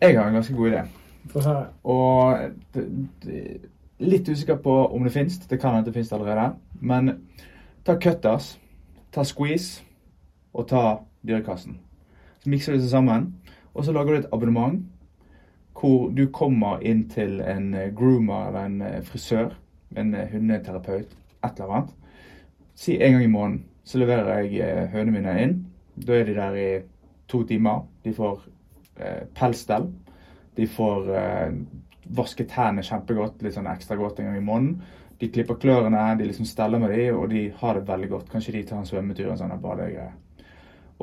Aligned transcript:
Jeg 0.00 0.18
har 0.18 0.28
en 0.28 0.34
ganske 0.34 0.54
god 0.54 0.70
idé. 0.70 0.82
Og 1.84 2.38
det, 2.74 2.84
det, 3.24 3.40
litt 3.98 4.28
usikker 4.28 4.58
på 4.60 4.74
om 4.92 5.04
det 5.04 5.12
fins. 5.12 5.38
Det 5.38 5.60
kan 5.60 5.74
hende 5.74 5.88
det 5.88 5.94
fins 5.94 6.12
allerede. 6.12 6.52
Men 6.80 7.14
ta 7.84 7.96
cutters, 8.00 8.58
ta 9.12 9.24
squeeze 9.24 9.82
og 10.52 10.68
ta 10.68 10.98
dyrekassen. 11.26 11.78
Så 12.42 12.50
mikser 12.50 12.72
du 12.72 12.78
disse 12.78 12.90
sammen, 12.90 13.34
og 13.74 13.84
så 13.84 13.92
lager 13.92 14.12
du 14.12 14.18
et 14.18 14.32
abonnement 14.32 14.82
hvor 15.76 16.08
du 16.08 16.26
kommer 16.32 16.80
inn 16.80 17.02
til 17.12 17.40
en 17.44 17.74
eh, 17.74 17.90
groomer 17.92 18.48
eller 18.48 18.64
en 18.64 18.82
eh, 18.82 19.02
frisør, 19.04 19.50
en 19.96 20.14
eh, 20.14 20.30
hundeterapeut, 20.32 21.10
et 21.44 21.58
eller 21.58 21.74
annet. 21.74 21.90
Si 22.74 22.96
en 22.96 23.12
gang 23.12 23.24
i 23.24 23.32
måneden 23.32 23.64
så 23.84 24.00
leverer 24.00 24.46
jeg 24.48 24.88
hønene 24.94 25.12
mine 25.18 25.34
inn. 25.42 25.58
Da 25.96 26.16
er 26.16 26.24
de 26.24 26.36
der 26.36 26.56
i 26.56 26.70
to 27.28 27.42
timer. 27.44 27.84
De 28.04 28.14
får 28.14 28.40
pelsstell. 29.36 29.90
De 30.56 30.66
får 30.66 31.10
eh, 31.16 31.56
vasket 32.16 32.52
tærne 32.52 32.84
kjempegodt, 32.86 33.42
litt 33.44 33.56
sånn 33.56 33.68
ekstra 33.70 33.98
godt 33.98 34.20
en 34.20 34.30
gang 34.30 34.38
i 34.40 34.44
måneden. 34.44 35.02
De 35.20 35.30
klipper 35.32 35.56
klørne, 35.60 36.02
de 36.18 36.28
liksom 36.28 36.48
steller 36.48 36.80
med 36.80 36.92
de, 36.92 37.08
og 37.16 37.30
de 37.32 37.48
har 37.60 37.76
det 37.76 37.88
veldig 37.88 38.08
godt. 38.12 38.30
Kanskje 38.32 38.58
de 38.58 38.64
tar 38.68 38.82
en 38.82 38.88
svømmetur 38.88 39.30
en 39.32 39.40
sånn 39.40 39.54
badegreie. 39.62 40.12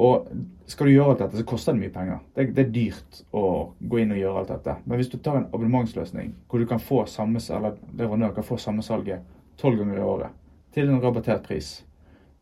Og 0.03 0.25
skal 0.69 0.89
du 0.89 0.93
gjøre 0.93 1.13
alt 1.13 1.21
dette, 1.21 1.37
så 1.37 1.45
koster 1.45 1.75
det 1.75 1.83
mye 1.83 1.93
penger. 1.93 2.21
Det, 2.33 2.47
det 2.57 2.63
er 2.63 2.71
dyrt 2.73 3.19
å 3.37 3.45
gå 3.77 3.99
inn 4.01 4.13
og 4.15 4.21
gjøre 4.21 4.41
alt 4.41 4.53
dette. 4.55 4.77
Men 4.85 5.01
hvis 5.01 5.11
du 5.11 5.19
tar 5.19 5.37
en 5.37 5.49
abonnementsløsning 5.51 6.31
hvor 6.49 6.61
du 6.61 6.69
kan 6.69 6.81
få 6.81 7.03
samme, 7.09 7.41
eller 7.53 7.77
leverandør 7.91 8.33
kan 8.37 8.47
få 8.47 8.57
samme 8.61 8.85
salget 8.85 9.25
tolv 9.61 9.81
ganger 9.81 9.99
i 9.99 10.07
året 10.07 10.39
til 10.73 10.89
en 10.89 11.01
rabattert 11.01 11.43
pris 11.45 11.83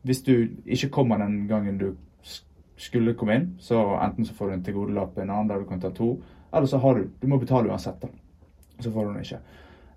Hvis 0.08 0.24
du 0.24 0.48
ikke 0.66 0.90
kommer 0.90 1.20
den 1.20 1.44
gangen 1.50 1.78
du 1.78 1.90
skulle 2.82 3.14
komme 3.18 3.38
inn, 3.38 3.50
så 3.62 3.80
enten 4.02 4.26
så 4.26 4.34
får 4.34 4.50
du 4.50 4.54
en 4.58 4.64
tilgodelapp 4.66 5.18
en 5.18 5.30
annen 5.30 5.50
der 5.52 5.62
du 5.62 5.68
kan 5.70 5.82
ta 5.82 5.92
to, 5.94 6.16
eller 6.52 6.68
så 6.68 6.80
har 6.82 6.96
du 6.98 7.10
Du 7.22 7.28
må 7.28 7.38
betale 7.38 7.70
uansett, 7.70 8.02
da. 8.02 8.10
Så 8.80 8.92
får 8.92 9.06
du 9.06 9.14
den 9.14 9.22
ikke. 9.22 9.42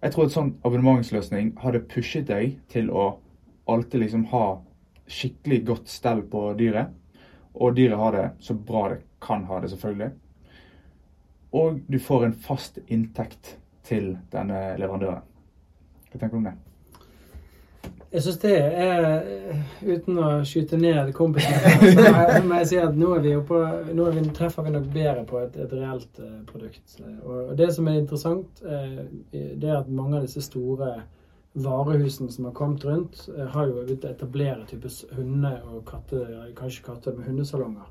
Jeg 0.02 0.12
tror 0.12 0.24
et 0.24 0.34
sånn 0.34 0.50
abonnementsløsning 0.62 1.54
hadde 1.62 1.80
pushet 1.88 2.26
deg 2.28 2.58
til 2.68 2.90
å 2.92 3.06
alltid 3.66 4.00
liksom 4.00 4.26
ha 4.34 4.60
skikkelig 5.08 5.62
godt 5.66 5.88
stell 5.88 6.20
på 6.28 6.52
dyret. 6.58 6.92
Og 7.54 7.76
dyret 7.76 7.98
har 7.98 8.12
det 8.12 8.26
så 8.44 8.54
bra 8.54 8.88
det 8.92 9.00
kan 9.24 9.46
ha 9.48 9.60
det, 9.60 9.70
selvfølgelig. 9.72 10.12
Og 11.54 11.80
du 11.88 11.98
får 11.98 12.26
en 12.26 12.36
fast 12.36 12.78
inntekt 12.86 13.56
til 13.86 14.16
denne 14.32 14.74
leverandøren. 14.80 15.24
Hva 16.10 16.20
tenker 16.20 16.36
du 16.36 16.42
om 16.42 16.48
det? 16.50 16.56
Jeg 18.14 18.22
syns 18.22 18.36
det 18.44 18.52
er 18.54 19.04
Uten 19.82 20.18
å 20.22 20.28
skyte 20.46 20.78
ned 20.78 21.10
kompisene, 21.16 21.90
så 21.96 22.42
må 22.46 22.60
jeg 22.60 22.68
si 22.70 22.78
at 22.78 22.94
nå, 22.96 23.08
vi 23.24 23.32
oppe, 23.36 23.58
nå 23.90 24.06
vi, 24.14 24.22
treffer 24.36 24.62
vi 24.68 24.70
nok 24.76 24.86
bedre 24.94 25.24
på 25.28 25.40
et, 25.42 25.56
et 25.64 25.72
reelt 25.74 26.20
eh, 26.22 26.36
produkt. 26.46 26.94
Og 27.26 27.50
det 27.58 27.68
som 27.74 27.88
er 27.90 27.98
interessant, 27.98 28.62
eh, 28.62 29.02
det 29.34 29.66
er 29.66 29.80
at 29.80 29.90
mange 29.90 30.20
av 30.20 30.28
disse 30.28 30.44
store 30.46 30.92
varehusene 31.54 32.30
som 32.32 32.44
har 32.48 32.54
kommet 32.56 32.84
rundt, 32.86 33.26
eh, 33.34 33.50
har 33.50 33.66
jo 33.68 33.80
begynt 33.82 34.06
å 34.06 34.12
etablere 34.14 34.64
type 34.70 34.90
hunde- 35.18 35.58
og 35.72 35.82
katte, 35.90 36.22
kanskje 36.58 36.86
katte 36.86 37.16
med 37.18 37.26
hundesalonger. 37.28 37.90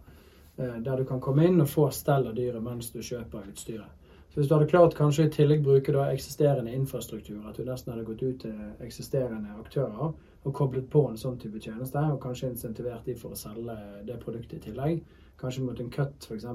eh, 0.58 0.80
Der 0.88 0.98
du 0.98 1.04
kan 1.06 1.20
komme 1.20 1.46
inn 1.48 1.62
og 1.62 1.68
få 1.68 1.90
stell 1.92 2.28
av 2.28 2.36
dyret 2.36 2.64
mens 2.64 2.92
du 2.92 3.00
kjøper 3.00 3.44
utstyret. 3.52 3.92
Så 4.34 4.40
hvis 4.40 4.48
du 4.50 4.56
hadde 4.56 4.70
klart 4.72 4.96
kanskje 4.98 5.28
i 5.28 5.30
tillegg 5.30 5.60
bruke 5.62 5.94
da 5.94 6.08
eksisterende 6.10 6.72
infrastruktur, 6.74 7.44
at 7.46 7.58
du 7.60 7.68
nesten 7.68 7.92
hadde 7.94 8.06
gått 8.08 8.24
ut 8.24 8.40
til 8.42 8.56
eksisterende 8.82 9.54
aktører 9.62 10.08
og 10.10 10.56
koblet 10.58 10.88
på 10.90 11.04
en 11.06 11.20
sånn 11.22 11.38
type 11.38 11.62
tjeneste, 11.62 12.02
og 12.02 12.18
kanskje 12.24 12.50
insentivert 12.50 13.06
de 13.06 13.14
for 13.14 13.36
å 13.36 13.38
selge 13.38 13.76
det 14.08 14.18
produktet 14.24 14.58
i 14.58 14.64
tillegg, 14.72 15.04
kanskje 15.38 15.68
mot 15.68 15.78
en 15.80 15.94
cut 15.94 16.26
f.eks., 16.26 16.50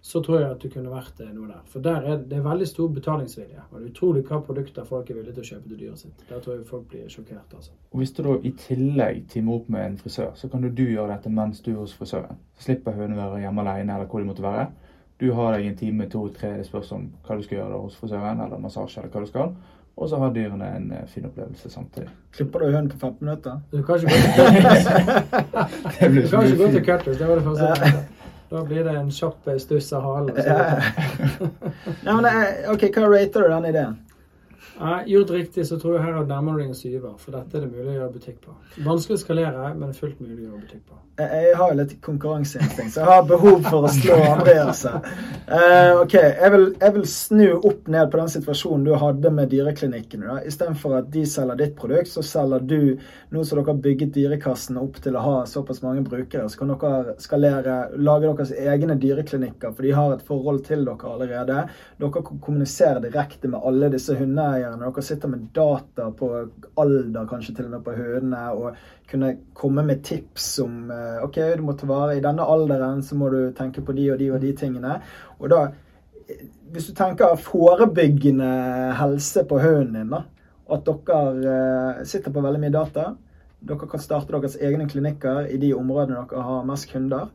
så 0.00 0.22
tror 0.22 0.38
jeg 0.38 0.50
at 0.52 0.62
du 0.62 0.70
kunne 0.70 0.92
vært 0.92 1.20
eh, 1.24 1.30
noe 1.34 1.48
der. 1.50 1.62
For 1.66 1.82
der 1.82 2.04
er 2.06 2.20
det 2.22 2.36
er 2.38 2.44
veldig 2.44 2.66
stor 2.70 2.92
betalingsvilje. 2.94 3.64
Og 3.64 3.72
det 3.74 3.80
er 3.80 3.90
utrolig 3.90 4.22
hva 4.28 4.38
produkter 4.46 4.86
folk 4.86 5.10
er 5.10 5.18
villige 5.18 5.34
til 5.34 5.42
å 5.42 5.48
kjøpe 5.48 5.72
til 5.72 5.80
dyret 5.80 6.02
sitt. 6.04 6.20
Der 6.28 6.44
tror 6.44 6.54
jeg 6.54 6.68
folk 6.68 6.84
blir 6.92 7.08
sjokkert, 7.10 7.56
altså. 7.58 7.74
Og 7.90 7.98
Hvis 7.98 8.14
du 8.14 8.22
da 8.22 8.36
i 8.38 8.52
tillegg 8.62 9.24
teamer 9.32 9.58
opp 9.58 9.72
med 9.74 9.86
en 9.88 9.98
frisør, 9.98 10.30
så 10.38 10.48
kan 10.52 10.62
du, 10.62 10.84
gjøre 10.84 11.10
dette 11.10 11.32
mens 11.34 11.58
du 11.66 11.72
er 11.72 11.80
hos 11.80 11.96
frisøren. 11.98 12.38
Så 12.54 12.68
slipper 12.68 12.94
å 12.94 13.10
være 13.10 13.42
hjemme 13.42 13.64
alene 13.64 13.98
eller 13.98 14.06
hvor 14.06 14.22
de 14.22 14.30
måtte 14.30 14.46
være. 14.46 14.68
Du 15.20 15.32
har 15.34 15.52
deg 15.56 15.66
en 15.66 15.76
time, 15.76 16.06
to, 16.10 16.28
tre, 16.28 16.52
det 16.60 16.66
spørs 16.68 16.92
om 16.94 17.08
hva 17.26 17.36
du 17.36 17.42
skal 17.42 17.58
gjøre 17.58 17.80
hos 17.82 17.96
frisøren, 17.98 18.40
eller 18.44 18.60
massasje, 18.62 19.00
eller 19.02 19.10
hva 19.10 19.20
du 19.24 19.26
skal. 19.26 19.48
Og 19.98 20.06
så 20.08 20.16
har 20.22 20.30
dyrene 20.30 20.68
en 20.76 20.92
eh, 20.94 21.06
fin 21.10 21.24
opplevelse 21.26 21.70
samtidig. 21.72 22.08
Klipper 22.36 22.62
du 22.62 22.66
hønen 22.70 22.86
på 22.92 22.98
15 23.00 23.24
minutter? 23.26 23.56
Du 23.72 23.80
kan 23.82 23.98
ikke 23.98 24.06
gå 26.60 26.68
til 26.70 26.84
cutters. 26.86 27.18
Det 27.18 27.26
var 27.28 27.34
det 27.34 27.44
første. 27.44 28.04
Da 28.48 28.62
blir 28.64 28.84
det 28.86 28.94
en 28.96 29.10
kjapp 29.12 29.48
eh, 29.52 29.58
stuss 29.60 29.90
av 29.92 30.06
halen. 30.06 30.38
Ja. 30.38 30.80
Ja, 32.06 32.14
men 32.14 32.24
er- 32.30 32.70
ok, 32.72 32.86
Hva 32.94 33.08
rater 33.10 33.42
du 33.44 33.48
den 33.52 33.66
ideen? 33.72 33.96
Gjort 35.06 35.30
riktig, 35.34 35.66
så 35.66 35.78
tror 35.80 35.96
jeg 35.96 36.06
her 36.06 36.24
nærmer 36.28 36.54
du 36.54 36.62
deg 36.62 36.70
en 36.70 36.78
syver. 36.78 37.14
For 37.18 37.34
dette 37.34 37.58
er 37.58 37.66
det 37.66 37.72
mulig 37.72 37.90
å 37.90 37.98
gjøre 37.98 38.14
butikk 38.14 38.40
på. 38.44 38.54
Vanskelig 38.86 39.18
å 39.18 39.22
skalere, 39.24 39.74
men 39.78 39.94
fullt 39.96 40.20
mulig 40.22 40.44
å 40.44 40.48
gjøre 40.48 40.64
butikk 40.64 40.82
på. 40.86 40.98
Jeg 41.18 41.54
har 41.58 41.72
litt 41.74 41.96
konkurranseinstinkt, 42.06 42.92
så 42.94 43.00
jeg 43.00 43.08
har 43.08 43.24
behov 43.26 43.64
for 43.66 43.88
å 43.88 43.90
slå 43.90 44.18
Andreas 44.28 44.84
her. 44.86 45.08
Eh, 45.48 45.94
ok, 45.98 46.14
jeg 46.14 46.50
vil, 46.54 46.66
jeg 46.78 46.94
vil 46.94 47.06
snu 47.10 47.46
opp 47.56 47.88
ned 47.90 48.12
på 48.12 48.20
den 48.20 48.30
situasjonen 48.36 48.84
du 48.86 48.92
hadde 49.02 49.32
med 49.34 49.50
dyreklinikkene. 49.50 50.28
da. 50.28 50.36
Istedenfor 50.46 50.94
at 51.00 51.08
de 51.10 51.24
selger 51.26 51.58
ditt 51.58 51.74
produkt, 51.80 52.12
så 52.12 52.22
selger 52.22 52.62
du 52.62 52.78
Nå 53.28 53.42
som 53.44 53.58
dere 53.58 53.74
har 53.74 53.80
bygget 53.84 54.14
Dyrekassen 54.14 54.78
opp 54.80 55.02
til 55.04 55.16
å 55.18 55.20
ha 55.20 55.32
såpass 55.46 55.82
mange 55.84 56.00
brukere, 56.06 56.46
så 56.48 56.62
kan 56.62 56.70
dere 56.72 57.16
skalere, 57.20 57.74
lage 58.00 58.30
deres 58.30 58.54
egne 58.56 58.96
dyreklinikker, 59.00 59.74
for 59.74 59.84
de 59.84 59.92
har 59.92 60.14
et 60.14 60.24
forhold 60.24 60.62
til 60.64 60.86
dere 60.86 61.12
allerede. 61.12 61.58
Dere 61.98 62.12
kan 62.14 62.40
kommunisere 62.46 63.02
direkte 63.04 63.50
med 63.52 63.60
alle 63.68 63.90
disse 63.92 64.16
hundeeierne. 64.16 64.67
Dere 64.76 65.02
sitter 65.04 65.30
med 65.32 65.48
data 65.54 66.10
på 66.14 66.30
alder, 66.78 67.26
kanskje 67.30 67.54
til 67.56 67.68
og 67.68 67.74
med 67.76 67.84
på 67.86 67.96
hønene, 67.96 68.42
og 68.52 68.78
kunne 69.10 69.34
komme 69.56 69.84
med 69.86 70.02
tips 70.04 70.50
om 70.64 70.90
eh, 70.94 71.20
OK, 71.24 71.38
du 71.56 71.64
må 71.64 71.74
ta 71.78 71.88
vare 71.88 72.18
i 72.18 72.24
denne 72.24 72.44
alderen, 72.44 73.02
så 73.02 73.16
må 73.18 73.30
du 73.32 73.40
tenke 73.56 73.84
på 73.84 73.96
de 73.96 74.10
og 74.12 74.18
de 74.20 74.32
og 74.34 74.42
de 74.44 74.52
tingene. 74.56 74.98
Og 75.38 75.52
da 75.52 75.68
eh, 76.28 76.48
Hvis 76.68 76.90
du 76.90 76.92
tenker 76.92 77.38
forebyggende 77.40 78.48
helse 78.98 79.46
på 79.48 79.60
hønen 79.62 79.94
din, 79.96 80.10
da, 80.12 80.26
at 80.68 80.84
dere 80.84 81.54
eh, 81.54 82.02
sitter 82.04 82.34
på 82.34 82.44
veldig 82.44 82.60
mye 82.60 82.74
data. 82.74 83.06
Dere 83.68 83.88
kan 83.90 84.02
starte 84.02 84.34
deres 84.34 84.58
egne 84.60 84.86
klinikker 84.90 85.48
i 85.48 85.56
de 85.58 85.72
områdene 85.74 86.20
dere 86.28 86.44
har 86.44 86.68
mest 86.68 86.90
kunder. 86.92 87.32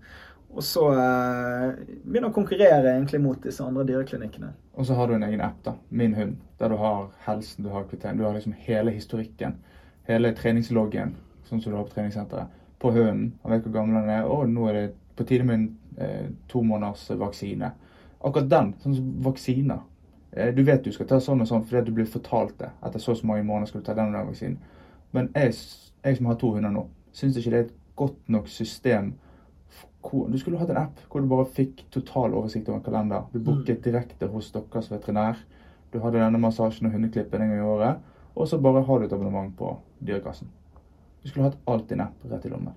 Og 0.54 0.62
så 0.62 0.84
eh, 0.94 1.70
begynne 2.06 2.30
å 2.30 2.36
konkurrere 2.36 2.92
egentlig 2.92 3.20
mot 3.24 3.40
disse 3.42 3.66
andre 3.66 3.86
dyreklinikkene. 3.90 4.52
Og 4.78 4.86
så 4.86 4.98
har 4.98 5.10
du 5.10 5.16
en 5.16 5.26
egen 5.26 5.42
app, 5.42 5.62
da. 5.66 5.74
Min 5.90 6.14
hund. 6.18 6.36
Der 6.62 6.70
du 6.70 6.78
har 6.78 7.08
helsen, 7.26 7.66
du 7.66 7.72
har 7.74 7.88
kvitteringer. 7.90 8.22
Du 8.22 8.28
har 8.28 8.36
liksom 8.38 8.54
hele 8.68 8.94
historikken. 8.94 9.56
Hele 10.06 10.34
treningsloggen, 10.38 11.16
sånn 11.48 11.62
som 11.64 11.74
du 11.74 11.78
har 11.80 11.88
på 11.88 11.96
treningssenteret. 11.96 12.60
På 12.82 12.92
hunden. 12.94 13.32
Han 13.42 13.56
vet 13.56 13.66
hvor 13.66 13.80
gammel 13.80 14.02
han 14.02 14.12
er. 14.14 14.30
Og 14.30 14.46
nå 14.52 14.68
er 14.70 14.78
det 14.78 14.86
på 15.18 15.26
tide 15.30 15.48
med 15.48 15.58
en 15.58 15.66
eh, 15.98 16.30
to 16.52 16.62
måneders 16.62 17.08
vaksine. 17.18 17.74
Akkurat 18.24 18.52
den, 18.52 18.74
sånn 18.84 18.98
som 19.00 19.10
vaksiner. 19.26 19.82
Eh, 20.32 20.54
du 20.54 20.64
vet 20.64 20.86
du 20.86 20.92
skal 20.94 21.10
ta 21.10 21.20
sånn 21.22 21.42
og 21.42 21.50
sånn 21.50 21.66
fordi 21.66 21.90
du 21.90 21.98
blir 21.98 22.10
fortalt 22.10 22.58
det. 22.62 22.70
Etter 22.86 23.02
så 23.02 23.14
og 23.14 23.20
så 23.24 23.30
mange 23.30 23.46
måneder 23.48 23.72
skal 23.72 23.82
du 23.82 23.90
ta 23.90 23.98
den 23.98 24.14
og 24.14 24.20
den 24.20 24.30
vaksinen. 24.30 24.60
Men 25.14 25.30
jeg, 25.34 25.58
jeg 26.06 26.18
som 26.18 26.30
har 26.30 26.40
to 26.42 26.54
hunder 26.56 26.74
nå, 26.74 26.88
syns 27.14 27.38
ikke 27.38 27.54
det 27.54 27.60
er 27.60 27.68
et 27.68 27.78
godt 28.00 28.34
nok 28.34 28.50
system. 28.50 29.14
Hvor, 30.04 30.28
du 30.28 30.38
skulle 30.38 30.60
hatt 30.60 30.72
en 30.74 30.82
app 30.84 31.00
hvor 31.10 31.24
du 31.24 31.30
bare 31.32 31.48
fikk 31.48 31.86
total 31.94 32.36
oversikt 32.36 32.70
over 32.70 32.82
en 32.82 32.86
kalender. 32.86 33.28
Du 33.32 33.40
booket 33.40 33.84
direkte 33.86 34.28
hos 34.28 34.52
deres 34.52 34.92
veterinær. 34.92 35.40
Du 35.94 36.00
hadde 36.04 36.20
denne 36.20 36.42
massasjen 36.42 36.90
og 36.90 36.96
hundeklippen 36.96 37.42
en 37.42 37.54
gang 37.54 37.62
i 37.62 37.70
året. 37.76 38.02
Og 38.36 38.50
så 38.50 38.60
bare 38.62 38.84
har 38.84 39.00
du 39.00 39.06
et 39.06 39.14
abonnement 39.14 39.54
på 39.58 39.76
Dyrekassen. 40.04 40.50
Du 41.24 41.30
skulle 41.30 41.48
hatt 41.48 41.60
alt 41.70 41.92
i 41.92 41.96
en 41.96 42.08
app 42.08 42.26
rett 42.30 42.46
i 42.46 42.52
lommen. 42.52 42.76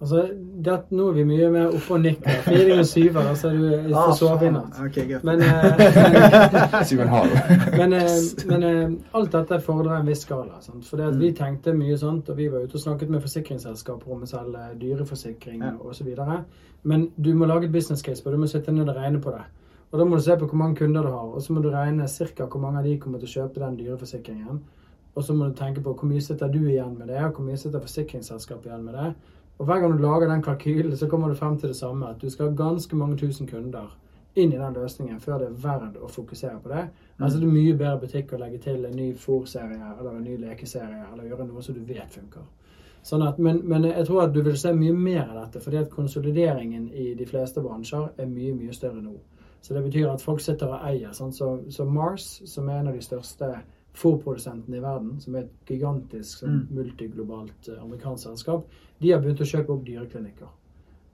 Altså, 0.00 0.28
det, 0.64 0.74
Nå 0.94 1.08
er 1.10 1.16
vi 1.16 1.24
mye 1.26 1.48
mer 1.50 1.72
oppe 1.74 1.96
og 1.96 2.02
nikker. 2.04 2.42
Fire 2.44 2.76
og 2.78 2.86
syver, 2.86 3.24
altså 3.32 3.50
du 3.50 3.64
er 3.66 3.88
for 3.96 4.12
sove 4.14 4.46
i 4.46 4.50
natt. 4.54 4.76
Men, 5.26 5.42
eh, 5.42 5.80
men, 7.80 7.92
eh, 7.98 8.12
men 8.46 8.66
eh, 8.68 8.92
alt 9.18 9.32
dette 9.34 9.58
fordrer 9.66 9.96
en 9.96 10.06
viss 10.06 10.22
skala. 10.22 10.60
Sant? 10.62 10.86
For 10.86 11.02
at 11.02 11.18
vi 11.18 11.32
tenkte 11.34 11.74
mye 11.74 11.98
sånt, 11.98 12.30
og 12.30 12.38
vi 12.38 12.46
var 12.52 12.62
ute 12.62 12.78
og 12.78 12.84
snakket 12.84 13.10
med 13.10 13.24
forsikringsselskaper 13.26 14.14
om 14.14 14.22
å 14.22 14.30
selge 14.30 14.68
dyreforsikring 14.78 15.62
Ja. 15.66 15.74
og 15.80 15.90
osv. 15.90 16.14
Men 16.86 17.08
du 17.16 17.32
må 17.34 17.50
lage 17.50 17.66
et 17.66 17.72
business 17.74 18.02
case 18.02 18.22
på 18.22 18.30
det. 18.30 18.38
Du 18.38 18.44
må 18.46 18.50
sitte 18.50 18.72
ned 18.72 18.88
og 18.88 18.96
regne 18.96 19.20
på 19.20 19.34
det. 19.34 19.42
Og 19.90 19.98
da 19.98 20.04
må 20.04 20.16
du 20.16 20.22
se 20.22 20.36
på 20.36 20.46
hvor 20.46 20.60
mange 20.60 20.76
kunder 20.76 21.02
du 21.02 21.08
har, 21.10 21.30
og 21.34 21.42
så 21.42 21.52
må 21.52 21.62
du 21.64 21.70
regne 21.72 22.06
ca. 22.06 22.44
hvor 22.46 22.60
mange 22.60 22.78
av 22.78 22.84
de 22.84 22.98
kommer 22.98 23.18
til 23.18 23.26
å 23.26 23.34
kjøpe 23.34 23.60
den 23.64 23.78
dyreforsikringen. 23.80 24.60
Og 25.16 25.24
så 25.24 25.34
må 25.34 25.48
du 25.48 25.54
tenke 25.58 25.82
på 25.82 25.94
hvor 25.96 26.06
mye 26.06 26.20
sitter 26.22 26.48
du 26.52 26.60
igjen 26.68 26.94
med 26.98 27.08
det, 27.08 27.18
og 27.24 27.32
hvor 27.34 27.44
mye 27.44 27.56
sitter 27.56 27.80
forsikringsselskapet 27.82 28.66
igjen 28.70 28.84
med 28.84 28.94
det. 28.94 29.14
Og 29.58 29.66
hver 29.66 29.80
gang 29.80 29.92
du 29.96 30.02
lager 30.02 30.28
den 30.30 30.42
kalkylen, 30.42 30.96
så 30.96 31.08
kommer 31.10 31.28
du 31.28 31.34
frem 31.34 31.58
til 31.58 31.68
det 31.72 31.76
samme. 31.76 32.08
At 32.08 32.20
du 32.22 32.30
skal 32.30 32.48
ha 32.50 32.54
ganske 32.54 32.96
mange 32.96 33.16
tusen 33.18 33.46
kunder 33.46 33.96
inn 34.38 34.52
i 34.52 34.58
den 34.58 34.74
løsningen 34.76 35.18
før 35.20 35.38
det 35.38 35.48
er 35.48 35.56
verdt 35.64 35.96
å 35.98 36.08
fokusere 36.08 36.60
på 36.62 36.68
det. 36.70 36.84
Altså 37.18 37.40
det 37.40 37.48
er 37.48 37.52
mye 37.56 37.74
bedre 37.74 37.98
butikk 38.04 38.32
å 38.32 38.38
legge 38.38 38.58
til 38.62 38.84
en 38.86 38.94
ny 38.94 39.08
fòrserie 39.18 39.80
eller 39.98 40.12
en 40.12 40.22
ny 40.22 40.36
lekeserie, 40.38 41.08
eller 41.12 41.26
gjøre 41.26 41.46
noe 41.48 41.62
som 41.62 41.74
du 41.74 41.80
vet 41.88 42.12
funker. 42.14 42.44
Sånn 43.02 43.24
at, 43.26 43.38
men, 43.38 43.60
men 43.64 43.84
jeg 43.88 44.06
tror 44.06 44.22
at 44.26 44.32
du 44.34 44.42
vil 44.42 44.56
se 44.58 44.70
mye 44.76 44.92
mer 44.94 45.24
av 45.24 45.40
dette, 45.40 45.62
fordi 45.64 45.80
at 45.80 45.90
konsolideringen 45.90 46.90
i 46.92 47.14
de 47.18 47.26
fleste 47.26 47.62
bransjer 47.64 48.12
er 48.18 48.30
mye, 48.30 48.54
mye 48.54 48.72
større 48.76 49.02
nå. 49.02 49.16
Så 49.60 49.74
det 49.74 49.82
betyr 49.88 50.06
at 50.12 50.22
folk 50.22 50.40
sitter 50.40 50.70
og 50.70 50.84
eier. 50.86 51.10
Sånn. 51.16 51.32
Så, 51.34 51.48
så 51.74 51.84
Mars, 51.84 52.28
som 52.46 52.68
er 52.68 52.78
en 52.78 52.92
av 52.92 52.94
de 52.94 53.02
største 53.02 53.48
fôrprodusentene 53.98 54.78
i 54.78 54.82
verden, 54.82 55.16
som 55.20 55.34
er 55.34 55.46
et 55.46 55.72
gigantisk 55.72 56.44
sånn, 56.44 56.60
Mm. 56.60 56.76
multiglobalt 56.76 57.68
eh, 57.68 57.82
amerikansk 57.82 58.28
selskap, 58.28 58.68
de 59.00 59.10
har 59.12 59.20
begynt 59.20 59.40
å 59.40 59.46
kjøpe 59.48 59.70
opp 59.74 59.84
dyreklinikker. 59.86 60.48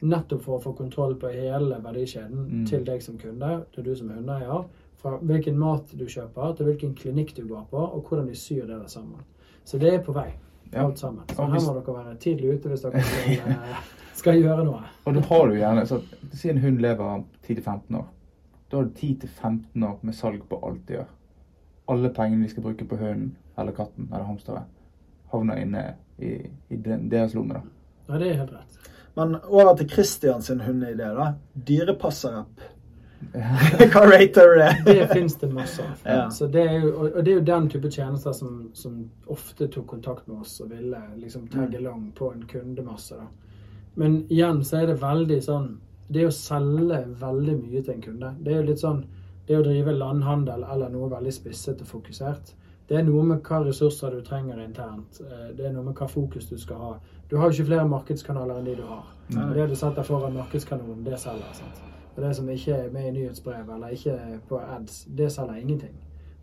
Nettopp 0.04 0.42
for 0.42 0.58
å 0.58 0.62
få 0.62 0.72
kontroll 0.76 1.14
på 1.16 1.30
hele 1.32 1.78
verdikjeden 1.82 2.46
Mm. 2.50 2.66
til 2.66 2.84
deg 2.84 3.02
som 3.02 3.18
kunde, 3.18 3.64
til 3.72 3.84
du 3.84 3.94
som 3.96 4.08
hundeeier. 4.08 4.64
Fra 4.96 5.18
hvilken 5.18 5.56
mat 5.58 5.86
du 5.96 6.04
kjøper, 6.06 6.56
til 6.56 6.66
hvilken 6.66 6.94
klinikk 6.94 7.34
du 7.34 7.46
går 7.46 7.66
på, 7.70 7.76
og 7.94 8.04
hvordan 8.08 8.26
de 8.26 8.34
syr 8.34 8.66
det 8.66 8.80
der 8.80 8.86
sammen. 8.88 9.20
Så 9.64 9.78
det 9.78 9.92
er 9.94 9.98
på 10.02 10.12
vei, 10.14 10.32
Ja. 10.72 10.84
alt 10.86 10.98
sammen. 10.98 11.24
Så 11.28 11.44
her 11.46 11.60
må 11.60 11.74
dere 11.74 12.04
være 12.04 12.16
tidlig 12.18 12.54
ute 12.54 12.68
hvis 12.68 12.82
dere 12.82 13.00
skal, 13.02 13.32
eh, 13.50 13.76
skal 14.14 14.34
gjøre 14.42 14.64
noe. 14.64 14.82
Og 15.06 15.14
da 15.14 15.20
har 15.20 15.46
du 15.48 15.54
gjerne 15.54 15.86
så 15.86 16.02
Si 16.32 16.48
en 16.50 16.58
hund 16.58 16.80
lever 16.80 17.24
10-15 17.46 17.94
år. 17.96 18.06
Da 18.70 18.76
har 18.78 18.84
du 18.84 18.90
10-15 18.90 19.82
år 19.84 19.98
med 20.02 20.14
salg 20.14 20.42
på 20.48 20.58
alt 20.66 20.86
de 20.86 20.94
gjør. 20.94 21.06
Alle 21.88 22.08
pengene 22.10 22.42
de 22.42 22.48
skal 22.48 22.62
bruke 22.62 22.84
på 22.88 22.96
hunden 22.96 23.36
eller 23.58 23.72
katten 23.72 24.08
eller 24.12 24.24
hamsteret, 24.24 24.64
havner 25.30 25.56
inne 25.62 25.94
i, 26.18 26.34
i 26.68 26.76
deres 26.78 27.34
lomme. 27.34 27.54
da. 27.54 27.60
Ja, 28.08 28.18
det 28.20 28.30
er 28.30 28.38
helt 28.42 28.52
rett. 28.52 28.92
Men 29.14 29.36
over 29.44 29.76
til 29.78 29.90
Christian 29.90 30.42
sin 30.42 30.60
hundeidé, 30.60 31.10
da. 31.14 31.32
Dyrepasser-app. 31.54 32.70
Hva 33.92 34.02
rater 34.04 34.50
du 34.50 34.58
det? 34.58 34.72
Det 34.86 35.06
finnes 35.12 35.36
det 35.40 35.48
masse 35.52 35.82
av. 35.82 36.02
Ja. 36.04 36.48
Det 36.52 36.64
jo, 36.72 36.90
og 37.06 37.24
det 37.24 37.30
er 37.30 37.38
jo 37.38 37.44
den 37.46 37.68
type 37.72 37.90
tjenester 37.90 38.34
som, 38.36 38.58
som 38.76 38.98
ofte 39.32 39.68
tok 39.72 39.86
kontakt 39.94 40.26
med 40.28 40.42
oss 40.44 40.58
og 40.60 40.74
ville 40.74 41.00
liksom 41.16 41.46
tagge 41.48 41.80
lang 41.80 42.10
på 42.18 42.32
en 42.34 42.44
kundemasse. 42.50 43.16
da. 43.16 43.30
Men 43.94 44.24
igjen 44.28 44.64
så 44.64 44.82
er 44.82 44.90
det 44.90 45.00
veldig 45.02 45.40
sånn 45.42 45.74
Det 46.08 46.26
å 46.26 46.32
selge 46.34 46.98
veldig 47.20 47.54
mye 47.62 47.80
til 47.80 47.94
en 47.94 48.02
kunde, 48.04 48.32
det 48.42 48.52
er 48.52 48.58
jo 48.58 48.66
litt 48.66 48.82
sånn 48.82 49.04
Det 49.46 49.56
å 49.56 49.62
drive 49.64 49.94
landhandel 49.94 50.66
eller 50.74 50.90
noe 50.92 51.08
veldig 51.12 51.32
spisset 51.32 51.80
og 51.80 51.88
fokusert, 51.88 52.54
det 52.88 52.98
er 52.98 53.02
noe 53.02 53.22
med 53.22 53.42
hva 53.42 53.62
ressurser 53.64 54.10
du 54.10 54.20
trenger 54.22 54.58
internt. 54.64 55.20
Eh, 55.20 55.52
Det 55.56 55.66
er 55.66 55.72
noe 55.72 55.82
med 55.84 55.94
hva 55.94 56.06
fokus 56.08 56.48
du 56.48 56.56
skal 56.58 56.76
ha. 56.76 56.94
Du 57.30 57.36
har 57.36 57.50
jo 57.50 57.52
ikke 57.62 57.66
flere 57.70 57.88
markedskanaler 57.88 58.58
enn 58.58 58.64
de 58.64 58.74
du 58.76 58.82
har. 58.82 59.04
Nei. 59.30 59.54
Det 59.54 59.68
du 59.68 59.74
setter 59.74 60.02
foran 60.02 60.34
markedskanonen, 60.34 61.04
det 61.04 61.18
selger. 61.18 61.52
sant? 61.54 61.80
Og 62.16 62.22
det 62.22 62.36
som 62.36 62.48
ikke 62.48 62.72
er 62.74 62.90
med 62.90 63.06
i 63.08 63.10
nyhetsbrev 63.10 63.70
eller 63.74 63.88
ikke 63.88 64.40
på 64.48 64.58
ads, 64.76 65.04
det 65.16 65.32
selger 65.32 65.54
ingenting. 65.54 65.94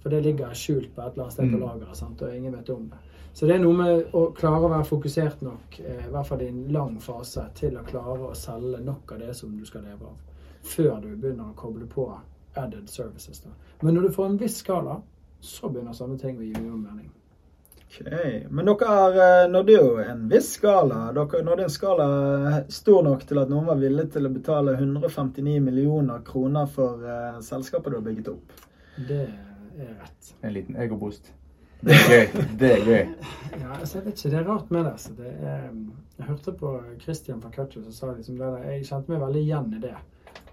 For 0.01 0.09
det 0.09 0.23
ligger 0.23 0.49
skjult 0.53 0.95
på 0.95 1.01
et 1.01 1.11
eller 1.13 1.23
annet 1.23 1.33
sted 1.33 1.51
på 1.51 1.57
Mm. 1.57 1.61
lageret, 1.61 2.21
og 2.21 2.35
ingen 2.35 2.53
vet 2.57 2.69
om 2.69 2.89
det. 2.89 2.97
Så 3.33 3.45
det 3.47 3.55
er 3.55 3.59
noe 3.59 3.73
med 3.73 4.05
å 4.13 4.33
klare 4.33 4.65
å 4.65 4.69
være 4.69 4.83
fokusert 4.85 5.41
nok, 5.41 5.79
eh, 5.79 6.05
i 6.07 6.09
hvert 6.11 6.25
fall 6.27 6.41
i 6.41 6.47
en 6.47 6.67
lang 6.67 6.99
fase, 6.99 7.45
til 7.55 7.77
å 7.77 7.83
klare 7.85 8.19
å 8.19 8.35
selge 8.35 8.79
nok 8.83 9.11
av 9.11 9.19
det 9.19 9.35
som 9.35 9.57
du 9.57 9.65
skal 9.65 9.81
leve 9.83 10.01
av. 10.01 10.17
Før 10.63 11.01
du 11.01 11.15
begynner 11.15 11.43
å 11.51 11.55
koble 11.55 11.85
på 11.85 12.11
added 12.55 12.89
services. 12.89 13.39
Da. 13.39 13.49
Men 13.81 13.93
når 13.95 14.01
du 14.01 14.09
får 14.09 14.25
en 14.25 14.37
viss 14.39 14.57
skala, 14.57 15.01
så 15.41 15.69
begynner 15.69 15.97
sånne 15.97 16.19
ting 16.21 16.37
å 16.39 16.45
gi 16.45 16.53
mye 16.53 16.77
mening. 16.77 17.09
Ok, 17.91 18.05
Men 18.49 18.65
dere 18.65 19.43
eh, 19.43 19.49
nådde 19.51 19.73
jo 19.73 19.97
en 19.99 20.27
viss 20.29 20.53
skala. 20.55 21.11
Dere 21.11 21.41
nådde 21.43 21.63
en 21.63 21.73
skala 21.73 22.07
stor 22.69 23.03
nok 23.03 23.25
til 23.27 23.41
at 23.41 23.51
noen 23.51 23.67
var 23.67 23.81
villig 23.81 24.05
til 24.13 24.29
å 24.29 24.31
betale 24.31 24.77
159 24.77 25.57
millioner 25.65 26.21
kroner 26.23 26.69
for 26.71 27.03
uh, 27.03 27.41
selskapet 27.43 27.91
du 27.91 27.97
har 27.97 28.05
bygget 28.05 28.29
opp. 28.31 28.53
Det 29.09 29.25
er 29.25 29.91
rett. 29.97 30.31
En 30.41 30.55
liten 30.55 30.79
egoboost. 30.79 31.33
Det 31.81 31.97
er 31.97 32.07
gøy. 32.13 32.47
Det 32.61 32.67
er 32.69 32.81
gøy. 32.85 33.05
Ja, 33.57 33.71
altså 33.79 33.97
jeg 33.97 34.05
vet 34.05 34.19
ikke, 34.19 34.29
Det 34.29 34.39
er 34.39 34.43
rart 34.45 34.71
med 34.71 34.83
det. 34.85 34.91
Altså. 34.91 35.13
det 35.17 35.31
er, 35.51 35.67
jeg 36.19 36.27
hørte 36.27 36.51
på 36.59 36.73
Christian 37.01 37.41
fra 37.41 37.49
Cutcher 37.55 37.81
som 37.81 37.95
sa 37.95 38.11
liksom 38.13 38.37
det 38.37 38.45
der, 38.45 38.67
jeg 38.69 38.85
kjente 38.85 39.11
meg 39.11 39.23
veldig 39.25 39.41
igjen 39.41 39.73
i 39.73 39.81
det. 39.81 39.95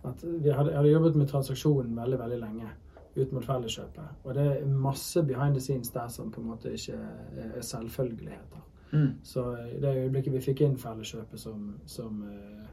At 0.09 0.25
vi 0.25 0.51
hadde, 0.51 0.73
jeg 0.73 0.79
hadde 0.81 0.95
jobbet 0.95 1.19
med 1.21 1.29
transaksjonen 1.29 1.97
veldig 2.01 2.19
veldig 2.23 2.39
lenge 2.41 2.71
ut 3.19 3.33
mot 3.33 3.45
felleskjøpet. 3.45 4.25
Og 4.25 4.35
det 4.35 4.47
er 4.47 4.67
masse 4.67 5.23
behind 5.27 5.55
the 5.59 5.61
scenes 5.61 5.91
der 5.95 6.09
som 6.09 6.31
på 6.31 6.41
en 6.41 6.51
måte 6.53 6.73
ikke 6.73 6.99
er 7.37 7.61
selvfølgeligheter. 7.61 8.65
Mm. 8.93 9.09
Så 9.23 9.57
i 9.77 9.81
det 9.81 9.97
øyeblikket 9.97 10.33
vi 10.33 10.41
fikk 10.41 10.61
inn 10.65 10.79
Felleskjøpet 10.81 11.41
som, 11.41 11.75
som, 11.87 12.23
eh, 12.25 12.69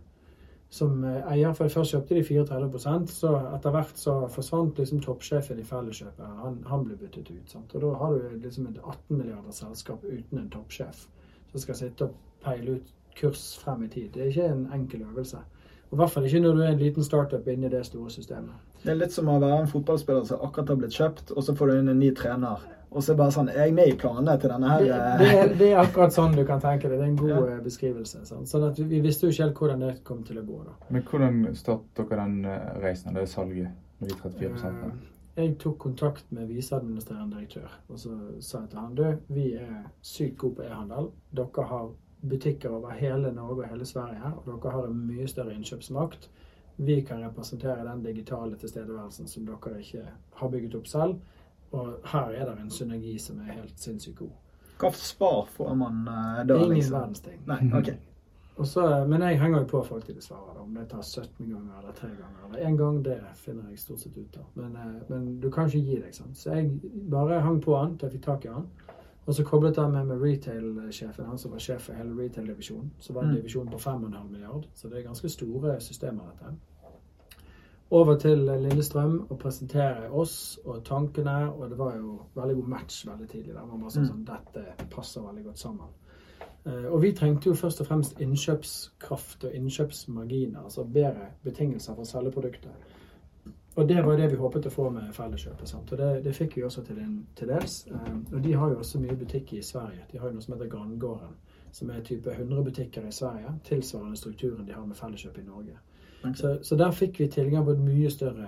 som 0.69 1.03
eh, 1.03 1.31
eier 1.33 1.53
For 1.53 1.67
først 1.67 1.91
kjøpte 1.91 2.15
de 2.15 2.23
34 2.23 3.07
så 3.11 3.31
etter 3.55 3.75
hvert 3.75 3.99
så 3.99 4.13
forsvant 4.31 4.79
liksom 4.79 5.01
toppsjefen 5.03 5.59
i 5.59 5.67
Felleskjøpet. 5.67 6.25
Han, 6.43 6.61
han 6.67 6.85
ble 6.85 6.95
byttet 7.01 7.31
ut. 7.31 7.49
sant? 7.51 7.75
Og 7.75 7.81
da 7.81 7.93
har 7.99 8.13
du 8.13 8.37
liksom 8.43 8.67
et 8.67 8.79
18 8.83 9.17
milliarder 9.17 9.51
selskap 9.51 10.03
uten 10.03 10.39
en 10.39 10.49
toppsjef 10.49 11.07
som 11.51 11.59
skal 11.59 11.75
sitte 11.75 12.07
og 12.07 12.15
peile 12.43 12.77
ut 12.77 12.93
kurs 13.15 13.57
frem 13.59 13.83
i 13.83 13.87
tid. 13.91 14.09
Det 14.13 14.21
er 14.21 14.31
ikke 14.31 14.47
en 14.51 14.67
enkel 14.73 15.01
øvelse. 15.01 15.43
Og 15.89 15.93
I 15.93 15.99
hvert 16.01 16.11
fall 16.11 16.25
ikke 16.25 16.39
når 16.39 16.55
du 16.55 16.61
er 16.61 16.71
en 16.71 16.79
liten 16.79 17.03
startup 17.03 17.47
inni 17.47 17.69
det 17.69 17.85
store 17.85 18.11
systemet. 18.11 18.64
Det 18.83 18.91
er 18.91 18.99
litt 18.99 19.13
som 19.15 19.29
å 19.31 19.39
være 19.41 19.63
en 19.63 19.67
fotballspiller 19.71 20.25
som 20.29 20.41
akkurat 20.45 20.69
har 20.69 20.75
blitt 20.81 20.93
kjøpt, 20.97 21.31
og 21.35 21.43
så 21.43 21.55
får 21.57 21.71
du 21.71 21.77
inn 21.79 21.89
en 21.93 21.99
ny 21.99 22.11
trener. 22.17 22.65
Og 22.95 23.03
så 23.03 23.11
er 23.11 23.17
bare 23.19 23.33
sånn 23.35 23.49
Er 23.51 23.65
jeg 23.65 23.73
med 23.75 23.89
i 23.91 23.95
planene 23.99 24.37
til 24.39 24.51
denne 24.53 24.69
her 24.71 24.83
Det, 24.85 24.91
eh, 24.95 25.17
det, 25.19 25.31
er, 25.39 25.49
det 25.59 25.71
er 25.73 25.79
akkurat 25.81 26.13
sånn 26.15 26.35
du 26.37 26.45
kan 26.47 26.61
tenke 26.63 26.87
det. 26.87 26.99
Det 26.99 27.03
er 27.03 27.09
en 27.09 27.17
god 27.19 27.29
Ja. 27.33 27.39
eh, 27.55 27.63
beskrivelse. 27.65 28.21
Sånn, 28.29 28.45
Sånn 28.47 28.63
at 28.69 28.79
vi, 28.79 28.85
vi 28.93 29.01
visste 29.03 29.27
jo 29.27 29.33
ikke 29.33 29.43
helt 29.43 29.57
hvordan 29.59 29.83
det 29.83 30.03
kom 30.07 30.21
til 30.23 30.39
å 30.39 30.45
gå. 30.47 30.61
da. 30.63 30.75
Men 30.89 31.03
hvordan 31.09 31.41
startet 31.59 31.97
dere 31.97 32.21
den 32.21 32.45
eh, 32.45 32.69
reisen, 32.85 33.13
det 33.17 33.27
salget, 33.29 33.73
med 33.99 34.09
de 34.09 34.15
34 34.21 34.71
uh, 34.85 34.95
Jeg 35.35 35.57
tok 35.59 35.77
kontakt 35.79 36.31
med 36.31 36.47
viseadministrerende 36.51 37.35
direktør 37.37 37.69
og 37.89 37.99
så 37.99 38.11
sa 38.43 38.59
jeg 38.61 38.69
til 38.73 38.79
han 38.79 38.95
du, 38.95 39.05
vi 39.31 39.45
er 39.55 39.85
sykt 40.03 40.37
gode 40.37 40.55
på 40.61 40.65
e-handel. 40.67 41.11
Dere 41.35 41.67
har 41.67 41.89
butikker 42.25 42.69
over 42.75 42.95
hele 42.95 43.31
Norge 43.35 43.63
og 43.63 43.69
hele 43.69 43.85
Sverige, 43.85 44.31
og 44.37 44.47
dere 44.47 44.71
har 44.71 44.87
en 44.87 45.01
mye 45.07 45.27
større 45.27 45.53
innkjøpsmakt. 45.55 46.29
Vi 46.77 47.01
kan 47.07 47.23
representere 47.23 47.85
den 47.87 48.03
digitale 48.03 48.57
tilstedeværelsen 48.59 49.27
som 49.27 49.45
dere 49.47 49.79
ikke 49.79 50.07
har 50.39 50.49
bygget 50.51 50.75
opp 50.75 50.87
selv. 50.87 51.19
Og 51.71 52.09
her 52.11 52.33
er 52.35 52.49
det 52.49 52.57
en 52.61 52.71
synergi 52.71 53.17
som 53.19 53.39
er 53.39 53.55
helt 53.59 53.79
sinnssykt 53.79 54.17
god. 54.19 54.33
Hva 54.79 54.91
svar 54.99 55.47
får 55.55 55.71
man 55.79 56.03
uh, 56.07 56.43
da? 56.43 56.57
Ingen 56.57 56.75
liksom? 56.75 56.97
verdens 56.99 57.23
ting. 57.23 57.39
Nei, 57.47 57.61
ok. 57.73 57.95
Og 58.55 58.67
så, 58.67 58.83
men 59.07 59.23
jeg 59.23 59.39
henger 59.39 59.63
jo 59.63 59.67
på 59.67 59.81
folk 59.83 60.05
til 60.07 60.15
de 60.15 60.21
svarer. 60.23 60.55
Om 60.61 60.75
det 60.77 60.85
tar 60.91 61.01
17 61.03 61.49
ganger 61.49 61.79
eller 61.79 61.95
3 61.97 62.07
ganger 62.07 62.45
eller 62.47 62.67
én 62.69 62.77
gang, 62.79 63.01
det 63.03 63.17
finner 63.35 63.69
jeg 63.69 63.79
stort 63.79 64.03
sett 64.03 64.17
ut 64.17 64.37
av. 64.39 64.45
Men, 64.53 64.75
eh, 64.79 65.01
men 65.09 65.25
du 65.43 65.49
kan 65.51 65.67
ikke 65.67 65.83
gi 65.83 65.97
deg. 65.99 66.13
sant? 66.15 66.37
Så 66.39 66.53
jeg 66.55 66.71
bare 67.11 67.41
hang 67.43 67.59
på 67.63 67.75
han 67.75 67.97
til 67.97 68.07
jeg 68.07 68.17
fikk 68.17 68.25
tak 68.29 68.45
i 68.45 68.53
han. 68.53 68.69
Og 69.27 69.33
så 69.35 69.43
koblet 69.43 69.75
jeg 69.77 69.91
meg 69.91 70.05
med 70.07 70.21
retail-sjefen, 70.21 71.25
han 71.25 71.37
som 71.37 71.51
var 71.51 71.59
sjef 71.59 71.81
for 71.81 71.93
hele 71.93 72.13
retail-divisjonen. 72.23 72.91
Så 72.99 73.13
var 73.13 73.21
det 73.21 73.29
en 73.29 73.35
Mm. 73.35 73.41
divisjon 73.41 73.67
på 73.67 73.77
5,5 73.79 74.29
milliard, 74.31 74.67
så 74.75 74.89
det 74.89 74.97
er 74.99 75.03
ganske 75.07 75.29
store 75.29 75.79
systemer, 75.81 76.23
dette. 76.31 76.55
Over 77.91 78.17
til 78.17 78.37
Lillestrøm 78.37 79.27
og 79.29 79.39
presentere 79.39 80.09
oss 80.11 80.59
og 80.65 80.83
tankene, 80.83 81.53
og 81.53 81.69
det 81.69 81.77
var 81.77 81.95
jo 81.97 82.21
veldig 82.35 82.55
god 82.55 82.67
match 82.67 83.05
veldig 83.07 83.29
tidlig. 83.29 83.53
der 83.53 83.65
man 83.65 83.79
bare 83.81 83.91
sa 83.91 83.99
Mm. 83.99 84.07
sånn, 84.07 84.25
Dette 84.25 84.85
passer 84.91 85.21
veldig 85.21 85.43
godt 85.45 85.59
sammen. 85.59 85.87
Eh, 86.65 86.91
Og 86.93 87.01
vi 87.01 87.11
trengte 87.11 87.45
jo 87.45 87.53
først 87.53 87.81
og 87.81 87.87
fremst 87.87 88.19
innkjøpskraft 88.19 89.43
og 89.43 89.51
innkjøpsmarginer, 89.53 90.63
altså 90.63 90.83
bedre 90.83 91.27
betingelser 91.43 91.95
for 91.95 92.01
å 92.01 92.05
selge 92.05 92.31
produktet. 92.31 92.71
Og 93.75 93.89
det 93.89 94.05
var 94.05 94.17
det 94.17 94.29
vi 94.31 94.37
håpet 94.39 94.65
å 94.65 94.71
få 94.71 94.89
med 94.89 95.09
Felleskjøpet. 95.13 95.67
sant? 95.69 95.91
Og 95.91 95.97
det, 95.99 96.11
det 96.23 96.35
fikk 96.35 96.57
vi 96.57 96.63
også 96.63 96.83
til, 96.87 96.99
en, 97.03 97.15
til 97.35 97.49
dels. 97.51 97.87
Eh, 97.91 98.13
Og 98.31 98.43
de 98.43 98.53
har 98.53 98.69
jo 98.71 98.77
også 98.79 99.01
mye 99.03 99.15
butikk 99.19 99.53
i 99.53 99.61
Sverige. 99.61 100.05
De 100.11 100.19
har 100.19 100.29
jo 100.29 100.37
noe 100.37 100.45
som 100.45 100.55
heter 100.55 100.69
Grandgården, 100.71 101.33
som 101.71 101.89
er 101.91 102.05
type 102.07 102.31
100 102.31 102.63
butikker 102.63 103.07
i 103.07 103.11
Sverige, 103.11 103.51
tilsvarende 103.67 104.17
strukturen 104.17 104.67
de 104.67 104.73
har 104.73 104.85
med 104.85 104.95
Felleskjøpet 104.95 105.43
i 105.43 105.47
Norge. 105.47 105.75
Okay. 106.21 106.35
Så, 106.35 106.57
så 106.61 106.75
der 106.79 106.91
fikk 106.91 107.19
vi 107.19 107.27
tilgang 107.27 107.65
på 107.65 107.75
et 107.75 107.83
mye 107.83 108.09
større 108.09 108.47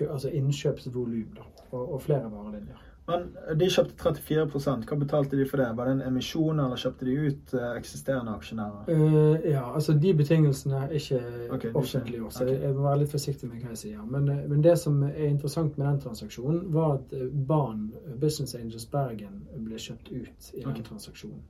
altså 0.00 0.30
innkjøpsvolum 0.30 1.38
og, 1.70 1.92
og 1.94 2.02
flere 2.02 2.30
varelinjer. 2.30 2.87
Men 3.08 3.24
de 3.58 3.68
kjøpte 3.72 3.96
34 4.20 4.84
Hva 4.88 4.96
betalte 5.00 5.38
de 5.38 5.46
for 5.48 5.62
det? 5.62 5.68
Var 5.76 5.88
det 5.88 5.94
en 5.96 6.02
emisjon, 6.10 6.60
eller 6.60 6.80
kjøpte 6.80 7.08
de 7.08 7.16
ut 7.24 7.54
eh, 7.56 7.70
eksisterende 7.80 8.34
aksjonærer? 8.36 8.88
Uh, 8.90 9.48
ja, 9.48 9.64
altså 9.74 9.96
de 9.96 10.12
betingelsene 10.18 10.82
er 10.84 10.96
ikke 10.98 11.20
okay, 11.56 11.72
offentliggjort, 11.72 12.36
så 12.36 12.48
jeg 12.50 12.74
må 12.76 12.84
være 12.84 13.02
litt 13.04 13.14
forsiktig 13.14 13.48
med 13.48 13.62
hva 13.62 13.72
jeg 13.72 13.82
sier. 13.84 14.02
Men, 14.04 14.28
eh, 14.34 14.42
men 14.50 14.64
det 14.64 14.76
som 14.80 15.00
er 15.08 15.28
interessant 15.30 15.78
med 15.80 15.88
den 15.88 16.02
transaksjonen, 16.04 16.66
var 16.74 16.98
at 16.98 17.14
Ban 17.48 17.86
Business 18.20 18.56
Angels 18.58 18.88
Bergen 18.92 19.40
ble 19.56 19.80
kjøpt 19.80 20.12
ut 20.12 20.52
i 20.52 20.60
den 20.60 20.74
okay. 20.74 20.84
transaksjonen. 20.90 21.46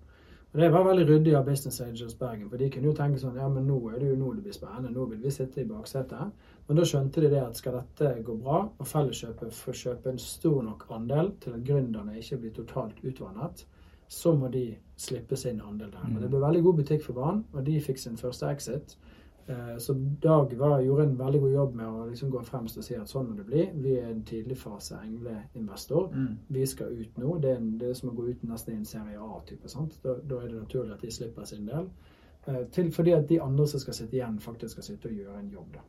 Og 0.52 0.60
Det 0.60 0.68
var 0.72 0.84
veldig 0.84 1.04
ryddig 1.08 1.34
av 1.36 1.44
Business 1.44 1.80
Angels 1.84 2.14
Bergen, 2.18 2.48
for 2.48 2.56
de 2.56 2.70
kunne 2.72 2.88
jo 2.88 2.94
tenke 2.96 3.20
sånn 3.20 3.36
ja, 3.36 3.48
men 3.52 3.66
nå 3.68 3.76
er 3.90 3.98
det 4.00 4.06
jo 4.08 4.14
nå 4.16 4.30
det 4.32 4.46
blir 4.46 4.54
spennende, 4.56 4.94
nå 4.94 5.04
vil 5.10 5.20
vi 5.20 5.32
sitte 5.34 5.60
i 5.60 5.68
baksetet. 5.68 6.30
Men 6.68 6.78
da 6.80 6.86
skjønte 6.88 7.20
de 7.20 7.28
det 7.34 7.42
at 7.42 7.60
skal 7.60 7.76
dette 7.76 8.14
gå 8.24 8.36
bra, 8.40 8.62
og 8.64 8.88
Felleskjøpet 8.88 9.52
får 9.58 9.76
kjøpe 9.82 10.14
en 10.14 10.22
stor 10.22 10.62
nok 10.64 10.86
andel 10.96 11.34
til 11.44 11.58
at 11.58 11.66
gründerne 11.68 12.16
ikke 12.16 12.40
blir 12.40 12.54
totalt 12.56 13.04
utvannet, 13.04 13.66
så 14.08 14.32
må 14.32 14.48
de 14.48 14.70
slippe 14.96 15.36
sin 15.36 15.60
andel 15.60 15.92
der. 15.92 16.08
Men 16.08 16.22
det 16.24 16.32
ble 16.32 16.40
veldig 16.40 16.64
god 16.64 16.80
butikk 16.80 17.04
for 17.04 17.20
barn, 17.20 17.44
og 17.52 17.66
de 17.68 17.76
fikk 17.84 18.00
sin 18.00 18.16
første 18.16 18.48
exit. 18.48 18.96
Eh, 19.48 19.78
Så 19.78 19.94
Dag 20.22 20.52
var, 20.58 20.80
gjorde 20.80 21.02
en 21.04 21.18
veldig 21.18 21.40
god 21.40 21.52
jobb 21.52 21.74
med 21.74 21.86
å 21.86 22.06
liksom 22.10 22.30
gå 22.30 22.42
fremst 22.44 22.76
og 22.78 22.84
si 22.84 22.94
at 22.94 23.08
sånn 23.08 23.28
må 23.30 23.36
det 23.36 23.46
bli. 23.46 23.62
Vi 23.74 23.94
er 23.96 24.10
en 24.10 24.22
tidligfase 24.28 24.98
engleinvestor. 25.04 26.10
Mm. 26.14 26.38
Vi 26.48 26.66
skal 26.66 26.92
ut 26.92 27.18
nå. 27.18 27.38
Det 27.40 27.50
er, 27.50 27.56
en, 27.56 27.70
det 27.78 27.88
er 27.90 27.94
som 27.94 28.10
å 28.10 28.14
gå 28.18 28.26
ut 28.28 28.42
nesten 28.44 28.74
i 28.74 28.76
en 28.78 28.84
serie 28.84 29.18
A-type. 29.18 29.68
sant? 29.68 29.98
Da, 30.04 30.14
da 30.20 30.42
er 30.42 30.48
det 30.52 30.60
naturlig 30.62 30.92
at 30.92 31.00
de 31.06 31.10
slipper 31.10 31.44
sin 31.48 31.66
del. 31.66 31.88
Eh, 32.46 32.64
Til 32.72 32.92
fordi 32.92 33.12
at 33.16 33.28
de 33.28 33.40
andre 33.40 33.66
som 33.66 33.80
skal 33.80 33.94
sitte 33.94 34.16
igjen, 34.18 34.38
faktisk 34.40 34.72
skal 34.72 34.84
sitte 34.90 35.08
og 35.08 35.14
gjøre 35.14 35.38
en 35.40 35.50
jobb. 35.50 35.72
da. 35.74 35.80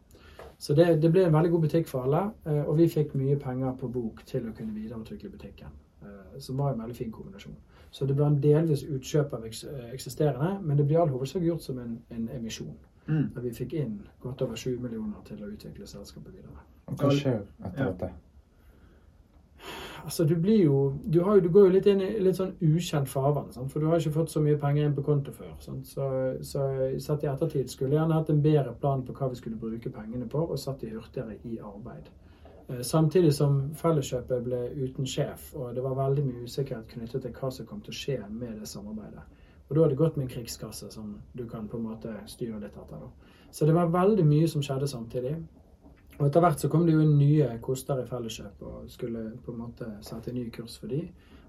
Så 0.59 0.73
det, 0.75 1.01
det 1.01 1.11
ble 1.11 1.25
en 1.25 1.33
veldig 1.33 1.51
god 1.51 1.61
butikk 1.61 1.87
for 1.87 2.03
alle, 2.03 2.31
eh, 2.45 2.63
og 2.67 2.77
vi 2.77 2.87
fikk 2.87 3.13
mye 3.15 3.35
penger 3.39 3.75
på 3.79 3.87
bok 3.91 4.23
til 4.25 4.47
å 4.49 4.55
kunne 4.55 4.73
videreutvikle 4.75 5.29
butikken. 5.29 5.67
Som 6.39 6.57
var 6.57 6.71
en 6.73 6.79
veldig 6.79 6.95
fin 6.95 7.11
kombinasjon. 7.11 7.55
Så 7.91 8.05
det 8.07 8.15
ble 8.15 8.25
en 8.25 8.37
delvis 8.41 8.83
utkjøp 8.87 9.33
av 9.33 9.43
eksisterende, 9.93 10.59
men 10.63 10.77
det 10.77 10.85
ble 10.87 10.95
i 10.95 10.99
all 11.01 11.09
hovedsak 11.11 11.43
gjort 11.43 11.61
som 11.65 11.79
en, 11.79 11.97
en 12.15 12.29
emisjon. 12.37 12.75
Mm. 13.09 13.29
Der 13.33 13.41
vi 13.41 13.49
fikk 13.57 13.73
inn 13.73 13.99
godt 14.21 14.41
over 14.45 14.55
7 14.55 14.77
millioner 14.79 15.23
til 15.25 15.37
å 15.43 15.49
utvikle 15.49 15.87
selskapet 15.89 16.33
videre. 16.35 16.61
Og 16.87 16.95
hva 17.01 17.09
skjer 17.11 17.41
etter 17.65 17.79
Ja. 17.85 17.91
dette? 17.91 18.11
Altså, 20.05 20.23
du 20.25 20.35
blir 20.35 20.63
jo 20.63 20.93
Du, 21.13 21.23
har 21.23 21.35
jo, 21.35 21.41
du 21.41 21.49
går 21.49 21.65
jo 21.67 21.71
litt 21.73 21.85
inn 21.91 22.01
i 22.01 22.19
litt 22.23 22.37
sånn 22.37 22.53
ukjent 22.63 23.07
farvann, 23.11 23.51
sant? 23.51 23.71
for 23.71 23.79
du 23.83 23.87
har 23.87 23.99
ikke 23.99 24.13
fått 24.15 24.31
så 24.31 24.39
mye 24.41 24.57
penger 24.61 24.85
inn 24.85 24.95
på 24.95 25.03
konto 25.03 25.31
før. 25.35 25.51
Sant? 25.59 25.87
Så, 25.87 26.05
så 26.41 26.63
sett 27.03 27.23
i 27.23 27.27
ettertid 27.27 27.69
skulle 27.69 27.91
jeg 27.97 27.99
gjerne 27.99 28.13
hatt 28.15 28.29
en 28.29 28.41
bedre 28.41 28.73
plan 28.79 29.03
på 29.03 29.13
hva 29.17 29.29
vi 29.29 29.35
skulle 29.41 29.59
bruke 29.59 29.91
pengene 29.91 30.29
på, 30.31 30.45
og 30.49 30.59
satt 30.59 30.79
de 30.85 30.93
hurtigere 30.93 31.35
i 31.43 31.59
arbeid. 31.59 32.07
Eh, 32.69 32.81
Samtidig 32.81 33.33
som 33.35 33.59
Felleskjøpet 33.75 34.43
ble 34.45 34.61
uten 34.85 35.05
sjef, 35.05 35.51
og 35.55 35.75
det 35.75 35.83
var 35.83 35.95
veldig 35.99 36.23
mye 36.29 36.45
usikkerhet 36.47 36.87
knyttet 36.93 37.21
til 37.25 37.31
hva 37.35 37.51
som 37.51 37.65
kom 37.65 37.81
til 37.81 37.91
å 37.91 37.99
skje 37.99 38.17
med 38.29 38.59
det 38.61 38.67
samarbeidet. 38.71 39.25
Og 39.69 39.75
da 39.75 39.83
er 39.85 39.91
det 39.91 39.99
godt 39.99 40.17
med 40.17 40.25
en 40.25 40.33
krigskasse 40.33 40.89
som 40.91 41.13
du 41.37 41.45
kan 41.47 41.67
på 41.69 41.77
en 41.77 41.85
måte 41.91 42.15
styre 42.27 42.57
litt 42.57 42.77
etter. 42.77 42.97
Da. 42.97 43.09
Så 43.51 43.65
det 43.65 43.75
var 43.77 43.91
veldig 43.93 44.25
mye 44.25 44.47
som 44.49 44.63
skjedde 44.65 44.89
samtidig. 44.89 45.35
Og 46.19 46.25
etter 46.27 46.43
hvert 46.43 46.59
så 46.59 46.67
kom 46.71 46.85
det 46.87 46.95
jo 46.95 47.03
inn 47.03 47.15
nye 47.15 47.47
koster 47.63 48.01
i 48.01 48.07
Felleskjøp 48.09 48.63
og 48.67 48.89
skulle 48.91 49.29
på 49.45 49.53
en 49.53 49.61
måte 49.61 49.87
sette 50.03 50.33
en 50.33 50.39
ny 50.39 50.49
kurs 50.51 50.75
for 50.81 50.91
de. 50.91 51.03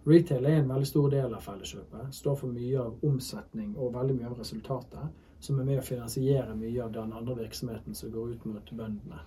Retail 0.07 0.47
er 0.47 0.61
en 0.61 0.71
veldig 0.71 0.89
stor 0.89 1.09
del 1.13 1.35
av 1.35 1.43
Felleskjøpet. 1.45 2.13
Står 2.15 2.37
for 2.39 2.53
mye 2.53 2.85
av 2.85 3.03
omsetning 3.09 3.73
og 3.77 3.97
veldig 3.97 4.17
mye 4.21 4.31
av 4.31 4.39
resultatet. 4.39 5.19
Som 5.41 5.59
er 5.59 5.67
med 5.67 5.81
å 5.81 5.85
finansiere 5.85 6.55
mye 6.55 6.85
av 6.85 6.93
den 6.93 7.13
andre 7.17 7.39
virksomheten 7.41 7.97
som 7.97 8.13
går 8.13 8.37
ut 8.37 8.47
mot 8.47 8.73
bøndene. 8.77 9.21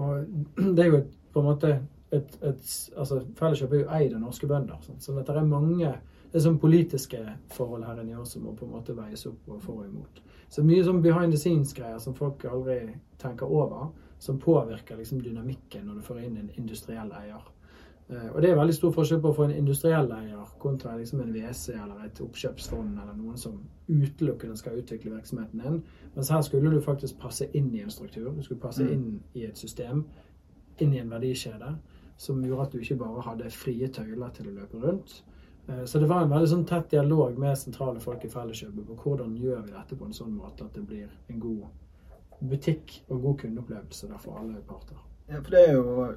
Og 0.00 0.26
det 0.76 0.84
er 0.84 0.94
jo 0.94 1.02
på 1.32 1.42
en 1.42 1.50
måte 1.52 1.72
et, 2.10 2.36
et, 2.42 2.70
altså 2.96 3.20
Felleskjøpet 3.38 3.78
er 3.78 3.84
jo 3.84 3.90
eid 4.00 4.16
av 4.16 4.24
norske 4.24 4.48
bønder. 4.50 4.80
Sånn. 4.88 4.98
Så 5.04 5.14
det 5.20 5.36
er 5.36 5.46
mange 5.46 5.94
det 6.32 6.38
er 6.38 6.44
sånn 6.44 6.58
politiske 6.62 7.18
forhold 7.50 7.84
her 7.84 8.00
inne 8.02 8.18
også 8.20 8.32
som 8.38 8.42
må 8.44 8.52
på 8.56 8.64
en 8.66 8.72
måte 8.72 8.94
veies 8.96 9.26
opp 9.26 9.48
og 9.48 9.62
for 9.62 9.80
og 9.82 9.86
imot. 9.88 10.20
Så 10.48 10.62
mye 10.64 10.84
sånn 10.84 11.02
behind 11.02 11.32
the 11.32 11.38
scenes-greier 11.38 11.98
som 12.00 12.14
folk 12.14 12.44
aldri 12.44 12.94
tenker 13.18 13.46
over, 13.50 13.90
som 14.18 14.38
påvirker 14.38 14.96
liksom 14.96 15.22
dynamikken 15.22 15.86
når 15.86 15.94
du 15.94 16.00
får 16.02 16.20
inn 16.24 16.36
en 16.36 16.50
industriell 16.56 17.10
eier. 17.12 17.42
Eh, 18.10 18.28
Og 18.34 18.42
det 18.42 18.50
er 18.50 18.56
veldig 18.56 18.74
stor 18.74 18.92
forskjell 18.92 19.20
på 19.22 19.30
å 19.30 19.34
få 19.36 19.44
en 19.44 19.56
industriell 19.56 20.10
eier 20.12 20.46
kontra 20.58 20.96
liksom 20.98 21.20
en 21.20 21.32
WC 21.32 21.68
eller 21.74 22.04
et 22.04 22.20
oppkjøpsfond 22.20 22.98
eller 23.02 23.14
noen 23.14 23.36
som 23.38 23.60
utelukkende 23.88 24.56
skal 24.58 24.78
utvikle 24.78 25.10
virksomheten 25.16 25.60
din. 25.62 25.82
Mens 26.16 26.28
her 26.28 26.42
skulle 26.42 26.70
du 26.70 26.80
faktisk 26.80 27.18
passe 27.18 27.46
inn 27.54 27.72
i 27.74 27.80
en 27.82 27.90
struktur. 27.90 28.30
Du 28.36 28.42
skulle 28.42 28.60
passe 28.60 28.82
Mm. 28.82 28.92
inn 28.92 29.20
i 29.34 29.44
et 29.46 29.56
system, 29.58 30.04
inn 30.78 30.92
i 30.94 30.98
en 30.98 31.10
verdikjede, 31.10 31.78
som 32.16 32.42
gjorde 32.44 32.62
at 32.62 32.72
du 32.72 32.78
ikke 32.78 32.98
bare 32.98 33.22
hadde 33.22 33.50
frie 33.50 33.88
tøyler 33.88 34.30
til 34.34 34.46
å 34.46 34.54
løpe 34.60 34.82
rundt. 34.82 35.22
Eh, 35.68 35.84
Så 35.84 35.98
det 35.98 36.06
var 36.06 36.22
en 36.22 36.30
veldig 36.30 36.48
sånn 36.48 36.66
tett 36.66 36.90
dialog 36.90 37.38
med 37.38 37.58
sentrale 37.58 38.00
folk 38.00 38.24
i 38.24 38.32
Felleskjøpet 38.32 38.86
på 38.86 38.96
hvordan 39.04 39.36
gjør 39.36 39.62
vi 39.66 39.76
dette 39.76 39.96
på 39.96 40.04
en 40.08 40.16
sånn 40.16 40.34
måte 40.36 40.64
at 40.64 40.74
det 40.74 40.86
blir 40.86 41.08
en 41.28 41.40
god 41.40 41.68
butikk 42.40 43.02
og 43.08 43.22
god 43.22 43.38
kundeopplevelse 43.44 44.08
der 44.08 44.18
for 44.18 44.38
alle 44.40 44.62
parter. 44.66 44.96
Ja, 45.28 45.40
for 45.42 45.50
det 45.50 45.64
er 45.68 45.72
jo 45.74 46.14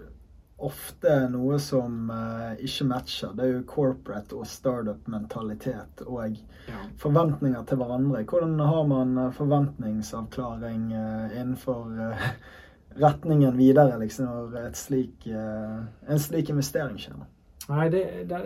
ofte 0.63 1.15
noe 1.33 1.57
som 1.59 2.09
uh, 2.13 2.53
ikke 2.63 2.85
matcher. 2.87 3.33
Det 3.35 3.43
er 3.43 3.51
jo 3.57 3.63
corporate 3.67 4.37
og 4.37 4.47
startup-mentalitet 4.47 6.05
og 6.07 6.37
Ja. 6.69 6.79
forventninger 6.97 7.65
til 7.67 7.77
hverandre. 7.77 8.23
Hvordan 8.23 8.59
har 8.59 8.83
man 8.87 9.17
eh, 9.17 9.31
forventningsavklaring 9.35 10.93
uh, 10.93 11.33
innenfor 11.35 11.91
uh, 11.91 12.27
retningen 13.03 13.57
videre 13.57 13.99
liksom, 13.99 14.25
når 14.25 14.71
slik, 14.73 15.27
en 15.27 16.19
slik 16.19 16.49
investering 16.49 16.95
skjer? 17.01 17.25
Nei, 17.69 17.89
det, 17.89 18.03
det, 18.29 18.39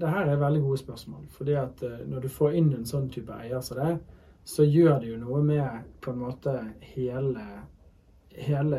det, 0.00 0.08
her 0.08 0.28
er 0.30 0.38
veldig 0.38 0.62
gode 0.62 0.78
spørsmål. 0.78 1.26
Fordi 1.34 1.56
at 1.58 1.82
eh, 1.82 2.02
når 2.06 2.20
du 2.20 2.28
får 2.30 2.56
inn 2.58 2.72
en 2.74 2.86
sånn 2.86 3.08
type 3.10 3.34
eier 3.34 3.62
som 3.66 3.80
det, 3.80 3.96
så 4.46 4.64
gjør 4.64 5.00
det 5.02 5.10
jo 5.10 5.18
noe 5.20 5.42
med 5.44 5.88
på 6.00 6.14
en 6.14 6.22
måte 6.24 6.56
hele 6.94 7.46
Hele 8.30 8.78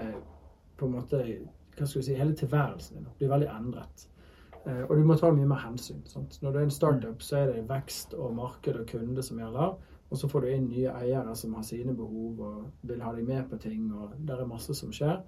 på 0.79 0.87
en 0.87 0.93
måte 0.95 1.17
Hva 1.75 1.85
skal 1.85 1.99
vi 1.99 2.05
si 2.05 2.15
Hele 2.15 2.33
tilværelsen 2.39 2.97
din 2.97 3.09
blir 3.19 3.29
veldig 3.33 3.49
endret. 3.51 4.05
Eh, 4.63 4.83
og 4.87 4.95
du 4.95 5.03
må 5.05 5.17
ta 5.19 5.31
mye 5.35 5.49
mer 5.49 5.59
hensyn. 5.65 6.01
Sant? 6.07 6.39
Når 6.41 6.51
du 6.51 6.59
er 6.59 6.67
en 6.69 6.73
startup, 6.73 7.21
så 7.21 7.41
er 7.41 7.51
det 7.51 7.67
vekst 7.69 8.15
og 8.15 8.35
marked 8.37 8.79
og 8.79 8.87
kunde 8.89 9.23
som 9.25 9.41
gjelder. 9.43 9.75
Og 10.11 10.19
så 10.19 10.27
får 10.27 10.43
du 10.43 10.51
inn 10.51 10.67
nye 10.69 10.91
eiere 11.01 11.35
som 11.39 11.53
har 11.55 11.63
sine 11.67 11.95
behov 11.95 12.39
og 12.47 12.87
vil 12.87 13.03
ha 13.03 13.13
deg 13.15 13.27
med 13.27 13.47
på 13.49 13.59
ting. 13.63 13.91
Og 13.95 14.15
det 14.19 14.35
er 14.35 14.47
masse 14.47 14.75
som 14.77 14.91
skjer. 14.95 15.19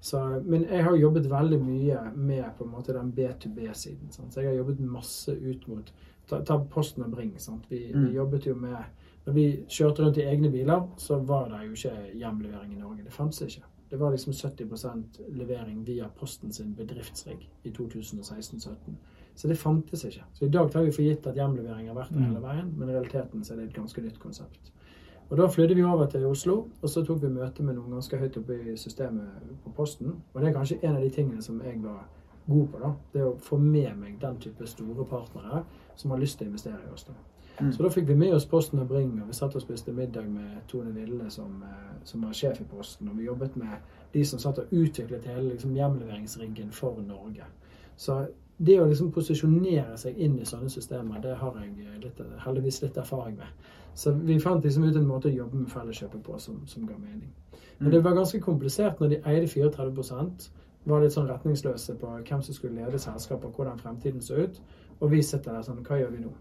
Så, 0.00 0.42
men 0.46 0.62
jeg 0.64 0.84
har 0.84 0.96
jobbet 0.96 1.26
veldig 1.30 1.58
mye 1.62 2.12
med 2.16 2.44
på 2.58 2.64
en 2.64 2.70
måte 2.72 2.92
den 2.96 3.12
B2B-siden. 3.12 4.10
Så 4.10 4.40
jeg 4.40 4.46
har 4.48 4.56
jobbet 4.56 4.80
masse 4.80 5.28
ut 5.32 5.68
mot 5.68 5.92
Ta, 6.30 6.38
ta 6.46 6.58
Posten 6.58 7.02
og 7.02 7.10
Bring. 7.10 7.32
Vi, 7.68 7.90
Mm. 7.92 8.06
vi 8.08 8.14
jobbet 8.14 8.46
jo 8.46 8.54
med 8.54 8.76
Når 9.26 9.32
vi 9.34 9.64
kjørte 9.68 10.02
rundt 10.04 10.16
i 10.16 10.22
egne 10.24 10.50
biler, 10.50 10.86
så 10.96 11.18
var 11.26 11.48
det 11.48 11.66
jo 11.66 11.72
ikke 11.72 12.14
hjemlevering 12.18 12.72
i 12.72 12.80
Norge. 12.80 13.02
Det 13.04 13.12
fantes 13.12 13.40
ikke. 13.42 13.62
Det 13.90 13.98
var 14.00 14.10
liksom 14.12 14.32
70% 14.32 15.20
levering 15.28 15.84
via 15.86 16.06
Posten 16.08 16.52
sin 16.52 16.74
bedriftsrigg 16.74 17.46
i 17.64 17.70
2016-2017. 17.70 18.96
Så 19.34 19.48
det 19.48 19.58
fantes 19.58 20.04
ikke. 20.04 20.22
Så 20.32 20.44
i 20.44 20.48
dag 20.48 20.70
tar 20.72 20.82
vi 20.84 20.90
for 20.92 21.02
gitt 21.02 21.26
at 21.26 21.34
hjemlevering 21.36 21.88
har 21.88 21.94
vært 21.94 22.10
der 22.12 22.18
Mm. 22.20 22.26
hele 22.26 22.40
veien, 22.40 22.74
men 22.78 22.88
i 22.88 22.92
realiteten 22.92 23.44
så 23.44 23.52
er 23.52 23.56
det 23.56 23.64
et 23.68 23.74
ganske 23.74 24.00
nytt 24.02 24.18
konsept. 24.18 24.72
Og 25.30 25.36
Da 25.38 25.46
flydde 25.46 25.74
vi 25.74 25.82
over 25.82 26.06
til 26.06 26.26
Oslo, 26.26 26.64
og 26.82 26.88
så 26.88 27.04
tok 27.04 27.22
vi 27.22 27.28
møte 27.28 27.62
med 27.62 27.74
noen 27.74 27.92
ganske 27.92 28.18
høyt 28.18 28.36
oppe 28.36 28.56
i 28.72 28.76
systemet 28.76 29.52
på 29.64 29.70
Posten. 29.76 30.16
Og 30.34 30.40
det 30.40 30.48
er 30.48 30.56
kanskje 30.56 30.78
en 30.82 30.96
av 30.96 31.02
de 31.02 31.10
tingene 31.10 31.42
som 31.42 31.60
jeg 31.64 31.78
var 31.82 32.08
god 32.48 32.66
på. 32.68 32.78
da, 32.78 32.92
Det 33.12 33.24
å 33.24 33.36
få 33.38 33.58
med 33.58 33.96
meg 33.96 34.20
den 34.20 34.36
type 34.36 34.66
store 34.66 35.04
partnere 35.04 35.64
som 35.96 36.10
har 36.10 36.18
lyst 36.18 36.38
til 36.38 36.46
å 36.46 36.50
investere 36.50 36.80
i 36.88 36.92
oss. 36.92 37.04
da. 37.04 37.12
Mm. 37.60 37.72
Så 37.72 37.82
da 37.82 37.88
fikk 37.88 38.08
vi 38.08 38.14
med 38.14 38.34
oss 38.34 38.46
Posten 38.46 38.78
og 38.78 38.88
Bring, 38.88 39.22
og 39.22 39.28
vi 39.28 39.32
satt 39.32 39.54
og 39.54 39.62
spiste 39.62 39.92
middag 39.92 40.28
med 40.28 40.66
Tone 40.68 40.94
Ville, 40.94 41.30
som, 41.30 41.62
eh, 41.62 41.96
som 42.04 42.22
var 42.22 42.32
sjef 42.32 42.60
i 42.60 42.64
Posten. 42.64 43.08
Og 43.08 43.18
vi 43.18 43.24
jobbet 43.24 43.56
med 43.56 43.76
de 44.12 44.24
som 44.24 44.38
satt 44.38 44.58
og 44.58 44.66
utviklet 44.72 45.24
hele 45.24 45.50
liksom, 45.50 45.74
hjemleveringsriggen 45.74 46.72
for 46.72 47.00
Norge. 47.06 47.44
Så 47.96 48.26
det 48.60 48.76
å 48.80 48.86
liksom 48.88 49.12
posisjonere 49.14 49.96
seg 50.00 50.18
inn 50.20 50.36
i 50.38 50.46
sånne 50.48 50.68
systemer, 50.72 51.20
det 51.24 51.36
har 51.40 51.54
jeg 51.62 51.70
eh, 51.86 52.00
litt, 52.02 52.18
heldigvis 52.44 52.82
litt 52.84 52.98
erfaring 53.00 53.38
med. 53.40 53.68
Så 53.96 54.12
vi 54.12 54.36
fant 54.40 54.64
liksom 54.64 54.84
ut 54.84 54.96
en 54.96 55.08
måte 55.08 55.30
å 55.30 55.34
jobbe 55.34 55.62
med 55.62 55.70
Felleskjøpet 55.72 56.22
på 56.26 56.36
som, 56.38 56.60
som 56.68 56.84
ga 56.86 56.98
mening. 56.98 57.30
Men 57.78 57.94
det 57.94 58.02
var 58.04 58.18
ganske 58.18 58.40
komplisert 58.44 59.00
når 59.00 59.14
de 59.14 59.22
eide 59.32 59.48
34% 59.48 60.50
var 60.84 61.00
litt 61.02 61.14
sånn 61.14 61.28
retningsløse 61.28 61.96
på 62.00 62.12
hvem 62.28 62.44
som 62.44 62.56
skulle 62.56 62.84
lede 62.84 63.00
selskapet, 63.00 63.48
og 63.48 63.56
hvordan 63.56 63.80
fremtiden 63.80 64.20
så 64.24 64.44
ut. 64.44 64.60
Og 65.00 65.10
vi 65.12 65.22
sitter 65.24 65.56
der 65.56 65.64
sånn 65.64 65.80
Hva 65.84 65.98
gjør 66.00 66.12
vi 66.14 66.22
nå? 66.24 66.32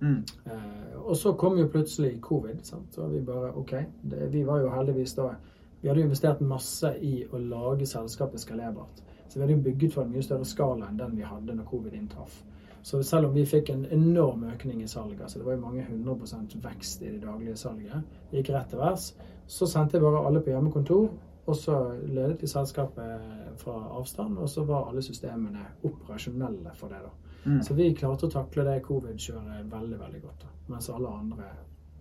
Mm. 0.00 0.20
Eh, 0.50 0.98
og 1.00 1.16
så 1.16 1.32
kom 1.38 1.58
jo 1.58 1.68
plutselig 1.70 2.16
covid. 2.24 2.64
Sant? 2.66 2.90
Så 2.94 3.06
vi 3.12 3.22
bare 3.22 3.52
OK. 3.58 3.76
Det, 4.02 4.32
vi 4.32 4.42
var 4.46 4.64
jo 4.64 4.74
heldigvis 4.74 5.14
da 5.18 5.32
Vi 5.80 5.88
hadde 5.88 6.02
investert 6.04 6.42
masse 6.44 6.90
i 7.00 7.22
å 7.32 7.38
lage 7.40 7.86
selskapet 7.88 8.42
skalerbart. 8.42 8.98
Så 9.30 9.38
vi 9.38 9.44
hadde 9.44 9.54
jo 9.54 9.62
bygget 9.62 9.94
for 9.94 10.02
en 10.02 10.10
mye 10.10 10.26
større 10.26 10.44
skala 10.44 10.88
enn 10.90 10.98
den 10.98 11.14
vi 11.16 11.22
hadde 11.22 11.54
når 11.54 11.68
covid 11.70 11.94
inntraff. 11.94 12.40
Så 12.82 13.02
selv 13.04 13.28
om 13.28 13.34
vi 13.34 13.44
fikk 13.46 13.70
en 13.70 13.84
enorm 13.92 14.42
økning 14.50 14.82
i 14.82 14.88
salget, 14.88 15.20
altså 15.22 15.38
det 15.38 15.46
var 15.46 15.54
jo 15.54 15.60
mange 15.60 15.82
100 15.84 16.56
vekst 16.64 17.02
i 17.02 17.10
det 17.12 17.22
daglige 17.22 17.56
salget, 17.56 18.02
det 18.30 18.40
gikk 18.40 18.54
rett 18.56 18.70
til 18.72 18.80
værs, 18.80 19.10
så 19.46 19.66
sendte 19.68 19.98
jeg 19.98 20.02
bare 20.02 20.26
alle 20.26 20.40
på 20.40 20.50
hjemmekontor. 20.50 21.10
Og 21.46 21.56
så 21.56 21.76
ledet 22.06 22.42
vi 22.42 22.46
selskapet 22.46 23.22
fra 23.58 23.72
avstand, 23.98 24.38
og 24.38 24.48
så 24.48 24.64
var 24.64 24.88
alle 24.88 25.02
systemene 25.02 25.64
operasjonelle 25.82 26.74
for 26.74 26.88
det. 26.92 27.00
da. 27.02 27.10
Mm. 27.44 27.62
Så 27.62 27.74
vi 27.74 27.94
klarte 27.94 28.28
å 28.28 28.30
takle 28.30 28.64
det 28.68 28.82
covid-kjøret 28.86 29.70
veldig 29.72 29.98
veldig 29.98 30.20
godt. 30.22 30.44
da. 30.44 30.50
Mens 30.74 30.90
alle 30.90 31.08
andre 31.08 31.50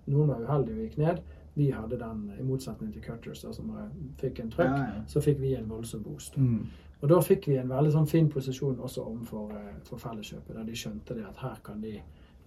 Noen 0.09 0.27
var 0.31 0.41
uheldige 0.41 0.75
og 0.75 0.83
gikk 0.87 0.97
ned. 0.97 1.19
Vi 1.53 1.71
hadde 1.71 1.97
den, 1.99 2.21
i 2.39 2.43
motsetning 2.43 2.93
til 2.93 3.01
Cutters, 3.03 3.41
da, 3.43 3.51
som 3.53 3.69
fikk 4.17 4.39
en 4.39 4.49
trøkk, 4.51 4.69
Ja, 4.69 4.85
ja. 4.95 5.01
så 5.07 5.21
fikk 5.21 5.41
vi 5.41 5.55
en 5.55 5.69
voldsom 5.69 6.03
boost. 6.03 6.37
Mm. 6.37 6.63
Og 6.99 7.09
da 7.11 7.19
fikk 7.23 7.47
vi 7.47 7.57
en 7.59 7.71
veldig 7.71 7.93
sånn 7.95 8.09
fin 8.11 8.29
posisjon 8.31 8.79
også 8.83 9.05
overfor 9.07 9.53
eh, 9.55 9.75
for 9.87 10.01
Felleskjøpet, 10.01 10.55
der 10.55 10.67
de 10.67 10.77
skjønte 10.77 11.17
det 11.17 11.27
at 11.27 11.43
her 11.43 11.59
kan 11.65 11.81
de 11.83 11.97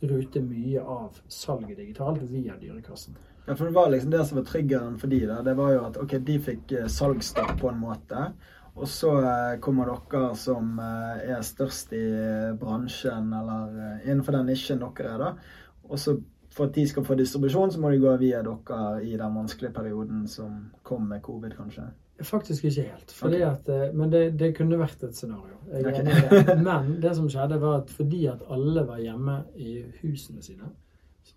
rute 0.03 0.43
mye 0.43 0.83
av 0.83 1.21
salget 1.31 1.79
digitalt 1.79 2.25
via 2.31 2.57
Dyrekassen. 2.61 3.15
Ja, 3.47 3.55
for 3.55 3.67
det 3.67 3.75
var 3.75 3.91
liksom 3.91 4.11
det 4.11 4.25
som 4.27 4.39
var 4.39 4.47
triggeren 4.47 4.99
for 4.99 5.11
de 5.11 5.21
da. 5.27 5.41
Det 5.47 5.55
var 5.59 5.73
jo 5.75 5.85
at 5.87 5.97
ok, 5.99 6.17
de 6.27 6.41
fikk 6.43 6.75
salgsstart 6.91 7.57
på 7.63 7.71
en 7.71 7.81
måte. 7.81 8.27
Og 8.75 8.89
så 8.89 9.11
eh, 9.21 9.59
kommer 9.61 9.91
dere 9.91 10.33
som 10.39 10.79
eh, 10.81 11.25
er 11.35 11.43
størst 11.45 11.93
i 11.97 12.05
eh, 12.09 12.53
bransjen, 12.57 13.33
eller 13.37 13.75
eh, 13.77 14.07
innenfor 14.07 14.39
den 14.39 14.49
nisjen 14.49 14.81
dere 14.81 15.11
er, 15.11 15.25
da. 15.27 15.33
Og 15.91 16.01
så 16.01 16.17
for 16.53 16.69
at 16.69 16.77
de 16.77 16.85
skal 16.89 17.05
få 17.05 17.17
distribusjon, 17.17 17.73
så 17.73 17.81
må 17.81 17.91
de 17.93 18.01
gå 18.01 18.13
via 18.21 18.43
dere 18.45 19.03
i 19.05 19.13
den 19.17 19.37
vanskelige 19.37 19.73
perioden 19.77 20.25
som 20.29 20.71
kom 20.85 21.05
med 21.09 21.23
covid, 21.25 21.57
kanskje. 21.57 21.87
Faktisk 22.23 22.65
ikke 22.65 22.83
helt. 22.89 23.13
Fordi 23.13 23.43
Ok. 23.43 23.53
at, 23.53 23.69
eh, 23.69 23.93
men 23.95 24.11
det, 24.13 24.39
det 24.39 24.55
kunne 24.57 24.79
vært 24.79 25.03
et 25.05 25.15
scenario. 25.17 25.57
Jeg 25.73 25.87
Ok. 25.87 25.99
enig 26.01 26.13
i 26.13 26.45
det. 26.45 26.63
Men 26.69 27.01
det 27.01 27.15
som 27.17 27.29
skjedde, 27.29 27.61
var 27.61 27.77
at 27.83 27.91
fordi 27.91 28.27
at 28.27 28.43
alle 28.51 28.87
var 28.87 28.99
hjemme 28.99 29.45
i 29.57 29.83
husene 30.03 30.43
sine, 30.43 30.69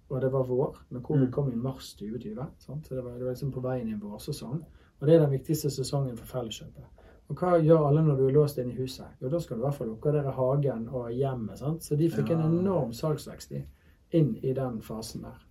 og 0.09 0.21
det 0.21 0.31
var 0.31 0.43
vår 0.43 0.75
Men 0.89 1.01
covid 1.01 1.27
Mm. 1.27 1.31
kom 1.31 1.51
i 1.51 1.55
mars 1.55 1.93
2020, 1.95 2.45
sant? 2.59 2.87
så 2.87 2.95
det 2.95 3.03
var, 3.03 3.11
det 3.13 3.23
var 3.25 3.31
liksom 3.31 3.51
på 3.51 3.61
veien 3.61 3.87
i 3.89 3.91
en 3.93 3.99
vårsesong, 4.01 4.63
Og 5.01 5.07
det 5.07 5.15
er 5.15 5.19
den 5.27 5.31
viktigste 5.31 5.69
sesongen 5.69 6.17
for 6.17 6.25
Felleskjøpet. 6.25 6.83
Og 7.29 7.35
hva 7.35 7.57
gjør 7.59 7.87
alle 7.87 8.01
når 8.01 8.17
du 8.17 8.27
er 8.27 8.33
låst 8.33 8.57
inne 8.61 8.71
i 8.73 8.75
huset? 8.77 9.05
Jo, 9.21 9.29
da 9.29 9.39
skal 9.39 9.57
du 9.57 9.61
i 9.63 9.65
hvert 9.65 9.75
fall 9.75 9.87
lukke 9.87 10.11
dere 10.13 10.31
hagen 10.31 10.87
og 10.89 11.09
hjemmet. 11.11 11.57
sant? 11.57 11.83
Så 11.83 11.95
de 11.97 12.09
fikk 12.09 12.29
en 12.31 12.41
enorm 12.41 12.93
salgsvekst 12.93 13.51
inn 14.11 14.37
i 14.43 14.53
den 14.53 14.81
fasen 14.81 15.21
der. 15.21 15.44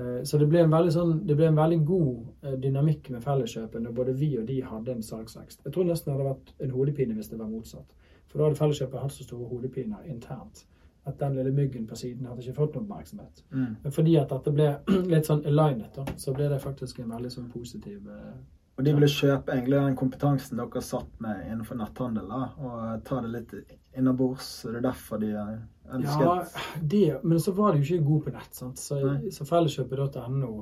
Eh, 0.00 0.22
Så 0.24 0.38
det 0.38 0.48
ble 0.48 0.64
en 0.64 0.72
veldig, 0.72 0.92
sånn, 0.94 1.14
det 1.26 1.36
ble 1.36 1.50
en 1.50 1.58
veldig 1.60 1.80
god 1.84 2.26
eh, 2.42 2.56
dynamikk 2.62 3.10
med 3.14 3.24
Felleskjøpet 3.24 3.82
når 3.84 3.96
både 3.96 4.16
vi 4.16 4.32
og 4.40 4.46
de 4.48 4.60
hadde 4.64 4.96
en 4.96 5.02
salgsvekst. 5.02 5.64
Jeg 5.64 5.72
tror 5.74 5.88
nesten 5.88 6.10
det 6.10 6.18
hadde 6.18 6.30
vært 6.32 6.52
en 6.66 6.74
hodepine 6.76 7.16
hvis 7.18 7.30
det 7.32 7.38
var 7.38 7.50
motsatt. 7.52 7.96
For 8.28 8.38
da 8.38 8.48
hadde 8.48 8.60
Felleskjøpet 8.60 9.02
hatt 9.04 9.16
så 9.16 9.26
store 9.26 9.48
hodepiner 9.50 10.06
internt 10.06 10.64
at 11.08 11.18
den 11.20 11.34
lille 11.34 11.50
myggen 11.56 11.86
på 11.88 11.96
siden 11.96 12.26
hadde 12.28 12.44
ikke 12.44 12.58
fått 12.58 12.74
noen 12.76 12.84
oppmerksomhet. 12.84 13.44
Mm. 13.50 13.76
Men 13.82 13.92
fordi 13.92 14.16
at 14.20 14.30
dette 14.30 14.52
ble 14.52 14.70
litt 15.14 15.28
sånn 15.28 15.44
alignet, 15.48 15.94
da, 15.96 16.04
så 16.16 16.34
ble 16.36 16.48
det 16.52 16.60
faktisk 16.62 17.00
en 17.00 17.12
veldig 17.14 17.32
sånn 17.32 17.50
positiv 17.52 18.08
eh, 18.08 18.34
Og 18.80 18.84
de 18.86 18.94
ville 18.96 19.08
kjøpe 19.12 19.52
egentlig 19.52 19.76
den 19.76 19.96
kompetansen 20.00 20.56
dere 20.56 20.80
satt 20.80 21.18
med 21.20 21.42
innenfor 21.50 21.76
netthandel, 21.76 22.30
da, 22.32 22.46
og 22.64 23.02
ta 23.04 23.18
det 23.20 23.32
litt 23.34 23.50
innabords. 24.00 24.46
Er 24.64 24.78
det 24.78 24.86
derfor 24.86 25.20
de 25.20 25.34
ønsket 25.36 26.22
Ja, 26.24 26.36
det, 26.80 27.18
men 27.22 27.42
så 27.44 27.52
var 27.52 27.74
de 27.74 27.82
jo 27.82 27.98
ikke 27.98 28.06
gode 28.06 28.24
på 28.24 28.32
nett. 28.38 28.54
sant? 28.56 28.80
Så, 28.80 28.96
Nei. 29.04 29.34
så 29.36 29.44
felleskjøpet.no 29.44 30.52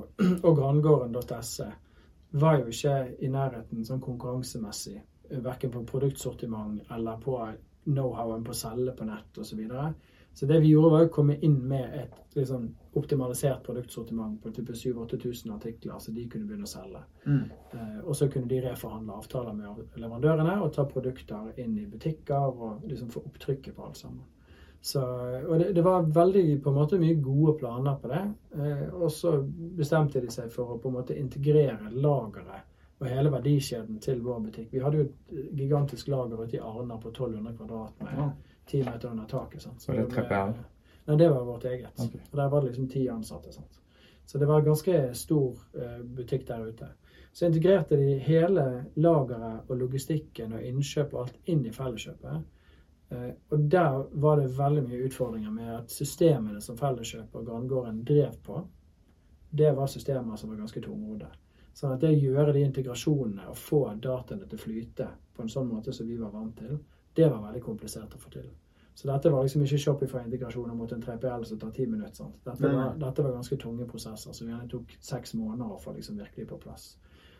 og 0.49 0.51
grangården.se 0.57 1.69
var 2.43 2.59
jo 2.59 2.67
ikke 2.73 2.97
i 3.23 3.31
nærheten 3.31 3.87
sånn 3.87 4.03
konkurransemessig. 4.03 4.99
Verken 5.39 5.71
på 5.71 5.85
produktsortiment 5.87 6.91
eller 6.91 7.23
på 7.23 7.39
know-howen 7.87 8.43
på 8.43 8.51
å 8.51 8.61
selge 8.65 8.97
på 8.99 9.07
nett 9.07 9.39
osv. 9.39 9.53
Så, 9.53 9.61
videre. 9.63 9.93
Så 10.33 10.45
det 10.45 10.59
vi 10.63 10.69
gjorde, 10.71 10.89
var 10.91 11.05
å 11.05 11.11
komme 11.11 11.35
inn 11.43 11.57
med 11.67 11.95
et 11.99 12.35
liksom, 12.37 12.69
optimalisert 12.95 13.63
produktsortiment 13.65 14.37
på 14.43 14.51
type 14.55 14.71
7000-8000 14.73 15.55
artikler, 15.55 15.99
så 15.99 16.11
de 16.15 16.25
kunne 16.29 16.47
begynne 16.47 16.67
å 16.67 16.71
selge. 16.71 17.01
mm. 17.25 17.43
Eh, 17.73 17.99
Og 18.05 18.15
så 18.15 18.29
kunne 18.31 18.47
de 18.47 18.61
reforhandle 18.61 19.13
avtaler 19.19 19.53
med 19.53 19.99
leverandørene 19.99 20.61
og 20.63 20.73
ta 20.73 20.85
produkter 20.85 21.51
inn 21.59 21.77
i 21.77 21.85
butikker 21.91 22.47
og 22.49 22.85
liksom 22.87 23.09
få 23.11 23.25
opptrykket 23.25 23.75
på 23.75 23.85
alt 23.85 23.97
sammen. 23.97 24.23
Så, 24.81 25.01
og 25.49 25.59
det, 25.59 25.73
det 25.75 25.83
var 25.83 26.05
veldig 26.07 26.61
på 26.63 26.71
en 26.71 26.75
måte 26.77 26.99
mye 27.01 27.17
gode 27.19 27.57
planer 27.59 27.97
på 27.99 28.07
det. 28.07 28.21
Eh, 28.55 28.85
og 28.95 29.11
så 29.11 29.33
bestemte 29.75 30.21
de 30.23 30.31
seg 30.31 30.51
for 30.53 30.71
å 30.71 30.79
på 30.79 30.87
en 30.87 31.01
måte 31.01 31.17
integrere 31.19 31.91
lageret 31.91 32.63
og 32.99 33.07
hele 33.07 33.31
verdikjeden 33.31 33.99
til 34.03 34.21
vår 34.23 34.39
butikk. 34.45 34.71
Vi 34.73 34.79
hadde 34.83 34.97
jo 34.97 35.03
et 35.07 35.51
gigantisk 35.55 36.07
lager 36.11 36.41
ute 36.43 36.57
i 36.57 36.63
Arna 36.63 36.97
på 36.99 37.11
1200 37.11 37.53
kvadrat 37.57 38.01
med 38.03 38.17
Ja. 38.17 38.29
10 38.69 38.85
meter 38.85 39.11
under 39.11 39.25
taket. 39.29 39.61
Sant? 39.61 39.87
Var 39.87 39.95
det 39.95 40.05
ble- 40.11 40.25
3PL? 40.27 40.53
Nei, 41.09 41.17
det 41.17 41.29
var 41.29 41.45
vårt 41.45 41.65
eget. 41.65 41.99
Okay. 41.99 42.21
Og 42.31 42.37
der 42.37 42.49
var 42.49 42.61
det 42.61 42.67
liksom 42.67 42.89
ti 42.89 43.07
ansatte. 43.09 43.53
Sant? 43.53 43.79
Så 44.25 44.37
det 44.37 44.45
var 44.45 44.59
en 44.59 44.65
ganske 44.65 45.13
stor 45.17 45.57
uh, 45.75 46.03
butikk 46.05 46.47
der 46.47 46.67
ute. 46.67 46.87
Så 47.33 47.45
integrerte 47.45 47.97
de 47.97 48.17
hele 48.21 48.85
lageret 48.95 49.69
og 49.69 49.77
logistikken 49.77 50.53
og 50.53 50.63
innkjøp 50.65 51.13
og 51.13 51.21
alt 51.23 51.49
inn 51.49 51.65
i 51.65 51.73
Felleskjøpet. 51.73 52.43
Uh, 53.09 53.31
og 53.49 53.65
der 53.73 54.03
var 54.11 54.37
det 54.37 54.51
veldig 54.57 54.83
mye 54.85 55.07
utfordringer 55.07 55.51
med 55.51 55.71
at 55.79 55.91
systemene 55.91 56.61
som 56.61 56.77
Felleskjøpet 56.77 57.41
og 57.41 57.47
Grandgården 57.47 58.03
drev 58.05 58.37
på, 58.45 58.61
det 59.49 59.71
var 59.75 59.89
systemer 59.89 60.37
som 60.37 60.49
var 60.53 60.61
ganske 60.61 60.81
tungrodde. 60.85 61.31
Sånn 61.73 61.95
at 61.95 62.01
det 62.03 62.11
å 62.13 62.21
gjøre 62.21 62.53
de 62.53 62.61
integrasjonene 62.67 63.49
og 63.49 63.57
få 63.57 63.81
dataene 63.97 64.45
til 64.45 64.59
å 64.59 64.61
flyte 64.61 65.09
på 65.33 65.41
en 65.41 65.49
sånn 65.49 65.69
måte 65.71 65.93
som 65.95 66.05
vi 66.09 66.17
var 66.19 66.33
vant 66.35 66.57
til, 66.59 66.77
det 67.15 67.29
var 67.29 67.45
veldig 67.47 67.61
komplisert 67.65 68.15
å 68.15 68.21
få 68.21 68.31
til. 68.33 68.49
Så 68.99 69.07
dette 69.07 69.31
var 69.31 69.45
liksom 69.45 69.61
ikke 69.63 69.77
Shopify-integrasjoner 69.79 70.75
mot 70.75 70.91
en 70.91 71.03
3PL 71.03 71.45
som 71.47 71.59
tar 71.59 71.69
ti 71.71 71.85
minutter. 71.87 72.31
Dette, 72.43 72.67
var, 72.67 72.97
dette 72.99 73.23
var 73.23 73.37
ganske 73.37 73.57
tunge 73.61 73.85
prosesser 73.87 74.35
som 74.35 74.49
gjerne 74.49 74.67
tok 74.67 74.97
seks 74.99 75.37
måneder 75.39 75.71
å 75.71 75.79
få 75.79 75.93
liksom 75.95 76.17
virkelig 76.19 76.49
på 76.49 76.59
plass. 76.65 76.89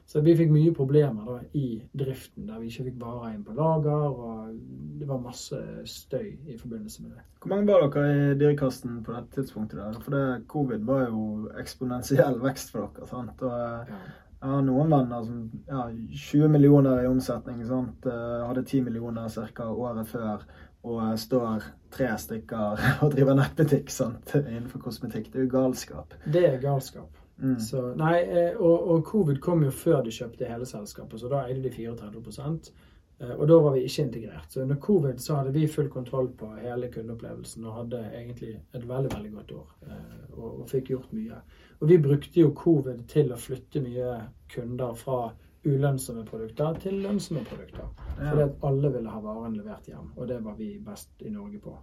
Så 0.10 0.24
vi 0.26 0.34
fikk 0.34 0.50
mye 0.50 0.72
problemer 0.74 1.28
da 1.28 1.36
i 1.60 1.66
driften, 2.02 2.48
der 2.48 2.62
vi 2.64 2.72
ikke 2.72 2.86
fikk 2.88 2.96
varer 3.02 3.36
inn 3.36 3.44
på 3.46 3.54
lager, 3.58 4.08
og 4.08 4.56
det 4.98 5.10
var 5.12 5.20
masse 5.22 5.60
støy 5.86 6.32
i 6.50 6.56
forbindelse 6.58 7.04
med 7.04 7.12
det. 7.14 7.26
Hvor 7.44 7.52
mange 7.52 7.68
var 7.70 7.86
dere 7.86 8.16
i 8.32 8.40
Dyrekasten 8.40 9.04
på 9.06 9.13
dette 9.13 9.36
tidspunktet? 9.36 9.78
der? 9.78 10.00
For 10.02 10.15
det, 10.15 10.48
covid 10.50 10.88
var 10.88 11.04
jo 11.12 11.52
eksponentiell 11.62 12.39
vekst 12.41 12.74
for 12.74 12.88
dere. 12.88 13.12
sant? 13.12 13.43
Og 13.46 13.54
eh, 13.60 14.10
Ja. 14.41 14.62
noen 14.63 14.89
venner 14.91 15.23
som 15.28 15.52
ja, 15.67 15.89
20 16.15 16.47
millioner 16.47 17.04
i 17.04 17.08
omsetning. 17.08 17.65
sant? 17.67 18.06
Eh, 18.06 18.47
Hadde 18.47 18.63
10 18.63 18.82
millioner 18.88 19.30
ca. 19.54 19.69
året 19.69 20.08
før. 20.08 20.43
Og 20.84 21.19
står 21.19 21.63
tre 21.91 22.13
stykker 22.17 22.80
og 23.04 23.12
driver 23.12 23.36
nettbutikk 23.36 23.89
sant? 23.91 24.32
innenfor 24.36 24.80
kosmetikk. 24.80 25.32
Det 25.34 25.41
er 25.41 25.47
jo 25.47 25.56
galskap. 25.58 26.13
Det 26.23 26.45
er 26.47 26.62
galskap. 26.63 27.10
Mm. 27.39 27.60
Så, 27.60 27.82
nei, 27.95 28.17
eh, 28.28 28.56
og, 28.60 28.88
og 28.91 29.04
covid 29.08 29.39
kom 29.43 29.63
jo 29.63 29.71
før 29.71 30.02
de 30.04 30.12
kjøpte 30.12 30.47
hele 30.47 30.65
selskapet, 30.67 31.21
så 31.21 31.30
da 31.32 31.45
eide 31.47 31.63
de 31.63 31.71
34 31.71 32.10
eh, 32.19 32.71
Og 33.19 33.47
da 33.47 33.58
var 33.60 33.73
vi 33.75 33.82
ikke 33.84 34.03
integrert. 34.05 34.51
Så 34.51 34.62
under 34.62 34.77
covid 34.79 35.19
så 35.19 35.36
hadde 35.36 35.51
vi 35.51 35.65
full 35.67 35.89
kontroll 35.91 36.29
på 36.39 36.53
hele 36.62 36.88
kundeopplevelsen 36.93 37.65
og 37.67 37.75
hadde 37.82 37.99
egentlig 38.15 38.53
et 38.73 38.86
veldig 38.88 39.12
veldig 39.15 39.32
godt 39.34 39.51
år. 39.51 39.73
eh, 39.89 40.15
Og, 40.38 40.62
og 40.62 40.69
fikk 40.69 40.89
gjort 40.93 41.12
mye. 41.12 41.41
Og 41.82 41.89
vi 41.89 41.97
brukte 41.97 42.39
jo 42.39 42.53
covid 42.55 43.01
til 43.12 43.34
å 43.34 43.38
flytte 43.39 43.82
mye 43.84 44.13
kunder 44.53 44.93
fra 44.95 45.34
ulønnsomme 45.65 46.23
produkter 46.25 46.77
til 46.79 47.01
lønnsomme 47.03 47.43
produkter. 47.49 47.89
Fordi 48.29 48.41
at 48.45 48.63
alle 48.63 48.91
ville 48.93 49.10
ha 49.12 49.19
varen 49.19 49.58
levert 49.58 49.88
hjem, 49.91 50.13
og 50.15 50.27
det 50.27 50.38
var 50.45 50.55
vi 50.55 50.77
best 50.79 51.10
i 51.19 51.29
Norge 51.34 51.60
på. 51.60 51.75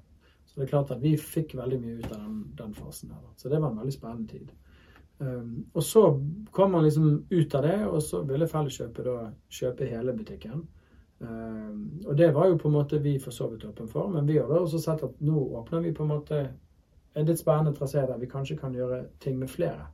Så 0.46 0.55
det 0.61 0.64
er 0.64 0.70
klart 0.70 0.90
at 0.94 1.03
vi 1.03 1.16
fikk 1.20 1.53
veldig 1.59 1.81
mye 1.83 1.99
ut 1.99 2.12
av 2.12 2.22
den, 2.22 2.38
den 2.57 2.75
fasen 2.75 3.11
her. 3.12 3.27
Så 3.37 3.49
det 3.53 3.61
var 3.61 3.70
en 3.75 3.79
veldig 3.83 3.92
spennende 3.92 4.29
tid. 4.33 4.53
Um, 5.18 5.66
og 5.75 5.83
så 5.83 6.03
kom 6.53 6.72
man 6.72 6.85
liksom 6.85 7.27
ut 7.31 7.55
av 7.55 7.62
det, 7.62 7.77
og 7.87 8.03
så 8.03 8.22
ville 8.29 8.49
Felleskjøpet 8.49 9.05
da 9.05 9.31
kjøpe 9.49 9.88
hele 9.92 10.12
butikken. 10.16 10.64
Um, 11.19 12.03
og 12.05 12.17
det 12.19 12.29
var 12.35 12.51
jo 12.51 12.59
på 12.61 12.69
en 12.69 12.75
måte 12.77 12.99
vi 13.01 13.15
for 13.19 13.33
så 13.33 13.49
vidt 13.49 13.65
åpen 13.65 13.89
for, 13.89 14.09
men 14.13 14.27
vi 14.29 14.37
har 14.37 14.51
da 14.51 14.61
også 14.61 14.81
sett 14.83 15.05
at 15.07 15.21
nå 15.25 15.47
åpner 15.57 15.81
vi 15.87 15.95
på 15.97 16.05
en 16.05 16.13
måte 16.13 16.41
en 17.17 17.29
litt 17.29 17.41
spennende 17.41 17.73
trasé 17.77 18.03
der 18.05 18.19
vi 18.21 18.29
kanskje 18.29 18.59
kan 18.61 18.75
gjøre 18.77 19.07
ting 19.25 19.39
med 19.41 19.49
flere. 19.49 19.87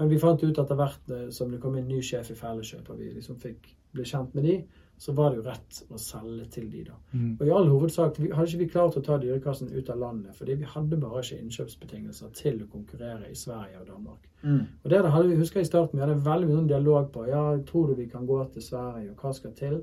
Men 0.00 0.08
vi 0.08 0.20
fant 0.20 0.40
ut 0.42 0.58
etter 0.58 0.78
hvert 0.78 1.10
eh, 1.12 1.26
som 1.34 1.50
det 1.52 1.60
kom 1.60 1.76
inn 1.76 1.90
ny 1.90 2.00
sjef 2.04 2.32
i 2.32 2.38
Felleskjøpet, 2.38 2.94
og 2.94 3.02
vi 3.02 3.10
liksom 3.12 3.36
fikk 3.42 3.68
bli 3.92 4.06
kjent 4.08 4.32
med 4.34 4.48
de, 4.48 4.56
så 5.02 5.12
var 5.12 5.32
det 5.32 5.40
jo 5.40 5.44
rett 5.44 5.78
å 5.90 5.98
selge 6.00 6.44
til 6.54 6.68
de 6.72 6.84
da. 6.86 6.96
Mm. 7.12 7.30
Og 7.34 7.44
i 7.44 7.52
all 7.52 7.68
hovedsak 7.68 8.20
vi, 8.20 8.28
hadde 8.30 8.48
ikke 8.48 8.60
vi 8.62 8.68
klart 8.72 8.96
å 8.96 9.02
ta 9.04 9.16
Dyrekassen 9.20 9.72
ut 9.74 9.88
av 9.90 9.98
landet, 9.98 10.36
fordi 10.38 10.56
vi 10.60 10.68
hadde 10.68 10.98
bare 11.02 11.24
ikke 11.24 11.40
innkjøpsbetingelser 11.42 12.30
til 12.38 12.60
å 12.62 12.68
konkurrere 12.72 13.28
i 13.28 13.36
Sverige 13.36 13.80
og 13.82 13.88
Danmark. 13.90 14.28
Mm. 14.42 14.62
Og 14.84 14.92
det 14.92 15.00
hadde 15.02 15.26
vi, 15.28 15.40
husker 15.40 15.60
jeg 15.60 15.68
i 15.68 15.72
starten, 15.72 15.98
vi 15.98 16.06
hadde 16.06 16.22
veldig 16.24 16.48
mye 16.52 16.68
dialog 16.70 17.10
på, 17.12 17.26
ja, 17.28 17.42
tror 17.68 17.90
du 17.90 17.98
vi 17.98 18.06
kan 18.12 18.28
gå 18.28 18.38
til 18.54 18.64
Sverige, 18.64 19.10
og 19.10 19.26
hva 19.26 19.34
skal 19.36 19.56
til? 19.58 19.82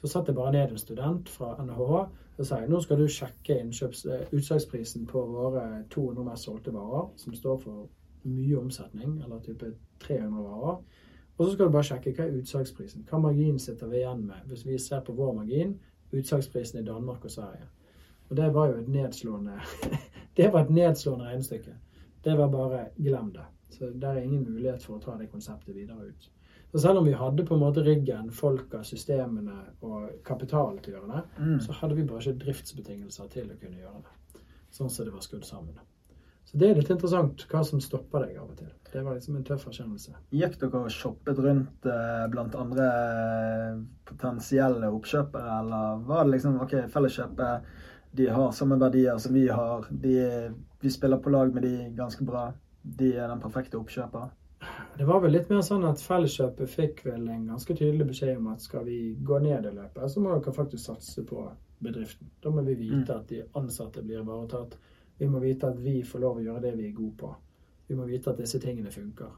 Så 0.00 0.08
satte 0.08 0.32
jeg 0.32 0.36
bare 0.36 0.52
ned 0.52 0.70
en 0.72 0.80
student 0.80 1.28
fra 1.28 1.52
NHH, 1.60 1.92
og 2.40 2.46
sa 2.48 2.60
nå 2.64 2.80
skal 2.80 3.02
du 3.02 3.08
sjekke 3.08 3.58
innkjøps, 3.60 4.06
eh, 4.06 4.22
utsalgsprisen 4.32 5.06
på 5.06 5.24
våre 5.28 5.84
200 5.92 6.24
mest 6.24 6.48
solgte 6.48 6.72
varer, 6.72 7.10
som 7.16 7.34
står 7.36 7.58
for 7.60 7.88
mye 8.24 8.56
omsetning, 8.58 9.18
eller 9.24 9.42
type 9.44 9.74
300 10.00 10.42
varer. 10.42 10.80
Og 11.36 11.46
så 11.46 11.52
skal 11.52 11.66
du 11.66 11.72
bare 11.72 11.88
sjekke 11.88 12.14
hva 12.16 12.24
er 12.24 12.40
utsalgsprisen. 12.40 13.04
Hva 13.10 13.20
margin 13.20 13.58
sitter 13.58 13.88
vi 13.92 14.00
igjen 14.00 14.26
med 14.28 14.48
hvis 14.48 14.66
vi 14.66 14.78
ser 14.78 15.04
på 15.04 15.12
vår 15.16 15.34
margin, 15.38 15.78
utsalgsprisen 16.12 16.80
i 16.80 16.86
Danmark 16.86 17.24
og 17.24 17.30
Sverige. 17.30 17.68
Og 18.30 18.36
det 18.36 18.54
var 18.54 18.68
jo 18.68 18.80
et 18.80 18.88
nedslående 18.88 19.60
Det 20.36 20.52
var 20.52 20.64
et 20.64 20.70
nedslående 20.70 21.24
regnestykke. 21.24 21.72
Det 22.24 22.38
var 22.38 22.48
bare 22.48 22.84
glem 22.96 23.32
det. 23.32 23.46
Så 23.70 23.84
det 23.84 24.04
er 24.04 24.20
ingen 24.22 24.44
mulighet 24.52 24.84
for 24.84 24.96
å 24.96 25.02
ta 25.02 25.16
det 25.18 25.30
konseptet 25.30 25.74
videre 25.74 26.08
ut. 26.08 26.30
Så 26.70 26.78
selv 26.84 26.98
om 27.00 27.04
vi 27.08 27.12
hadde 27.18 27.44
på 27.46 27.54
en 27.56 27.60
måte 27.64 27.82
ryggen, 27.82 28.30
folka, 28.30 28.84
systemene 28.86 29.56
og 29.82 30.10
kapital 30.24 30.78
til 30.78 30.94
å 30.94 31.00
gjøre 31.00 31.16
det, 31.16 31.22
Mm. 31.42 31.60
så 31.60 31.72
hadde 31.80 31.96
vi 31.96 32.04
bare 32.06 32.20
ikke 32.22 32.44
driftsbetingelser 32.44 33.30
til 33.30 33.48
å 33.50 33.58
kunne 33.60 33.80
gjøre 33.80 34.02
det. 34.04 34.42
Sånn 34.70 34.90
som 34.90 35.04
det 35.04 35.12
var 35.12 35.20
skrudd 35.20 35.44
sammen. 35.44 35.74
Så 36.44 36.58
det 36.58 36.70
er 36.70 36.74
litt 36.74 36.90
interessant 36.90 37.44
hva 37.50 37.64
som 37.64 37.80
stopper 37.80 38.26
deg 38.26 38.36
av 38.38 38.50
og 38.50 38.56
til. 38.56 38.70
Det 38.92 39.04
var 39.04 39.14
liksom 39.14 39.36
en 39.36 39.44
tøff 39.44 39.66
erkjennelse. 39.66 40.14
Gikk 40.32 40.58
dere 40.58 40.80
og 40.84 40.90
shoppet 40.90 41.38
rundt 41.38 41.86
eh, 41.86 42.26
blant 42.30 42.54
andre 42.54 42.86
eh, 43.74 43.76
potensielle 44.04 44.90
oppkjøpere, 44.90 45.58
eller 45.60 46.02
var 46.06 46.24
det 46.24 46.32
liksom 46.36 46.60
OK, 46.62 46.74
Felleskjøpet 46.90 47.62
de 48.12 48.26
har 48.26 48.50
samme 48.52 48.78
verdier 48.80 49.18
som 49.22 49.32
vi 49.34 49.46
har, 49.48 49.86
de, 49.90 50.50
vi 50.82 50.90
spiller 50.90 51.18
på 51.22 51.30
lag 51.30 51.52
med 51.54 51.62
de 51.62 51.90
ganske 51.94 52.24
bra, 52.26 52.52
de 52.82 53.12
er 53.16 53.28
den 53.30 53.40
perfekte 53.42 53.78
oppkjøper? 53.78 54.30
Det 54.98 55.04
var 55.04 55.20
vel 55.20 55.32
litt 55.32 55.48
mer 55.50 55.62
sånn 55.64 55.84
at 55.88 56.00
Felleskjøpet 56.04 56.68
fikk 56.70 57.04
vel 57.06 57.28
en 57.32 57.46
ganske 57.48 57.74
tydelig 57.76 58.06
beskjed 58.10 58.36
om 58.36 58.48
at 58.52 58.60
skal 58.60 58.84
vi 58.84 59.14
gå 59.24 59.38
ned 59.40 59.66
i 59.66 59.74
løpet, 59.74 60.10
så 60.12 60.20
må 60.20 60.34
dere 60.36 60.52
faktisk 60.52 60.84
satse 60.90 61.24
på 61.24 61.44
bedriften. 61.80 62.28
Da 62.42 62.50
må 62.52 62.62
vi 62.66 62.74
vite 62.74 63.14
at 63.16 63.28
de 63.30 63.42
ansatte 63.56 64.02
blir 64.04 64.20
ivaretatt. 64.20 64.76
Vi 65.18 65.28
må 65.28 65.38
vite 65.40 65.70
at 65.70 65.78
vi 65.80 66.02
får 66.04 66.20
lov 66.20 66.36
å 66.36 66.44
gjøre 66.44 66.60
det 66.66 66.74
vi 66.76 66.88
er 66.90 66.96
gode 66.98 67.16
på. 67.22 67.30
Vi 67.88 67.96
må 67.96 68.04
vite 68.08 68.30
at 68.30 68.38
disse 68.42 68.60
tingene 68.60 68.90
funker. 68.92 69.32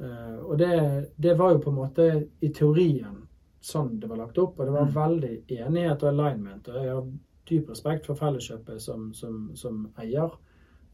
Eh, 0.00 0.38
og 0.40 0.56
det, 0.58 0.72
det 1.16 1.36
var 1.38 1.52
jo 1.52 1.60
på 1.66 1.70
en 1.70 1.76
måte 1.82 2.08
i 2.40 2.48
teorien 2.56 3.20
sånn 3.64 3.98
det 4.00 4.08
var 4.10 4.18
lagt 4.24 4.38
opp, 4.38 4.58
og 4.60 4.66
det 4.66 4.72
var 4.74 4.88
Mm. 4.88 4.94
veldig 4.94 5.34
enighet 5.60 6.02
og 6.02 6.08
alignment. 6.08 6.68
Og 6.68 6.74
jeg 6.84 6.94
har 6.94 7.06
dyp 7.48 7.68
respekt 7.70 8.06
for 8.06 8.14
Felleskjøpet 8.16 8.80
som, 8.80 9.12
som, 9.14 9.50
som 9.54 9.84
eier. 9.98 10.32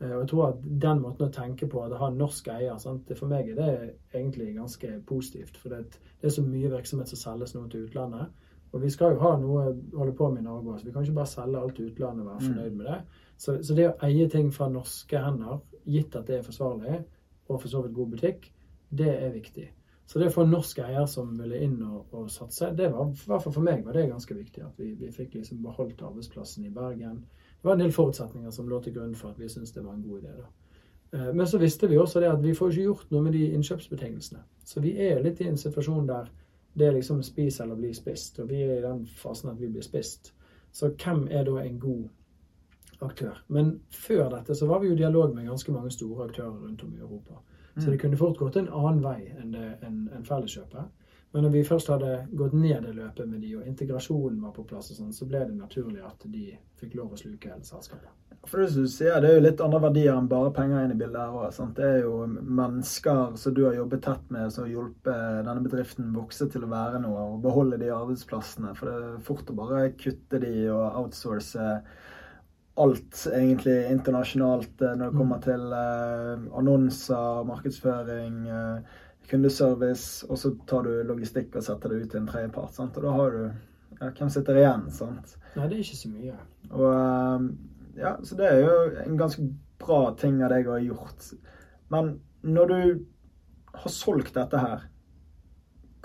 Eh, 0.00 0.12
Og 0.12 0.20
jeg 0.20 0.28
tror 0.28 0.46
at 0.48 0.60
den 0.82 1.02
måten 1.02 1.28
å 1.28 1.32
tenke 1.32 1.68
på, 1.68 1.82
at 1.84 1.92
å 1.92 1.98
ha 2.00 2.08
en 2.10 2.18
norsk 2.18 2.48
eier, 2.48 2.78
sant? 2.78 3.10
for 3.16 3.28
meg 3.28 3.50
er 3.50 3.54
det 3.58 3.94
egentlig 4.14 4.54
ganske 4.56 4.92
positivt. 5.06 5.56
For 5.60 5.68
det, 5.68 5.98
det 6.20 6.30
er 6.30 6.36
så 6.36 6.44
mye 6.46 6.70
virksomhet 6.72 7.08
som 7.08 7.18
selges 7.18 7.54
nå 7.54 7.66
til 7.68 7.88
utlandet. 7.88 8.30
Og 8.72 8.82
vi 8.82 8.90
skal 8.90 9.16
jo 9.16 9.22
ha 9.24 9.32
noe 9.36 9.64
å 9.66 9.74
holde 9.98 10.14
på 10.14 10.28
med 10.30 10.44
i 10.44 10.46
Norge 10.46 10.76
også. 10.76 10.86
Vi 10.86 10.92
kan 10.94 11.02
ikke 11.02 11.16
bare 11.18 11.26
selge 11.26 11.58
alt 11.58 11.74
til 11.76 11.88
utlandet 11.90 12.22
og 12.22 12.30
være 12.30 12.44
fornøyd 12.46 12.76
med 12.78 12.86
det. 12.86 13.00
Så, 13.36 13.56
så 13.66 13.74
det 13.74 13.88
å 13.88 13.96
eie 14.06 14.28
ting 14.30 14.52
fra 14.54 14.68
norske 14.70 15.18
hender, 15.24 15.58
gitt 15.90 16.14
at 16.16 16.26
det 16.28 16.38
er 16.38 16.46
forsvarlig, 16.46 17.00
og 17.48 17.60
for 17.60 17.68
så 17.68 17.82
vidt 17.82 17.96
god 17.96 18.10
butikk, 18.14 18.52
det 18.90 19.10
er 19.10 19.32
viktig. 19.34 19.66
Så 20.06 20.18
det 20.18 20.28
å 20.30 20.34
få 20.34 20.42
en 20.44 20.54
norsk 20.54 20.78
eier 20.82 21.06
som 21.06 21.34
ville 21.38 21.58
inn 21.64 21.82
og, 21.86 22.14
og 22.14 22.30
satse, 22.30 22.70
det 22.74 22.88
var, 22.92 23.10
i 23.10 23.26
hvert 23.30 23.42
fall 23.42 23.54
for 23.54 23.62
meg 23.66 23.84
var 23.86 23.94
det 23.98 24.08
ganske 24.10 24.34
viktig. 24.34 24.62
At 24.66 24.78
vi, 24.78 24.92
vi 24.98 25.10
fikk 25.14 25.34
liksom 25.34 25.62
beholdt 25.62 26.02
arbeidsplassen 26.02 26.66
i 26.66 26.72
Bergen. 26.74 27.20
Det 27.60 27.68
var 27.68 27.72
en 27.76 27.80
del 27.80 27.92
forutsetninger 27.92 28.50
som 28.50 28.68
lå 28.68 28.80
til 28.82 28.94
grunn 28.94 29.14
for 29.14 29.30
at 29.30 29.38
vi 29.40 29.48
syntes 29.48 29.72
det 29.72 29.84
var 29.84 29.92
en 29.94 30.02
god 30.02 30.20
idé. 30.22 30.36
da. 30.36 30.46
Eh, 31.18 31.34
Men 31.34 31.46
så 31.46 31.58
visste 31.58 31.88
vi 31.88 31.98
også 31.98 32.20
det 32.20 32.30
at 32.32 32.42
vi 32.42 32.54
får 32.54 32.70
ikke 32.70 32.82
gjort 32.82 33.10
noe 33.10 33.22
med 33.22 33.32
de 33.32 33.50
innkjøpsbetingelsene. 33.52 34.40
Så 34.64 34.80
vi 34.80 34.96
er 34.96 35.22
litt 35.22 35.40
i 35.40 35.48
en 35.48 35.56
situasjon 35.56 36.06
der 36.08 36.30
det 36.78 36.86
er 36.86 36.92
liksom 36.92 37.22
spis 37.22 37.60
eller 37.60 37.74
bli 37.74 37.92
spist. 37.94 38.38
Og 38.38 38.48
vi 38.48 38.62
er 38.62 38.78
i 38.78 38.82
den 38.82 39.06
fasen 39.06 39.50
at 39.50 39.60
vi 39.60 39.68
blir 39.68 39.82
spist. 39.82 40.34
Så 40.72 40.88
hvem 41.04 41.28
er 41.30 41.44
da 41.44 41.58
en 41.58 41.80
god 41.80 42.08
aktør? 43.00 43.42
Men 43.48 43.80
før 43.90 44.28
dette 44.30 44.54
så 44.54 44.66
var 44.66 44.78
vi 44.78 44.86
jo 44.86 44.92
i 44.94 44.96
dialog 44.96 45.34
med 45.34 45.46
ganske 45.46 45.72
mange 45.72 45.90
store 45.90 46.28
aktører 46.28 46.50
rundt 46.62 46.82
om 46.82 46.94
i 46.94 47.00
Europa. 47.00 47.40
Så 47.78 47.90
det 47.90 48.00
kunne 48.00 48.16
fort 48.16 48.38
gått 48.38 48.56
en 48.56 48.68
annen 48.68 49.02
vei 49.02 49.32
enn, 49.40 49.52
det, 49.52 49.78
enn, 49.82 50.08
enn 50.14 50.24
Felleskjøpet. 50.24 50.84
Men 51.32 51.44
når 51.46 51.52
vi 51.54 51.66
først 51.66 51.90
hadde 51.92 52.14
gått 52.34 52.54
ned 52.58 52.82
det 52.82 52.96
løpet 52.96 53.28
med 53.28 53.44
de, 53.44 53.52
og 53.60 53.66
integrasjonen 53.70 54.40
var 54.42 54.54
på 54.56 54.64
plass, 54.66 54.90
og 54.90 54.98
sånn, 54.98 55.12
så 55.14 55.28
ble 55.30 55.44
det 55.46 55.54
naturlig 55.54 56.02
at 56.02 56.26
de 56.26 56.48
fikk 56.80 56.96
lov 56.98 57.14
å 57.14 57.20
sluke 57.20 57.52
hele 57.52 57.66
selskapet. 57.66 58.10
For 58.48 58.62
det 58.62 58.70
du 58.72 58.88
sier, 58.88 59.20
det 59.20 59.28
er 59.28 59.36
jo 59.36 59.44
litt 59.44 59.60
andre 59.60 59.82
verdier 59.84 60.16
enn 60.16 60.28
bare 60.30 60.50
penger 60.56 60.86
inn 60.86 60.94
i 60.94 60.98
bildet 60.98 61.20
her 61.20 61.34
òg. 61.36 61.74
Det 61.76 61.86
er 61.86 61.98
jo 62.06 62.14
mennesker 62.26 63.36
som 63.38 63.54
du 63.54 63.66
har 63.66 63.76
jobbet 63.76 64.02
tett 64.06 64.30
med, 64.32 64.48
som 64.50 64.64
har 64.64 64.72
hjulpet 64.72 65.42
denne 65.46 65.66
bedriften 65.66 66.14
vokse 66.16 66.48
til 66.50 66.64
å 66.64 66.70
være 66.72 67.02
noe, 67.04 67.26
og 67.34 67.42
beholde 67.44 67.78
de 67.82 67.92
arbeidsplassene. 67.94 68.72
For 68.78 68.88
det 68.88 68.96
er 68.96 69.26
fort 69.28 69.52
å 69.52 69.58
bare 69.60 69.90
kutte 70.00 70.40
de 70.42 70.54
og 70.72 71.02
outsource 71.04 71.68
alt 72.80 73.26
egentlig 73.34 73.76
internasjonalt 73.90 74.82
eh, 74.82 74.96
når 74.96 75.10
det 75.10 75.18
kommer 75.18 75.44
til 75.44 75.76
eh, 75.76 76.48
annonser, 76.60 77.44
markedsføring, 77.48 78.40
eh, 78.48 78.98
kundeservice, 79.30 80.26
og 80.28 80.38
så 80.38 80.52
tar 80.68 80.86
du 80.86 81.02
logistikk 81.08 81.56
og 81.56 81.66
setter 81.66 81.92
det 81.92 82.02
ut 82.02 82.10
til 82.12 82.22
en 82.22 82.30
tredjepart. 82.30 82.80
Og 82.82 83.02
da 83.04 83.16
har 83.16 83.36
du 83.36 83.42
ja, 84.00 84.10
Hvem 84.16 84.30
sitter 84.32 84.58
igjen? 84.60 84.86
sant? 84.94 85.36
Nei, 85.56 85.66
det 85.68 85.76
er 85.78 85.84
ikke 85.84 86.00
så 86.00 86.10
mye. 86.12 86.36
Og 86.70 86.86
eh, 86.90 87.48
ja, 88.00 88.14
Så 88.24 88.38
det 88.38 88.48
er 88.48 88.62
jo 88.64 88.76
en 89.04 89.18
ganske 89.20 89.44
bra 89.80 90.02
ting 90.20 90.40
av 90.44 90.52
deg 90.54 90.68
å 90.68 90.76
ha 90.76 90.80
gjort. 90.84 91.32
Men 91.92 92.14
når 92.42 92.72
du 92.72 92.80
har 93.80 93.92
solgt 93.92 94.34
dette 94.36 94.60
her, 94.60 94.86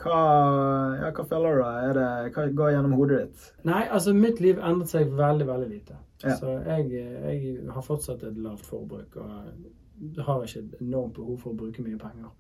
hva, 0.02 0.22
ja, 1.00 1.12
hva 1.16 1.24
føler 1.30 1.62
du? 1.62 1.64
Er 1.88 1.94
det, 1.96 2.08
hva 2.36 2.48
går 2.60 2.74
gjennom 2.74 2.96
hodet 3.00 3.20
ditt? 3.24 3.46
Nei, 3.68 3.86
altså 3.88 4.14
mitt 4.16 4.42
liv 4.44 4.60
endret 4.60 4.92
seg 4.92 5.14
veldig, 5.16 5.48
veldig 5.48 5.70
lite. 5.72 5.96
Ja. 6.24 6.36
Så 6.40 6.58
jeg, 6.66 6.90
jeg 6.92 7.70
har 7.72 7.86
fortsatt 7.86 8.24
et 8.28 8.40
lavt 8.42 8.66
forbruk 8.68 9.16
og 9.22 10.20
har 10.26 10.44
ikke 10.44 10.66
et 10.66 10.82
enormt 10.82 11.16
behov 11.16 11.40
for 11.44 11.54
å 11.54 11.60
bruke 11.60 11.84
mye 11.86 12.00
penger. 12.02 12.34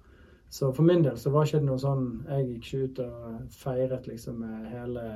Så 0.49 0.71
for 0.73 0.83
min 0.87 1.03
del 1.03 1.17
så 1.19 1.31
var 1.33 1.47
ikke 1.47 1.59
det 1.59 1.67
noe 1.67 1.81
sånn 1.81 2.05
Jeg 2.29 2.45
gikk 2.45 2.67
ikke 2.67 2.83
ut 2.83 2.99
og 3.03 3.39
feiret 3.51 4.05
liksom 4.07 4.37
med 4.39 4.69
hele, 4.71 5.07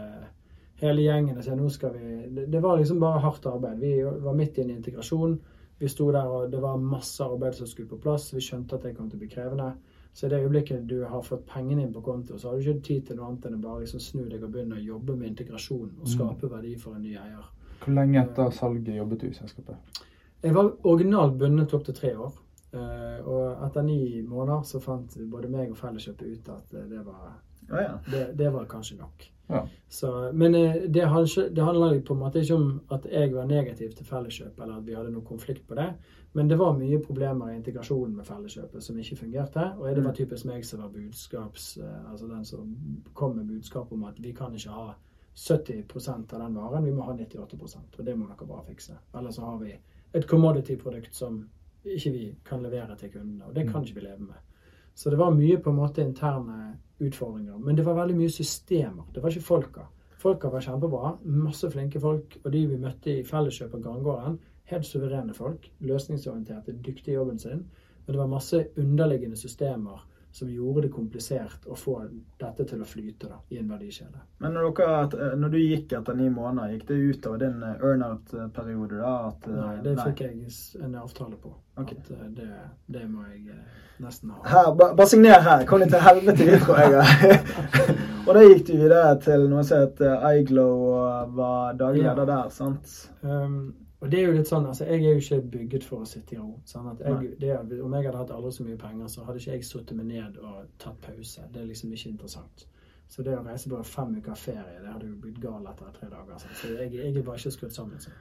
hele 0.81 1.05
gjengen 1.05 1.37
og 1.37 1.45
sa 1.45 1.55
nå 1.55 1.69
skal 1.71 1.93
vi 1.95 2.17
det, 2.35 2.47
det 2.51 2.61
var 2.63 2.79
liksom 2.79 2.99
bare 2.99 3.21
hardt 3.23 3.45
arbeid. 3.47 3.79
Vi 3.79 3.93
var 4.03 4.35
midt 4.35 4.57
i 4.57 4.65
en 4.65 4.73
integrasjon. 4.75 5.37
Vi 5.79 5.87
sto 5.87 6.09
der, 6.11 6.27
og 6.27 6.51
det 6.51 6.59
var 6.59 6.81
masse 6.81 7.23
arbeid 7.23 7.55
som 7.55 7.67
skulle 7.67 7.87
på 7.87 8.01
plass. 8.03 8.33
Vi 8.33 8.43
skjønte 8.43 8.75
at 8.75 8.83
det 8.83 8.97
kom 8.97 9.07
til 9.07 9.15
å 9.15 9.21
bli 9.21 9.31
krevende. 9.31 9.69
Så 10.13 10.25
i 10.25 10.29
det 10.33 10.41
øyeblikket 10.43 10.87
du 10.89 11.05
har 11.07 11.21
fått 11.23 11.45
pengene 11.47 11.85
inn 11.85 11.93
på 11.93 12.01
konto, 12.03 12.37
så 12.37 12.49
har 12.49 12.57
du 12.57 12.65
ikke 12.65 12.87
tid 12.87 13.05
til 13.07 13.19
noe 13.19 13.29
annet 13.29 13.45
enn 13.47 13.55
å 13.55 13.61
bare 13.63 13.85
liksom 13.85 14.01
snu 14.03 14.25
deg 14.27 14.43
og 14.43 14.51
begynne 14.51 14.75
å 14.75 14.83
jobbe 14.83 15.15
med 15.15 15.29
integrasjon 15.29 15.93
og 16.01 16.09
skape 16.11 16.49
verdi 16.51 16.73
for 16.81 16.97
en 16.97 17.05
ny 17.05 17.13
eier. 17.15 17.45
Hvor 17.79 17.95
lenge 17.95 18.19
etter 18.19 18.51
salget 18.51 18.97
jobbet 18.97 19.21
du 19.23 19.29
i 19.29 19.37
selskapet? 19.37 20.01
Jeg 20.43 20.55
var 20.55 20.73
originalt 20.83 21.37
bundet 21.39 21.73
opp 21.77 21.85
til 21.87 21.95
tre 21.95 22.11
år. 22.17 22.33
Eh, 22.73 23.25
Og 23.25 23.65
etter 23.65 23.86
ni 23.86 24.21
måneder 24.21 24.63
så 24.67 24.82
fant 24.84 25.17
både 25.32 25.49
meg 25.51 25.71
og 25.71 25.77
Felleskjøpet 25.79 26.32
ut 26.32 26.53
at 26.55 26.77
eh, 26.77 26.88
det 26.91 27.03
var, 27.05 27.36
oh, 27.71 27.82
ja. 27.82 27.97
det, 28.12 28.23
det 28.39 28.53
var 28.53 28.69
kanskje 28.69 28.99
nok. 28.99 29.27
Ja. 29.49 29.63
Så, 29.89 30.12
men 30.34 30.55
eh, 30.55 30.75
det, 30.88 31.08
handler, 31.10 31.49
det 31.49 31.65
handler 31.65 31.99
på 32.05 32.13
en 32.13 32.21
måte 32.21 32.43
ikke 32.43 32.55
om 32.55 32.69
at 32.93 33.08
jeg 33.12 33.34
var 33.34 33.49
negativ 33.49 33.91
til 33.97 34.05
Felleskjøpet, 34.05 34.63
eller 34.63 34.77
at 34.77 34.88
vi 34.88 34.97
hadde 34.97 35.13
noen 35.13 35.25
konflikt 35.25 35.67
på 35.67 35.77
det. 35.79 35.89
Men 36.38 36.49
det 36.49 36.60
var 36.60 36.77
mye 36.77 36.99
problemer 37.01 37.49
i 37.49 37.55
integrasjonen 37.58 38.15
med 38.15 38.27
Felleskjøpet 38.27 38.86
som 38.86 38.97
ikke 39.01 39.17
fungerte. 39.23 39.63
Og 39.79 39.95
det 39.95 40.03
var 40.05 40.13
typisk 40.13 40.45
meg 40.45 40.65
som 40.65 40.84
var 40.84 40.91
budskaps... 40.93 41.71
Altså 41.82 42.27
den 42.29 42.45
som 42.45 42.75
kom 43.17 43.34
med 43.36 43.49
budskap 43.49 43.89
om 43.91 44.03
at 44.05 44.19
vi 44.21 44.36
kan 44.38 44.53
ikke 44.53 44.75
ha 44.75 44.91
70% 45.39 46.34
av 46.34 46.41
den 46.41 46.55
varen, 46.55 46.86
vi 46.86 46.91
må 46.93 47.05
ha 47.08 47.13
98% 47.13 47.99
Og 47.99 48.05
det 48.05 48.15
må 48.17 48.27
dere 48.27 48.47
bare 48.47 48.65
fikse. 48.67 48.97
Eller 49.15 49.32
så 49.32 49.45
har 49.45 49.58
vi 49.62 49.73
et 50.13 50.27
commodity-produkt 50.27 51.15
som 51.15 51.39
ikke 51.85 52.11
vi 52.11 52.35
kan 52.45 52.63
levere 52.63 52.95
til 52.97 53.11
kundene. 53.13 53.45
Og 53.47 53.55
det 53.55 53.69
kan 53.69 53.83
ikke 53.83 53.99
vi 53.99 54.05
leve 54.05 54.19
med. 54.19 54.39
Så 54.95 55.09
det 55.09 55.17
var 55.17 55.31
mye 55.31 55.57
på 55.63 55.69
en 55.69 55.79
måte 55.79 56.03
interne 56.03 56.77
utfordringer. 56.99 57.57
Men 57.57 57.77
det 57.77 57.85
var 57.85 57.95
veldig 57.95 58.17
mye 58.17 58.29
systemer. 58.29 59.07
Det 59.13 59.23
var 59.23 59.29
ikke 59.29 59.47
folka. 59.47 59.85
Folka 60.19 60.49
var 60.51 60.61
kjempebra. 60.61 61.13
Masse 61.23 61.71
flinke 61.71 61.99
folk. 61.99 62.37
Og 62.43 62.51
de 62.51 62.65
vi 62.67 62.77
møtte 62.77 63.11
i 63.11 63.23
Felleskjøp 63.23 63.29
Felleskjøpet 63.29 63.83
Gangården, 63.83 64.39
helt 64.71 64.85
suverene 64.85 65.33
folk. 65.33 65.69
Løsningsorienterte, 65.79 66.75
dyktige 66.85 67.13
i 67.13 67.15
jobben 67.15 67.39
sin. 67.39 67.63
Men 68.05 68.13
det 68.13 68.19
var 68.19 68.27
masse 68.27 68.65
underliggende 68.77 69.37
systemer 69.37 70.03
som 70.39 70.49
gjorde 70.52 70.86
det 70.88 70.91
komplisert 70.93 71.65
å 71.69 71.75
få 71.78 71.97
dette 72.39 72.65
til 72.69 72.82
å 72.82 72.88
flyte 72.88 73.28
da, 73.32 73.39
i 73.54 73.60
en 73.62 73.69
verdikjede. 73.71 74.21
Men 74.43 74.56
når, 74.56 74.69
dere, 74.80 75.30
når 75.39 75.54
du 75.54 75.58
gikk 75.60 75.93
etter 75.99 76.15
ni 76.17 76.30
måneder, 76.34 76.73
gikk 76.78 76.86
det 76.89 76.99
utover 77.10 77.41
din 77.43 77.63
eh, 77.67 77.75
earn-out-periode 77.84 79.02
da? 79.02 79.13
At, 79.32 79.49
eh, 79.49 79.58
Nei, 79.60 79.75
det 79.86 79.97
fikk 79.99 80.23
jeg 80.25 80.54
en 80.86 80.95
avtale 81.02 81.39
på. 81.43 81.52
Ok. 81.82 81.93
At 81.97 82.12
eh, 82.15 82.25
det, 82.39 82.49
det 82.95 83.04
må 83.10 83.25
jeg 83.28 83.54
eh, 83.56 83.84
nesten 84.04 84.32
ha. 84.36 84.39
Her, 84.47 84.71
ba- 84.80 84.93
bare 84.95 85.12
signer 85.12 85.43
her. 85.45 85.65
Kom 85.69 85.84
deg 85.84 85.91
til 85.93 86.06
helvete 86.08 86.62
tror 86.63 86.82
jeg. 86.86 87.43
og 88.25 88.32
da 88.39 88.45
gikk 88.47 88.65
du 88.69 88.73
videre 88.80 89.13
til 89.25 89.45
noe 89.52 89.65
som 89.67 89.84
het 89.86 90.02
Iglo 90.39 90.69
og 90.93 91.36
var 91.39 91.78
daglig 91.80 92.08
Ja. 92.08 92.15
der, 92.23 92.49
sant? 92.56 92.95
Um, 93.21 93.60
og 93.99 94.12
det 94.12 94.19
er 94.19 94.29
jo 94.29 94.35
litt 94.38 94.47
sånn, 94.47 94.65
altså 94.69 94.85
Jeg 94.88 95.03
er 95.03 95.17
jo 95.17 95.21
ikke 95.23 95.51
bygget 95.57 95.83
for 95.83 96.05
å 96.05 96.07
sitte 96.07 96.35
i 96.35 96.39
ro. 96.39 96.53
Sånn 96.65 96.88
jeg, 97.01 97.33
det, 97.41 97.51
om 97.83 97.93
jeg 97.97 98.05
hadde 98.07 98.21
hatt 98.21 98.31
aldri 98.31 98.51
så 98.55 98.63
mye 98.63 98.79
penger, 98.79 99.12
så 99.12 99.25
hadde 99.27 99.41
ikke 99.41 99.57
jeg 99.57 99.67
sittet 99.67 99.97
meg 99.97 100.07
ned 100.13 100.38
og 100.39 100.69
tatt 100.79 101.01
pause. 101.03 101.43
Det 101.51 101.62
er 101.62 101.67
liksom 101.67 101.91
ikke 101.93 102.13
interessant. 102.13 102.65
Så 103.09 103.25
det 103.25 103.35
å 103.35 103.43
reise 103.43 103.71
på 103.71 103.81
fem 103.83 104.15
uker 104.21 104.38
ferie, 104.38 104.79
det 104.79 104.91
hadde 104.93 105.09
jo 105.09 105.17
blitt 105.19 105.41
gal 105.43 105.65
etter 105.67 105.91
tre 105.97 106.12
dager. 106.12 106.38
sånn. 106.39 106.55
Så 106.62 106.73
jeg, 106.77 106.93
jeg 106.95 107.12
er 107.12 107.25
bare 107.27 107.41
ikke 107.41 107.55
skrudd 107.57 107.75
sammen 107.75 108.03
sånn. 108.03 108.19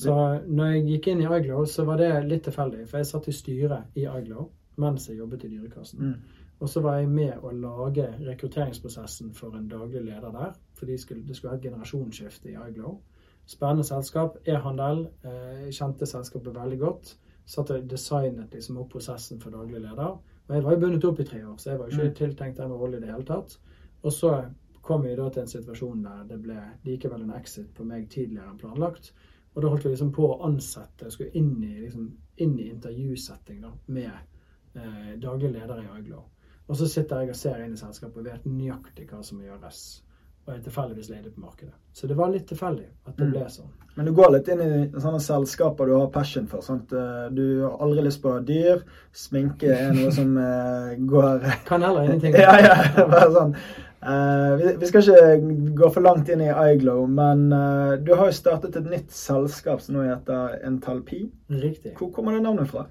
Så 0.00 0.14
når 0.46 0.72
jeg 0.72 0.84
gikk 0.86 1.08
inn 1.10 1.22
i 1.24 1.26
iGlow, 1.26 1.64
så 1.66 1.84
var 1.84 1.98
det 1.98 2.10
litt 2.28 2.44
tilfeldig. 2.46 2.84
For 2.88 3.02
jeg 3.02 3.10
satt 3.10 3.28
i 3.28 3.34
styret 3.34 3.98
i 3.98 4.06
iGlow 4.06 4.48
mens 4.80 5.08
jeg 5.10 5.18
jobbet 5.18 5.44
i 5.44 5.50
Dyrekassen. 5.50 6.12
Mm. 6.12 6.38
Og 6.60 6.68
så 6.68 6.80
var 6.84 7.00
jeg 7.00 7.08
med 7.10 7.42
å 7.44 7.50
lage 7.56 8.06
rekrutteringsprosessen 8.22 9.32
for 9.36 9.56
en 9.56 9.68
daglig 9.68 10.04
leder 10.06 10.32
der. 10.32 10.54
For 10.78 10.88
de 10.88 10.96
skulle, 11.00 11.24
det 11.26 11.36
skulle 11.36 11.54
være 11.54 11.60
et 11.60 11.66
generasjonsskifte 11.68 12.52
i 12.52 12.56
iGlow. 12.68 12.98
Spennende 13.50 13.84
selskap. 13.86 14.36
E-handel. 14.46 15.08
Eh, 15.26 15.66
kjente 15.74 16.06
selskapet 16.06 16.54
veldig 16.54 16.78
godt. 16.78 17.16
Satt 17.50 17.72
og 17.74 17.88
designet 17.90 18.52
liksom 18.54 18.78
opp 18.78 18.92
prosessen 18.94 19.40
for 19.42 19.50
daglig 19.54 19.80
leder. 19.82 20.12
Og 20.50 20.54
jeg 20.54 20.64
var 20.64 20.76
jo 20.76 20.82
bundet 20.84 21.04
opp 21.08 21.20
i 21.22 21.26
tre 21.26 21.40
år, 21.46 21.56
så 21.58 21.70
jeg 21.72 21.78
var 21.78 21.88
jo 21.88 21.96
ikke 21.96 22.10
Mm. 22.10 22.14
tiltenkt 22.20 22.56
den 22.58 22.72
rollen 22.72 23.02
i 23.02 23.06
det 23.06 23.10
hele 23.10 23.24
tatt. 23.26 23.58
Og 24.02 24.12
så 24.12 24.30
kom 24.82 25.02
vi 25.02 25.14
da 25.16 25.28
til 25.30 25.42
en 25.42 25.48
situasjon 25.48 26.02
der 26.02 26.24
det 26.28 26.42
ble 26.42 26.58
likevel 26.84 27.22
en 27.22 27.32
exit 27.36 27.74
på 27.74 27.84
meg 27.84 28.08
tidligere 28.08 28.50
enn 28.50 28.58
planlagt. 28.58 29.12
Og 29.54 29.62
da 29.62 29.68
holdt 29.68 29.84
vi 29.84 29.90
liksom 29.90 30.12
på 30.12 30.28
å 30.28 30.44
ansette, 30.46 31.06
og 31.06 31.12
skulle 31.12 31.34
inn 31.34 31.62
i, 31.62 31.80
liksom, 31.80 32.12
inn 32.38 32.58
i 32.58 32.70
intervjusetting 32.70 33.60
da, 33.62 33.70
med 33.88 34.10
eh, 34.76 35.16
daglig 35.18 35.52
leder 35.52 35.82
i 35.82 35.88
Aiglo. 35.96 36.22
Og 36.68 36.76
så 36.76 36.86
sitter 36.88 37.20
jeg 37.20 37.28
og 37.30 37.36
ser 37.36 37.64
inn 37.64 37.72
i 37.72 37.76
selskapet 37.76 38.16
og 38.16 38.24
vet 38.24 38.44
nøyaktig 38.46 39.08
hva 39.10 39.24
som 39.24 39.38
må 39.38 39.44
gjøres. 39.44 40.02
Og 40.48 40.54
er 40.54 40.62
tilfeldigvis 40.64 41.10
ledig 41.12 41.34
på 41.34 41.40
markedet. 41.44 41.74
Så 41.92 42.08
det 42.08 42.16
var 42.16 42.30
litt 42.32 42.46
tilfeldig 42.48 42.86
at 43.06 43.16
det 43.16 43.26
Mm. 43.26 43.32
ble 43.34 43.44
sånn. 43.52 43.68
Men 43.96 44.06
du 44.06 44.12
går 44.12 44.30
litt 44.32 44.48
inn 44.48 44.60
i 44.60 44.88
sånne 45.00 45.20
selskaper 45.20 45.86
du 45.86 45.92
har 45.98 46.06
passion 46.08 46.46
for. 46.46 46.60
sant? 46.62 46.92
Eh, 46.92 47.28
Du 47.30 47.62
har 47.62 47.76
aldri 47.80 48.02
lyst 48.02 48.22
på 48.22 48.32
dyr. 48.46 48.82
Sminke 49.12 49.68
er 49.68 49.92
noe 49.92 50.10
som 50.18 50.36
eh, 50.38 50.96
går 50.96 51.44
Kan 51.66 51.82
heller 51.82 52.04
ingenting. 52.04 52.32
Ja, 52.38 52.56
ja. 52.58 53.06
Bare 53.06 53.30
sånn. 53.34 53.54
Eh, 54.02 54.56
vi, 54.56 54.76
vi 54.80 54.86
skal 54.86 55.02
ikke 55.02 55.74
gå 55.76 55.92
for 55.92 56.00
langt 56.00 56.28
inn 56.32 56.40
i 56.40 56.48
iGlow, 56.48 57.06
men 57.06 57.50
du 58.02 58.14
har 58.14 58.26
jo 58.30 58.32
startet 58.32 58.76
et 58.76 58.88
nytt 58.90 59.10
selskap 59.12 59.80
som 59.82 59.96
nå 59.96 60.06
heter 60.08 60.58
Entalpi. 60.64 61.26
Riktig. 61.50 61.92
Hvor 61.98 62.10
kommer 62.14 62.32
det 62.32 62.42
navnet 62.42 62.68
fra? 62.70 62.86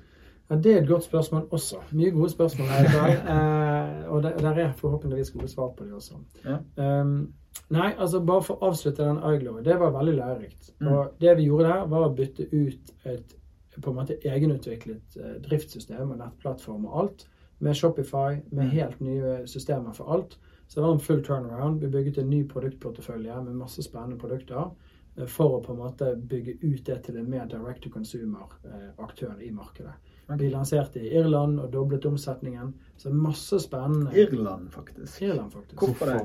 Ja, 0.50 0.56
Det 0.56 0.74
er 0.74 0.82
et 0.82 0.88
godt 0.88 1.04
spørsmål 1.04 1.48
også. 1.52 1.78
Mye 1.92 2.12
gode 2.12 2.30
spørsmål 2.30 2.68
her 2.68 2.86
i 2.86 2.94
dag. 2.94 3.12
Eh, 3.34 4.12
og 4.12 4.24
der, 4.24 4.38
der 4.38 4.50
er 4.64 4.72
forhåpentligvis 4.74 5.32
gode 5.32 5.48
svar 5.48 5.70
på 5.78 5.84
det 5.86 5.94
også. 5.94 6.14
Ja. 6.46 6.58
Um, 7.02 7.34
nei, 7.70 7.92
altså 7.98 8.20
bare 8.26 8.44
for 8.44 8.58
å 8.58 8.70
avslutte 8.72 9.04
den 9.06 9.18
iGlow. 9.34 9.60
Det 9.64 9.80
var 9.80 9.92
veldig 9.94 10.16
lærerikt. 10.18 10.72
Mm. 10.80 10.88
Og 10.88 11.14
det 11.22 11.38
vi 11.38 11.44
gjorde 11.50 11.70
der, 11.70 11.86
var 11.92 12.08
å 12.08 12.14
bytte 12.16 12.48
ut 12.52 12.94
et 13.06 13.36
på 13.80 13.90
en 13.94 13.96
måte 13.96 14.18
egenutviklet 14.28 15.16
eh, 15.22 15.36
driftssystem 15.46 16.10
og 16.12 16.18
nettplattform 16.20 16.86
og 16.90 16.98
alt. 17.00 17.28
Med 17.60 17.76
Shopify, 17.76 18.42
med 18.52 18.66
Mm. 18.66 18.70
helt 18.70 19.02
nye 19.02 19.48
systemer 19.48 19.94
for 19.94 20.12
alt. 20.14 20.38
Så 20.68 20.76
det 20.80 20.84
var 20.84 20.94
en 20.94 21.00
full 21.00 21.24
turnaround. 21.24 21.80
Vi 21.82 21.88
bygget 21.88 22.18
en 22.18 22.30
ny 22.30 22.44
produktportefølje 22.48 23.44
med 23.44 23.54
masse 23.56 23.84
spennende 23.84 24.18
produkter 24.18 24.72
eh, 25.18 25.26
for 25.28 25.60
å 25.60 25.64
på 25.64 25.72
en 25.74 25.80
måte 25.80 26.16
bygge 26.30 26.58
ut 26.64 26.86
det 26.86 27.04
til 27.04 27.18
en 27.18 27.30
mer 27.30 27.46
direct 27.46 27.84
to 27.84 27.90
consumer-aktør 27.90 29.40
i 29.42 29.52
markedet. 29.52 29.94
Vi 30.38 30.50
lanserte 30.50 31.02
i 31.02 31.12
Irland 31.18 31.60
og 31.60 31.72
doblet 31.74 32.06
omsetningen. 32.06 32.74
Så 32.98 33.10
masse 33.10 33.60
spennende 33.60 34.14
Irland, 34.14 34.72
faktisk. 34.72 35.22
Irland, 35.22 35.52
faktisk. 35.54 35.82
Hvorfor 35.82 36.06
det? 36.06 36.20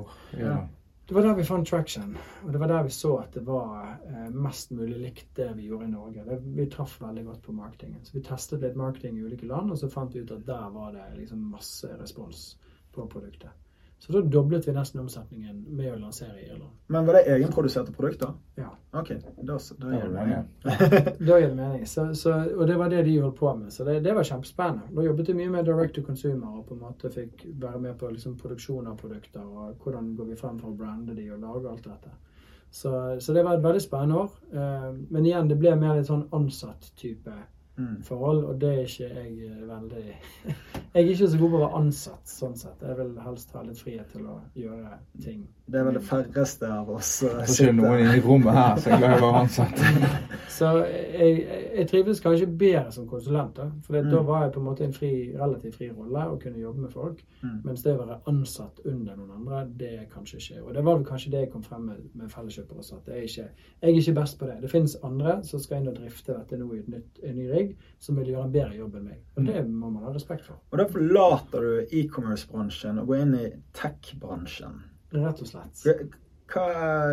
Ja. 0.44 0.56
Det 1.08 1.14
var 1.14 1.22
der 1.22 1.34
vi 1.34 1.44
fant 1.44 1.68
traction, 1.68 2.14
og 2.46 2.52
det 2.52 2.60
var 2.60 2.68
der 2.68 2.82
vi 2.86 2.90
så 2.90 3.10
at 3.20 3.34
det 3.36 3.42
var 3.44 3.98
eh, 4.08 4.30
mest 4.32 4.70
mulig 4.72 4.96
likt 5.02 5.34
det 5.36 5.50
vi 5.56 5.66
gjorde 5.68 5.84
i 5.84 5.92
Norge. 5.92 6.24
Det, 6.24 6.38
vi 6.56 6.64
traff 6.72 6.94
veldig 7.02 7.24
godt 7.26 7.42
på 7.44 7.52
marketingen. 7.52 8.00
Så 8.04 8.16
vi 8.16 8.22
testet 8.24 8.64
litt 8.64 8.76
marketing 8.76 9.18
i 9.18 9.26
ulike 9.26 9.46
land, 9.46 9.72
og 9.72 9.78
så 9.78 9.90
fant 9.92 10.14
vi 10.14 10.22
ut 10.24 10.32
at 10.32 10.46
der 10.48 10.70
var 10.72 10.94
det 10.96 11.04
liksom 11.18 11.44
masse 11.52 11.92
respons 12.00 12.46
på 12.94 13.04
produktet. 13.12 13.52
Så 14.04 14.12
da 14.12 14.20
doblet 14.20 14.66
vi 14.68 14.72
nesten 14.76 15.00
omsetningen 15.00 15.62
med 15.72 15.94
å 15.94 15.96
lansere 15.96 16.34
i 16.36 16.42
Irland. 16.50 16.72
Men 16.92 17.06
var 17.06 17.16
det 17.16 17.22
egenproduserte 17.32 17.92
produkter? 17.96 18.34
Ja. 18.60 18.66
Ok, 18.92 19.14
da, 19.22 19.30
da 19.54 19.56
Det 19.56 19.92
gir 19.94 20.02
det 20.02 20.10
mening. 20.10 20.42
Da 21.28 21.38
gir 21.40 21.46
det 21.48 21.54
mening. 21.56 21.86
Så, 21.88 22.04
så, 22.14 22.34
og 22.58 22.66
det 22.68 22.76
var 22.76 22.92
det 22.92 23.00
de 23.06 23.14
holdt 23.22 23.38
på 23.38 23.54
med. 23.56 23.72
Så 23.72 23.86
det, 23.88 23.94
det 24.04 24.12
var 24.12 24.28
kjempespennende. 24.28 24.90
Da 24.92 25.06
jobbet 25.06 25.30
vi 25.32 25.38
mye 25.38 25.54
med 25.54 25.64
direct 25.64 25.96
to 25.96 26.04
consumer 26.04 26.58
og 26.58 26.66
på 26.68 26.76
en 26.76 26.84
måte 26.84 27.12
fikk 27.14 27.46
være 27.64 27.80
med 27.86 27.96
på 28.02 28.12
liksom, 28.12 28.36
produksjon 28.44 28.92
av 28.92 29.00
produkter 29.00 29.40
og 29.40 29.80
hvordan 29.80 30.12
går 30.20 30.30
vi 30.34 30.38
frem 30.42 30.60
for 30.60 30.74
å 30.74 30.78
brande 30.84 31.16
de 31.16 31.30
og 31.32 31.40
lage 31.40 31.72
alt 31.72 31.88
dette. 31.88 32.12
Så, 32.68 32.92
så 33.24 33.32
det 33.32 33.46
var 33.46 33.56
et 33.56 33.64
veldig 33.64 33.80
spennende 33.80 34.20
år. 34.20 34.36
Eh, 34.52 34.86
men 35.16 35.32
igjen, 35.32 35.48
det 35.48 35.56
ble 35.64 35.76
mer 35.80 35.96
litt 35.96 36.12
sånn 36.12 36.28
ansatt-type 36.34 37.32
Mm. 37.32 37.53
Forhold, 38.06 38.44
og 38.44 38.60
det 38.60 38.68
er 38.70 38.84
ikke 38.84 39.08
jeg 39.08 39.48
eh, 39.48 39.62
veldig 39.68 40.02
Jeg 40.94 41.02
er 41.04 41.08
ikke 41.10 41.28
så 41.28 41.38
god 41.38 41.50
på 41.50 41.56
å 41.58 41.60
være 41.64 41.78
ansatt, 41.80 42.28
sånn 42.30 42.52
sett. 42.56 42.82
Jeg 42.86 42.96
vil 43.00 43.08
helst 43.24 43.50
ha 43.56 43.62
litt 43.66 43.80
frihet 43.82 44.12
til 44.12 44.28
å 44.30 44.36
gjøre 44.54 44.92
ting. 45.24 45.40
Det 45.66 45.80
er 45.80 45.84
vel 45.88 45.96
det 45.96 46.02
færreste 46.06 46.68
av 46.70 46.90
oss 46.94 47.08
Det 47.24 47.30
er 47.32 47.48
ikke 47.50 47.72
noen 47.80 48.12
i 48.12 48.20
rommet 48.22 48.54
her 48.54 48.76
som 48.84 48.92
er 48.92 49.00
glad 49.02 49.14
i 49.16 49.18
å 49.18 49.24
være 49.24 49.40
ansatt. 49.40 49.82
Så 50.54 50.68
jeg, 50.86 51.40
jeg 51.74 51.86
trives 51.90 52.20
kanskje 52.22 52.46
bedre 52.46 52.92
som 52.94 53.08
konsulent. 53.10 53.56
da, 53.56 53.66
For 53.82 53.96
Mm. 54.04 54.10
da 54.12 54.20
var 54.22 54.42
jeg 54.44 54.52
på 54.54 54.60
en 54.60 54.66
måte 54.68 54.84
i 54.84 54.86
en 54.86 54.92
fri, 54.94 55.10
relativt 55.34 55.74
fri 55.80 55.88
rolle 55.90 56.26
og 56.30 56.40
kunne 56.42 56.60
jobbe 56.62 56.80
med 56.84 56.92
folk. 56.92 57.24
Mm. 57.42 57.56
Mens 57.64 57.82
det 57.82 57.94
å 57.96 58.02
være 58.04 58.20
ansatt 58.30 58.78
under 58.84 59.16
noen 59.16 59.32
andre, 59.40 59.64
det 59.80 59.90
er 59.98 60.04
kanskje 60.12 60.38
ikke 60.38 60.62
Og 60.68 60.74
det 60.74 60.84
var 60.84 60.98
vel 61.00 61.06
kanskje 61.08 61.30
det 61.32 61.40
jeg 61.46 61.50
kom 61.56 61.62
frem 61.66 61.88
med 61.90 62.04
med 62.14 62.30
felleskjøpere 62.30 62.78
også, 62.78 62.96
at 63.00 63.08
jeg 63.08 63.16
er, 63.16 63.22
ikke, 63.22 63.48
jeg 63.82 63.90
er 63.90 63.98
ikke 64.00 64.14
best 64.20 64.38
på 64.38 64.46
det. 64.46 64.56
Det 64.62 64.70
finnes 64.70 64.96
andre 65.02 65.38
som 65.42 65.60
skal 65.60 65.80
inn 65.80 65.88
og 65.90 65.96
drifte 65.98 66.36
dette 66.38 66.58
nå 66.60 66.68
i 66.74 66.78
et 66.84 66.88
nytt, 66.92 67.18
en 67.24 67.34
ny 67.40 67.48
rigg, 67.50 67.63
som 67.98 68.16
vil 68.16 68.32
gjøre 68.32 68.44
en 68.48 68.52
bedre 68.54 68.76
jobb 68.78 68.96
enn 69.00 69.04
meg. 69.10 69.20
Og 69.36 69.42
Mm. 69.42 69.46
det 69.52 69.62
må 69.68 69.90
man 69.92 70.04
ha 70.04 70.12
respekt 70.12 70.44
for. 70.46 70.56
Og 70.72 70.78
da 70.78 70.86
forlater 70.86 71.60
du 71.60 71.86
e-commerce-bransjen 72.00 72.98
og 73.00 73.06
går 73.08 73.22
inn 73.22 73.34
i 73.34 73.46
tech-bransjen. 73.72 74.82
Rett 75.14 75.40
og 75.40 75.46
slett. 75.48 75.84
Hva, 76.52 76.64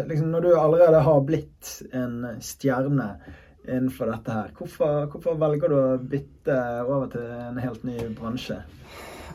liksom, 0.07 0.31
når 0.33 0.41
du 0.41 0.49
allerede 0.59 0.99
har 1.05 1.21
blitt 1.21 1.69
en 1.93 2.17
stjerne 2.43 3.11
innenfor 3.67 4.09
dette 4.11 4.33
her, 4.33 4.49
hvorfor, 4.57 5.05
hvorfor 5.13 5.37
velger 5.39 5.69
du 5.69 5.75
å 5.77 5.99
bytte 6.09 6.57
over 6.87 7.07
til 7.13 7.21
en 7.21 7.57
helt 7.61 7.83
ny 7.87 7.97
bransje? 8.17 8.57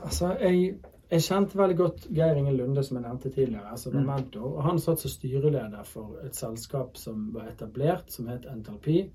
Altså, 0.02 0.32
jeg, 0.40 0.74
jeg 1.10 1.20
kjente 1.22 1.56
veldig 1.58 1.76
godt 1.78 2.08
Geir 2.14 2.36
Inge 2.36 2.52
Lunde, 2.56 2.82
som 2.84 2.98
jeg 2.98 3.06
nevnte 3.06 3.30
tidligere, 3.34 3.70
altså 3.72 3.92
Mm. 3.94 4.04
mentor. 4.06 4.56
Og 4.56 4.62
han 4.66 4.78
satt 4.82 4.98
som 5.00 5.10
styreleder 5.10 5.84
for 5.86 6.18
et 6.24 6.34
selskap 6.34 6.96
som 6.98 7.30
var 7.32 7.48
etablert, 7.52 8.10
som 8.12 8.26
het 8.28 8.44
Entalpi. 8.50 9.10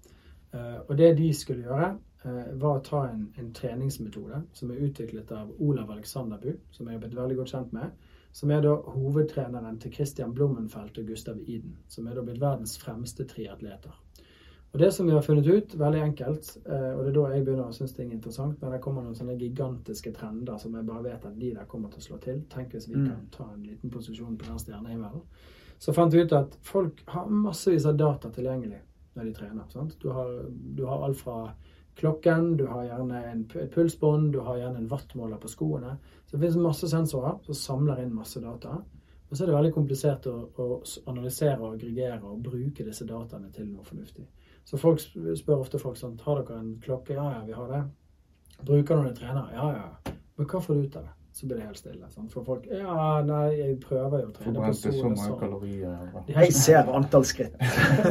Eh, 0.53 0.79
og 0.87 0.97
det 0.97 1.17
de 1.17 1.33
skulle 1.33 1.63
gjøre, 1.63 1.97
eh, 2.25 2.53
var 2.59 2.79
å 2.79 2.83
ta 2.83 3.05
en, 3.09 3.27
en 3.39 3.53
treningsmetode 3.53 4.43
som 4.53 4.71
er 4.71 4.81
utviklet 4.87 5.31
av 5.31 5.51
Olav 5.59 5.91
Aleksanderbu, 5.91 6.57
som 6.71 6.87
jeg 6.87 6.97
har 6.97 7.03
blitt 7.05 7.15
veldig 7.17 7.37
godt 7.37 7.53
kjent 7.55 7.73
med. 7.73 7.91
Som 8.33 8.51
er 8.51 8.61
da 8.63 8.75
hovedtreneren 8.75 9.79
til 9.79 9.91
Christian 9.91 10.33
Blummenfelt 10.33 10.97
og 10.97 11.07
Gustav 11.07 11.39
Iden. 11.47 11.75
Som 11.91 12.07
er 12.07 12.15
da 12.15 12.21
blitt 12.23 12.39
verdens 12.39 12.77
fremste 12.79 13.25
triatleter. 13.27 13.91
Og 14.73 14.79
det 14.79 14.93
som 14.95 15.05
vi 15.05 15.11
har 15.11 15.21
funnet 15.21 15.47
ut, 15.47 15.73
veldig 15.79 16.01
enkelt, 16.01 16.57
eh, 16.65 16.91
og 16.95 17.01
det 17.03 17.09
er 17.09 17.15
da 17.17 17.25
jeg 17.33 17.43
begynner 17.45 17.65
å 17.67 17.75
synes 17.75 17.91
ting 17.93 18.07
er 18.11 18.15
interessant, 18.15 18.61
når 18.61 18.71
det 18.71 18.81
kommer 18.85 19.03
noen 19.03 19.17
sånne 19.17 19.35
gigantiske 19.39 20.13
trender 20.15 20.57
som 20.61 20.75
jeg 20.75 20.87
bare 20.87 21.03
vet 21.03 21.25
at 21.27 21.39
de 21.39 21.49
der 21.57 21.67
kommer 21.67 21.91
til 21.91 21.99
å 21.99 22.05
slå 22.05 22.19
til. 22.23 22.43
Tenk 22.49 22.71
hvis 22.71 22.87
vi 22.87 22.95
Mm. 22.95 23.07
kan 23.09 23.27
ta 23.31 23.49
en 23.53 23.63
liten 23.63 23.89
posisjon 23.89 24.37
på 24.37 24.45
den 24.47 24.59
stjernehimmelen. 24.59 25.21
Så 25.79 25.93
fant 25.93 26.13
vi 26.13 26.21
ut 26.21 26.31
at 26.33 26.55
folk 26.61 27.03
har 27.07 27.25
massevis 27.27 27.85
av 27.85 27.97
data 27.97 28.29
tilgjengelig 28.29 28.79
når 29.13 29.27
de 29.27 29.33
trener. 29.35 29.67
Sant? 29.73 29.97
Du, 30.01 30.09
har, 30.15 30.31
du 30.49 30.85
har 30.87 31.05
alt 31.05 31.19
fra 31.19 31.37
klokken, 31.99 32.55
du 32.57 32.65
har 32.67 32.87
gjerne 32.87 33.21
en, 33.31 33.43
et 33.59 33.71
pulsbånd, 33.73 34.31
du 34.33 34.39
har 34.45 34.57
gjerne 34.57 34.81
en 34.81 34.89
wattmåler 34.91 35.41
på 35.41 35.51
skoene. 35.51 35.97
Så 36.25 36.37
det 36.37 36.45
finnes 36.45 36.61
masse 36.63 36.89
sensorer 36.89 37.39
som 37.45 37.57
samler 37.57 38.03
inn 38.03 38.15
masse 38.15 38.41
data. 38.43 38.77
Og 39.31 39.37
så 39.37 39.43
er 39.43 39.51
det 39.51 39.55
veldig 39.55 39.73
komplisert 39.75 40.27
å, 40.27 40.35
å 40.59 40.67
analysere 41.11 41.59
og 41.59 41.75
aggregere 41.77 42.19
og 42.27 42.41
bruke 42.43 42.83
disse 42.87 43.07
dataene 43.07 43.51
til 43.55 43.69
noe 43.69 43.85
fornuftig. 43.87 44.25
Så 44.67 44.79
folk 44.79 45.01
spør 45.01 45.63
ofte 45.63 45.79
folk 45.81 45.97
sånn 45.97 46.19
Har 46.21 46.43
dere 46.43 46.59
en 46.59 46.75
klokke? 46.83 47.15
Ja, 47.17 47.31
ja, 47.37 47.41
vi 47.47 47.55
har 47.55 47.71
det. 47.71 47.81
Bruker 48.61 48.99
du 48.99 49.09
en 49.09 49.17
trener? 49.17 49.55
Ja, 49.55 49.69
ja. 49.77 50.13
Men 50.37 50.49
hva 50.51 50.61
får 50.61 50.77
du 50.77 50.85
ut 50.85 50.99
av 50.99 51.07
det? 51.07 51.20
Så 51.33 51.47
blir 51.47 51.57
det 51.61 51.65
helt 51.65 51.79
stille. 51.79 52.07
Sånn. 52.11 52.27
For 52.29 52.43
folk 52.43 52.65
Ja, 52.67 53.21
nei, 53.23 53.45
jeg 53.55 53.79
prøver 53.79 54.25
jo 54.25 54.31
å 54.31 54.33
trene 54.35 54.59
på 54.59 54.73
solen. 54.75 54.97
så 54.99 55.09
mange 55.09 55.37
kalorier. 55.39 55.99
Jeg 56.35 56.53
ser 56.53 56.89
antall 56.91 57.23
skritt. 57.25 57.55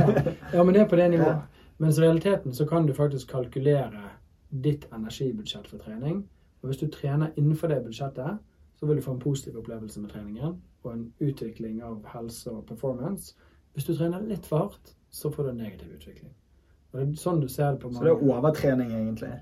ja, 0.55 0.63
men 0.65 0.73
det 0.75 0.85
er 0.85 0.89
på 0.89 0.97
det 0.97 1.11
nivået. 1.13 1.61
Mens 1.81 1.99
i 1.99 2.05
realiteten 2.05 2.57
så 2.57 2.67
kan 2.69 2.87
du 2.89 2.95
faktisk 2.97 3.29
kalkulere 3.33 4.07
ditt 4.51 4.87
energibudsjett 4.93 5.69
for 5.69 5.79
trening. 5.85 6.25
Og 6.63 6.69
hvis 6.73 6.81
du 6.81 6.89
trener 6.93 7.31
innenfor 7.37 7.69
det 7.69 7.83
budsjettet, 7.85 8.41
så 8.81 8.87
vil 8.87 8.97
du 8.97 9.05
få 9.05 9.13
en 9.13 9.23
positiv 9.23 9.61
opplevelse 9.61 10.01
med 10.01 10.11
treningen 10.11 10.57
og 10.83 10.93
en 10.93 11.07
utvikling 11.21 11.83
av 11.85 12.01
helse 12.15 12.51
og 12.51 12.65
performance. 12.69 13.35
Hvis 13.77 13.85
du 13.85 13.95
trener 13.97 14.25
litt 14.25 14.47
for 14.49 14.65
hardt, 14.65 14.95
så 15.11 15.31
får 15.31 15.43
du 15.43 15.51
en 15.51 15.61
negativ 15.61 15.93
utvikling. 15.97 16.33
Og 16.93 17.01
det 17.01 17.07
er 17.07 17.21
sånn 17.21 17.41
du 17.41 17.49
ser 17.49 17.77
det 17.77 17.83
på 17.83 17.93
Så 17.93 18.05
det 18.05 18.13
er 18.13 18.25
overtrening, 18.35 18.93
egentlig. 18.97 19.35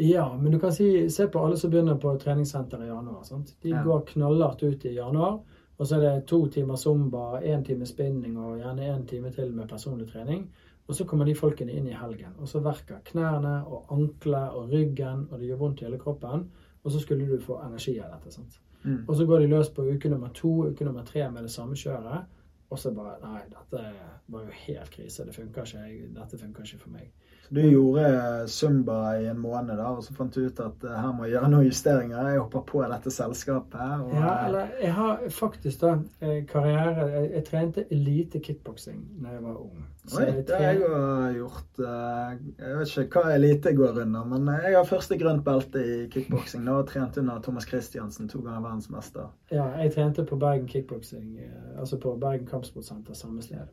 Ja, 0.00 0.24
men 0.36 0.52
du 0.52 0.58
kan 0.62 0.72
si, 0.72 1.08
se 1.12 1.26
på 1.28 1.42
alle 1.44 1.56
som 1.60 1.70
begynner 1.72 1.98
på 2.00 2.14
treningssenter 2.22 2.82
i 2.84 2.88
januar. 2.88 3.22
Sant? 3.28 3.54
De 3.62 3.68
Ja. 3.74 3.82
går 3.84 4.06
knallhardt 4.14 4.62
ut 4.62 4.84
i 4.88 4.94
januar, 4.96 5.40
og 5.78 5.86
så 5.86 5.96
er 5.96 6.00
det 6.00 6.26
to 6.26 6.46
timer 6.46 6.76
zumba, 6.76 7.40
én 7.42 7.64
time 7.64 7.86
spinning 7.86 8.38
og 8.38 8.58
gjerne 8.58 8.88
én 8.94 9.06
time 9.06 9.30
til 9.30 9.52
med 9.52 9.68
personlig 9.68 10.08
trening. 10.12 10.46
Og 10.88 10.94
så 10.96 11.04
kommer 11.06 11.24
de 11.24 11.34
folkene 11.34 11.72
inn 11.72 11.86
i 11.86 11.92
helgen, 11.94 12.32
og 12.40 12.48
så 12.48 12.60
verker 12.64 12.98
knærne 13.04 13.64
og 13.66 13.86
ankler 13.94 14.48
og 14.56 14.70
ryggen, 14.72 15.28
og 15.30 15.38
det 15.38 15.48
gjør 15.48 15.58
vondt 15.58 15.82
i 15.82 15.84
hele 15.84 15.98
kroppen. 15.98 16.48
Og 16.84 16.90
så 16.90 16.98
skulle 17.00 17.26
du 17.28 17.38
få 17.38 17.60
energi 17.66 17.98
av 18.00 18.10
dette. 18.10 18.32
sant? 18.32 18.58
Mm. 18.84 19.04
Og 19.08 19.16
så 19.16 19.26
går 19.26 19.38
de 19.40 19.46
løs 19.46 19.68
på 19.70 19.82
uke 19.94 20.08
nummer 20.08 20.28
to, 20.34 20.48
uke 20.70 20.84
nummer 20.84 21.04
tre 21.04 21.30
med 21.30 21.42
det 21.42 21.50
samme 21.50 21.74
kjøret. 21.76 22.24
Og 22.70 22.78
så 22.78 22.90
bare 22.94 23.18
Nei, 23.22 23.40
dette 23.50 23.84
var 24.28 24.40
jo 24.40 24.50
helt 24.66 24.90
krise. 24.90 25.24
Det 25.26 25.34
funker 25.34 25.62
ikke. 25.62 26.14
Dette 26.14 26.38
funker 26.38 26.62
ikke 26.64 26.78
for 26.78 26.90
meg. 26.90 27.10
Du 27.50 27.58
gjorde 27.60 28.48
Zumba 28.48 29.16
i 29.18 29.24
en 29.26 29.38
måned, 29.42 29.74
da, 29.76 29.88
og 29.90 30.04
så 30.06 30.12
fant 30.14 30.34
du 30.36 30.44
ut 30.46 30.60
at 30.62 30.84
eh, 30.86 30.98
her 31.02 31.12
må 31.16 31.24
jeg 31.26 31.32
gjøre 31.34 31.48
noen 31.50 31.66
justeringer. 31.66 32.28
Jeg 32.30 32.38
hopper 32.44 32.62
på 32.68 32.82
dette 32.92 33.10
selskapet. 33.10 33.80
Og, 34.04 34.12
Ja, 34.14 34.34
eller 34.46 34.68
jeg 34.80 34.92
har 34.94 35.24
faktisk 35.34 35.80
da 35.82 35.96
eh, 36.22 36.44
karriere 36.46 37.08
Jeg, 37.10 37.30
jeg 37.34 37.44
trente 37.48 37.84
elite 37.90 38.38
kickboksing 38.40 39.00
da 39.24 39.34
jeg 39.34 39.42
var 39.48 39.56
ung. 39.64 39.82
Oi, 40.16 40.22
jeg 40.28 40.46
det 40.46 40.56
har 40.56 40.62
jeg 40.72 40.80
jo 40.80 40.92
gjort. 41.40 41.82
eh, 41.82 42.38
Jeg 42.62 42.78
vet 42.78 42.94
ikke 43.04 43.24
hva 43.26 43.34
elite 43.34 43.74
går 43.76 43.98
under, 44.04 44.24
men 44.30 44.46
jeg 44.54 44.76
har 44.78 44.86
første 44.88 45.18
grønt 45.18 45.44
belte 45.44 45.82
i 45.82 45.98
kickboksing. 46.14 46.62
Nå 46.64 46.76
har 46.78 46.84
jeg 46.84 46.92
trent 46.94 47.18
under 47.24 47.42
Thomas 47.42 47.66
Christiansen, 47.68 48.28
to 48.30 48.40
ganger 48.46 48.62
verdensmester. 48.68 49.26
ja, 49.50 49.66
jeg 49.82 49.92
trente 49.98 50.24
på 50.24 50.38
Bergen 50.38 50.66
kickboksing, 50.70 51.34
eh, 51.42 51.78
altså 51.82 51.98
på 51.98 52.14
Bergen 52.22 52.46
kampsportsenter, 52.46 53.14
samme 53.14 53.42
sted. 53.42 53.66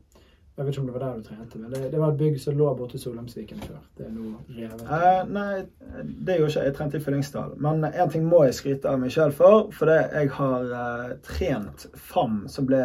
Jeg 0.58 0.65
vet 0.65 0.74
ikke 0.74 0.82
om 0.82 0.88
det 0.89 0.93
var 0.96 1.04
der 1.06 1.17
du 1.20 1.26
trente, 1.28 1.60
men 1.62 1.70
det, 1.70 1.80
det 1.91 2.00
var 2.02 2.12
et 2.15 2.17
bygg 2.17 2.38
som 2.41 2.56
lå 2.58 2.67
borte 2.80 2.98
i 2.98 3.02
Solheimsviken 3.02 3.60
før. 3.62 3.76
Det 4.00 4.08
er 4.08 4.13
nå 4.15 4.32
revet. 4.56 4.88
Eh, 4.89 5.20
nei, 5.30 5.60
det 6.26 6.38
gjorde 6.39 6.50
ikke 6.50 6.63
jeg. 6.63 6.70
Jeg 6.72 6.76
trente 6.80 6.98
i 6.98 7.04
Fyllingsdal. 7.06 7.52
Men 7.62 7.86
én 7.91 8.10
ting 8.10 8.24
må 8.26 8.39
jeg 8.48 8.56
skryte 8.58 8.89
av 8.89 8.98
meg 9.04 9.13
sjøl 9.13 9.36
for. 9.38 9.67
For 9.78 9.91
det 9.91 10.00
jeg 10.15 10.32
har 10.34 10.72
eh, 10.80 11.12
trent 11.28 11.86
FAM, 12.08 12.39
som 12.50 12.65
ble 12.72 12.80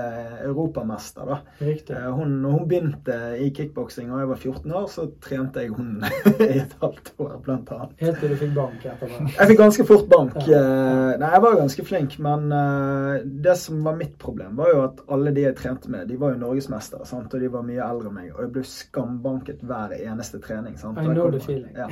europamester. 0.44 1.24
da. 1.32 1.38
Riktig. 1.64 1.96
Eh, 1.96 2.10
hun, 2.12 2.34
hun 2.44 2.66
begynte 2.68 3.16
i 3.40 3.48
kickboksing 3.56 4.12
og 4.12 4.20
jeg 4.20 4.30
var 4.34 4.42
14 4.44 4.76
år, 4.82 4.86
så 4.92 5.06
trente 5.24 5.64
jeg 5.64 5.72
hun 5.72 6.04
i 6.50 6.60
et 6.60 6.76
halvt 6.84 7.12
år, 7.24 7.32
blant 7.48 7.72
annet. 7.72 7.96
Helt 8.04 8.20
til 8.20 8.34
du 8.34 8.38
fikk 8.42 8.52
bank 8.58 8.84
etterpå. 8.84 9.30
Jeg 9.38 9.48
fikk 9.54 9.62
ganske 9.62 9.88
fort 9.88 10.06
bank. 10.12 10.36
Ja. 10.44 10.60
Eh, 10.60 11.16
Nei, 11.24 11.32
jeg 11.38 11.44
var 11.44 11.58
ganske 11.62 11.88
flink, 11.88 12.18
men 12.28 12.52
eh, 12.52 13.24
det 13.48 13.56
som 13.64 13.80
var 13.88 13.96
mitt 13.96 14.18
problem, 14.20 14.60
var 14.60 14.72
jo 14.76 14.84
at 14.90 15.02
alle 15.12 15.32
de 15.32 15.48
jeg 15.48 15.56
trente 15.64 15.88
med, 15.92 16.04
de 16.12 16.20
var 16.20 16.36
jo 16.36 16.42
norgesmestere. 16.44 17.08
sant? 17.08 17.32
Og 17.32 17.40
de 17.40 17.48
var 17.52 17.61
var 17.62 17.68
mye 17.70 17.84
eldre 17.86 18.10
enn 18.10 18.16
meg, 18.18 18.30
og 18.34 18.42
jeg 18.44 18.52
ble 18.56 18.62
skambanket 18.68 19.62
hver 19.70 19.94
eneste 19.96 20.40
trening. 20.42 20.76
sant? 20.80 20.98
I 20.98 21.06
know 21.08 21.30
the 21.30 21.40
feeling. 21.40 21.72
Ja. 21.78 21.86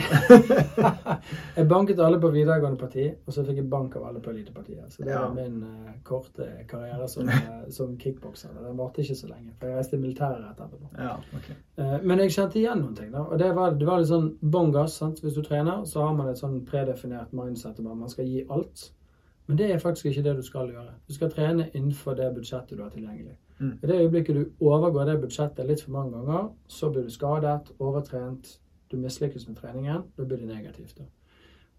jeg 1.56 1.68
banket 1.70 2.00
alle 2.02 2.20
på 2.20 2.30
videregående 2.34 2.78
parti, 2.80 3.06
og 3.26 3.34
så 3.34 3.44
fikk 3.46 3.60
jeg 3.62 3.70
bank 3.70 3.96
av 4.00 4.08
alle 4.10 4.22
på 4.24 4.32
elitepartiet. 4.34 4.92
Så 4.92 5.04
det 5.04 5.14
Ja. 5.14 5.22
var 5.26 5.34
min 5.34 5.62
uh, 5.62 5.90
korte 6.04 6.48
karriere 6.68 7.08
som, 7.08 7.28
uh, 7.28 7.64
som 7.78 7.96
kickbokser. 7.98 8.54
Den 8.60 8.78
varte 8.78 9.02
ikke 9.04 9.18
så 9.18 9.30
lenge, 9.30 9.54
for 9.58 9.70
jeg 9.70 9.76
reiste 9.80 9.96
i 9.96 10.00
militæret 10.00 10.46
etterpå. 10.50 10.80
ja, 10.98 11.16
okay. 11.36 11.56
uh, 11.78 11.98
men 12.04 12.18
jeg 12.24 12.36
kjente 12.36 12.58
igjen 12.60 12.80
noen 12.84 12.96
ting. 12.96 13.12
da, 13.12 13.24
og 13.24 13.38
Det 13.38 13.54
var, 13.56 13.70
det 13.78 13.86
var 13.86 13.98
litt 14.02 14.12
sånn 14.12 14.30
bånn 14.40 14.72
gass. 14.74 15.00
Hvis 15.22 15.34
du 15.36 15.42
trener, 15.42 15.84
så 15.84 16.02
har 16.06 16.14
man 16.16 16.28
et 16.28 16.38
sånn 16.40 16.64
predefinert 16.66 17.32
mindset 17.32 17.78
om 17.80 17.86
at 17.92 17.96
man 17.96 18.08
skal 18.12 18.26
gi 18.28 18.44
alt. 18.50 18.90
Men 19.46 19.56
det 19.58 19.70
er 19.72 19.78
faktisk 19.82 20.06
ikke 20.06 20.22
det 20.22 20.36
du 20.36 20.42
skal 20.46 20.68
gjøre. 20.70 20.92
Du 21.08 21.14
skal 21.14 21.30
trene 21.32 21.70
innenfor 21.74 22.14
det 22.14 22.28
budsjettet 22.36 22.76
du 22.78 22.82
har 22.84 22.90
tilgjengelig. 22.94 23.36
Mm. 23.60 23.78
I 23.82 23.86
det 23.86 24.00
øyeblikket 24.00 24.36
du 24.36 24.66
overgår 24.66 25.04
det 25.04 25.20
budsjettet 25.20 25.66
litt 25.68 25.82
for 25.84 25.92
mange 25.92 26.16
ganger, 26.16 26.50
så 26.68 26.90
blir 26.90 27.04
du 27.04 27.12
skadet, 27.12 27.72
overtrent, 27.78 28.60
du 28.90 28.96
mislykkes 28.96 29.48
med 29.48 29.56
treningen. 29.56 30.02
Da 30.16 30.24
blir 30.24 30.40
det 30.40 30.48
negativt. 30.48 30.98
da. 30.98 31.04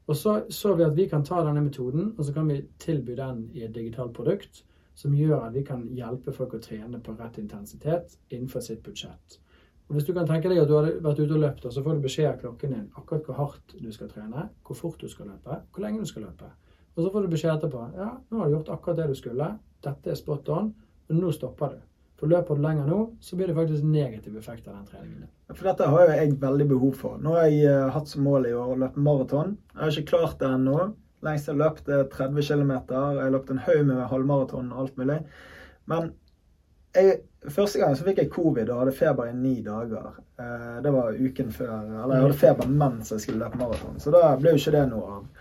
Og 0.08 0.16
så 0.16 0.42
så 0.50 0.76
vi 0.76 0.84
at 0.84 0.96
vi 0.96 1.08
kan 1.08 1.24
ta 1.24 1.44
denne 1.46 1.62
metoden, 1.62 2.14
og 2.18 2.26
så 2.26 2.34
kan 2.34 2.48
vi 2.50 2.62
tilby 2.80 3.16
den 3.16 3.50
i 3.54 3.64
et 3.64 3.76
digitalt 3.76 4.14
produkt 4.14 4.64
som 4.96 5.14
gjør 5.16 5.46
at 5.46 5.54
vi 5.54 5.64
kan 5.64 5.86
hjelpe 5.96 6.34
folk 6.36 6.54
å 6.54 6.60
trene 6.62 7.00
på 7.00 7.16
rett 7.20 7.38
intensitet 7.38 8.18
innenfor 8.30 8.60
sitt 8.60 8.84
budsjett. 8.84 9.40
Og 9.88 9.96
Hvis 9.96 10.06
du 10.06 10.14
kan 10.14 10.28
tenke 10.28 10.50
deg 10.50 10.62
at 10.62 10.68
du 10.68 10.74
har 10.74 10.90
vært 11.04 11.20
ute 11.20 11.34
og 11.34 11.40
løpt, 11.40 11.66
og 11.66 11.74
så 11.74 11.84
får 11.84 11.96
du 11.96 12.02
beskjed 12.02 12.28
av 12.30 12.40
klokken 12.40 12.74
din 12.76 12.92
akkurat 12.96 13.26
hvor 13.26 13.36
hardt 13.36 13.74
du 13.80 13.92
skal 13.92 14.10
trene, 14.10 14.50
hvor 14.68 14.76
fort 14.76 15.02
du 15.02 15.08
skal 15.08 15.28
løpe, 15.28 15.58
hvor 15.72 15.84
lenge 15.84 16.00
du 16.00 16.06
skal 16.06 16.24
løpe. 16.28 16.52
Og 16.96 17.04
så 17.04 17.12
får 17.12 17.22
du 17.22 17.34
beskjed 17.34 17.56
etterpå 17.56 17.82
ja, 17.98 18.10
nå 18.30 18.40
har 18.40 18.48
du 18.48 18.56
gjort 18.56 18.72
akkurat 18.76 19.02
det 19.02 19.10
du 19.12 19.16
skulle, 19.16 19.50
dette 19.84 20.12
er 20.12 20.20
spot 20.20 20.50
on, 20.50 20.74
og 21.12 21.24
nå 21.26 21.32
stopper 21.36 21.76
du. 21.76 21.82
For 22.22 22.30
løper 22.30 22.58
du 22.58 22.62
lenger 22.62 22.86
nå, 22.86 23.00
så 23.20 23.36
blir 23.38 23.50
det 23.50 23.58
faktisk 23.58 23.86
negativ 23.90 24.36
effekt 24.38 24.68
av 24.70 24.76
den 24.76 24.90
treningen. 24.92 25.30
For 25.52 25.66
dette 25.66 25.88
har 25.90 26.04
jo 26.06 26.18
jeg 26.20 26.36
veldig 26.44 26.68
behov 26.70 26.92
for. 27.00 27.16
Nå 27.18 27.34
har 27.34 27.48
jeg 27.50 27.64
eh, 27.72 27.88
hatt 27.96 28.12
som 28.12 28.28
mål 28.28 28.46
i 28.46 28.54
år 28.54 28.76
å 28.76 28.78
løpe 28.84 29.02
maraton. 29.02 29.56
Jeg 29.74 29.82
har 29.82 29.96
ikke 29.96 30.12
klart 30.12 30.38
det 30.40 30.52
ennå. 30.54 30.76
Lengst 31.26 31.50
jeg 31.50 31.58
løpt 31.58 31.90
er 31.90 32.06
30 32.14 32.46
km. 32.46 32.74
Jeg 32.94 33.24
har 33.24 33.34
løpt 33.34 33.50
en 33.54 33.64
haug 33.66 33.82
med 33.90 34.04
halvmaraton 34.14 34.70
og 34.70 34.84
alt 34.84 35.02
mulig. 35.02 35.18
Men 35.90 36.12
jeg, 36.94 37.18
første 37.50 37.82
gang 37.82 37.98
så 37.98 38.06
fikk 38.06 38.22
jeg 38.22 38.32
covid 38.36 38.70
og 38.70 38.84
hadde 38.84 38.96
feber 39.02 39.32
i 39.32 39.36
ni 39.38 39.56
dager. 39.66 40.14
Eh, 40.38 40.78
det 40.86 40.94
var 40.94 41.18
uken 41.18 41.52
før. 41.58 41.74
Eller 42.04 42.16
jeg 42.20 42.28
hadde 42.28 42.42
feber 42.44 42.76
mens 42.86 43.16
jeg 43.16 43.26
skulle 43.26 43.48
løpe 43.48 43.64
maraton. 43.64 43.98
Så 44.04 44.14
da 44.14 44.28
ble 44.38 44.54
jo 44.54 44.62
ikke 44.62 44.76
det 44.78 44.86
noe 44.94 45.18
av. 45.18 45.41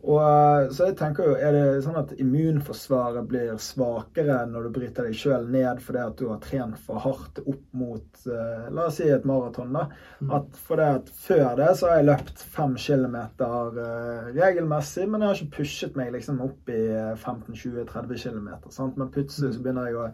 Og, 0.00 0.20
eh, 0.22 0.70
så 0.72 0.86
jeg 0.88 0.94
tenker 0.96 1.26
jo, 1.26 1.32
Er 1.36 1.52
det 1.52 1.82
sånn 1.84 1.98
at 1.98 2.12
immunforsvaret 2.22 3.26
blir 3.28 3.50
svakere 3.60 4.38
når 4.48 4.68
du 4.68 4.70
bryter 4.78 5.04
deg 5.08 5.16
sjøl 5.18 5.44
ned 5.50 5.82
fordi 5.84 6.00
at 6.00 6.14
du 6.16 6.28
har 6.30 6.38
trent 6.40 6.78
for 6.80 7.02
hardt 7.04 7.40
opp 7.42 7.64
mot 7.76 8.22
uh, 8.30 8.70
La 8.72 8.86
oss 8.86 8.96
si 9.00 9.08
et 9.10 9.26
maraton. 9.28 9.72
da, 9.76 9.88
Mm. 10.20 10.30
at 10.36 10.56
for 10.56 10.76
det 10.76 10.86
at 10.94 11.08
Før 11.16 11.56
det 11.56 11.68
så 11.78 11.88
har 11.88 11.96
jeg 11.98 12.06
løpt 12.10 12.42
5 12.54 12.74
kilometer 12.76 13.76
uh, 13.76 14.32
regelmessig, 14.36 15.06
men 15.08 15.20
jeg 15.22 15.28
har 15.28 15.38
ikke 15.40 15.56
pushet 15.58 15.96
meg 15.96 16.12
liksom 16.12 16.40
opp 16.44 16.68
i 16.68 16.80
eh, 16.92 17.14
15-20-30 17.16 18.22
km. 18.22 18.48
Sant? 18.70 18.96
Men 19.00 19.08
plutselig 19.14 19.54
så 19.54 19.62
begynner 19.64 19.88
jeg 19.88 19.96
å 19.96 20.10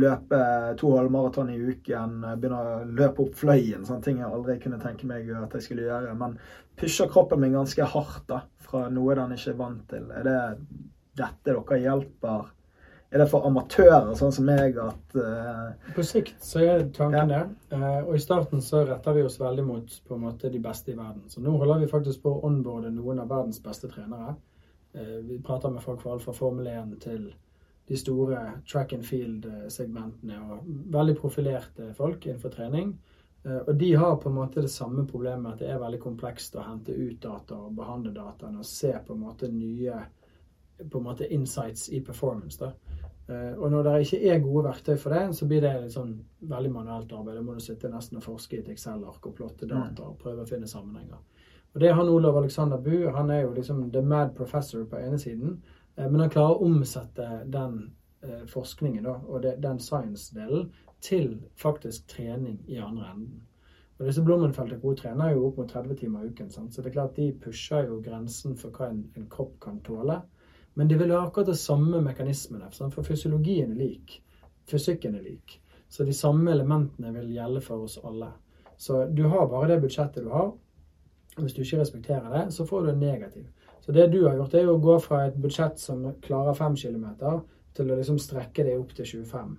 løpe 0.00 0.40
to 0.80 0.94
halvmaraton 0.96 1.50
i 1.52 1.58
uken, 1.60 2.24
eh, 2.24 2.36
begynner 2.40 2.72
å 2.80 2.88
løpe 2.88 3.26
opp 3.26 3.34
fløyen. 3.36 3.84
Sånne 3.84 4.02
ting 4.06 4.18
jeg 4.22 4.30
aldri 4.32 4.58
kunne 4.62 4.80
tenke 4.80 5.06
meg 5.06 5.28
at 5.30 5.52
jeg 5.58 5.62
skulle 5.68 5.88
gjøre. 5.88 6.14
Men 6.16 6.38
pusher 6.80 7.08
kroppen 7.12 7.40
min 7.44 7.52
ganske 7.58 7.84
hardt 7.84 8.24
da, 8.30 8.40
fra 8.70 8.86
noe 8.92 9.18
den 9.18 9.34
ikke 9.36 9.52
er 9.52 9.60
vant 9.60 9.84
til. 9.90 10.08
Er 10.14 10.26
det 10.26 10.38
dette 11.18 11.52
dere 11.52 11.78
hjelper? 11.82 12.48
Er 13.10 13.18
det 13.18 13.26
for 13.32 13.46
amatører 13.48 14.12
sånn 14.14 14.30
som 14.30 14.46
meg 14.46 14.76
at 14.78 15.16
uh, 15.18 15.72
På 15.96 16.04
sikt 16.06 16.44
så 16.46 16.62
er 16.62 16.84
tanken 16.94 17.32
Ja. 17.32 17.40
det. 17.42 17.74
Uh, 17.74 18.06
og 18.06 18.14
i 18.14 18.22
starten 18.22 18.62
så 18.62 18.84
retter 18.86 19.16
vi 19.16 19.24
oss 19.26 19.40
veldig 19.40 19.64
mot 19.66 19.96
på 20.06 20.14
en 20.14 20.22
måte 20.28 20.50
de 20.52 20.60
beste 20.62 20.92
i 20.92 20.98
verden. 20.98 21.24
Så 21.28 21.42
nå 21.42 21.56
holder 21.58 21.82
vi 21.82 21.90
faktisk 21.90 22.22
på 22.22 22.36
å 22.36 22.44
onboarde 22.46 22.92
noen 22.94 23.18
av 23.18 23.32
verdens 23.32 23.58
beste 23.64 23.90
trenere. 23.90 24.36
Uh, 24.94 25.18
vi 25.26 25.40
prater 25.42 25.74
med 25.74 25.82
folk 25.82 26.02
fra 26.04 26.14
alt 26.14 26.22
fra 26.22 26.36
Formel 26.36 26.70
1 26.70 26.94
til 27.02 27.32
de 27.90 27.98
store 27.98 28.38
track 28.70 28.92
and 28.94 29.02
field-segmentene. 29.02 30.38
Og 30.46 30.70
veldig 30.94 31.16
profilerte 31.18 31.90
folk 31.98 32.26
innenfor 32.26 32.54
trening. 32.54 32.94
Eh, 33.44 33.56
og 33.56 33.74
de 33.74 33.94
har 33.94 34.16
på 34.16 34.28
en 34.28 34.34
måte 34.34 34.60
det 34.60 34.70
samme 34.70 35.06
problemet 35.08 35.52
at 35.52 35.62
det 35.62 35.70
er 35.72 35.80
veldig 35.80 36.00
komplekst 36.00 36.56
å 36.56 36.64
hente 36.66 36.92
ut 36.92 37.20
data 37.22 37.56
og 37.56 37.76
behandle 37.76 38.12
dataene 38.12 38.60
og 38.60 38.68
se 38.68 38.92
på 39.06 39.16
en 39.16 39.22
måte 39.24 39.48
nye 39.52 40.02
på 40.80 40.98
en 40.98 41.04
måte 41.04 41.28
insights 41.28 41.88
i 41.92 42.00
performance. 42.00 42.58
da. 42.58 42.72
Eh, 43.28 43.58
Og 43.58 43.70
når 43.70 43.82
det 43.82 44.00
ikke 44.00 44.28
er 44.28 44.38
gode 44.38 44.64
verktøy 44.64 44.96
for 44.98 45.10
det, 45.10 45.36
så 45.36 45.46
blir 45.46 45.60
det 45.60 45.82
litt 45.82 45.92
sånn 45.92 46.14
veldig 46.40 46.72
manuelt 46.72 47.12
arbeid. 47.12 47.36
Da 47.36 47.42
må 47.42 47.54
du 47.54 47.60
sitte 47.60 47.88
nesten 47.88 48.16
og 48.16 48.24
forske 48.24 48.56
i 48.56 48.60
et 48.60 48.68
Excel-ark 48.68 49.26
og 49.26 49.34
plotte 49.34 49.66
data 49.68 50.02
og 50.02 50.18
prøve 50.18 50.42
å 50.42 50.48
finne 50.48 50.66
sammenhenger. 50.66 51.18
Og 51.74 51.80
det 51.80 51.88
er 51.88 51.94
han 51.94 52.08
Olav 52.08 52.36
Alexander 52.36 52.78
Bu. 52.78 53.10
Han 53.10 53.30
er 53.30 53.42
jo 53.42 53.52
liksom 53.52 53.92
the 53.92 54.02
mad 54.02 54.34
professor 54.34 54.84
på 54.84 54.96
ene 54.96 55.18
siden, 55.18 55.62
eh, 55.96 56.08
men 56.08 56.20
han 56.20 56.30
klarer 56.30 56.56
å 56.56 56.64
omsette 56.64 57.44
den 57.46 57.92
forskningen 58.46 59.02
da, 59.04 59.14
og 59.28 59.42
den 59.42 59.78
science-delen 59.78 60.70
til 61.04 61.38
faktisk 61.56 62.08
trening 62.08 62.58
i 62.68 62.80
andre 62.80 63.12
enden. 63.14 63.40
Og 64.00 64.06
disse 64.08 64.22
Blommenfeldt-gode 64.24 65.02
trener 65.02 65.34
jo 65.34 65.46
opp 65.48 65.58
mot 65.60 65.68
30 65.68 65.96
timer 66.00 66.24
i 66.24 66.30
uken, 66.32 66.50
sant? 66.50 66.72
så 66.72 66.80
det 66.80 66.90
er 66.90 66.94
klart 66.94 67.16
de 67.16 67.32
pusher 67.42 67.84
jo 67.88 67.98
grensen 68.04 68.56
for 68.56 68.72
hva 68.72 68.88
en, 68.88 69.02
en 69.16 69.26
kropp 69.28 69.58
kan 69.60 69.80
tåle. 69.84 70.16
Men 70.74 70.88
de 70.88 70.96
vil 70.96 71.12
ha 71.12 71.26
akkurat 71.26 71.50
de 71.50 71.56
samme 71.58 72.00
mekanismene, 72.04 72.70
for 72.72 73.04
fysiologien 73.04 73.74
er 73.74 73.82
lik. 73.82 74.22
Fysikken 74.70 75.18
er 75.18 75.26
lik. 75.26 75.58
Så 75.90 76.06
de 76.08 76.14
samme 76.16 76.52
elementene 76.52 77.12
vil 77.18 77.32
gjelde 77.34 77.60
for 77.60 77.84
oss 77.84 77.98
alle. 78.04 78.30
Så 78.80 79.04
du 79.06 79.26
har 79.28 79.48
bare 79.50 79.68
det 79.74 79.80
budsjettet 79.82 80.24
du 80.24 80.30
har. 80.32 80.52
Hvis 81.36 81.54
du 81.54 81.60
ikke 81.62 81.82
respekterer 81.82 82.30
det, 82.32 82.44
så 82.54 82.64
får 82.66 82.82
du 82.86 82.90
en 82.90 83.02
negativ. 83.02 83.48
Så 83.80 83.92
det 83.92 84.06
du 84.12 84.22
har 84.24 84.38
gjort, 84.38 84.54
er 84.54 84.70
å 84.70 84.78
gå 84.80 84.96
fra 85.04 85.24
et 85.26 85.36
budsjett 85.36 85.80
som 85.80 86.06
klarer 86.24 86.56
5 86.56 86.76
km, 86.76 87.06
til 87.76 87.90
å 87.90 87.98
liksom 87.98 88.18
strekke 88.22 88.64
det 88.64 88.78
opp 88.78 88.94
til 88.96 89.08
25. 89.20 89.58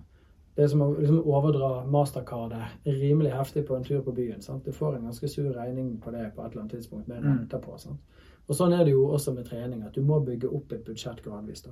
Det 0.56 0.64
er 0.64 0.68
som 0.68 0.82
å 0.84 0.90
liksom 0.98 1.22
overdra 1.24 1.84
mastercardet 1.88 2.62
rimelig 2.86 3.32
heftig 3.32 3.64
på 3.66 3.76
en 3.76 3.84
tur 3.84 4.02
på 4.04 4.12
byen. 4.12 4.42
Sant? 4.42 4.64
Du 4.64 4.72
får 4.72 4.96
en 4.98 5.04
ganske 5.08 5.28
sur 5.28 5.52
regning 5.56 5.94
på 6.00 6.10
det 6.12 6.32
på 6.36 6.42
et 6.44 6.50
eller 6.52 6.60
annet 6.62 6.72
tidspunkt 6.72 7.08
med 7.08 7.22
Mm. 7.22 7.38
renter 7.38 7.58
på. 7.58 7.78
Sant? 7.78 8.00
Og 8.48 8.56
sånn 8.56 8.72
er 8.78 8.84
det 8.84 8.92
jo 8.92 9.06
også 9.08 9.32
med 9.34 9.44
trening, 9.46 9.82
at 9.86 9.94
du 9.94 10.02
må 10.02 10.20
bygge 10.24 10.48
opp 10.52 10.72
et 10.72 10.84
budsjett 10.84 11.22
gradvis. 11.22 11.62
da. 11.62 11.70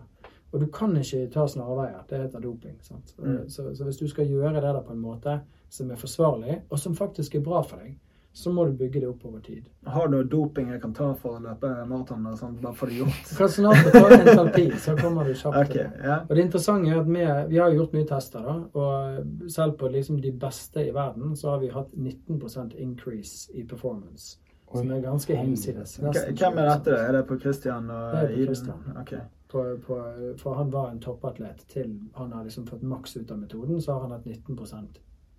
Og 0.52 0.60
du 0.60 0.66
kan 0.66 0.96
ikke 0.96 1.30
ta 1.30 1.46
snarveier. 1.46 2.04
Det 2.08 2.18
heter 2.18 2.40
doping. 2.40 2.78
Mm. 3.18 3.48
så, 3.48 3.74
så 3.76 3.84
hvis 3.84 3.96
du 3.98 4.08
skal 4.08 4.26
gjøre 4.26 4.54
det 4.54 4.62
der 4.62 4.80
på 4.80 4.92
en 4.92 5.02
måte 5.02 5.40
som 5.68 5.90
er 5.90 5.96
forsvarlig, 5.96 6.62
og 6.70 6.78
som 6.78 6.94
faktisk 6.94 7.34
er 7.34 7.40
bra 7.40 7.60
for 7.62 7.76
deg, 7.76 7.98
så 8.32 8.52
må 8.52 8.64
du 8.64 8.72
bygge 8.72 9.00
det 9.00 9.08
opp 9.08 9.24
over 9.26 9.40
tid. 9.40 9.64
Har 9.86 10.08
du 10.08 10.22
doping 10.24 10.68
jeg 10.70 10.80
kan 10.82 10.92
ta 10.94 11.08
for 11.18 11.38
å 11.38 11.42
løpe 11.42 11.70
maraton? 11.90 12.28
sånn, 12.38 12.58
Bare 12.62 12.76
få 12.78 12.86
det 12.86 13.00
gjort? 13.00 13.32
Kan 13.38 13.48
snart 13.50 13.88
ta 13.90 14.04
en 14.06 14.22
terapi, 14.28 14.66
så 14.78 14.94
kommer 14.98 15.26
du 15.26 15.34
kjapt 15.34 15.56
okay, 15.56 15.72
til 15.72 15.88
det. 15.88 16.04
ja. 16.06 16.18
Og 16.28 16.36
det 16.36 16.44
interessante 16.46 16.92
er 16.92 17.00
at 17.00 17.10
vi, 17.10 17.24
vi 17.50 17.58
har 17.58 17.74
gjort 17.74 17.96
mye 17.96 18.06
tester, 18.06 18.46
da, 18.46 18.54
og 18.78 19.50
selv 19.50 19.74
på 19.80 19.90
liksom 19.90 20.20
de 20.22 20.32
beste 20.44 20.86
i 20.86 20.94
verden 20.94 21.34
så 21.36 21.56
har 21.56 21.64
vi 21.64 21.72
hatt 21.74 21.90
19% 21.96 22.78
increase 22.78 23.50
i 23.52 23.66
performance. 23.66 24.38
Som 24.70 24.90
er 24.94 25.02
ganske 25.02 25.34
hinsides. 25.34 25.96
Hvem 25.98 26.14
er 26.14 26.30
20%. 26.30 26.60
dette? 26.70 26.96
Er 27.02 27.12
det 27.18 27.26
på 27.26 27.38
Christian 27.42 27.90
og 27.90 28.12
Det 28.14 28.20
er 28.20 28.26
på 28.26 28.32
Iden? 28.32 28.46
Christian. 28.46 29.30
På, 29.50 29.64
på, 29.86 29.96
for 30.38 30.54
han 30.54 30.70
var 30.70 30.92
en 30.92 31.00
toppatlet 31.02 31.64
til 31.72 31.96
han 32.14 32.30
har 32.32 32.44
liksom 32.46 32.68
fått 32.70 32.84
maks 32.86 33.16
ut 33.16 33.30
av 33.30 33.40
metoden, 33.40 33.80
så 33.82 33.96
har 33.96 34.06
han 34.06 34.14
hatt 34.14 34.26
19 34.30 34.54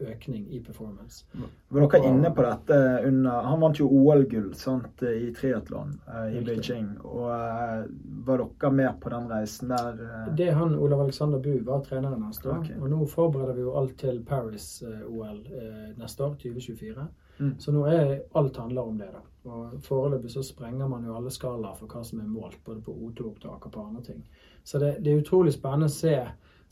økning 0.10 0.48
i 0.54 0.60
performance. 0.64 1.26
Var 1.70 1.88
dere 1.88 2.10
inne 2.10 2.32
på 2.36 2.46
dette 2.46 2.78
under 3.08 3.48
Han 3.48 3.62
vant 3.62 3.80
jo 3.80 3.88
OL-gull 3.88 4.52
i 4.52 5.32
triatlon 5.38 5.94
eh, 6.08 6.38
i. 6.38 6.44
Beijing. 6.46 6.90
Og 7.06 7.30
eh, 7.34 7.86
var 8.28 8.44
dere 8.44 8.72
med 8.72 9.02
på 9.02 9.14
den 9.14 9.30
reisen 9.32 9.74
der? 9.74 10.04
eh? 10.08 10.30
Det 10.38 10.52
han 10.58 10.76
Olav 10.76 11.02
Alexander 11.06 11.40
Bu 11.40 11.54
var 11.68 11.84
treneren 11.88 12.22
hans 12.24 12.42
da. 12.44 12.58
Okay. 12.60 12.78
Og 12.80 12.90
nå 12.92 13.06
forbereder 13.10 13.58
vi 13.58 13.66
jo 13.66 13.76
alt 13.80 13.98
til 14.02 14.22
Paris-OL 14.28 15.42
eh, 15.52 15.90
neste 15.98 16.26
år, 16.26 16.38
2024. 16.42 17.08
Mm. 17.42 17.54
Så 17.60 17.74
nå 17.74 17.86
er 17.90 18.22
alt 18.38 18.58
handler 18.58 18.82
om 18.82 18.98
det. 18.98 19.10
da. 19.14 19.26
Og 19.50 19.82
Foreløpig 19.84 20.32
så 20.32 20.44
sprenger 20.46 20.88
man 20.88 21.06
jo 21.06 21.16
alle 21.18 21.32
skalaer 21.34 21.78
for 21.80 21.90
hva 21.90 22.04
som 22.06 22.22
er 22.22 22.30
målt, 22.30 22.60
både 22.66 22.84
på 22.86 22.94
O2-opptak 22.94 23.66
og 23.66 23.74
på 23.74 23.86
andre 23.88 24.04
ting. 24.06 24.22
Så 24.64 24.80
det, 24.80 24.98
det 25.02 25.14
er 25.14 25.24
utrolig 25.24 25.54
spennende 25.56 25.90
å 25.90 25.94
se. 25.96 26.16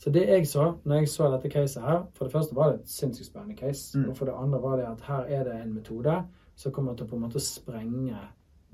Så 0.00 0.10
det 0.10 0.24
jeg 0.28 0.46
så 0.48 0.66
når 0.84 1.02
jeg 1.02 1.08
så 1.12 1.28
dette 1.28 1.50
caset 1.52 1.82
her 1.84 2.04
For 2.16 2.24
det 2.24 2.32
første 2.32 2.56
var 2.56 2.70
det 2.70 2.80
et 2.80 2.92
sinnssykt 2.92 3.28
spennende 3.28 3.56
case. 3.56 3.98
Mm. 3.98 4.08
Og 4.08 4.16
for 4.16 4.24
det 4.30 4.34
andre 4.36 4.62
var 4.62 4.76
det 4.76 4.86
at 4.88 5.02
her 5.08 5.28
er 5.28 5.44
det 5.44 5.56
en 5.60 5.74
metode 5.74 6.22
som 6.56 6.72
kommer 6.72 6.96
til 6.96 7.04
å 7.04 7.10
på 7.10 7.16
en 7.16 7.26
måte 7.26 7.40
sprenge 7.40 8.16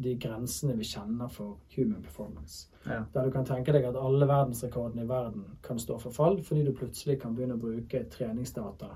de 0.02 0.12
grensene 0.20 0.74
vi 0.76 0.84
kjenner 0.84 1.28
for 1.32 1.56
human 1.76 2.02
performance. 2.02 2.68
Ja. 2.84 3.02
Der 3.14 3.24
du 3.24 3.30
kan 3.32 3.46
tenke 3.48 3.72
deg 3.72 3.86
at 3.88 3.96
alle 3.96 4.28
verdensrekordene 4.28 5.06
i 5.06 5.08
verden 5.08 5.44
kan 5.62 5.78
stå 5.78 5.96
for 5.98 6.12
fall, 6.12 6.42
fordi 6.44 6.64
du 6.66 6.74
plutselig 6.76 7.20
kan 7.22 7.34
begynne 7.34 7.56
å 7.56 7.62
bruke 7.62 8.04
treningsdata 8.12 8.90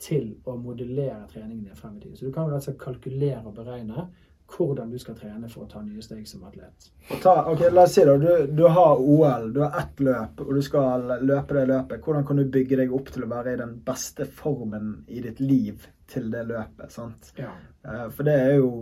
til 0.00 0.32
å 0.48 0.56
modellere 0.56 1.28
treningen 1.30 1.68
din 1.68 1.76
frem 1.76 1.98
i 1.98 2.02
tid. 2.02 2.16
Så 2.18 2.26
du 2.26 2.32
kan 2.32 2.48
vel 2.48 2.56
altså 2.56 2.74
kalkulere 2.80 3.44
og 3.44 3.54
beregne 3.60 4.08
hvordan 4.56 4.90
du 4.90 4.98
skal 4.98 5.14
trene 5.18 5.48
for 5.48 5.64
å 5.64 5.68
ta 5.70 5.80
nye 5.82 6.02
steg 6.02 6.26
som 6.28 6.44
atlet. 6.48 6.90
Ta, 7.22 7.34
ok, 7.52 7.66
La 7.72 7.84
oss 7.86 7.94
si 7.94 8.04
da, 8.04 8.16
du, 8.20 8.46
du 8.56 8.64
har 8.68 9.00
OL, 9.00 9.50
du 9.54 9.60
har 9.64 9.78
ett 9.80 10.00
løp, 10.04 10.40
og 10.46 10.54
du 10.54 10.62
skal 10.62 11.06
løpe 11.22 11.54
det 11.58 11.66
løpet. 11.70 12.00
Hvordan 12.04 12.26
kan 12.28 12.36
du 12.40 12.44
bygge 12.44 12.76
deg 12.82 12.94
opp 12.94 13.10
til 13.14 13.24
å 13.26 13.30
være 13.30 13.54
i 13.54 13.60
den 13.62 13.76
beste 13.86 14.26
formen 14.26 14.94
i 15.08 15.20
ditt 15.24 15.40
liv 15.40 15.86
til 16.10 16.30
det 16.32 16.46
løpet? 16.50 16.90
sant? 16.94 17.32
Ja. 17.38 17.52
Eh, 17.86 18.08
For 18.14 18.26
det 18.26 18.38
er 18.46 18.56
jo 18.60 18.72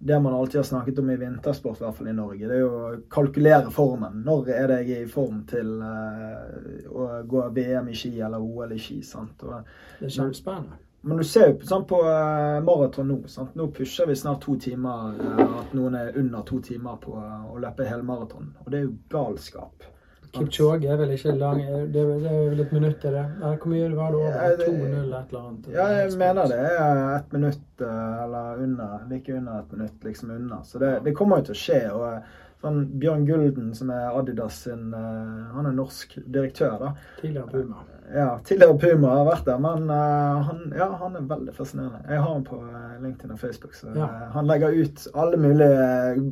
det 0.00 0.16
man 0.24 0.32
alltid 0.32 0.62
har 0.62 0.64
snakket 0.64 0.98
om 1.02 1.10
i 1.12 1.16
vintersport, 1.20 1.76
i 1.80 1.84
hvert 1.84 1.96
fall 1.98 2.08
i 2.08 2.12
Norge. 2.16 2.46
Det 2.48 2.54
er 2.56 2.62
jo 2.62 2.68
å 2.72 2.92
kalkulere 3.12 3.68
formen. 3.74 4.22
Når 4.24 4.46
er 4.54 4.70
det 4.70 4.78
jeg 4.88 5.02
er 5.02 5.02
i 5.04 5.10
form 5.12 5.42
til 5.50 5.74
eh, 5.84 6.86
å 6.88 7.08
gå 7.28 7.42
VM 7.58 7.90
i 7.92 7.96
ski 8.00 8.14
eller 8.24 8.40
OL 8.40 8.72
i 8.72 8.78
ski? 8.80 9.02
sant? 9.04 9.42
Og, 9.44 9.60
Det 9.98 10.08
er 10.08 10.14
kjempespennende. 10.16 10.78
Men 11.02 11.16
du 11.16 11.24
ser 11.24 11.46
jo 11.48 11.54
på, 11.60 11.66
sånn, 11.66 11.84
på 11.88 11.98
eh, 12.04 12.58
maraton 12.66 13.08
nå. 13.08 13.20
sant? 13.32 13.54
Nå 13.56 13.70
pusher 13.72 14.06
vi 14.10 14.14
snart 14.20 14.42
to 14.44 14.56
timer. 14.60 15.14
eh, 15.16 15.54
at 15.60 15.72
noen 15.76 15.94
er 15.96 16.18
under 16.20 16.42
to 16.42 16.60
timer 16.60 16.98
på 17.00 17.14
eh, 17.16 17.46
å 17.52 17.56
løpe 17.62 17.86
hele 17.88 18.02
maraton. 18.04 18.50
Og 18.64 18.70
det 18.70 18.78
er 18.80 18.84
jo 18.84 18.92
galskap. 19.14 19.86
Kipchoge 20.30 20.86
er 20.86 20.96
vel 21.00 21.10
ikke 21.16 21.32
lang 21.40 21.58
Det 21.90 22.02
er 22.04 22.50
vel 22.52 22.60
et 22.62 22.72
minutt, 22.76 23.04
er 23.08 23.16
det? 23.16 23.24
Eller 23.40 23.56
hvor 23.58 23.72
mye 23.72 23.88
var 23.96 24.12
det 24.12 24.20
over? 24.20 24.58
det- 24.60 24.68
2-0 24.68 25.14
et 25.18 25.32
eller 25.32 25.40
annet? 25.40 25.70
Ja, 25.74 25.86
jeg 25.96 26.12
mener 26.20 26.52
det 26.52 26.58
er 26.60 27.00
ett 27.16 27.32
minutt 27.32 27.82
eller 27.86 28.62
under. 28.62 29.00
Like 29.10 29.34
under 29.34 29.58
et 29.58 29.72
minutt, 29.72 30.04
liksom 30.04 30.30
under. 30.30 30.62
Så 30.62 30.78
det, 30.78 30.92
det 31.04 31.16
kommer 31.18 31.40
jo 31.40 31.48
til 31.48 31.56
å 31.56 31.62
skje. 31.64 31.80
og 31.90 32.22
sånn 32.60 32.78
Bjørn 33.00 33.26
Gulden, 33.26 33.74
som 33.74 33.90
er 33.90 34.18
Adidas 34.20 34.62
sin 34.68 34.92
Han 34.92 35.66
er 35.66 35.72
norsk 35.72 36.18
direktør, 36.26 36.78
da. 36.78 36.92
Tidligere 37.22 37.48
Puma. 37.50 37.82
Ja, 38.14 38.38
tidligere 38.44 38.74
Puma 38.78 39.08
har 39.14 39.26
vært 39.28 39.44
der, 39.46 39.58
men 39.62 39.84
uh, 39.90 40.40
han, 40.48 40.62
ja, 40.74 40.88
han 40.98 41.14
er 41.16 41.26
veldig 41.30 41.52
fascinerende. 41.54 42.00
Jeg 42.10 42.18
har 42.18 42.32
han 42.32 42.42
på 42.44 42.56
eh, 42.66 42.96
LinkedIn 43.04 43.30
og 43.36 43.38
Facebook, 43.38 43.74
så 43.78 43.92
Ja. 43.94 44.04
uh, 44.08 44.24
han 44.34 44.46
legger 44.50 44.74
ut 44.82 45.04
alle 45.14 45.36
mulige 45.38 45.76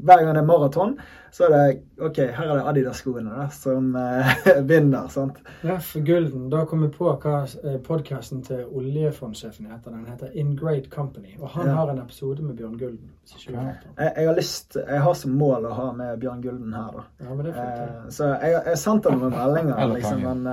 Hver 0.03 0.22
gang 0.24 0.33
det 0.35 0.43
er 0.43 0.47
maraton, 0.49 0.97
så 1.31 1.45
er 1.47 1.53
det 1.55 1.83
OK, 2.03 2.16
her 2.35 2.49
er 2.51 2.55
det 2.59 2.64
Adidas-skoene 2.72 3.31
da, 3.31 3.47
som 3.55 3.93
uh, 3.95 4.33
vinner. 4.72 5.07
sant? 5.09 5.39
Ref 5.64 5.93
Gulden. 6.07 6.49
Da 6.51 6.64
kom 6.64 6.83
jeg 6.83 6.93
på 6.97 7.12
hva 7.22 7.45
podkasten 7.87 8.43
til 8.47 8.64
oljefondsjefen 8.66 9.68
heter. 9.70 9.91
Den 9.95 10.07
heter 10.11 10.33
In 10.35 10.57
Great 10.59 10.89
Company. 10.91 11.37
Og 11.41 11.49
han 11.55 11.66
Ja. 11.68 11.74
har 11.79 11.91
en 11.95 11.99
episode 12.03 12.43
med 12.43 12.57
Bjørn 12.57 12.79
Gulden. 12.79 13.11
har 13.55 13.55
den. 13.55 13.93
Jeg, 13.99 14.12
jeg 14.16 14.26
har 14.29 14.35
lyst, 14.37 14.76
jeg 14.89 15.01
har 15.03 15.14
som 15.14 15.31
mål 15.31 15.66
å 15.68 15.74
ha 15.79 15.93
med 15.93 16.18
Bjørn 16.20 16.43
Gulden 16.43 16.72
her, 16.74 16.91
da. 16.97 17.05
Ja, 17.24 17.35
men 17.35 17.45
det 17.47 17.55
er 17.55 17.61
fint, 17.62 18.14
så 18.18 18.33
jeg, 18.43 18.62
jeg 18.66 18.79
sendte 18.79 19.11
ham 19.12 19.20
noen 19.20 19.37
meldinger, 19.37 19.95
liksom, 19.95 20.22
men 20.24 20.47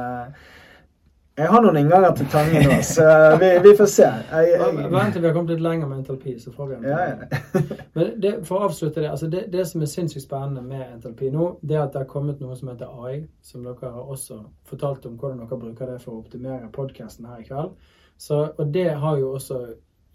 jeg 1.36 1.48
har 1.52 1.64
noen 1.66 1.78
innganger 1.82 2.14
til 2.16 2.28
Tangen 2.32 2.64
nå, 2.64 2.76
så 2.88 3.06
vi, 3.42 3.50
vi 3.66 3.74
får 3.76 3.90
se. 3.92 4.08
Jeg, 4.32 4.52
jeg, 4.54 4.90
Vent 4.94 5.14
til 5.16 5.22
vi 5.24 5.28
har 5.28 5.34
kommet 5.36 5.52
litt 5.56 5.64
lenger 5.66 5.90
med 5.90 5.98
entalpi, 6.02 6.36
så 6.40 6.54
får 6.56 6.70
vi 6.70 6.76
en 6.78 6.86
ja, 6.88 7.00
ja. 7.12 7.80
Men 7.98 8.14
det, 8.24 8.32
for 8.48 8.60
å 8.62 8.70
avslutte 8.70 9.02
det, 9.04 9.10
altså 9.12 9.28
det, 9.32 9.46
det 9.52 9.66
som 9.68 9.84
er 9.84 9.92
sinnssykt 9.92 10.24
spennende 10.26 10.64
med 10.64 10.86
entalpi 10.94 11.32
nå, 11.34 11.50
det 11.62 11.76
er 11.76 11.84
at 11.86 11.96
det 11.96 12.06
har 12.06 12.12
kommet 12.12 12.40
noe 12.44 12.56
som 12.56 12.72
heter 12.72 12.94
AI, 13.04 13.18
som 13.44 13.68
dere 13.68 13.92
har 13.98 14.14
også 14.16 14.40
fortalt 14.70 15.06
om 15.10 15.18
hvordan 15.20 15.44
dere 15.44 15.60
bruker 15.66 15.92
det 15.92 16.00
for 16.06 16.16
å 16.16 16.22
optimere 16.24 16.72
podkasten 16.76 17.28
her 17.28 17.44
i 17.44 17.50
kveld. 17.50 17.76
Så, 18.18 18.40
og 18.56 18.72
det 18.72 18.90
har 19.04 19.20
jo 19.20 19.34
også 19.36 19.60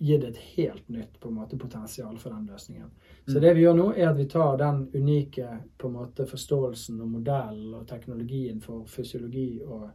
gitt 0.01 0.25
et 0.25 0.37
helt 0.57 0.87
nytt 0.89 1.19
på 1.21 1.29
en 1.29 1.37
måte, 1.37 1.59
potensial 1.61 2.15
for 2.17 2.33
den 2.33 2.47
løsningen. 2.49 2.89
Så 3.29 3.37
Mm. 3.37 3.43
det 3.43 3.51
vi 3.55 3.61
gjør 3.67 3.75
nå, 3.77 3.89
er 3.93 4.09
at 4.09 4.17
vi 4.17 4.25
tar 4.25 4.57
den 4.57 4.87
unike 4.97 5.49
på 5.79 5.91
en 5.91 5.99
måte, 5.99 6.25
forståelsen 6.27 7.01
og 7.05 7.09
modellen 7.19 7.75
og 7.77 7.85
teknologien 7.87 8.63
for 8.65 8.87
fysiologi 8.89 9.61
og 9.67 9.91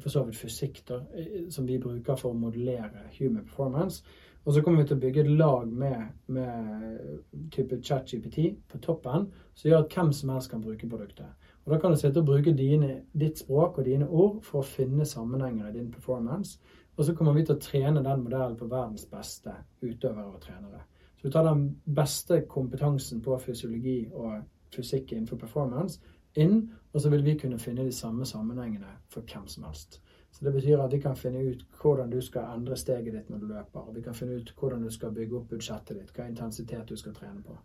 for 0.00 0.12
så 0.12 0.24
vidt 0.24 0.36
fysikk, 0.36 0.82
da, 0.88 1.00
eh, 1.14 1.48
som 1.50 1.66
vi 1.66 1.78
bruker 1.78 2.16
for 2.16 2.32
å 2.32 2.38
modellere 2.38 3.08
human 3.18 3.44
performance. 3.44 4.04
Og 4.44 4.52
så 4.52 4.62
kommer 4.62 4.82
vi 4.82 4.88
til 4.88 4.96
å 4.96 5.00
bygge 5.00 5.20
et 5.20 5.30
lag 5.38 5.68
med, 5.72 6.02
med 6.26 7.48
type 7.52 7.78
ChatGPT 7.82 8.50
på 8.68 8.78
toppen, 8.84 9.30
som 9.54 9.70
gjør 9.70 9.84
at 9.84 9.96
hvem 9.96 10.12
som 10.12 10.34
helst 10.34 10.50
kan 10.50 10.62
bruke 10.62 10.88
produktet. 10.88 11.50
Og 11.64 11.72
Da 11.72 11.78
kan 11.80 11.90
du 11.90 11.96
sitte 11.96 12.20
og 12.20 12.26
bruke 12.26 12.52
dine, 12.52 13.00
ditt 13.18 13.38
språk 13.38 13.78
og 13.78 13.84
dine 13.84 14.08
ord 14.08 14.42
for 14.44 14.60
å 14.60 14.68
finne 14.68 15.06
sammenhenger 15.08 15.70
i 15.70 15.78
din 15.78 15.90
performance. 15.92 16.58
Og 16.96 17.04
så 17.04 17.14
kommer 17.14 17.32
vi 17.32 17.44
til 17.44 17.56
å 17.56 17.62
trene 17.62 18.04
den 18.04 18.22
modellen 18.22 18.56
på 18.56 18.68
verdens 18.68 19.06
beste 19.10 19.54
utøvere 19.82 20.26
og 20.26 20.42
trenere. 20.42 20.84
Så 21.16 21.28
du 21.28 21.32
tar 21.32 21.48
den 21.48 21.70
beste 21.96 22.42
kompetansen 22.48 23.22
på 23.24 23.38
fysiologi 23.40 24.10
og 24.12 24.42
fysikk 24.76 25.12
innenfor 25.12 25.40
performance 25.40 26.00
inn, 26.36 26.68
og 26.94 27.00
så 27.00 27.10
vil 27.10 27.24
vi 27.24 27.34
kunne 27.38 27.58
finne 27.58 27.84
de 27.84 27.92
samme 27.92 28.24
sammenhengene 28.26 28.86
for 29.10 29.20
hvem 29.22 29.46
som 29.46 29.64
helst. 29.64 30.00
Så 30.32 30.44
Det 30.44 30.52
betyr 30.54 30.80
at 30.82 30.92
vi 30.92 30.98
kan 31.00 31.16
finne 31.16 31.42
ut 31.50 31.64
hvordan 31.82 32.10
du 32.10 32.20
skal 32.20 32.42
endre 32.56 32.76
steget 32.76 33.12
ditt 33.12 33.28
når 33.30 33.38
du 33.38 33.46
løper. 33.46 33.80
og 33.88 33.94
Vi 33.94 34.00
kan 34.02 34.14
finne 34.14 34.36
ut 34.36 34.52
hvordan 34.58 34.82
du 34.82 34.90
skal 34.90 35.10
bygge 35.12 35.36
opp 35.36 35.48
budsjettet 35.48 35.96
ditt, 35.98 36.10
hva 36.16 36.26
intensitet 36.28 36.86
du 36.88 36.96
skal 36.96 37.12
trene 37.14 37.42
på. 37.42 37.56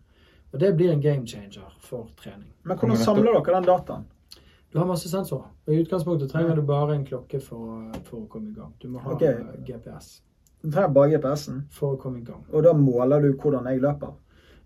Og 0.53 0.59
Det 0.59 0.75
blir 0.77 0.91
en 0.91 1.01
game 1.01 1.25
changer 1.27 1.75
for 1.79 2.09
trening. 2.17 2.51
Men 2.63 2.77
hvordan 2.77 2.97
samler 2.97 3.33
dere 3.43 3.55
den 3.55 3.63
dataen? 3.69 4.05
Du 4.73 4.77
har 4.77 4.85
masse 4.85 5.09
sensorer. 5.09 5.49
og 5.67 5.73
I 5.73 5.81
utgangspunktet 5.83 6.29
trenger 6.29 6.55
du 6.55 6.61
bare 6.61 6.95
en 6.95 7.05
klokke 7.05 7.39
for, 7.41 7.91
for 8.03 8.17
å 8.21 8.27
komme 8.27 8.49
i 8.49 8.53
gang. 8.53 8.73
Du 8.81 8.87
må 8.87 8.99
ha 8.99 9.11
Ok. 9.11 9.21
eh, 9.23 9.45
GPS 9.65 10.21
Du 10.63 10.69
trenger 10.71 10.93
bare 10.93 11.09
GPS-en, 11.09 11.63
for 11.71 11.95
å 11.95 11.99
komme 11.99 12.19
i 12.19 12.23
gang. 12.23 12.45
og 12.53 12.63
da 12.63 12.73
måler 12.73 13.21
du 13.21 13.33
hvordan 13.33 13.65
jeg 13.65 13.81
løper. 13.81 14.13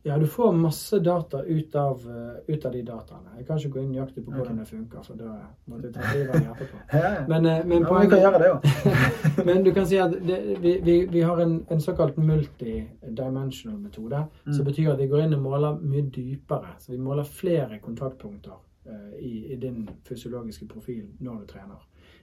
Ja, 0.05 0.17
du 0.17 0.27
får 0.27 0.53
masse 0.53 0.99
data 0.99 1.43
ut 1.43 1.75
av, 1.75 1.99
eh, 2.47 2.55
ut 2.55 2.65
av 2.65 2.71
de 2.71 2.81
dataene. 2.81 3.37
Jeg 3.37 3.45
kan 3.47 3.57
ikke 3.57 3.69
gå 3.69 3.79
inn 3.79 3.91
nøyaktig 3.93 4.25
på 4.25 4.33
hvordan 4.33 4.57
okay. 4.59 4.59
det 4.59 4.67
funker, 4.67 5.03
for 5.07 5.15
da 5.15 5.35
måtte 5.71 5.87
jeg 5.87 5.93
ta 5.95 6.09
livet 6.17 6.35
av 6.35 6.57
etterpå. 6.57 6.81
Men, 7.29 7.45
eh, 7.45 7.61
men, 7.65 7.85
ja, 7.85 7.99
vi 8.01 8.09
kan 8.11 8.23
gjøre 8.25 8.41
det 8.41 8.49
òg. 8.51 8.67
men 9.47 9.63
du 9.63 9.71
kan 9.71 9.87
si 9.87 10.01
at 10.03 10.17
det, 10.27 10.41
vi, 10.59 10.73
vi, 10.83 10.97
vi 11.13 11.23
har 11.23 11.39
en, 11.39 11.55
en 11.71 11.81
såkalt 11.81 12.17
multidimensional 12.17 13.79
metode, 13.79 14.25
Mm. 14.45 14.53
som 14.53 14.65
betyr 14.65 14.91
at 14.91 14.99
vi 14.99 15.07
går 15.07 15.23
inn 15.23 15.33
og 15.37 15.41
måler 15.41 15.79
mye 15.79 16.03
dypere. 16.11 16.75
Så 16.79 16.91
vi 16.91 16.97
måler 16.97 17.23
flere 17.23 17.79
kontaktpunkter 17.79 18.59
uh, 18.89 19.15
i, 19.19 19.53
i 19.53 19.55
din 19.55 19.87
fysiologiske 20.03 20.67
profil 20.67 21.05
når 21.19 21.39
du 21.39 21.45
trener. 21.53 21.79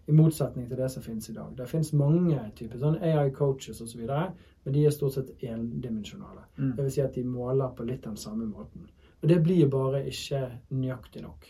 I 0.06 0.14
motsetning 0.16 0.68
til 0.68 0.80
det 0.80 0.88
som 0.90 1.02
finnes 1.02 1.28
i 1.30 1.34
dag. 1.36 1.52
Det 1.56 1.68
finnes 1.70 1.92
mange 1.92 2.40
typer 2.58 2.80
sånn 2.80 2.98
AI-coaches 3.04 3.82
osv., 3.84 4.06
men 4.64 4.74
de 4.74 4.84
er 4.84 4.94
stort 4.94 5.16
sett 5.16 5.44
endimensjonale. 5.44 6.46
Mm. 6.56 6.74
Det 6.76 6.84
vil 6.86 6.92
si 6.96 7.04
at 7.04 7.14
de 7.14 7.24
måler 7.24 7.72
på 7.76 7.86
litt 7.88 8.04
den 8.04 8.18
samme 8.20 8.48
måten. 8.48 8.88
Og 9.20 9.28
det 9.28 9.40
blir 9.44 9.68
bare 9.70 10.02
ikke 10.08 10.46
nøyaktig 10.72 11.22
nok. 11.24 11.48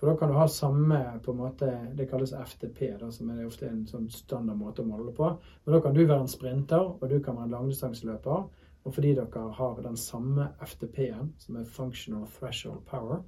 For 0.00 0.08
da 0.08 0.16
kan 0.16 0.30
du 0.32 0.38
ha 0.38 0.46
samme 0.48 0.98
på 1.24 1.32
en 1.32 1.36
måte, 1.36 1.66
Det 1.94 2.08
kalles 2.08 2.32
FTP, 2.32 2.96
da, 3.00 3.10
som 3.10 3.30
er 3.30 3.44
ofte 3.46 3.68
en 3.68 3.86
sånn 3.86 4.08
standard 4.08 4.56
måte 4.56 4.80
å 4.80 4.88
måle 4.88 5.10
det 5.10 5.16
på. 5.16 5.28
Men 5.64 5.74
da 5.74 5.80
kan 5.80 5.94
du 5.94 6.06
være 6.06 6.20
en 6.24 6.28
sprinter, 6.28 6.80
og 6.80 7.08
du 7.08 7.20
kan 7.20 7.36
være 7.36 7.44
en 7.44 7.56
langdistanseløper. 7.58 8.46
Og 8.84 8.94
fordi 8.94 9.12
dere 9.14 9.42
har 9.52 9.82
den 9.82 9.96
samme 9.96 10.48
FTP-en, 10.64 11.34
som 11.38 11.56
er 11.56 11.64
Functional 11.68 12.24
Threshold 12.38 12.80
Power, 12.88 13.20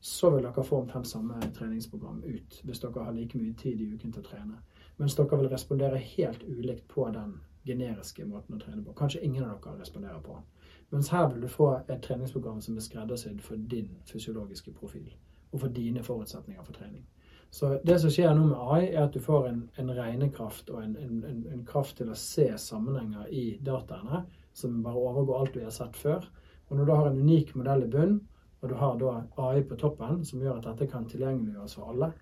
så 0.00 0.30
vil 0.30 0.44
dere 0.46 0.64
få 0.64 0.82
omtrent 0.82 1.08
samme 1.08 1.40
treningsprogram 1.56 2.22
ut 2.24 2.60
hvis 2.64 2.80
dere 2.84 3.04
har 3.04 3.16
like 3.16 3.38
mye 3.38 3.54
tid 3.58 3.80
i 3.80 3.90
uken 3.94 4.12
til 4.12 4.22
å 4.22 4.28
trene. 4.28 4.60
Mens 4.98 5.16
dere 5.18 5.40
vil 5.40 5.50
respondere 5.50 6.00
helt 6.16 6.42
ulikt 6.46 6.88
på 6.88 7.08
den 7.14 7.36
generiske 7.66 8.24
måten 8.26 8.56
å 8.56 8.62
trene 8.62 8.84
på. 8.84 8.94
Kanskje 8.96 9.24
ingen 9.26 9.44
av 9.44 9.58
dere 9.64 9.80
responderer 9.82 10.22
på 10.24 10.38
den. 10.38 10.46
Mens 10.90 11.10
her 11.12 11.28
vil 11.28 11.44
du 11.44 11.48
få 11.52 11.72
et 11.88 12.00
treningsprogram 12.02 12.60
som 12.64 12.76
er 12.76 12.84
skreddersydd 12.86 13.42
for 13.44 13.68
din 13.70 13.90
fysiologiske 14.08 14.72
profil 14.72 15.10
og 15.52 15.60
for 15.60 15.72
dine 15.72 16.02
forutsetninger 16.04 16.64
for 16.64 16.76
trening. 16.76 17.04
Så 17.50 17.78
det 17.84 17.96
som 18.00 18.12
skjer 18.12 18.34
nå 18.36 18.46
med 18.50 18.58
AI, 18.60 18.88
er 18.90 19.06
at 19.06 19.14
du 19.14 19.20
får 19.24 19.46
en, 19.48 19.60
en 19.80 19.92
regnekraft 19.96 20.68
og 20.70 20.82
en, 20.82 20.96
en, 21.00 21.44
en, 21.52 21.62
kraft 21.68 21.96
til 21.96 22.10
å 22.12 22.16
se 22.18 22.50
sammenhenger 22.60 23.30
i 23.32 23.44
dataene 23.64 24.22
som 24.56 24.82
bare 24.84 25.00
overgår 25.00 25.38
alt 25.38 25.54
du 25.56 25.62
har 25.64 25.72
sett 25.72 25.96
før. 25.96 26.26
Og 26.68 26.76
når 26.76 26.84
du 26.84 26.92
har 26.92 27.08
en 27.08 27.22
unik 27.22 27.54
modell 27.56 27.86
i 27.86 27.90
bunn, 27.92 28.18
og 28.62 28.68
du 28.68 28.74
har 28.74 28.96
da 28.98 29.22
AI 29.38 29.62
på 29.62 29.76
toppen, 29.76 30.24
som 30.24 30.40
gjør 30.40 30.58
at 30.58 30.64
dette 30.64 30.86
kan 30.90 31.06
tilgjengeliggjøres 31.08 31.74
for 31.78 31.92
alle, 31.92 32.12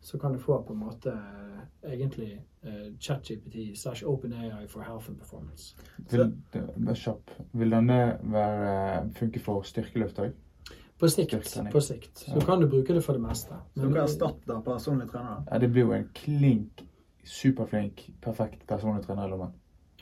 så 0.00 0.18
kan 0.18 0.32
du 0.32 0.38
få 0.38 0.60
på 0.66 0.72
en 0.72 0.78
måte 0.82 1.10
eh, 1.12 1.92
egentlig 1.92 2.40
uh, 2.66 2.90
ChatGPT 2.98 3.78
slash 3.78 4.02
OpenAI 4.06 4.66
for 4.68 4.82
health 4.82 5.10
and 5.10 5.18
performance. 5.18 5.76
Vil, 6.10 6.32
det- 6.52 6.96
kjapp. 6.98 7.30
Vil 7.52 7.70
denne 7.70 8.18
være, 8.22 9.10
funke 9.14 9.40
for 9.40 9.62
styrkeløft 9.62 10.18
òg? 10.18 10.32
På 10.98 11.08
sikt. 11.08 11.34
På 11.72 11.80
sikt. 11.80 12.18
Så 12.18 12.34
Ja. 12.34 12.44
kan 12.46 12.60
du 12.60 12.68
bruke 12.68 12.94
det 12.94 13.02
for 13.04 13.12
det 13.12 13.22
meste. 13.22 13.54
Så 13.76 13.82
du 13.82 13.88
dere 13.94 14.56
av 14.56 14.62
personlig 14.64 15.08
trener? 15.10 15.44
Ja, 15.50 15.58
det 15.58 15.70
blir 15.72 15.82
jo 15.82 15.92
en 15.92 16.08
klink, 16.14 16.84
superflink, 17.24 18.10
perfekt 18.22 18.66
personlig 18.66 19.02
trener 19.06 19.26
i 19.26 19.30
lommen. 19.30 19.52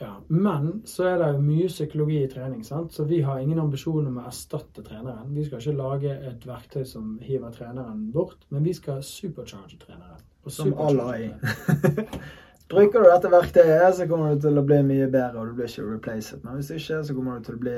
Ja, 0.01 0.15
Men 0.27 0.81
så 0.89 1.05
er 1.11 1.19
det 1.21 1.27
jo 1.35 1.41
mye 1.45 1.69
psykologi 1.69 2.23
i 2.23 2.29
trening. 2.29 2.63
sant? 2.65 2.93
Så 2.93 3.05
vi 3.05 3.21
har 3.21 3.39
ingen 3.39 3.59
ambisjon 3.61 4.07
om 4.09 4.17
å 4.17 4.27
erstatte 4.27 4.81
treneren. 4.81 5.29
Vi 5.35 5.45
skal 5.45 5.61
ikke 5.61 5.77
lage 5.77 6.15
et 6.31 6.47
verktøy 6.47 6.85
som 6.89 7.17
hiver 7.21 7.53
treneren 7.53 8.07
bort, 8.11 8.39
men 8.49 8.65
vi 8.65 8.73
skal 8.73 9.03
supercharge 9.05 9.77
treneren. 9.85 10.23
Som 10.49 10.73
alle 10.73 11.03
AI. 11.05 11.33
Bruker 12.71 13.03
du 13.03 13.09
dette 13.09 13.29
verktøyet, 13.31 13.95
så 13.97 14.05
kommer 14.07 14.33
du 14.33 14.45
til 14.45 14.57
å 14.57 14.63
bli 14.63 14.77
mye 14.87 15.07
bedre, 15.11 15.41
og 15.41 15.49
du 15.51 15.57
blir 15.57 15.67
ikke 15.67 15.83
replaced. 15.89 16.39
Men 16.45 16.57
hvis 16.57 16.71
ikke, 16.71 17.01
så 17.03 17.15
kommer 17.17 17.37
du 17.37 17.47
til 17.49 17.57
å 17.57 17.61
bli 17.65 17.73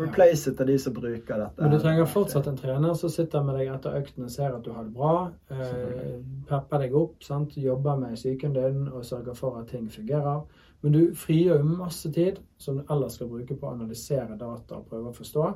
replaced 0.00 0.62
av 0.62 0.70
de 0.70 0.76
som 0.80 0.94
bruker 0.96 1.42
dette. 1.42 1.60
Men 1.60 1.74
du 1.74 1.78
trenger 1.82 2.08
fortsatt 2.08 2.48
en 2.48 2.56
trener 2.56 2.96
som 2.96 3.12
sitter 3.12 3.44
med 3.44 3.58
deg 3.60 3.68
etter 3.74 3.98
økten 4.00 4.24
og 4.24 4.32
ser 4.32 4.56
at 4.56 4.64
du 4.64 4.72
har 4.72 4.86
det 4.88 4.94
bra. 4.96 5.12
Eh, 5.52 6.16
pepper 6.48 6.86
deg 6.86 6.96
opp, 6.96 7.18
sant? 7.26 7.56
jobber 7.60 8.00
med 8.00 8.16
psyken 8.16 8.56
din 8.56 8.86
og 8.88 9.04
sørger 9.04 9.36
for 9.36 9.60
at 9.60 9.68
ting 9.74 9.90
fungerer. 9.92 10.40
Men 10.80 10.92
du 10.92 11.00
frigjør 11.14 11.60
jo 11.60 11.76
masse 11.76 12.12
tid 12.12 12.38
som 12.58 12.78
du 12.78 12.84
ellers 12.92 13.18
skal 13.18 13.28
bruke 13.28 13.56
på 13.56 13.68
å 13.68 13.74
analysere 13.74 14.38
data 14.40 14.78
og 14.78 14.88
prøve 14.88 15.10
å 15.10 15.16
forstå, 15.16 15.50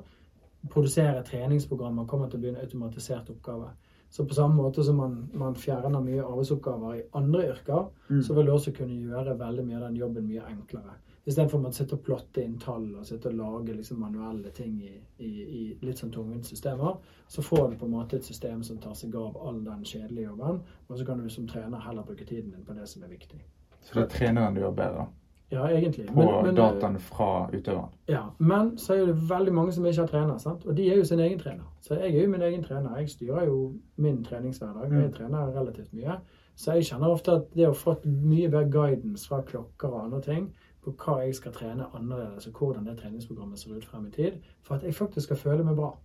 produsere 0.71 1.25
treningsprogrammer 1.25 2.07
kommer 2.09 2.29
til 2.29 2.41
å 2.41 2.45
bli 2.45 2.53
en 2.53 2.61
automatisert 2.61 3.31
oppgave. 3.33 3.71
Så 4.15 4.25
på 4.29 4.35
samme 4.37 4.55
måte 4.55 4.85
som 4.85 4.97
man, 4.97 5.15
man 5.35 5.57
fjerner 5.59 6.01
mye 6.01 6.23
arbeidsoppgaver 6.23 6.99
i 7.01 7.07
andre 7.19 7.49
yrker, 7.51 7.89
Mm. 8.09 8.23
så 8.23 8.35
vil 8.35 8.47
du 8.47 8.53
også 8.53 8.73
kunne 8.77 9.01
gjøre 9.01 9.39
veldig 9.39 9.65
mye 9.65 9.77
av 9.77 9.83
den 9.89 9.97
jobben 9.97 10.27
mye 10.29 10.43
enklere. 10.45 10.95
Istedenfor 11.27 11.59
at 11.59 11.63
man 11.63 11.73
sitter 11.73 11.97
og 11.97 12.03
plotter 12.05 12.45
inn 12.45 12.59
tall 12.61 12.85
og 12.95 13.07
sitter 13.07 13.31
og 13.31 13.37
lager 13.39 13.75
liksom 13.75 13.99
manuelle 14.01 14.51
ting 14.51 14.77
i, 14.85 14.93
i, 15.19 15.31
i 15.43 15.79
litt 15.81 15.99
sånn 15.99 16.13
tungvinte 16.13 16.53
systemer, 16.53 16.99
så 17.29 17.43
får 17.43 17.71
du 17.71 17.77
på 17.81 17.89
en 17.89 17.95
måte 17.97 18.17
et 18.17 18.25
system 18.29 18.63
som 18.63 18.79
tar 18.79 18.95
seg 18.95 19.17
av 19.17 19.39
all 19.41 19.65
den 19.65 19.85
kjedelige 19.89 20.29
jobben, 20.29 20.61
og 20.89 20.99
så 20.99 21.07
kan 21.09 21.19
du 21.25 21.31
som 21.33 21.49
trener 21.49 21.81
heller 21.81 22.05
bruke 22.05 22.29
tiden 22.29 22.53
din 22.53 22.65
på 22.65 22.77
det 22.77 22.87
som 22.89 23.03
er 23.03 23.09
viktig. 23.17 23.41
Så 23.85 23.95
det 23.95 24.03
er 24.03 24.09
treneren 24.17 24.55
du 24.57 24.61
gjør 24.61 24.75
bedre 24.75 25.07
Ja, 25.53 25.67
egentlig. 25.69 26.07
på 26.07 26.15
Men- 26.15 26.45
men- 26.45 26.55
dataen 26.55 26.99
fra 26.99 27.49
utøveren. 27.53 27.91
Ja, 28.09 28.23
men 28.39 28.77
så 28.79 28.95
er 28.95 29.07
det 29.07 29.17
veldig 29.31 29.53
mange 29.53 29.73
som 29.73 29.85
ikke 29.87 30.01
har 30.01 30.07
trener, 30.07 30.39
sant? 30.39 30.67
og 30.67 30.77
de 30.77 30.91
er 30.91 30.97
jo 30.97 31.05
sin 31.05 31.21
egen 31.21 31.39
trener. 31.39 31.65
Så 31.81 31.95
jeg 31.95 32.17
er 32.17 32.23
jo 32.23 32.31
min 32.31 32.43
egen 32.43 32.63
trener. 32.65 32.97
Jeg 32.97 33.09
styrer 33.11 33.45
jo 33.45 33.73
min 33.97 34.25
treningshverdag, 34.25 34.83
og 34.83 35.03
jeg 35.03 35.13
trener 35.15 35.53
relativt 35.61 35.93
mye. 35.95 36.19
Så 36.57 36.73
jeg 36.73 36.85
kjenner 36.85 37.07
ofte 37.09 37.33
at 37.33 37.55
det 37.55 37.69
å 37.69 37.75
få 37.75 37.97
mye 38.05 38.49
bedre 38.49 38.71
guidance 38.71 39.29
fra 39.29 39.41
klokker 39.43 39.89
og 39.89 40.05
andre 40.05 40.21
ting 40.21 40.53
på 40.85 40.93
hva 40.93 41.25
jeg 41.25 41.35
skal 41.35 41.53
trene 41.53 41.87
annerledes, 41.95 42.47
og 42.47 42.53
hvordan 42.53 42.85
det 42.85 42.99
treningsprogrammet 42.99 43.59
ser 43.59 43.77
ut 43.77 43.85
frem 43.85 44.07
i 44.07 44.11
tid, 44.11 44.33
for 44.63 44.75
at 44.75 44.83
jeg 44.83 44.95
faktisk 44.95 45.25
skal 45.27 45.37
føle 45.37 45.65
meg 45.65 45.77
bra. 45.77 45.97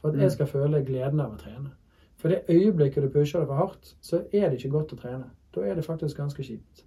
For 0.00 0.08
at 0.08 0.18
jeg 0.18 0.32
skal 0.32 0.46
føle 0.46 0.84
gleden 0.84 1.20
av 1.20 1.32
å 1.32 1.38
trene. 1.38 1.70
For 2.16 2.28
det 2.28 2.42
øyeblikket 2.48 3.02
du 3.02 3.08
pusher 3.08 3.38
det 3.38 3.48
for 3.48 3.54
hardt, 3.54 3.94
så 4.00 4.22
er 4.32 4.50
det 4.50 4.58
ikke 4.64 4.70
godt 4.70 4.92
å 4.92 4.96
trene. 4.96 5.24
Da 5.54 5.60
er 5.60 5.74
det 5.74 5.84
faktisk 5.84 6.16
ganske 6.16 6.42
kjipt. 6.42 6.84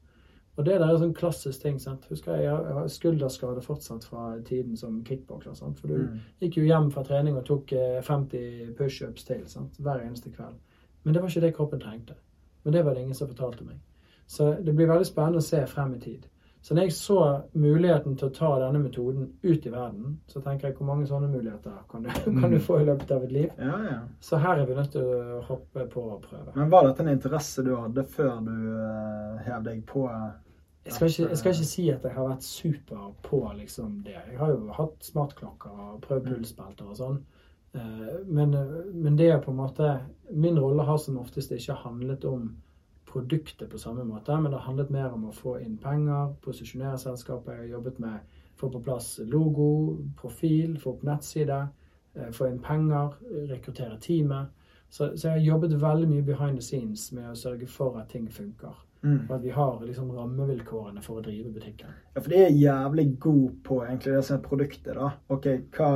Og 0.60 0.66
det 0.68 0.76
der 0.82 0.90
er 0.92 0.98
sånn 1.00 1.14
klassisk 1.16 1.62
ting. 1.64 1.78
sant? 1.80 2.06
Husker 2.12 2.36
jeg, 2.36 2.44
jeg 2.50 2.74
har 2.76 2.88
skulderskade 2.92 3.62
fortsatt 3.64 4.04
fra 4.10 4.26
tiden 4.46 4.76
som 4.78 4.98
kickbokser. 5.08 5.56
sant? 5.56 5.80
For 5.80 5.88
du 5.88 5.94
Mm. 5.98 6.20
gikk 6.42 6.58
jo 6.60 6.64
hjem 6.68 6.90
fra 6.92 7.04
trening 7.08 7.38
og 7.40 7.46
tok 7.48 7.72
eh, 7.74 8.02
50 8.02 8.74
pushups 8.78 9.24
til 9.26 9.46
sant? 9.48 9.78
hver 9.80 10.02
eneste 10.04 10.30
kveld. 10.36 10.58
Men 11.06 11.14
det 11.14 11.22
var 11.22 11.30
ikke 11.30 11.42
det 11.48 11.54
kroppen 11.56 11.80
trengte. 11.80 12.14
Men 12.66 12.74
det 12.74 12.84
var 12.86 12.94
det 12.94 13.02
ingen 13.06 13.14
som 13.16 13.28
fortalte 13.30 13.64
meg. 13.66 13.80
Så 14.28 14.52
det 14.66 14.76
blir 14.76 14.88
veldig 14.92 15.06
spennende 15.08 15.40
å 15.40 15.48
se 15.48 15.66
frem 15.66 15.96
i 15.96 16.00
tid. 16.00 16.26
Så 16.62 16.76
når 16.76 16.82
jeg 16.84 16.92
så 16.92 17.42
muligheten 17.56 18.18
til 18.18 18.28
å 18.28 18.34
ta 18.36 18.50
denne 18.60 18.82
metoden 18.84 19.30
ut 19.44 19.66
i 19.66 19.70
verden, 19.72 20.20
så 20.28 20.42
tenker 20.44 20.68
jeg 20.68 20.76
hvor 20.76 20.88
mange 20.88 21.08
sånne 21.08 21.30
muligheter 21.32 21.72
kan 21.90 22.04
du, 22.04 22.10
kan 22.42 22.52
du 22.52 22.60
få 22.60 22.82
i 22.82 22.86
løpet 22.86 23.12
av 23.16 23.24
et 23.24 23.32
liv? 23.32 23.50
Ja, 23.58 23.78
ja. 23.86 24.00
Så 24.20 24.38
her 24.44 24.60
er 24.60 24.66
vi 24.68 24.76
nødt 24.76 24.92
til 24.92 25.02
å 25.08 25.40
hoppe 25.48 25.88
på 25.88 26.04
og 26.04 26.22
prøve. 26.28 26.52
Men 26.56 26.70
var 26.70 26.84
dette 26.90 27.00
en 27.00 27.14
interesse 27.16 27.64
du 27.64 27.72
hadde 27.78 28.04
før 28.04 28.42
du 28.44 28.52
uh, 28.52 29.38
hev 29.48 29.64
deg 29.64 29.86
på 29.88 30.04
eh, 30.12 30.30
Jeg 30.86 30.94
skal, 30.94 31.10
ikke, 31.10 31.28
jeg 31.30 31.38
skal 31.38 31.54
ikke 31.54 31.68
si 31.70 31.84
at 31.92 32.06
jeg 32.08 32.16
har 32.16 32.28
vært 32.30 32.44
super 32.44 33.12
på 33.24 33.42
liksom 33.58 34.00
det. 34.06 34.16
Jeg 34.32 34.40
har 34.40 34.54
jo 34.56 34.72
hatt 34.74 35.04
smartklokker 35.06 35.84
og 35.86 36.00
prøvd 36.06 36.32
pulsbelter 36.32 36.88
og 36.90 36.98
sånn. 36.98 37.20
Eh, 37.76 38.24
Men, 38.26 38.56
men 38.94 39.18
det 39.20 39.28
er 39.30 39.42
på 39.44 39.52
en 39.52 39.60
måte 39.60 39.90
Min 40.32 40.58
rolle 40.60 40.84
har 40.88 40.98
som 40.98 41.20
oftest 41.22 41.52
ikke 41.52 41.76
handlet 41.84 42.26
om 42.26 42.56
produktet 43.10 43.70
på 43.70 43.78
samme 43.78 44.04
måte, 44.06 44.36
men 44.38 44.52
det 44.52 44.60
har 44.60 44.68
handlet 44.68 44.90
mer 44.94 45.14
om 45.14 45.26
å 45.30 45.34
få 45.34 45.60
inn 45.60 45.78
penger, 45.82 46.34
posisjonere 46.46 46.98
selskapet. 47.02 47.54
Jeg 47.54 47.60
har 47.60 47.76
jobbet 47.78 48.00
med 48.00 48.20
få 48.60 48.70
på 48.70 48.82
plass 48.84 49.20
logo, 49.26 49.98
profil, 50.18 50.78
få 50.80 50.94
opp 50.94 51.04
nettside, 51.08 51.60
eh, 52.16 52.30
få 52.32 52.50
inn 52.52 52.60
penger, 52.60 53.16
rekruttere 53.50 53.98
teamet. 54.00 54.52
Så, 54.90 55.18
så 55.18 55.28
jeg 55.28 55.32
har 55.40 55.48
jobbet 55.54 55.82
veldig 55.82 56.10
mye 56.10 56.26
behind 56.26 56.58
the 56.58 56.66
scenes 56.66 57.12
med 57.12 57.30
å 57.32 57.38
sørge 57.38 57.68
for 57.68 57.98
at 58.02 58.10
ting 58.10 58.30
funker. 58.32 58.78
Mm. 59.02 59.20
Og 59.28 59.36
at 59.36 59.44
vi 59.44 59.54
har 59.56 59.76
liksom 59.84 60.12
rammevilkårene 60.16 61.04
for 61.06 61.20
å 61.20 61.26
drive 61.26 61.54
butikken. 61.56 61.94
Ja, 62.14 62.22
for 62.22 62.32
de 62.34 62.42
er 62.46 62.58
jævlig 62.58 63.08
gode 63.20 63.54
på 63.66 63.82
egentlig 63.86 64.16
det 64.18 64.24
som 64.28 64.40
er 64.40 64.48
produktet, 64.48 64.96
da. 64.98 65.14
Ok, 65.36 65.52
hva 65.78 65.92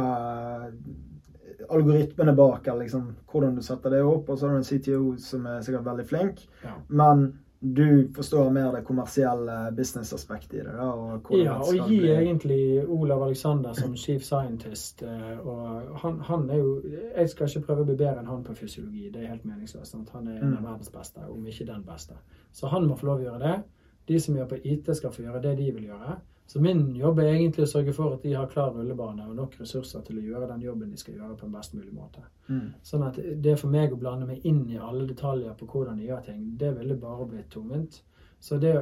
Algoritmene 1.74 2.34
bak, 2.36 2.68
eller 2.68 2.84
liksom 2.84 3.06
hvordan 3.32 3.56
du 3.56 3.62
setter 3.64 3.94
det 3.94 4.02
opp. 4.04 4.28
Og 4.30 4.40
så 4.40 4.50
har 4.50 4.58
du 4.58 4.60
en 4.60 4.68
CTO 4.68 5.14
som 5.22 5.46
er 5.48 5.62
sikkert 5.64 5.86
veldig 5.88 6.06
flink. 6.10 6.44
Ja. 6.64 6.74
Men 6.92 7.30
du 7.64 8.10
forstår 8.16 8.50
mer 8.52 8.72
det 8.76 8.82
kommersielle 8.86 9.72
businessaspektet 9.76 10.54
i 10.54 10.58
det. 10.66 10.74
da, 10.76 10.88
og 10.92 11.32
Ja, 11.32 11.54
og 11.62 11.88
gi 11.90 12.00
bli. 12.00 12.10
egentlig 12.12 12.90
Olav 12.90 13.24
Alexander 13.24 13.74
som 13.74 13.96
chief 13.96 14.22
scientist 14.24 15.02
eh, 15.04 15.40
og 15.48 15.96
han, 16.02 16.20
han 16.20 16.50
er 16.50 16.58
jo 16.58 16.82
Jeg 17.16 17.30
skal 17.30 17.48
ikke 17.48 17.66
prøve 17.68 17.82
å 17.82 17.86
bli 17.86 17.96
bedre 17.96 18.20
enn 18.20 18.28
han 18.28 18.44
på 18.44 18.54
fysiologi, 18.56 19.10
det 19.14 19.24
er 19.24 19.28
helt 19.28 19.46
meningsløst. 19.46 19.92
Sant? 19.92 20.10
Han 20.14 20.28
er 20.28 20.42
en 20.42 20.54
av 20.58 20.60
Mm. 20.60 20.68
verdens 20.72 20.90
beste, 20.92 21.20
om 21.30 21.48
ikke 21.48 21.66
den 21.66 21.84
beste. 21.84 22.14
Så 22.52 22.68
han 22.68 22.86
må 22.88 22.96
få 22.98 23.06
lov 23.06 23.20
å 23.20 23.24
gjøre 23.24 23.40
det. 23.40 23.64
De 24.08 24.20
som 24.20 24.36
gjør 24.36 24.48
på 24.50 24.60
IT, 24.66 24.96
skal 24.96 25.12
få 25.12 25.22
gjøre 25.24 25.42
det 25.42 25.58
de 25.58 25.72
vil 25.72 25.84
gjøre. 25.88 26.18
Så 26.54 26.62
min 26.62 26.96
jobb 26.96 27.18
er 27.20 27.32
egentlig 27.32 27.64
å 27.66 27.70
sørge 27.72 27.94
for 27.98 28.14
at 28.14 28.22
de 28.22 28.36
har 28.38 28.50
klar 28.52 28.76
rullebane 28.76 29.24
og 29.26 29.38
nok 29.40 29.56
ressurser 29.58 30.04
til 30.06 30.20
å 30.20 30.26
gjøre 30.28 30.52
den 30.52 30.62
jobben 30.62 30.92
de 30.94 31.00
skal 31.02 31.16
gjøre 31.16 31.38
på 31.40 31.48
en 31.48 31.56
best 31.56 31.74
mulig 31.74 31.90
måte. 31.98 32.22
Mm. 32.46 32.68
Sånn 32.86 33.06
at 33.08 33.18
det 33.18 33.56
for 33.58 33.74
meg 33.74 33.96
å 33.96 33.98
blande 33.98 34.28
meg 34.30 34.46
inn 34.46 34.60
i 34.70 34.78
alle 34.78 35.08
detaljer 35.10 35.56
på 35.58 35.66
hvordan 35.72 35.98
de 35.98 36.12
gjør 36.12 36.22
ting, 36.28 36.44
det 36.62 36.70
ville 36.76 37.00
bare 37.02 37.26
blitt 37.32 37.48
tungvint. 37.56 37.98
Så 38.38 38.60
det, 38.62 38.76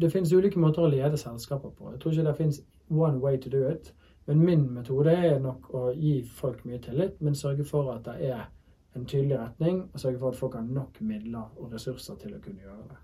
det, 0.00 0.08
finnes 0.08 0.32
ulike 0.32 0.62
måter 0.62 0.86
å 0.86 0.88
lede 0.88 1.20
selskaper 1.20 1.74
på. 1.76 1.90
Jeg 1.92 2.00
tror 2.00 2.16
ikke 2.16 2.24
det 2.30 2.34
finnes 2.38 2.62
one 2.88 3.20
way 3.20 3.36
to 3.36 3.52
do 3.52 3.60
it. 3.68 3.92
Men 4.24 4.40
min 4.46 4.64
metode 4.72 5.12
er 5.12 5.36
nok 5.44 5.68
å 5.76 5.84
gi 5.92 6.14
folk 6.24 6.64
mye 6.64 6.80
tillit, 6.80 7.20
men 7.20 7.36
sørge 7.36 7.68
for 7.68 7.92
at 7.92 8.08
det 8.08 8.30
er 8.30 8.46
en 8.96 9.04
tydelig 9.04 9.36
retning, 9.36 9.84
og 9.92 10.00
sørge 10.00 10.22
for 10.24 10.32
at 10.32 10.40
folk 10.40 10.56
har 10.56 10.64
nok 10.64 10.96
midler 11.04 11.52
og 11.60 11.76
ressurser 11.76 12.16
til 12.24 12.38
å 12.38 12.40
kunne 12.40 12.64
gjøre 12.64 12.88
det. 12.88 13.00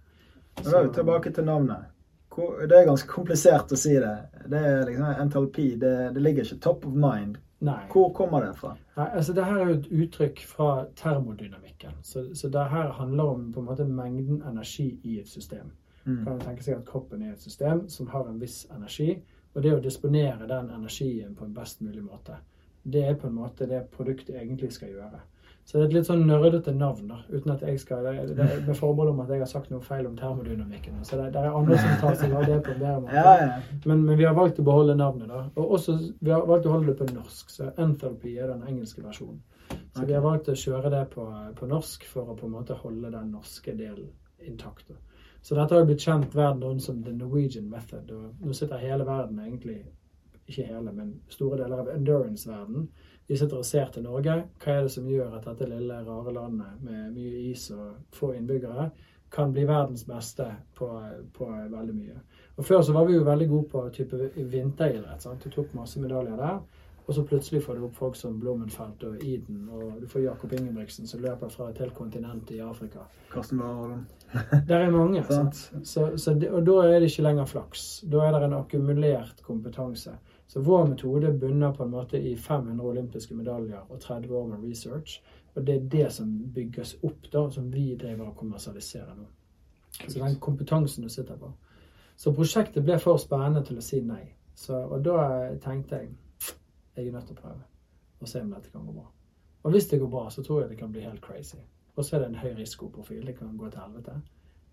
Så, 0.63 0.71
da 0.71 0.81
er 0.81 0.89
vi 0.89 0.97
tilbake 0.97 1.37
til 1.37 1.51
navnet. 1.53 1.93
Det 2.39 2.77
er 2.77 2.87
ganske 2.87 3.11
komplisert 3.11 3.73
å 3.75 3.79
si 3.79 3.97
det. 3.99 4.15
Det 4.47 4.63
er 4.71 4.85
liksom 4.87 5.23
entalpi. 5.25 5.69
Det, 5.81 5.95
det 6.15 6.23
ligger 6.23 6.47
ikke 6.47 6.63
top 6.65 6.87
of 6.87 6.95
mind. 6.95 7.39
Nei. 7.67 7.81
Hvor 7.91 8.13
kommer 8.15 8.45
det 8.47 8.53
fra? 8.61 8.77
Nei, 8.95 9.09
altså 9.19 9.35
det 9.35 9.45
her 9.49 9.59
er 9.59 9.73
jo 9.73 9.79
et 9.81 9.89
uttrykk 10.05 10.45
fra 10.47 10.69
termodynamikken. 10.99 11.97
Så, 12.07 12.29
så 12.39 12.51
det 12.55 12.69
her 12.71 12.93
handler 12.95 13.35
om 13.35 13.49
på 13.55 13.63
en 13.63 13.67
måte 13.67 13.87
mengden 13.89 14.45
energi 14.47 14.93
i 15.03 15.19
et 15.23 15.29
system. 15.29 15.73
Mm. 16.09 16.25
kan 16.25 16.33
man 16.33 16.41
tenke 16.41 16.65
seg 16.65 16.79
at 16.79 16.87
kroppen 16.89 17.23
er 17.23 17.35
et 17.35 17.43
system 17.43 17.83
som 17.93 18.07
har 18.09 18.29
en 18.29 18.39
viss 18.41 18.63
energi, 18.73 19.19
og 19.53 19.65
det 19.65 19.75
å 19.77 19.81
disponere 19.85 20.47
den 20.49 20.71
energien 20.73 21.35
på 21.37 21.45
en 21.45 21.53
best 21.57 21.83
mulig 21.85 22.01
måte, 22.05 22.39
det 22.83 23.03
er 23.05 23.19
på 23.19 23.29
en 23.29 23.37
måte 23.37 23.67
det 23.69 23.83
produktet 23.93 24.39
egentlig 24.39 24.71
skal 24.73 24.95
gjøre. 24.95 25.21
Så 25.69 25.77
det 25.77 25.83
er 25.83 25.89
et 25.91 25.95
litt 25.99 26.07
sånn 26.09 26.23
nerdete 26.25 26.73
navn, 26.73 27.11
da, 27.11 27.19
uten 27.29 27.51
at 27.53 27.61
jeg 27.61 27.81
skal, 27.83 28.07
det, 28.07 28.37
det, 28.39 28.45
med 28.65 28.77
forbehold 28.79 29.11
om 29.11 29.19
at 29.21 29.33
jeg 29.35 29.43
har 29.43 29.51
sagt 29.51 29.69
noe 29.69 29.85
feil 29.85 30.07
om 30.09 30.15
termodynamikken. 30.17 31.03
Så 31.05 31.19
det, 31.21 31.27
det 31.35 31.43
er 31.43 31.59
andre 31.59 31.77
som 31.77 31.99
tar 32.01 32.15
seg 32.17 32.33
av 32.33 32.47
det 32.49 32.57
på 32.65 32.73
en 32.73 32.79
bedre 32.81 33.03
måte. 33.03 33.19
Ja, 33.19 33.35
ja. 33.43 33.81
Men, 33.85 34.07
men 34.07 34.17
vi 34.17 34.25
har 34.25 34.39
valgt 34.39 34.63
å 34.63 34.65
beholde 34.65 34.97
navnet, 34.97 35.29
da. 35.29 35.43
Og 35.61 35.75
også, 35.77 35.99
vi 36.25 36.33
har 36.33 36.47
valgt 36.49 36.71
å 36.71 36.73
holde 36.73 36.95
det 36.95 36.97
på 37.03 37.11
norsk, 37.13 37.53
så 37.53 37.69
enthalpy 37.85 38.33
er 38.39 38.49
den 38.55 38.65
engelske 38.65 39.05
versjonen. 39.05 39.43
Så 39.93 40.07
vi 40.09 40.17
har 40.17 40.25
valgt 40.25 40.49
å 40.49 40.57
kjøre 40.57 40.95
det 40.95 41.03
på, 41.13 41.27
på 41.61 41.69
norsk 41.69 42.09
for 42.09 42.33
å 42.33 42.39
på 42.39 42.49
en 42.49 42.57
måte 42.57 42.79
holde 42.81 43.13
den 43.13 43.29
norske 43.37 43.77
delen 43.77 44.09
intakt. 44.49 44.89
da. 44.89 44.97
Så 45.45 45.55
dette 45.61 45.77
har 45.77 45.85
blitt 45.85 46.01
kjent 46.01 46.33
verden 46.33 46.65
rundt 46.65 46.83
som 46.83 47.05
the 47.05 47.13
Norwegian 47.13 47.69
method. 47.69 48.09
Og 48.09 48.41
nå 48.41 48.57
sitter 48.57 48.81
hele 48.81 49.05
verden 49.05 49.39
egentlig 49.45 49.83
ikke 50.49 50.65
hele, 50.71 50.93
men 50.93 51.13
store 51.29 51.61
deler 51.61 51.85
av 51.85 51.93
endurance-verden. 51.93 52.89
De 53.29 53.37
sitter 53.37 53.61
og 53.61 53.67
ser 53.69 53.91
til 53.93 54.07
Norge. 54.07 54.35
Hva 54.63 54.75
er 54.75 54.87
det 54.87 54.95
som 54.95 55.09
gjør 55.09 55.37
at 55.37 55.47
dette 55.51 55.69
lille, 55.69 56.01
rare 56.07 56.33
landet 56.33 56.83
med 56.85 57.13
mye 57.13 57.45
is 57.51 57.69
og 57.75 58.17
få 58.17 58.33
innbyggere 58.39 58.91
kan 59.31 59.53
bli 59.53 59.67
verdens 59.69 60.07
beste 60.09 60.47
på, 60.79 60.89
på 61.37 61.49
veldig 61.75 61.95
mye? 61.95 62.21
Og 62.57 62.65
Før 62.65 62.83
så 62.83 62.97
var 62.97 63.05
vi 63.07 63.19
jo 63.19 63.27
veldig 63.27 63.49
gode 63.49 63.69
på 63.71 63.85
type 63.95 64.31
vinteridrett. 64.35 65.23
sant? 65.23 65.45
Du 65.45 65.53
tok 65.53 65.75
masse 65.77 66.01
medaljer 66.01 66.37
der. 66.41 66.61
Og 67.09 67.15
så 67.15 67.23
plutselig 67.25 67.63
får 67.65 67.79
du 67.79 67.85
opp 67.87 67.95
folk 67.97 68.17
som 68.21 68.35
Blommenfelt 68.41 69.05
og 69.09 69.23
Eden, 69.25 69.63
og 69.73 69.95
du 70.01 70.05
får 70.11 70.27
Jakob 70.27 70.53
Ingebrigtsen 70.53 71.09
som 71.09 71.23
løper 71.25 71.49
fra 71.49 71.71
et 71.71 71.79
helt 71.81 71.95
kontinent 71.97 72.51
i 72.53 72.59
Afrika. 72.61 73.07
Karsten 73.33 73.63
Warholm. 73.65 74.03
Der 74.69 74.85
er 74.85 74.91
mange. 74.93 75.23
Sant. 75.31 75.57
sant? 75.57 75.89
Så, 75.89 76.05
så 76.21 76.35
det, 76.37 76.51
og 76.53 76.67
da 76.67 76.83
er 76.85 76.99
det 77.01 77.09
ikke 77.09 77.25
lenger 77.25 77.49
flaks. 77.49 77.87
Da 78.13 78.27
er 78.27 78.37
det 78.37 78.43
en 78.51 78.59
akkumulert 78.59 79.41
kompetanse. 79.47 80.19
Så 80.49 80.61
vår 80.65 80.87
metode 80.89 81.33
bunner 81.33 81.75
på 81.77 81.85
en 81.85 81.91
måte 81.93 82.19
i 82.19 82.37
500 82.37 82.87
olympiske 82.89 83.35
medaljer 83.37 83.83
og 83.89 84.01
30 84.01 84.37
år 84.37 84.47
med 84.49 84.65
research. 84.65 85.19
Og 85.55 85.67
det 85.67 85.75
er 85.75 85.89
det 85.93 86.13
som 86.13 86.31
bygges 86.55 86.95
opp, 87.03 87.29
da, 87.33 87.51
som 87.51 87.73
vi 87.73 87.91
driver 88.01 88.31
og 88.31 88.37
kommersialiserer 88.37 89.15
nå. 89.17 89.27
Så 90.07 90.19
den 90.19 90.39
kompetansen 90.41 91.05
du 91.05 91.09
sitter 91.13 91.37
på. 91.37 91.53
Så 92.17 92.33
prosjektet 92.35 92.85
ble 92.85 92.97
for 93.03 93.21
spennende 93.21 93.63
til 93.67 93.79
å 93.79 93.85
si 93.85 94.01
nei. 94.01 94.25
Så, 94.55 94.79
og 94.89 95.05
da 95.05 95.21
tenkte 95.63 96.01
jeg 96.01 96.15
jeg 96.99 97.07
er 97.07 97.13
nødt 97.15 97.29
til 97.29 97.37
å 97.37 97.43
prøve 97.43 97.67
og 98.19 98.29
se 98.29 98.41
om 98.43 98.51
dette 98.51 98.73
kan 98.73 98.87
gå 98.87 98.93
bra. 98.93 99.05
Og 99.63 99.71
hvis 99.71 99.87
det 99.87 100.01
går 100.01 100.09
bra, 100.11 100.25
så 100.31 100.43
tror 100.43 100.63
jeg 100.63 100.71
det 100.71 100.79
kan 100.79 100.91
bli 100.93 101.05
helt 101.05 101.23
crazy. 101.23 101.61
Og 101.95 102.05
så 102.05 102.17
er 102.17 102.25
det 102.25 102.29
en 102.33 102.41
høy 102.41 102.57
risikoprofil. 102.57 103.27
Det 103.27 103.37
kan 103.39 103.57
gå 103.57 103.71
til 103.71 103.81
helvete. 103.81 104.17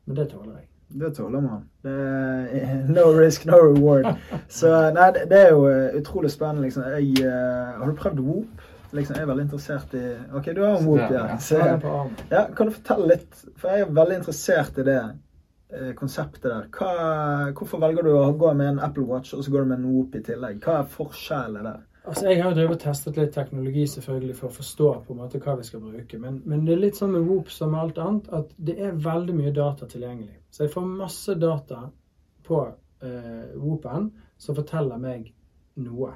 Men 0.05 0.17
det 0.17 0.30
tåler 0.32 0.57
jeg. 0.57 0.69
Det 0.88 1.11
tåler 1.15 1.41
man. 1.41 1.69
Det 1.81 2.86
no 2.95 3.07
risk, 3.19 3.45
no 3.45 3.57
reward. 3.57 4.15
Så 4.47 4.71
nei, 4.95 5.09
det, 5.15 5.39
er 5.39 5.51
jo 5.51 5.65
eh, 5.69 5.97
utrolig 5.99 6.31
spennende, 6.31 6.67
liksom. 6.67 6.86
Jeg, 6.93 7.25
eh, 7.25 7.75
har 7.79 7.89
du 7.89 7.97
prøvd 7.99 8.21
Whoop? 8.23 8.63
Liksom, 8.95 9.17
jeg 9.17 9.25
er 9.25 9.29
veldig 9.31 9.45
interessert 9.47 9.95
i 9.97 10.03
OK, 10.38 10.51
du 10.55 10.61
har 10.63 10.77
en 10.77 10.88
Whoop, 10.88 11.11
ja. 11.11 11.25
Så, 11.41 11.59
ja. 12.31 12.45
Kan 12.55 12.69
du 12.69 12.75
fortelle 12.77 13.09
litt? 13.15 13.41
For 13.59 13.73
jeg 13.73 13.86
er 13.88 13.97
veldig 13.97 14.19
interessert 14.21 14.79
i 14.79 14.88
det 14.88 15.01
eh, 15.01 15.91
konseptet 15.97 16.47
der. 16.47 16.69
Hva, 16.77 16.93
hvorfor 17.57 17.81
velger 17.83 18.05
du 18.05 18.13
å 18.15 18.29
gå 18.39 18.53
med 18.53 18.75
en 18.75 18.86
Apple 18.86 19.07
Watch, 19.09 19.33
og 19.36 19.43
så 19.43 19.51
går 19.51 19.65
du 19.65 19.73
med 19.73 19.81
en 19.81 19.89
Whoop 19.89 20.15
i 20.15 20.23
tillegg? 20.29 20.61
Hva 20.63 20.79
er 20.83 20.95
forskjellen 20.95 21.67
der? 21.67 21.83
Altså, 22.06 22.28
Jeg 22.30 22.43
har 22.43 22.51
jo 22.51 22.58
drevet 22.60 22.80
testet 22.84 23.18
litt 23.18 23.34
teknologi 23.34 23.88
selvfølgelig 23.89 24.36
for 24.38 24.49
å 24.49 24.56
forstå 24.56 24.89
på 25.08 25.14
en 25.14 25.22
måte 25.24 25.39
hva 25.41 25.56
vi 25.58 25.66
skal 25.66 25.82
bruke. 25.82 26.20
Men, 26.22 26.41
men 26.45 26.66
det 26.66 26.76
er 26.76 26.84
litt 26.84 26.99
sånn 26.99 27.16
med 27.16 27.26
Whoop 27.26 27.49
som 27.53 27.74
med 27.74 27.82
alt 27.82 28.01
annet 28.03 28.28
at 28.39 28.51
det 28.68 28.76
er 28.78 28.99
veldig 29.06 29.38
mye 29.38 29.53
data 29.56 29.88
tilgjengelig. 29.89 30.38
Så 30.53 30.66
jeg 30.66 30.74
får 30.76 30.86
masse 30.91 31.36
data 31.41 31.80
på 32.45 32.62
eh, 33.01 33.56
Whoopen 33.56 34.12
som 34.38 34.58
forteller 34.58 35.01
meg 35.01 35.32
noe. 35.82 36.12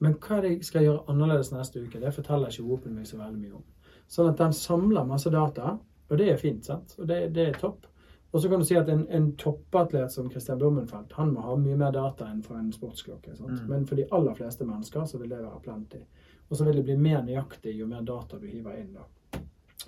Men 0.00 0.16
hva 0.18 0.40
jeg 0.42 0.64
skal 0.66 0.86
gjøre 0.86 1.04
annerledes 1.12 1.52
neste 1.54 1.84
uke, 1.84 2.00
det 2.02 2.14
forteller 2.16 2.50
ikke 2.50 2.66
Whoopen 2.66 2.96
meg 2.96 3.06
så 3.06 3.20
veldig 3.20 3.38
mye 3.38 3.60
om. 3.60 3.66
Sånn 4.10 4.32
at 4.32 4.40
den 4.40 4.56
samler 4.56 5.06
masse 5.06 5.30
data, 5.30 5.76
og 6.10 6.18
det 6.18 6.32
er 6.32 6.40
fint, 6.40 6.66
sant? 6.66 6.96
og 6.98 7.06
det, 7.06 7.20
det 7.36 7.46
er 7.46 7.60
topp. 7.60 7.86
Og 8.30 8.42
så 8.42 8.48
kan 8.48 8.60
du 8.60 8.66
si 8.66 8.76
at 8.78 8.88
en, 8.88 9.06
en 9.10 9.32
toppatlet 9.36 10.12
som 10.12 10.30
Christian 10.30 10.58
Blummenfelt 10.58 11.12
han 11.18 11.32
må 11.34 11.42
ha 11.42 11.56
mye 11.58 11.78
mer 11.78 11.94
data 11.94 12.28
enn 12.30 12.42
for 12.46 12.58
en 12.60 12.72
sportsklokke. 12.72 13.34
Mm. 13.40 13.62
Men 13.70 13.86
for 13.86 13.98
de 13.98 14.06
aller 14.14 14.36
fleste 14.38 14.66
mennesker 14.66 15.06
så 15.10 15.18
vil 15.18 15.32
det 15.32 15.40
være 15.42 15.62
plenty. 15.64 16.02
Og 16.48 16.58
så 16.58 16.66
vil 16.66 16.78
det 16.78 16.86
bli 16.86 16.98
mer 16.98 17.24
nøyaktig 17.26 17.74
jo 17.78 17.88
mer 17.90 18.06
data 18.06 18.38
du 18.38 18.46
hiver 18.46 18.78
inn. 18.78 18.94
da. 18.94 19.40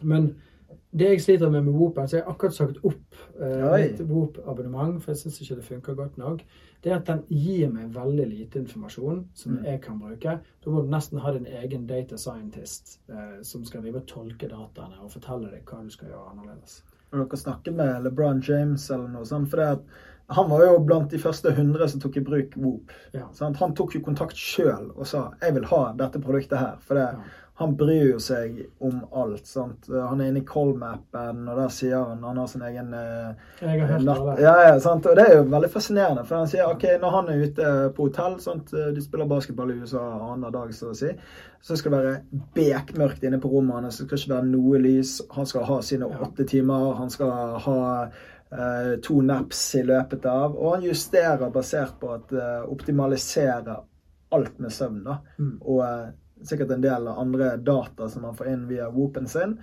Men 0.02 0.32
det 0.90 1.08
jeg 1.08 1.22
sliter 1.22 1.50
med 1.50 1.66
med 1.66 1.72
Woop, 1.76 1.98
så 2.06 2.16
jeg 2.16 2.24
har 2.24 2.32
akkurat 2.32 2.54
sagt 2.54 2.78
opp 2.82 3.16
eh, 3.40 3.64
mitt 3.76 4.00
Woop-abonnement, 4.08 5.02
for 5.02 5.12
jeg 5.12 5.18
syns 5.20 5.40
ikke 5.40 5.58
det 5.58 5.64
funker 5.64 5.94
godt 5.94 6.16
nok, 6.18 6.44
det 6.82 6.92
er 6.92 6.96
at 6.96 7.06
den 7.06 7.22
gir 7.28 7.68
meg 7.70 7.92
veldig 7.94 8.26
lite 8.26 8.58
informasjon 8.58 9.26
som 9.34 9.52
mm. 9.52 9.66
jeg 9.68 9.80
kan 9.84 10.00
bruke. 10.00 10.38
Da 10.64 10.70
må 10.72 10.82
du 10.82 10.90
nesten 10.90 11.20
ha 11.22 11.34
din 11.36 11.46
egen 11.46 11.86
data 11.86 12.16
scientist 12.16 12.98
eh, 13.10 13.38
som 13.46 13.64
skal 13.68 13.84
drive 13.84 14.02
og 14.02 14.08
tolke 14.08 14.48
dataene 14.50 14.98
og 15.04 15.12
fortelle 15.12 15.52
deg 15.52 15.68
hva 15.68 15.84
du 15.84 15.92
skal 15.92 16.10
gjøre 16.10 16.32
annerledes 16.32 16.80
når 17.12 17.26
dere 17.26 17.42
snakker 17.42 17.76
med 17.76 18.06
LeBron 18.06 18.40
James 18.46 18.88
eller 18.90 19.12
noe 19.12 19.28
sånt. 19.28 19.50
For 19.52 19.60
det 19.62 20.08
han 20.32 20.48
var 20.48 20.62
jo 20.64 20.78
blant 20.86 21.10
de 21.12 21.18
første 21.20 21.50
100 21.52 21.90
som 21.92 22.00
tok 22.00 22.16
i 22.16 22.24
bruk 22.24 22.54
Whoop. 22.56 22.92
Ja. 23.12 23.26
Han 23.58 23.74
tok 23.76 23.98
jo 23.98 24.00
kontakt 24.04 24.38
sjøl 24.38 24.88
og 24.94 25.06
sa 25.06 25.32
'jeg 25.42 25.54
vil 25.54 25.66
ha 25.68 25.82
dette 25.98 26.22
produktet 26.22 26.58
her'. 26.58 26.80
For 26.80 26.94
det, 26.94 27.08
ja 27.18 27.41
han 27.62 27.76
bryr 27.78 28.10
jo 28.10 28.18
seg 28.22 28.58
om 28.82 29.00
alt. 29.18 29.46
sant? 29.48 29.88
Han 29.90 30.20
er 30.20 30.32
inne 30.32 30.42
i 30.42 30.46
Colmappen, 30.48 31.44
og 31.48 31.60
der 31.60 31.70
sier 31.74 32.02
han 32.10 32.22
Han 32.26 32.40
har 32.42 32.50
sin 32.50 32.64
egen 32.66 32.92
har 32.92 34.04
natt. 34.06 34.42
Ja, 34.42 34.56
ja, 34.68 34.74
sant? 34.82 35.06
Og 35.06 35.16
det 35.18 35.28
er 35.28 35.38
jo 35.38 35.46
veldig 35.52 35.70
fascinerende, 35.72 36.26
for 36.28 36.42
han 36.42 36.50
sier 36.50 36.68
ok, 36.70 36.86
når 37.02 37.16
han 37.16 37.32
er 37.32 37.46
ute 37.46 37.70
på 37.96 38.08
hotell 38.08 38.36
sant? 38.42 38.74
De 38.74 39.04
spiller 39.04 39.30
basketball 39.30 39.72
i 39.72 39.78
USA 39.80 40.02
annenhver 40.18 40.58
dag, 40.58 40.74
så 40.76 40.92
å 40.92 40.98
si. 40.98 41.14
Så 41.62 41.76
skal 41.78 41.94
det 41.94 42.02
være 42.02 42.42
bekmørkt 42.56 43.22
inne 43.24 43.38
på 43.40 43.50
rommet 43.52 43.78
hans. 43.78 44.00
Det 44.00 44.08
skal 44.08 44.18
ikke 44.18 44.34
være 44.34 44.50
noe 44.50 44.82
lys. 44.82 45.16
Han 45.36 45.46
skal 45.46 45.66
ha 45.68 45.78
sine 45.86 46.08
åtte 46.10 46.46
timer. 46.50 46.88
Han 46.98 47.12
skal 47.12 47.58
ha 47.62 47.78
uh, 48.02 48.90
to 49.06 49.20
naps 49.22 49.60
i 49.78 49.84
løpet 49.86 50.26
av. 50.26 50.56
Og 50.56 50.76
han 50.76 50.88
justerer 50.88 51.54
basert 51.54 52.00
på 52.00 52.10
at 52.16 52.34
uh, 52.34 52.64
optimalisere 52.66 53.78
alt 54.32 54.58
med 54.58 54.74
søvn. 54.74 55.04
da. 55.06 55.20
Mm. 55.38 55.54
Og 55.60 55.84
sikkert 56.48 56.74
en 56.74 56.84
del 56.84 57.08
andre 57.08 57.56
data 57.56 58.08
som 58.08 58.26
man 58.26 58.36
får 58.36 58.52
inn 58.52 58.68
via 58.70 58.90
Woopen 58.90 59.28
sin. 59.28 59.56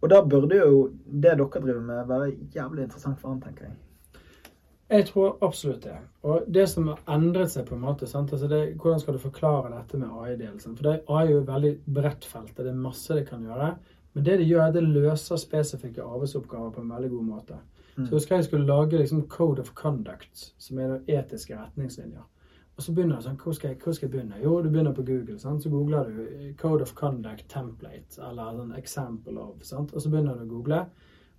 Og 0.00 0.08
da 0.08 0.22
burde 0.24 0.56
jo 0.56 0.88
det 1.04 1.36
dere 1.36 1.60
driver 1.60 1.84
med, 1.84 2.08
være 2.08 2.32
jævlig 2.54 2.86
interessant 2.86 3.20
for 3.20 3.32
han, 3.32 3.40
tenker 3.44 3.68
jeg. 3.68 3.78
Jeg 4.90 5.06
tror 5.06 5.36
absolutt 5.46 5.84
det. 5.84 5.96
Og 6.26 6.46
det 6.50 6.64
som 6.72 6.88
har 6.90 7.02
endret 7.14 7.52
seg, 7.52 7.68
på 7.68 7.76
en 7.76 7.84
måte, 7.84 8.08
altså 8.10 8.48
det, 8.50 8.62
hvordan 8.80 9.02
skal 9.02 9.14
du 9.14 9.22
forklare 9.22 9.70
dette 9.70 10.00
med 10.00 10.10
AI-delen? 10.10 10.58
For 10.64 10.86
det, 10.86 10.96
AI 11.06 11.26
er 11.28 11.30
jo 11.30 11.42
et 11.44 11.52
veldig 11.52 11.72
bredt 11.98 12.26
felt. 12.26 12.56
Det 12.56 12.72
er 12.72 12.80
masse 12.88 13.14
det 13.14 13.28
kan 13.28 13.44
gjøre. 13.46 13.74
Men 14.12 14.26
det 14.26 14.40
det 14.40 14.48
gjør, 14.48 14.64
er 14.64 14.72
at 14.72 14.74
det 14.74 14.82
løser 14.88 15.38
spesifikke 15.38 16.02
arbeidsoppgaver 16.02 16.72
på 16.74 16.82
en 16.82 16.90
veldig 16.90 17.10
god 17.12 17.28
måte. 17.28 17.60
Mm. 17.94 18.02
Så 18.02 18.08
jeg 18.08 18.16
husker 18.16 18.36
jeg 18.36 18.48
skulle 18.48 18.66
lage 18.66 18.98
liksom 18.98 19.22
Code 19.30 19.62
of 19.62 19.70
Conduct, 19.78 20.48
som 20.58 20.82
er 20.82 20.98
etiske 21.06 21.54
retningslinjer. 21.54 22.26
Og 22.80 22.84
så 22.84 22.94
begynner 22.96 23.18
du 23.20 23.24
sånn, 23.26 23.34
hvor 23.36 23.52
skal, 23.52 23.74
jeg, 23.74 23.76
hvor 23.84 23.92
skal 23.92 24.06
jeg 24.06 24.12
begynne? 24.14 24.38
Jo, 24.40 24.54
du 24.64 24.70
begynner 24.72 24.94
på 24.96 25.02
Google. 25.04 25.34
Sant? 25.36 25.60
Så 25.60 25.68
googler 25.68 26.06
du 26.08 26.54
Code 26.56 26.86
of 26.86 26.94
Conduct 26.96 27.44
Template, 27.52 28.16
eller 28.24 28.54
sånn 28.56 28.70
Example 28.78 29.34
of. 29.42 29.58
Sant? 29.68 29.92
Og 29.92 30.00
så 30.00 30.08
begynner 30.08 30.38
du 30.38 30.46
å 30.46 30.48
google. 30.48 30.78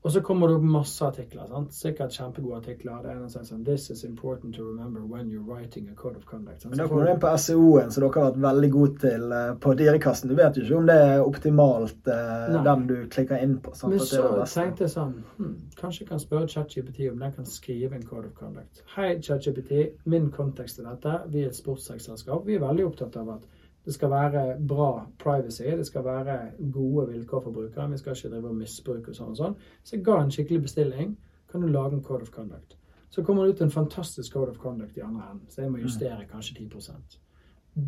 Og 0.01 0.11
så 0.11 0.21
kommer 0.21 0.47
det 0.47 0.55
opp 0.57 0.63
masse 0.65 1.05
artikler. 1.05 1.45
sant? 1.47 1.73
Sikkert 1.77 2.15
kjempegode 2.15 2.57
artikler. 2.57 3.03
Det 3.03 3.11
er 3.11 3.19
noe 3.21 3.29
sånn 3.29 3.65
This 3.65 3.91
is 3.93 4.03
important 4.03 4.55
to 4.57 4.63
remember 4.65 5.03
when 5.05 5.29
you're 5.29 5.45
writing 5.45 5.89
a 5.91 5.95
code 5.95 6.17
of 6.17 6.25
conduct. 6.25 6.63
Sant? 6.63 6.71
Men 6.71 6.81
da 6.81 6.87
kommer 6.89 7.05
du 7.05 7.11
inn 7.11 7.21
på 7.21 7.33
SEO-en, 7.43 7.91
som 7.93 8.01
dere 8.01 8.23
har 8.23 8.31
vært 8.31 8.39
veldig 8.47 8.71
gode 8.73 9.03
til 9.03 9.27
uh, 9.35 9.51
på 9.61 9.75
Direkassen. 9.77 10.33
Du 10.33 10.35
vet 10.39 10.57
jo 10.57 10.65
ikke 10.65 10.79
om 10.79 10.89
det 10.89 10.97
er 11.05 11.21
optimalt, 11.21 12.09
eh, 12.15 12.57
den 12.65 12.87
du 12.89 12.95
klikker 13.13 13.45
inn 13.45 13.55
på. 13.61 13.75
Sant? 13.77 13.93
Men 13.93 14.03
så 14.09 14.25
tenkte 14.55 14.87
jeg 14.87 14.95
sånn 14.95 15.13
hm, 15.37 15.53
Kanskje 15.77 16.03
jeg 16.03 16.09
kan 16.09 16.25
spørre 16.25 16.49
ChatGPT 16.49 17.05
om 17.11 17.21
den 17.21 17.37
kan 17.37 17.53
skrive 17.53 17.99
en 17.99 18.05
code 18.09 18.31
of 18.31 18.33
conduct. 18.41 18.81
Hei, 18.95 19.13
ChatGPT. 19.21 19.85
Min 20.09 20.31
kontekst 20.33 20.81
er 20.81 20.89
dette. 20.89 21.19
Vi 21.29 21.45
er 21.45 21.53
et 21.53 21.61
sportsselskap. 21.61 22.41
Vi 22.49 22.57
er 22.57 22.65
veldig 22.65 22.89
opptatt 22.89 23.21
av 23.21 23.35
at 23.37 23.45
det 23.85 23.93
skal 23.93 24.11
være 24.11 24.43
bra 24.67 25.07
privacy, 25.19 25.63
det 25.63 25.85
skal 25.87 26.05
være 26.05 26.37
gode 26.73 27.07
vilkår 27.11 27.41
for 27.41 27.51
brukeren. 27.51 27.91
Vi 27.91 27.97
skal 27.97 28.15
ikke 28.15 28.29
drive 28.29 28.49
og 28.49 28.59
misbruke 28.59 29.09
og 29.09 29.17
sånn 29.17 29.33
og 29.33 29.39
sånn. 29.39 29.55
Så 29.83 29.95
jeg 29.95 30.05
ga 30.05 30.19
en 30.21 30.31
skikkelig 30.31 30.61
bestilling. 30.67 31.15
Kan 31.51 31.65
du 31.65 31.67
lage 31.67 31.97
en 31.97 32.03
code 32.03 32.21
of 32.21 32.31
conduct? 32.31 32.77
Så 33.09 33.23
kommer 33.23 33.43
det 33.43 33.55
ut 33.55 33.61
en 33.61 33.71
fantastisk 33.71 34.33
code 34.33 34.51
of 34.51 34.57
conduct 34.57 34.97
i 34.97 35.01
andre 35.01 35.25
enden, 35.31 35.49
så 35.49 35.61
jeg 35.61 35.71
må 35.71 35.77
mm. 35.77 35.83
justere 35.83 36.27
kanskje 36.31 36.55
10% 36.61 37.17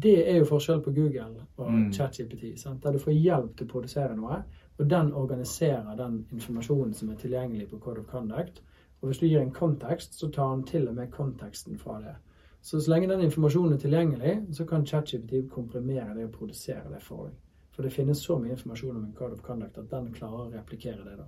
Det 0.04 0.18
er 0.32 0.38
jo 0.38 0.46
forskjell 0.50 0.82
på 0.82 0.92
Google 0.92 1.46
og 1.58 1.72
mm. 1.72 1.94
ChatGPT, 1.94 2.44
der 2.84 2.92
du 2.92 3.00
får 3.00 3.12
hjelp 3.12 3.56
til 3.58 3.68
å 3.68 3.72
produsere 3.72 4.16
noe, 4.16 4.42
og 4.78 4.90
den 4.90 5.14
organiserer 5.14 5.96
den 5.96 6.26
informasjonen 6.32 6.94
som 6.94 7.10
er 7.10 7.16
tilgjengelig 7.22 7.70
på 7.70 7.80
code 7.80 8.00
of 8.00 8.06
conduct. 8.12 8.64
Og 9.02 9.08
hvis 9.08 9.20
du 9.20 9.26
gir 9.28 9.42
en 9.42 9.52
kontekst, 9.52 10.20
så 10.20 10.32
tar 10.32 10.48
han 10.48 10.64
til 10.64 10.88
og 10.88 10.96
med 10.96 11.12
konteksten 11.12 11.78
fra 11.80 12.00
det. 12.02 12.16
Så 12.64 12.80
så 12.82 12.92
lenge 12.92 13.10
den 13.12 13.22
informasjonen 13.26 13.74
er 13.74 13.80
tilgjengelig, 13.82 14.34
så 14.56 14.66
kan 14.66 14.86
ChatGPT 14.86 15.50
komprimere 15.52 16.14
det 16.16 16.30
og 16.30 16.32
produsere 16.32 16.94
det 16.94 17.02
for 17.04 17.28
deg. 17.28 17.34
For 17.76 17.84
det 17.84 17.92
finnes 17.92 18.22
så 18.24 18.38
mye 18.40 18.54
informasjon 18.56 18.96
om 18.96 19.04
en 19.04 19.16
code 19.18 19.36
of 19.36 19.42
conduct 19.44 19.78
at 19.82 19.90
den 19.92 20.14
klarer 20.14 20.46
å 20.46 20.52
replikere 20.54 21.04
det. 21.04 21.18
da. 21.18 21.26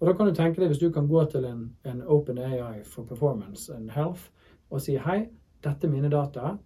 Og 0.00 0.08
da 0.08 0.14
kan 0.16 0.26
du 0.26 0.34
tenke 0.34 0.60
deg, 0.60 0.68
Hvis 0.68 0.78
du 0.78 0.92
kan 0.92 1.08
gå 1.08 1.24
til 1.24 1.44
en, 1.44 1.76
en 1.84 2.02
Open 2.02 2.38
AI 2.38 2.82
for 2.84 3.04
Performance 3.04 3.74
and 3.74 3.90
Health 3.90 4.30
og 4.70 4.80
si 4.80 4.96
hei, 4.96 5.28
dette 5.64 5.86
er 5.86 5.90
mine 5.90 6.08
data, 6.08 6.56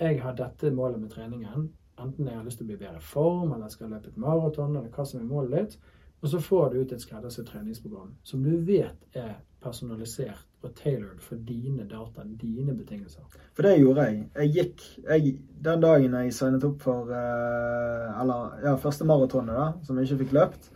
jeg 0.00 0.22
har 0.22 0.34
dette 0.34 0.70
målet 0.70 1.00
med 1.00 1.10
treningen, 1.10 1.72
enten 1.98 2.26
jeg 2.26 2.36
har 2.36 2.44
lyst 2.44 2.58
til 2.58 2.64
å 2.64 2.68
bli 2.68 2.76
i 2.76 2.84
bedre 2.84 3.00
form, 3.00 3.52
eller 3.52 3.66
jeg 3.66 3.72
skal 3.72 3.90
løpe 3.90 4.08
et 4.08 4.16
maraton, 4.16 4.76
eller 4.76 4.90
hva 4.94 5.04
som 5.04 5.20
er 5.20 5.26
målet 5.26 5.58
ditt, 5.58 5.78
og 6.22 6.28
så 6.28 6.40
får 6.40 6.70
du 6.70 6.80
ut 6.80 6.92
et 6.92 7.02
skreddersydd 7.02 7.46
treningsprogram 7.46 8.14
som 8.22 8.42
du 8.42 8.54
vet 8.56 9.18
er 9.18 9.34
personalisert 9.62 10.46
og 10.62 10.74
tailored 10.74 11.20
for 11.22 11.38
dine 11.48 11.84
data, 11.90 12.24
dine 12.40 12.74
betingelser. 12.76 13.22
For 13.54 13.66
det 13.66 13.78
gjorde 13.78 14.06
jeg. 14.06 14.24
Jeg 14.36 14.52
gikk 14.54 14.82
jeg, 15.08 15.34
Den 15.64 15.82
dagen 15.82 16.14
jeg 16.14 16.34
signet 16.34 16.64
opp 16.64 16.82
for 16.82 17.10
uh, 17.10 18.20
eller, 18.22 18.58
ja, 18.64 18.74
første 18.74 19.06
maratonet, 19.06 19.54
da, 19.54 19.68
som 19.86 19.98
jeg 19.98 20.08
ikke 20.08 20.24
fikk 20.24 20.34
løpt, 20.38 20.70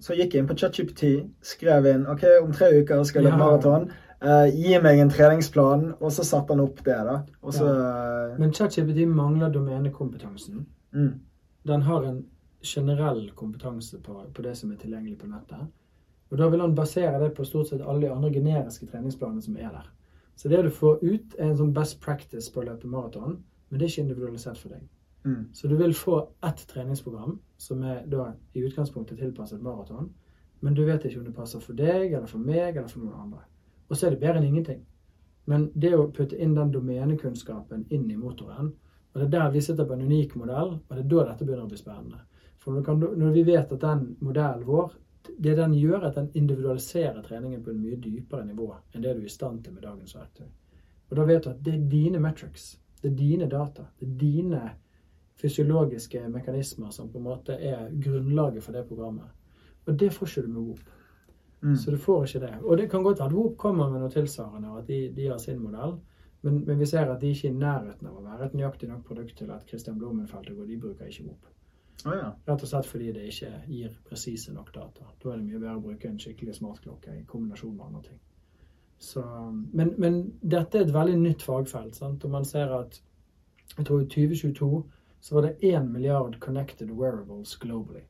så 0.00 0.16
gikk 0.16 0.34
jeg 0.34 0.42
inn 0.42 0.48
på 0.48 0.56
ChatGPT, 0.56 1.04
skrev 1.44 1.88
inn 1.88 2.06
OK, 2.08 2.24
om 2.40 2.52
tre 2.56 2.70
uker 2.80 3.02
skal 3.04 3.22
jeg 3.22 3.28
løpe 3.28 3.36
ja. 3.36 3.44
maraton. 3.44 3.90
Uh, 4.20 4.48
gi 4.52 4.76
meg 4.84 5.00
en 5.00 5.12
treningsplan, 5.12 5.86
og 6.00 6.12
så 6.12 6.24
satte 6.28 6.52
han 6.52 6.64
opp 6.64 6.80
det. 6.84 6.96
da. 7.08 7.20
Så, 7.48 7.68
ja. 7.68 8.36
Men 8.40 8.52
ChatGPT 8.56 9.06
mangler 9.08 9.52
domenekompetansen. 9.52 10.66
Mm. 10.96 11.12
Den 11.68 11.82
har 11.82 12.04
en 12.08 12.24
generell 12.64 13.30
kompetanse 13.36 14.00
på, 14.04 14.16
på 14.34 14.42
det 14.42 14.56
som 14.56 14.72
er 14.72 14.80
tilgjengelig 14.80 15.18
på 15.20 15.28
nettet. 15.28 15.68
Og 16.30 16.38
Da 16.38 16.48
vil 16.48 16.60
han 16.60 16.74
basere 16.74 17.18
det 17.18 17.34
på 17.34 17.44
stort 17.44 17.68
sett 17.68 17.80
alle 17.80 18.06
de 18.06 18.12
andre 18.12 18.30
generiske 18.32 18.86
treningsplanene 18.86 19.42
som 19.42 19.56
er 19.56 19.70
der. 19.70 19.90
Så 20.36 20.48
det 20.48 20.62
du 20.62 20.70
får 20.70 21.02
ut, 21.02 21.34
er 21.38 21.50
en 21.50 21.56
sånn 21.56 21.74
best 21.74 22.00
practice 22.00 22.52
på 22.52 22.62
å 22.62 22.68
løpe 22.68 22.88
maraton, 22.88 23.42
men 23.68 23.78
det 23.78 23.86
er 23.86 23.90
ikke 23.90 24.04
individualisert 24.06 24.58
for 24.58 24.72
deg. 24.72 24.86
Mm. 25.24 25.48
Så 25.52 25.68
du 25.68 25.76
vil 25.76 25.94
få 25.94 26.28
ett 26.46 26.62
treningsprogram 26.68 27.38
som 27.60 27.82
er 27.84 28.06
da 28.08 28.30
i 28.54 28.62
utgangspunktet 28.64 29.18
tilpasset 29.18 29.60
maraton, 29.62 30.08
men 30.60 30.74
du 30.74 30.84
vet 30.84 31.04
ikke 31.04 31.18
om 31.20 31.26
det 31.26 31.34
passer 31.36 31.60
for 31.60 31.76
deg 31.76 32.12
eller 32.12 32.30
for 32.30 32.40
meg 32.40 32.76
eller 32.76 32.88
for 32.88 33.02
noen 33.02 33.26
andre. 33.26 33.42
Og 33.90 33.96
så 33.96 34.06
er 34.06 34.14
det 34.14 34.22
bedre 34.22 34.40
enn 34.40 34.48
ingenting. 34.48 34.80
Men 35.50 35.68
det 35.74 35.92
å 35.96 36.08
putte 36.14 36.38
inn 36.38 36.54
den 36.54 36.72
domenekunnskapen 36.72 37.86
inn 37.90 38.08
i 38.10 38.16
motoren, 38.16 38.72
og 39.10 39.20
det 39.20 39.26
er 39.26 39.34
der 39.34 39.52
vi 39.52 39.62
sitter 39.64 39.84
på 39.84 39.96
en 39.96 40.06
unik 40.06 40.36
modell, 40.38 40.76
og 40.78 40.90
det 40.94 41.02
er 41.02 41.08
da 41.10 41.24
dette 41.32 41.44
begynner 41.44 41.66
å 41.66 41.70
bli 41.70 41.80
spennende. 41.80 42.20
For 42.60 42.76
når 42.80 43.32
vi 43.34 43.42
vet 43.48 43.72
at 43.72 43.80
den 43.82 44.04
modellen 44.20 44.66
vår 44.68 44.92
det 45.28 45.56
den 45.56 45.74
gjør, 45.76 45.98
er 46.00 46.08
at 46.08 46.16
den 46.16 46.30
individualiserer 46.34 47.22
treningen 47.22 47.62
på 47.64 47.70
en 47.70 47.80
mye 47.82 47.98
dypere 48.00 48.44
nivå 48.46 48.70
enn 48.94 49.02
det 49.04 49.14
du 49.16 49.22
er 49.22 49.28
i 49.28 49.32
stand 49.32 49.64
til 49.64 49.74
med 49.76 49.84
dagens 49.84 50.14
verktøy. 50.16 50.46
Og 51.10 51.16
da 51.18 51.26
vet 51.26 51.44
du 51.44 51.50
at 51.50 51.64
det 51.64 51.74
er 51.74 51.88
dine 51.90 52.20
metrics. 52.22 52.70
Det 53.02 53.10
er 53.10 53.16
dine 53.16 53.48
data. 53.50 53.88
Det 53.98 54.06
er 54.06 54.16
dine 54.20 54.62
fysiologiske 55.40 56.22
mekanismer 56.28 56.90
som 56.94 57.08
på 57.10 57.18
en 57.18 57.24
måte 57.24 57.56
er 57.56 57.90
grunnlaget 58.04 58.64
for 58.64 58.76
det 58.76 58.86
programmet. 58.88 59.28
Og 59.86 59.98
det 59.98 60.12
får 60.14 60.28
ikke 60.28 60.46
du 60.46 60.52
med 60.52 60.62
WOP. 60.62 60.80
Mm. 61.62 61.76
Så 61.76 61.90
du 61.90 61.96
får 61.98 62.24
ikke 62.24 62.46
det. 62.46 62.54
Og 62.62 62.78
det 62.78 62.90
kan 62.90 63.02
godt 63.02 63.20
at 63.20 63.32
WOP 63.32 63.56
kommer 63.58 63.90
med 63.90 64.00
noe 64.00 64.12
tilsvarende, 64.12 64.70
og 64.70 64.78
at 64.78 64.88
de, 64.88 65.00
de 65.16 65.28
har 65.28 65.38
sin 65.38 65.60
modell. 65.60 65.98
Men, 66.40 66.64
men, 66.64 66.78
vi 66.78 66.86
ser 66.86 67.10
at 67.10 67.20
de 67.20 67.28
ikke 67.34 67.48
er 67.48 67.52
i 67.52 67.60
nærheten 67.60 68.06
av 68.08 68.16
å 68.16 68.24
være 68.24 68.46
et 68.46 68.54
nøyaktig 68.56 68.88
nok 68.88 69.02
produkt 69.04 69.36
til 69.36 69.50
at 69.52 69.66
Christian 69.68 69.98
Blumenfeldt 69.98 70.54
og 70.54 70.68
de 70.68 70.78
bruker 70.80 71.10
ikke 71.10 71.26
Whoop. 71.26 71.50
Oh, 72.06 72.14
ja. 72.16 72.30
Rett 72.46 72.62
og 72.64 72.70
slett 72.70 72.88
fordi 72.88 73.12
det 73.12 73.26
ikke 73.28 73.50
gir 73.68 73.94
presise 74.06 74.52
nok 74.54 74.72
data. 74.74 75.06
Da 75.22 75.32
er 75.32 75.40
det 75.40 75.46
mye 75.46 75.60
bedre 75.60 75.78
å 75.78 75.84
bruke 75.84 76.08
en 76.08 76.20
skikkelig 76.20 76.56
smartklokke 76.60 77.16
i 77.18 77.24
kombinasjon 77.28 77.74
med 77.76 77.86
andre 77.86 78.02
ting. 78.08 78.20
Så, 79.00 79.22
men, 79.72 79.94
men, 79.96 80.20
dette 80.40 80.78
er 80.78 80.86
et 80.86 80.94
veldig 80.94 81.18
nytt 81.22 81.44
fagfelt. 81.44 81.96
Sant? 81.96 82.24
Og 82.24 82.32
man 82.32 82.44
ser 82.48 82.72
at 82.76 83.00
jeg 83.76 83.86
tror 83.86 84.02
i 84.02 84.08
2022 84.12 84.70
så 85.20 85.36
var 85.36 85.46
det 85.46 85.68
1 85.74 85.90
milliard 85.92 86.38
connected 86.40 86.90
wearables 86.90 87.56
globally. 87.60 88.02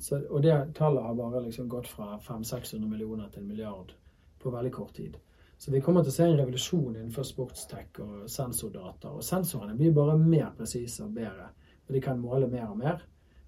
Så, 0.00 0.20
og 0.30 0.42
det 0.42 0.54
tallet 0.76 1.04
har 1.04 1.14
bare 1.14 1.42
liksom 1.44 1.68
gått 1.68 1.88
fra 1.88 2.18
500-600 2.24 2.88
millioner 2.88 3.28
til 3.28 3.42
en 3.42 3.48
milliard 3.48 3.92
på 4.40 4.52
veldig 4.52 4.72
kort 4.72 4.94
tid. 4.96 5.16
Så 5.58 5.72
vi 5.72 5.80
kommer 5.80 6.04
til 6.04 6.12
å 6.12 6.16
se 6.16 6.24
en 6.28 6.38
revolusjon 6.38 6.96
innenfor 6.96 7.24
sportstech 7.24 8.00
og 8.04 8.28
sensordata. 8.28 9.12
Og 9.12 9.24
sensorene 9.24 9.76
blir 9.76 9.92
bare 9.96 10.16
mer 10.20 10.50
presise 10.56 11.04
og 11.04 11.12
bedre. 11.16 11.50
Og 11.86 11.96
de 11.96 12.00
kan 12.04 12.20
måle 12.20 12.48
mer 12.52 12.66
og 12.68 12.80
mer. 12.80 13.04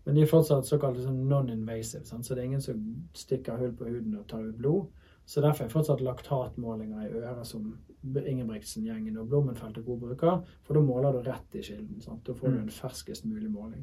Men 0.07 0.15
de 0.15 0.23
er 0.23 0.31
fortsatt 0.31 0.69
såkalt 0.69 1.01
sånn 1.03 1.25
non-invasive. 1.27 2.07
Så 2.07 2.35
det 2.35 2.39
er 2.39 2.47
ingen 2.47 2.63
som 2.63 2.83
stikker 3.19 3.59
hull 3.59 3.75
på 3.75 3.89
huden 3.89 4.15
og 4.21 4.29
tar 4.31 4.45
ut 4.47 4.59
blod. 4.59 4.87
Så 5.27 5.43
derfor 5.43 5.67
er 5.67 5.73
fortsatt 5.73 6.05
laktatmålinger 6.07 7.09
i 7.09 7.15
øret 7.19 7.47
som 7.49 7.73
Ingebrigtsen-gjengen 8.07 9.17
og 9.19 9.27
Blommenfeltet 9.33 9.85
god 9.85 10.05
bruker. 10.05 10.45
For 10.63 10.79
da 10.79 10.85
måler 10.87 11.17
du 11.17 11.27
rett 11.27 11.59
i 11.59 11.65
kilden. 11.67 11.99
Sant? 12.05 12.23
Da 12.27 12.37
får 12.39 12.55
du 12.55 12.61
en 12.61 12.71
ferskest 12.71 13.27
mulig 13.27 13.51
måling. 13.51 13.83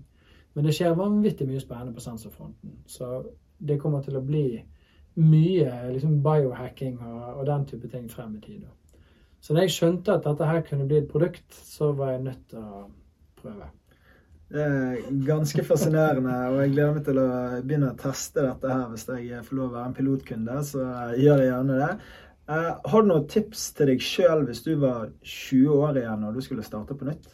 Men 0.54 0.64
det 0.64 0.76
skjer 0.78 0.96
vanvittig 0.96 1.50
mye 1.50 1.60
spennende 1.60 1.98
på 1.98 2.06
sensorfronten. 2.06 2.78
Så 2.88 3.10
det 3.60 3.82
kommer 3.82 4.06
til 4.06 4.16
å 4.16 4.24
bli 4.24 4.48
mye 5.20 5.92
liksom 5.92 6.22
biohacking 6.24 6.98
og, 7.04 7.22
og, 7.36 7.46
den 7.52 7.68
type 7.70 7.92
ting 7.92 8.08
frem 8.10 8.38
i 8.38 8.42
tid. 8.42 8.66
Så 9.44 9.54
da 9.54 9.66
jeg 9.66 9.76
skjønte 9.76 10.16
at 10.16 10.24
dette 10.26 10.48
her 10.48 10.64
kunne 10.66 10.88
bli 10.88 11.02
et 11.02 11.12
produkt, 11.12 11.52
så 11.52 11.92
var 11.92 12.16
jeg 12.16 12.28
nødt 12.30 12.46
til 12.50 12.64
å 12.64 12.86
prøve. 13.42 13.68
Det 14.54 14.62
er 14.62 14.98
ganske 15.26 15.64
fascinerende, 15.66 16.34
og 16.52 16.60
jeg 16.62 16.74
gleder 16.76 16.92
meg 16.94 17.06
til 17.08 17.18
å 17.18 17.30
begynne 17.66 17.88
å 17.90 17.98
teste 17.98 18.44
dette 18.46 18.70
her. 18.70 18.84
Hvis 18.92 19.08
jeg 19.10 19.46
får 19.48 19.58
lov 19.58 19.72
å 19.72 19.74
være 19.80 19.90
en 19.90 19.96
pilotkunde, 19.98 20.58
så 20.68 20.84
gjør 21.18 21.42
jeg 21.42 21.50
gjerne 21.50 21.78
det. 21.80 21.88
Uh, 22.44 22.70
har 22.92 23.02
du 23.02 23.10
noen 23.10 23.26
tips 23.32 23.64
til 23.74 23.90
deg 23.90 24.04
sjøl 24.04 24.44
hvis 24.46 24.62
du 24.66 24.74
var 24.82 25.08
20 25.24 25.74
år 25.88 25.98
igjen 26.02 26.26
og 26.28 26.36
du 26.36 26.42
skulle 26.44 26.66
starte 26.68 26.98
på 27.00 27.08
nytt? 27.08 27.30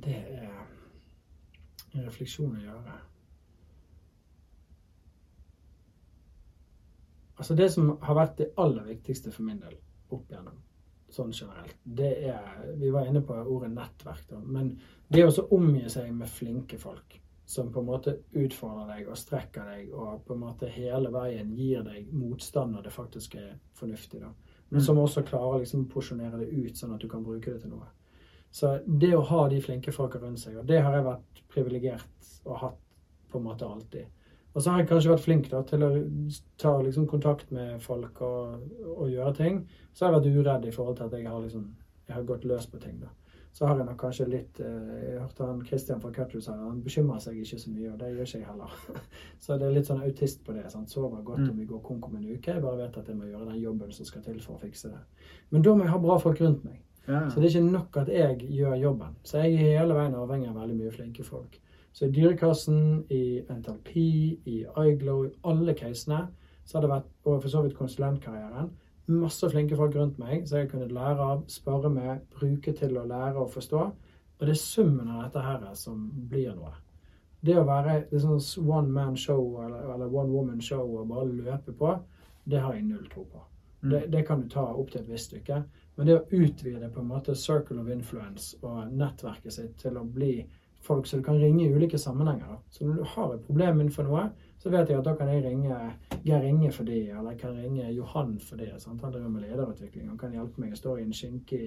Det 0.00 0.16
er 0.16 0.48
en 0.48 2.06
refleksjon 2.06 2.54
å 2.56 2.62
gjøre. 2.62 2.98
Altså 7.36 7.58
Det 7.58 7.68
som 7.74 7.96
har 8.00 8.16
vært 8.16 8.38
det 8.38 8.52
aller 8.56 8.86
viktigste 8.94 9.34
for 9.34 9.44
min 9.44 9.60
del 9.60 9.76
opp 10.14 10.30
igjennom, 10.30 10.56
sånn 11.14 11.32
generelt, 11.34 11.76
det 11.82 12.12
er 12.30 12.74
Vi 12.78 12.90
var 12.90 13.06
inne 13.08 13.22
på 13.24 13.34
ordet 13.34 13.70
nettverk, 13.72 14.24
da. 14.30 14.38
Men 14.40 14.74
det 15.08 15.26
å 15.26 15.48
omgi 15.54 15.88
seg 15.92 16.12
med 16.14 16.30
flinke 16.30 16.78
folk 16.78 17.18
som 17.52 17.72
på 17.72 17.80
en 17.80 17.86
måte 17.86 18.14
utfordrer 18.38 18.88
deg 18.94 19.08
og 19.12 19.18
strekker 19.18 19.66
deg 19.68 19.90
og 19.92 20.22
på 20.24 20.36
en 20.36 20.44
måte 20.44 20.70
hele 20.72 21.10
veien 21.12 21.50
gir 21.52 21.82
deg 21.84 22.08
motstand 22.16 22.72
når 22.72 22.86
det 22.86 22.94
faktisk 22.94 23.34
er 23.36 23.50
fornuftig, 23.76 24.22
da. 24.22 24.30
Men 24.70 24.80
mm. 24.80 24.84
som 24.86 25.00
også 25.02 25.24
klarer 25.28 25.60
liksom 25.60 25.84
å 25.84 25.90
porsjonere 25.92 26.38
det 26.40 26.48
ut 26.48 26.78
sånn 26.78 26.94
at 26.94 27.02
du 27.02 27.10
kan 27.12 27.24
bruke 27.26 27.52
det 27.52 27.60
til 27.60 27.74
noe. 27.74 27.90
Så 28.52 28.78
det 28.86 29.12
å 29.16 29.26
ha 29.28 29.42
de 29.48 29.60
flinke 29.64 29.92
folka 29.92 30.20
rundt 30.20 30.40
seg, 30.40 30.56
og 30.60 30.68
det 30.68 30.80
har 30.84 30.96
jeg 30.96 31.04
vært 31.04 31.42
privilegert 31.52 32.32
og 32.44 32.56
hatt 32.62 32.80
på 33.32 33.40
en 33.40 33.46
måte 33.46 33.68
alltid. 33.68 34.08
Og 34.52 34.60
så 34.60 34.70
har 34.70 34.82
jeg 34.82 34.90
kanskje 34.90 35.14
vært 35.14 35.24
flink 35.24 35.48
da, 35.48 35.62
til 35.64 35.86
å 35.86 35.90
ta 36.60 36.74
liksom, 36.82 37.06
kontakt 37.08 37.50
med 37.54 37.80
folk 37.80 38.20
og, 38.26 38.66
og, 38.92 39.06
gjøre 39.10 39.32
ting. 39.38 39.62
Så 39.92 40.04
har 40.04 40.12
jeg 40.12 40.20
vært 40.20 40.38
uredd 40.38 40.68
i 40.68 40.74
forhold 40.76 40.98
til 40.98 41.08
at 41.08 41.16
jeg 41.16 41.28
har, 41.28 41.40
liksom, 41.40 41.66
jeg 42.08 42.16
har 42.18 42.28
gått 42.28 42.44
løs 42.48 42.68
på 42.68 42.80
ting. 42.82 43.00
da 43.00 43.10
så 43.52 43.66
har 43.66 43.76
jeg 43.76 43.86
nok 43.86 43.98
kanskje 44.00 44.26
litt 44.32 44.60
eh, 44.64 44.92
Jeg 45.02 45.18
hørte 45.20 45.46
han 45.46 45.58
Christian 45.66 46.00
fra 46.00 46.10
Cuthus 46.16 46.48
her, 46.48 46.56
han 46.56 46.80
bekymrer 46.84 47.20
seg 47.20 47.40
ikke 47.42 47.58
så 47.60 47.72
mye, 47.72 47.90
og 47.92 47.98
det 48.00 48.08
gjør 48.12 48.22
ikke 48.28 48.38
jeg 48.38 48.46
heller. 48.48 48.76
Så 49.44 49.58
det 49.60 49.66
er 49.66 49.74
litt 49.76 49.90
sånn 49.90 50.00
autist 50.06 50.40
på 50.46 50.54
det. 50.56 50.64
sant? 50.72 50.88
Sover 50.90 51.20
godt 51.20 51.42
om 51.44 51.50
mm. 51.50 51.58
vi 51.60 51.66
går 51.68 51.82
konk 51.84 52.08
om 52.08 52.16
en 52.16 52.30
uke. 52.30 52.54
Jeg 52.54 52.64
bare 52.64 52.80
vet 52.80 52.96
at 53.02 53.10
jeg 53.12 53.18
må 53.18 53.28
gjøre 53.28 53.50
den 53.50 53.60
jobben 53.60 53.92
som 53.92 54.08
skal 54.08 54.24
til 54.24 54.40
for 54.40 54.56
å 54.56 54.62
fikse 54.62 54.94
det. 54.94 55.02
Men 55.52 55.66
da 55.66 55.76
må 55.76 55.84
jeg 55.84 55.92
ha 55.92 56.00
bra 56.06 56.16
folk 56.22 56.40
rundt 56.40 56.64
meg. 56.64 56.80
Ja. 57.04 57.26
Så 57.28 57.42
det 57.42 57.50
er 57.50 57.58
ikke 57.58 57.74
nok 57.74 58.00
at 58.00 58.12
jeg 58.14 58.48
gjør 58.56 58.78
jobben. 58.86 59.20
Så 59.26 59.42
jeg 59.42 59.58
er 59.58 59.76
hele 59.76 59.98
veien 59.98 60.16
avhengig 60.16 60.48
av 60.48 60.60
veldig 60.62 60.78
mye 60.78 60.94
flinke 60.94 61.26
folk. 61.26 61.58
Så 61.92 62.06
i 62.06 62.12
Dyrekassen, 62.14 63.04
i 63.12 63.42
NTLP, 63.52 63.96
i 64.48 64.62
iGlow, 64.64 65.26
i 65.26 65.34
alle 65.44 65.74
casene, 65.76 66.26
så 66.64 66.78
har 66.78 66.86
det 66.86 66.92
vært, 66.94 67.10
og 67.26 67.42
for 67.42 67.52
så 67.52 67.62
vidt 67.64 67.76
konsulentkarrieren, 67.76 68.70
masse 69.12 69.50
flinke 69.50 69.76
folk 69.76 69.96
rundt 69.98 70.18
meg 70.22 70.46
som 70.48 70.62
jeg 70.62 70.70
kunne 70.70 70.88
lære 70.92 71.26
av, 71.34 71.42
spørre 71.50 71.90
med, 71.92 72.22
bruke 72.32 72.72
til 72.76 72.96
å 72.98 73.04
lære 73.08 73.42
og 73.42 73.50
forstå. 73.52 73.82
Og 74.38 74.46
det 74.46 74.54
er 74.54 74.62
summen 74.62 75.10
av 75.10 75.26
dette 75.26 75.42
her 75.44 75.66
som 75.78 76.06
blir 76.30 76.54
noe. 76.56 76.72
Det 77.42 77.56
å 77.58 77.66
være 77.66 78.04
det 78.10 78.20
sånn 78.22 78.40
one 78.70 78.90
man 78.94 79.16
show 79.18 79.42
eller, 79.64 79.88
eller, 79.94 80.06
one 80.06 80.30
woman 80.30 80.60
show 80.62 80.86
og 80.86 81.08
bare 81.10 81.26
løpe 81.30 81.74
på, 81.78 81.96
det 82.46 82.60
har 82.62 82.76
jeg 82.76 82.86
null 82.86 83.08
tro 83.10 83.24
på. 83.26 83.42
Mm. 83.82 83.90
Det, 83.90 84.02
det, 84.14 84.24
kan 84.26 84.42
du 84.42 84.48
ta 84.50 84.64
opp 84.70 84.92
til 84.92 85.02
et 85.02 85.10
visst 85.10 85.32
stykke. 85.32 85.62
Men 85.96 86.08
det 86.08 86.16
å 86.16 86.38
utvide 86.38 86.90
på 86.94 87.02
en 87.02 87.10
måte 87.10 87.34
circle 87.38 87.82
of 87.82 87.90
influence 87.90 88.56
og 88.62 88.94
nettverket 88.94 89.56
sitt 89.58 89.74
til 89.82 89.98
å 89.98 90.06
bli 90.06 90.36
folk 90.82 91.06
som 91.06 91.20
du 91.20 91.24
kan 91.24 91.38
ringe 91.38 91.64
i 91.64 91.72
ulike 91.72 91.98
sammenhenger. 91.98 92.58
Så 92.70 92.86
når 92.86 92.94
du 92.94 93.04
har 93.14 93.34
et 93.34 93.44
problem 93.46 93.80
innenfor 93.80 94.06
noe, 94.06 94.24
så 94.58 94.70
vet 94.70 94.90
jeg 94.90 94.98
at 94.98 95.06
da 95.06 95.14
kan 95.18 95.30
jeg 95.30 95.44
ringe 95.44 95.78
Geir 96.24 96.44
Inge 96.46 96.72
for 96.72 96.86
det, 96.86 97.08
eller 97.10 97.34
jeg 97.34 97.40
kan 97.40 97.56
ringe 97.56 97.90
Johan 97.92 98.36
for 98.40 98.56
det. 98.56 98.72
Sant? 98.82 99.02
Han 99.02 99.12
driver 99.12 99.28
med 99.28 99.42
lederutvikling. 99.46 100.08
Han 100.08 100.18
kan 100.18 100.34
hjelpe 100.34 100.60
meg. 100.60 100.70
Jeg 100.70 100.82
står 100.82 100.98
i 100.98 101.06
en 101.06 101.16
skinkig 101.16 101.62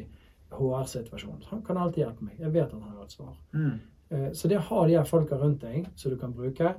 HR-situasjon. 0.51 1.43
Han 1.51 1.63
kan 1.66 1.78
alltid 1.78 2.03
hjelpe 2.03 2.26
meg. 2.26 2.39
Jeg 2.39 2.53
vet 2.53 2.72
han 2.72 2.82
har 2.82 3.03
et 3.03 3.11
svar. 3.11 3.36
Mm. 3.53 3.80
Eh, 4.09 4.32
så 4.34 4.51
det 4.51 4.59
å 4.59 4.68
ha 4.70 4.86
de 4.88 4.97
her 4.97 5.09
folka 5.09 5.39
rundt 5.39 5.63
deg 5.63 5.89
som 5.95 6.11
du 6.11 6.20
kan 6.20 6.36
bruke, 6.36 6.76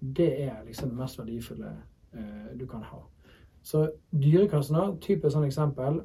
det 0.00 0.30
er 0.46 0.64
liksom 0.66 0.90
det 0.90 0.98
mest 0.98 1.18
verdifulle 1.18 1.74
eh, 2.14 2.48
du 2.58 2.66
kan 2.66 2.82
ha. 2.82 3.02
Så 3.62 3.84
Dyrekassen 4.10 4.78
har 4.78 4.96
typisk 5.02 5.36
sånn 5.36 5.46
eksempel. 5.46 6.00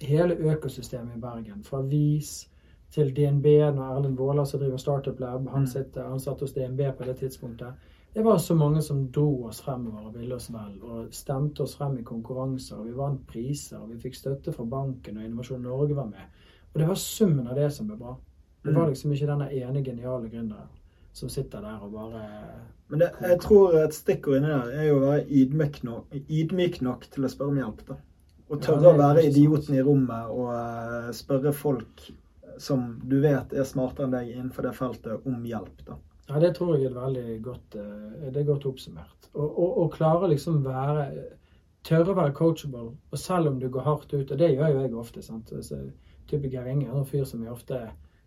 Hele 0.00 0.38
økosystemet 0.54 1.18
i 1.18 1.20
Bergen, 1.20 1.60
fra 1.64 1.82
VIS 1.84 2.51
til 2.92 3.14
DNB, 3.16 3.46
når 3.72 3.96
Erlend 3.96 4.18
Våler 4.20 4.44
som 4.44 4.60
driver 4.60 4.80
Startup 4.80 5.20
Lab, 5.20 5.48
han 5.48 5.64
mm. 5.64 5.72
sitter 5.72 6.08
ansatt 6.08 6.44
hos 6.44 6.52
DNB 6.52 6.84
på 6.98 7.08
det 7.08 7.16
tidspunktet 7.22 7.90
det 8.14 8.22
var 8.22 8.38
så 8.38 8.54
mange 8.54 8.82
som 8.82 9.12
dro 9.12 9.44
oss 9.44 9.62
fremover 9.64 10.10
og 10.10 10.16
ville 10.18 10.36
oss 10.36 10.50
vel, 10.52 10.74
og 10.84 11.14
stemte 11.16 11.64
oss 11.64 11.78
frem 11.78 11.96
i 11.98 12.04
konkurranser. 12.04 12.76
og 12.76 12.86
Vi 12.86 12.96
vant 12.96 13.22
priser, 13.28 13.78
og 13.80 13.88
vi 13.88 14.00
fikk 14.02 14.18
støtte 14.18 14.52
fra 14.52 14.66
banken, 14.68 15.16
og 15.16 15.24
Innovasjon 15.24 15.64
Norge 15.64 15.96
var 15.96 16.10
med. 16.10 16.44
Og 16.74 16.80
det 16.80 16.88
var 16.88 17.00
summen 17.00 17.48
av 17.48 17.56
det 17.56 17.70
som 17.72 17.88
ble 17.88 17.96
bra. 17.96 18.12
Det 18.62 18.74
var 18.74 18.84
mm. 18.84 18.92
liksom 18.92 19.16
ikke 19.16 19.30
denne 19.30 19.48
ene 19.56 19.84
geniale 19.84 20.28
gründeren 20.28 20.70
som 21.12 21.28
sitter 21.28 21.60
der 21.60 21.80
og 21.84 21.90
bare 21.92 22.20
Men 22.88 23.00
det, 23.02 23.08
jeg 23.20 23.40
tror 23.42 23.74
et 23.76 23.94
stikkord 23.94 24.38
inni 24.38 24.48
der 24.48 24.70
er 24.80 24.86
jo 24.86 24.94
å 24.96 25.02
være 25.02 25.26
ydmyk 25.28 25.82
nok, 25.84 26.14
ydmyk 26.28 26.78
nok 26.84 27.04
til 27.12 27.24
å 27.24 27.30
spørre 27.32 27.52
om 27.52 27.60
hjelp. 27.60 27.82
da. 27.88 27.96
Og 28.52 28.62
tørre 28.64 28.86
ja, 28.86 28.92
å 28.92 29.00
være 29.00 29.24
idioten 29.28 29.76
i 29.76 29.84
rommet 29.84 30.32
og 30.32 30.52
uh, 30.52 31.10
spørre 31.16 31.52
folk 31.56 32.06
som 32.58 33.00
du 33.08 33.20
vet 33.22 33.52
er 33.52 33.68
smartere 33.68 34.08
enn 34.08 34.16
deg 34.16 34.32
innenfor 34.32 34.66
det 34.66 34.74
feltet, 34.76 35.28
om 35.28 35.44
hjelp. 35.46 35.84
da. 35.86 35.98
Ja, 36.28 36.40
det 36.40 36.54
tror 36.56 36.76
jeg 36.76 36.90
er 36.90 36.96
veldig 36.96 37.38
godt, 37.44 37.76
eh, 37.76 38.30
det 38.30 38.42
er 38.42 38.48
godt 38.48 38.66
oppsummert. 38.70 39.30
Å 39.34 39.88
klare 39.92 40.28
liksom 40.28 40.60
være 40.66 41.06
Tørre 41.82 42.12
å 42.12 42.14
være 42.14 42.34
coachable, 42.38 42.92
og 43.10 43.18
selv 43.18 43.48
om 43.50 43.58
du 43.58 43.66
går 43.72 43.82
hardt 43.82 44.12
ut, 44.14 44.30
og 44.30 44.38
det 44.38 44.52
gjør 44.52 44.68
jo 44.70 44.82
jeg 44.84 44.92
ofte 44.94 45.22
sant? 45.26 45.50
Så, 45.66 45.80
type 46.30 46.50
Geir 46.50 46.68
Inge 46.70 46.86
er 46.86 46.98
en 47.00 47.08
fyr 47.08 47.24
som 47.26 47.42
jeg 47.42 47.50
ofte 47.50 47.80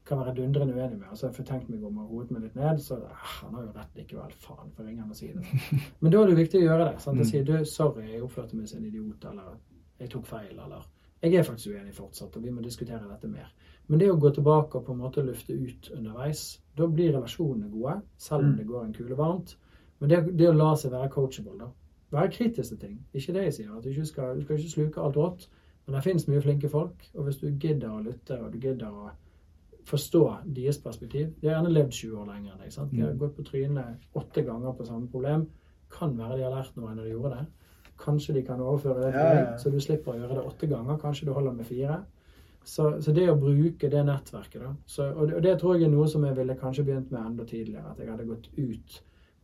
kan 0.05 0.19
være 0.19 0.35
dundrende 0.37 0.75
uenig 0.75 0.97
med. 0.99 1.07
Altså, 1.09 1.29
jeg 1.29 1.37
får 1.37 1.45
tenkt 1.49 1.69
meg 1.71 1.85
om 1.87 2.01
og 2.03 2.11
roet 2.11 2.33
meg 2.33 2.43
litt 2.43 2.57
ned, 2.59 2.81
så 2.83 2.97
ah, 3.07 3.29
han 3.39 3.55
har 3.55 3.63
jo 3.63 3.71
rett 3.77 4.01
likevel. 4.01 4.33
Faen, 4.43 4.73
får 4.75 4.89
ringe 4.89 5.01
han 5.01 5.13
og 5.15 5.17
si 5.17 5.31
det. 5.33 5.45
Men 6.03 6.13
da 6.13 6.19
er 6.21 6.33
det 6.33 6.37
viktig 6.41 6.59
å 6.59 6.65
gjøre 6.65 6.89
det. 6.89 6.99
sant? 7.05 7.21
Å 7.23 7.29
si 7.29 7.41
du, 7.47 7.55
sorry, 7.69 8.09
jeg 8.11 8.25
oppførte 8.25 8.59
meg 8.59 8.67
som 8.69 8.83
en 8.83 8.89
idiot, 8.91 9.29
eller 9.31 9.55
jeg 10.03 10.11
tok 10.13 10.27
feil, 10.29 10.51
eller 10.51 10.83
Jeg 11.23 11.39
er 11.39 11.47
faktisk 11.47 11.73
uenig 11.73 11.95
fortsatt, 11.95 12.35
og 12.35 12.43
vi 12.43 12.51
må 12.53 12.61
diskutere 12.61 13.07
dette 13.07 13.31
mer. 13.31 13.47
Men 13.87 14.01
det 14.01 14.09
å 14.11 14.17
gå 14.17 14.31
tilbake 14.33 14.79
og 14.79 14.85
på 14.87 14.93
en 14.95 15.01
måte 15.03 15.23
lufte 15.25 15.53
ut 15.53 15.91
underveis, 15.93 16.45
da 16.77 16.87
blir 16.89 17.13
relasjonene 17.13 17.69
gode, 17.69 17.99
selv 18.17 18.43
om 18.43 18.53
mm. 18.53 18.55
det 18.59 18.67
går 18.69 18.85
en 18.85 18.95
kule 18.95 19.17
varmt. 19.19 19.57
Men 19.99 20.11
det, 20.11 20.21
det, 20.33 20.47
å 20.49 20.55
la 20.57 20.71
seg 20.79 20.93
være 20.95 21.11
coachable, 21.13 21.57
da. 21.59 21.69
Være 22.15 22.31
kritisk 22.33 22.73
til 22.73 22.79
ting. 22.81 22.95
Ikke 23.13 23.35
det 23.35 23.45
jeg 23.47 23.57
sier, 23.59 23.75
at 23.75 23.83
du 23.83 23.91
ikke 23.91 24.07
skal, 24.09 24.39
du 24.39 24.45
skal 24.45 24.59
ikke 24.59 24.73
sluke 24.73 25.03
alt 25.03 25.19
rått. 25.19 25.45
Men 25.85 25.97
det 25.97 26.05
finnes 26.07 26.25
mye 26.29 26.41
flinke 26.41 26.69
folk, 26.71 27.05
og 27.13 27.27
hvis 27.27 27.37
du 27.43 27.47
gidder 27.51 27.91
å 27.93 28.01
lytte, 28.01 28.39
og 28.41 28.53
du 28.53 28.57
gidder 28.57 28.89
å 28.89 29.11
forstå 29.85 30.21
deres 30.55 30.79
perspektiv 30.81 31.27
De 31.37 31.45
har 31.45 31.59
gjerne 31.59 31.73
levd 31.75 31.91
20 31.93 32.21
år 32.21 32.29
lenger 32.31 32.55
enn 32.55 32.63
deg. 32.63 32.71
sant? 32.73 32.89
De 32.89 33.03
har 33.03 33.13
mm. 33.13 33.19
gått 33.21 33.35
på 33.37 33.45
trynet 33.45 34.17
åtte 34.17 34.41
ganger 34.47 34.73
på 34.73 34.87
samme 34.87 35.11
problem. 35.11 35.45
Kan 35.93 36.15
være 36.17 36.39
de 36.39 36.47
har 36.47 36.55
lært 36.55 36.79
noe 36.79 36.95
når 36.95 37.05
de 37.05 37.13
gjorde 37.13 37.35
det. 37.35 37.45
Kanskje 38.01 38.33
de 38.35 38.41
kan 38.47 38.63
overføre 38.63 39.05
det 39.05 39.11
til 39.13 39.37
deg, 39.37 39.51
så 39.61 39.71
du 39.71 39.77
slipper 39.79 40.15
å 40.15 40.17
gjøre 40.17 40.39
det 40.39 40.47
åtte 40.49 40.67
ganger. 40.71 40.97
Kanskje 40.99 41.29
du 41.29 41.35
holder 41.37 41.53
med 41.55 41.69
fire. 41.69 41.99
Så, 42.65 42.87
så, 43.01 43.11
det 43.13 43.27
å 43.29 43.37
bruke 43.37 43.89
det 43.93 44.01
nettverket, 44.07 44.61
da 44.63 44.71
så, 44.89 45.11
og, 45.11 45.27
det, 45.29 45.35
og, 45.37 45.43
det, 45.45 45.51
tror 45.61 45.75
jeg 45.75 45.85
er 45.85 45.91
noe 45.93 46.07
som 46.09 46.23
jeg 46.25 46.33
ville 46.39 46.55
kanskje 46.57 46.87
begynt 46.87 47.11
med 47.13 47.21
enda 47.21 47.45
tidligere. 47.45 47.91
At 47.91 48.01
jeg 48.01 48.09
hadde 48.09 48.25
gått 48.25 48.49
ut 48.57 48.97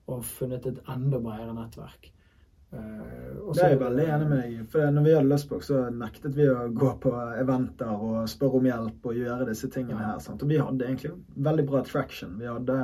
og 0.10 0.26
funnet 0.26 0.66
et 0.66 0.82
enda 0.90 1.20
bredere 1.22 1.54
nettverk. 1.54 2.10
Uh, 2.72 3.52
det 3.52 3.66
er 3.66 3.74
jeg 3.74 3.82
veldig 3.82 4.04
enig 4.16 4.28
med 4.32 4.42
deg. 4.42 4.60
For 4.72 4.94
når 4.96 5.06
vi 5.06 5.14
hadde 5.18 5.30
Løsbok, 5.30 5.64
så 5.68 5.84
nektet 5.94 6.38
vi 6.38 6.48
å 6.50 6.70
gå 6.74 6.92
på 7.04 7.12
eventer 7.36 7.92
og 7.92 8.30
spørre 8.32 8.62
om 8.62 8.70
hjelp 8.70 9.10
og 9.12 9.20
gjøre 9.20 9.48
disse 9.52 9.70
tingene 9.74 10.00
her. 10.00 10.22
Sant? 10.24 10.42
Og 10.42 10.52
vi 10.52 10.60
hadde 10.62 10.88
egentlig 10.88 11.14
veldig 11.50 11.66
bra 11.68 11.84
traction. 11.88 12.38
Vi 12.40 12.48
hadde 12.50 12.80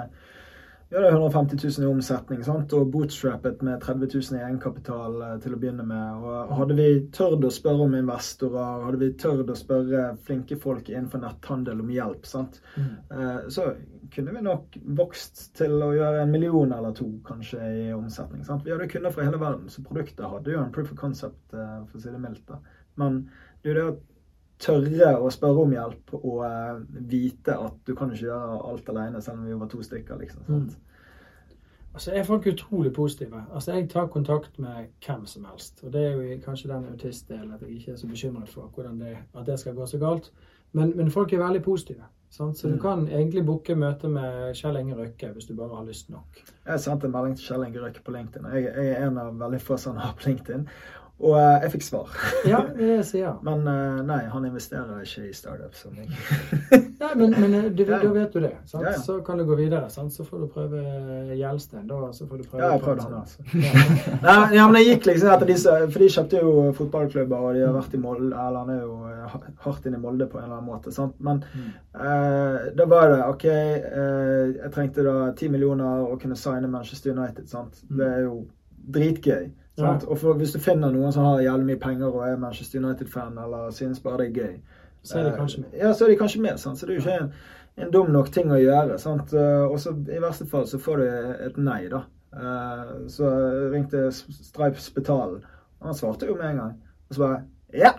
Vi 0.90 0.96
hadde 0.96 1.10
150 1.10 1.58
000 1.80 1.84
i 1.84 1.90
omsetning 1.92 2.44
sant? 2.48 2.72
og 2.74 2.92
bootstrappet 2.94 3.60
med 3.66 3.82
30 3.84 4.08
000 4.14 4.38
i 4.38 4.44
egenkapital 4.46 5.18
eh, 5.26 5.34
til 5.44 5.58
å 5.58 5.60
begynne 5.60 5.84
med. 5.84 6.24
Og 6.24 6.54
hadde 6.62 6.78
vi 6.78 6.88
tørt 7.16 7.44
å 7.44 7.52
spørre 7.52 7.90
om 7.90 7.98
investorer, 7.98 8.86
hadde 8.86 9.02
vi 9.02 9.10
tørt 9.20 9.52
å 9.52 9.58
spørre 9.58 10.06
flinke 10.24 10.56
folk 10.64 10.88
innenfor 10.94 11.26
netthandel 11.26 11.84
om 11.84 11.92
hjelp? 11.92 12.32
Mm. 12.78 12.94
Eh, 13.12 13.40
så 13.52 13.68
kunne 14.16 14.38
vi 14.38 14.46
nok 14.48 14.78
vokst 14.96 15.50
til 15.60 15.76
å 15.84 15.92
gjøre 15.98 16.24
en 16.24 16.32
million 16.32 16.72
eller 16.72 16.96
to 16.96 17.10
kanskje 17.28 17.60
i 17.68 17.88
omsetning. 17.92 18.48
Sant? 18.48 18.64
Vi 18.64 18.72
hadde 18.72 18.88
kunder 18.92 19.12
fra 19.12 19.28
hele 19.28 19.42
verden, 19.44 19.68
så 19.68 19.84
produktet 19.84 20.24
hadde 20.24 20.56
jo 20.56 20.64
en 20.64 20.72
proof 20.72 20.94
of 20.96 21.02
concept, 21.02 21.42
eh, 21.52 21.82
for 21.90 22.00
å 22.00 22.06
si 22.06 22.16
det 22.16 22.24
mildt. 22.24 22.56
Men 22.96 23.26
det 23.60 23.74
er 23.74 23.76
jo 23.76 23.82
det 23.82 23.90
å 23.92 23.98
tørre 24.60 25.14
å 25.22 25.30
spørre 25.32 25.64
om 25.64 25.72
hjelp 25.76 26.14
og 26.18 26.44
eh, 26.46 26.80
vite 27.12 27.54
at 27.58 27.78
du 27.88 27.94
kan 27.96 28.12
ikke 28.12 28.26
gjøre 28.26 28.60
alt 28.72 28.90
alene, 28.90 29.22
selv 29.22 29.40
om 29.40 29.46
vi 29.46 29.54
var 29.60 29.68
to 29.72 29.84
stykker. 29.86 30.18
liksom. 30.20 30.44
Sant? 30.48 30.78
Altså 31.98 32.12
er 32.14 32.24
folk 32.28 32.46
utrolig 32.46 32.92
positive. 32.94 33.40
Altså 33.54 33.74
Jeg 33.74 33.88
tar 33.90 34.06
kontakt 34.14 34.60
med 34.62 34.92
hvem 35.06 35.24
som 35.26 35.46
helst. 35.50 35.80
Og 35.84 35.94
det 35.94 36.04
er 36.06 36.12
jo 36.14 36.36
kanskje 36.46 36.70
den 36.70 36.86
autistdelen 36.92 37.54
at 37.56 37.62
jeg 37.62 37.72
ikke 37.80 37.92
er 37.92 37.96
så 37.98 38.08
bekymret 38.08 38.50
for 38.50 38.70
hvordan 38.76 39.00
det, 39.02 39.16
at 39.34 39.46
det 39.48 39.56
skal 39.60 39.74
gå 39.74 39.86
så 39.90 39.98
galt. 39.98 40.32
Men, 40.74 40.92
men 40.98 41.10
folk 41.12 41.34
er 41.34 41.42
veldig 41.42 41.64
positive. 41.66 42.04
Sant? 42.30 42.58
Så 42.58 42.68
du 42.68 42.74
Mm. 42.76 42.80
kan 42.82 43.08
egentlig 43.08 43.46
booke 43.46 43.76
møte 43.76 44.10
med 44.10 44.54
Kjell 44.54 44.78
Inge 44.78 44.96
Røkke 44.96 45.32
hvis 45.34 45.46
du 45.48 45.56
bare 45.56 45.76
har 45.76 45.86
lyst 45.86 46.10
nok. 46.10 46.42
Jeg 46.68 46.80
sendte 46.80 47.08
en 47.08 47.12
melding 47.16 47.38
til 47.38 47.46
Kjell 47.48 47.66
Inge 47.66 47.82
Røkke 47.82 48.04
på 48.04 48.12
LinkedIn. 48.12 48.46
Jeg, 48.54 48.64
jeg 48.76 48.88
er 48.94 49.08
en 49.08 49.18
av 49.18 49.34
veldig 49.40 49.62
få 49.62 49.78
som 49.78 49.96
har 49.98 50.14
på 50.14 50.30
LinkedIn. 50.30 50.68
Og 51.20 51.34
eh, 51.34 51.64
jeg 51.64 51.72
fikk 51.74 51.82
svar. 51.88 52.10
Ja, 52.46 52.60
det 52.62 52.76
er 52.78 52.90
det 52.92 52.96
jeg 53.00 53.06
sier. 53.10 53.38
Men 53.48 53.64
eh, 53.72 54.02
nei, 54.06 54.20
han 54.30 54.44
investerer 54.46 55.00
ikke 55.02 55.24
i 55.26 55.34
startups 55.34 55.80
som 55.88 55.96
meg. 55.98 56.12
Nei, 56.98 57.10
men, 57.18 57.34
men 57.42 57.56
eh, 57.58 57.66
du, 57.74 57.82
Ja, 57.88 57.98
da 58.04 58.12
vet 58.14 58.34
du 58.36 58.40
det. 58.44 58.52
Sant? 58.70 58.84
Ja, 58.86 58.92
ja. 58.94 59.00
Så 59.02 59.16
kan 59.26 59.38
du 59.42 59.46
gå 59.50 59.58
videre. 59.58 59.90
Sant? 59.90 60.14
Så 60.14 60.26
får 60.28 60.44
du 60.44 60.48
prøve 60.54 60.84
Gjelsten. 61.38 61.88
Da 61.90 62.12
så 62.14 62.28
får 62.30 62.44
du 62.44 62.46
prøve 62.52 62.62
Ja, 62.62 62.70
jeg 62.76 62.84
prøvde 62.86 63.08
han, 63.08 63.16
altså. 63.24 63.42
Nei, 64.22 64.38
ja, 64.60 64.68
men 64.70 64.78
jeg 64.84 64.92
gikk 65.00 65.10
liksom 65.12 65.34
etter 65.34 65.50
disse, 65.50 65.76
for 65.90 66.06
de 66.06 66.12
kjøpte 66.14 66.42
jo 66.44 66.54
fotballklubber, 66.78 67.44
og 67.50 67.58
de 67.58 67.66
har 67.66 67.74
vært 67.80 67.98
i 67.98 68.02
Molde, 68.06 68.30
eller 68.32 68.62
han 68.62 68.74
er 68.76 68.82
jo 68.86 69.52
hardt 69.66 69.90
inn 69.90 69.98
i 69.98 70.02
Molde 70.06 70.30
på 70.30 70.38
en 70.42 70.46
eller 70.48 70.60
annen 70.60 70.70
måte. 70.70 70.94
sant? 70.94 71.18
Men 71.20 71.42
Mm. 71.48 71.70
eh, 71.98 72.72
da 72.78 72.86
var 72.86 73.10
det 73.10 73.20
OK, 73.26 73.46
eh, 73.50 74.54
jeg 74.62 74.72
trengte 74.74 75.04
da 75.06 75.32
10 75.34 75.50
millioner 75.54 76.04
og 76.12 76.20
kunne 76.22 76.36
signe 76.38 76.68
Manchester 76.70 77.14
United. 77.18 77.48
sant? 77.50 77.82
Mm. 77.90 77.98
Det 77.98 78.08
er 78.14 78.22
jo 78.28 78.36
dritgøy. 78.94 79.48
Ja. 79.86 79.98
Og 80.08 80.18
for, 80.18 80.34
hvis 80.34 80.52
du 80.54 80.60
finner 80.60 80.92
noen 80.92 81.12
som 81.14 81.24
har 81.26 81.42
jævlig 81.46 81.66
mye 81.66 81.80
penger 81.80 82.08
og 82.10 82.24
er 82.28 82.38
Manchester 82.42 82.80
United-fan, 82.80 83.38
eller 83.38 83.70
synes 83.72 84.00
bare 84.00 84.18
det 84.24 84.28
er 84.28 84.42
gøy, 84.42 84.56
Så 85.04 85.20
er 85.20 85.24
de 85.30 85.38
kanskje 85.38 85.62
med. 85.62 85.74
Eh, 85.74 85.80
Ja, 85.80 85.94
så 85.94 86.06
er 86.06 86.10
de 86.10 86.16
kanskje 86.18 86.42
med. 86.42 86.58
Sant? 86.60 86.78
Så 86.80 86.86
det 86.86 86.96
er 86.96 87.00
jo 87.00 87.06
ikke 87.06 87.24
en, 87.24 87.34
en 87.86 87.92
dum 87.92 88.10
nok 88.12 88.32
ting 88.34 88.50
å 88.52 88.58
gjøre. 88.60 88.98
Sant? 89.00 89.34
Eh, 89.34 89.66
Og 89.72 89.80
så 89.80 89.94
i 89.94 90.20
verste 90.20 90.48
fall 90.50 90.66
så 90.68 90.80
får 90.80 90.98
du 90.98 91.04
et 91.48 91.58
nei, 91.58 91.88
da. 91.88 92.02
Eh, 92.34 93.08
Så 93.08 93.30
ringte 93.72 94.12
Stripes 94.12 94.90
Betalen. 94.92 95.44
Og 95.80 95.86
han 95.92 95.96
svarte 95.96 96.26
jo 96.26 96.36
med 96.36 96.50
en 96.50 96.58
gang. 96.58 96.74
Og 97.10 97.16
så 97.16 97.22
bare 97.22 97.44
Ja! 97.74 97.92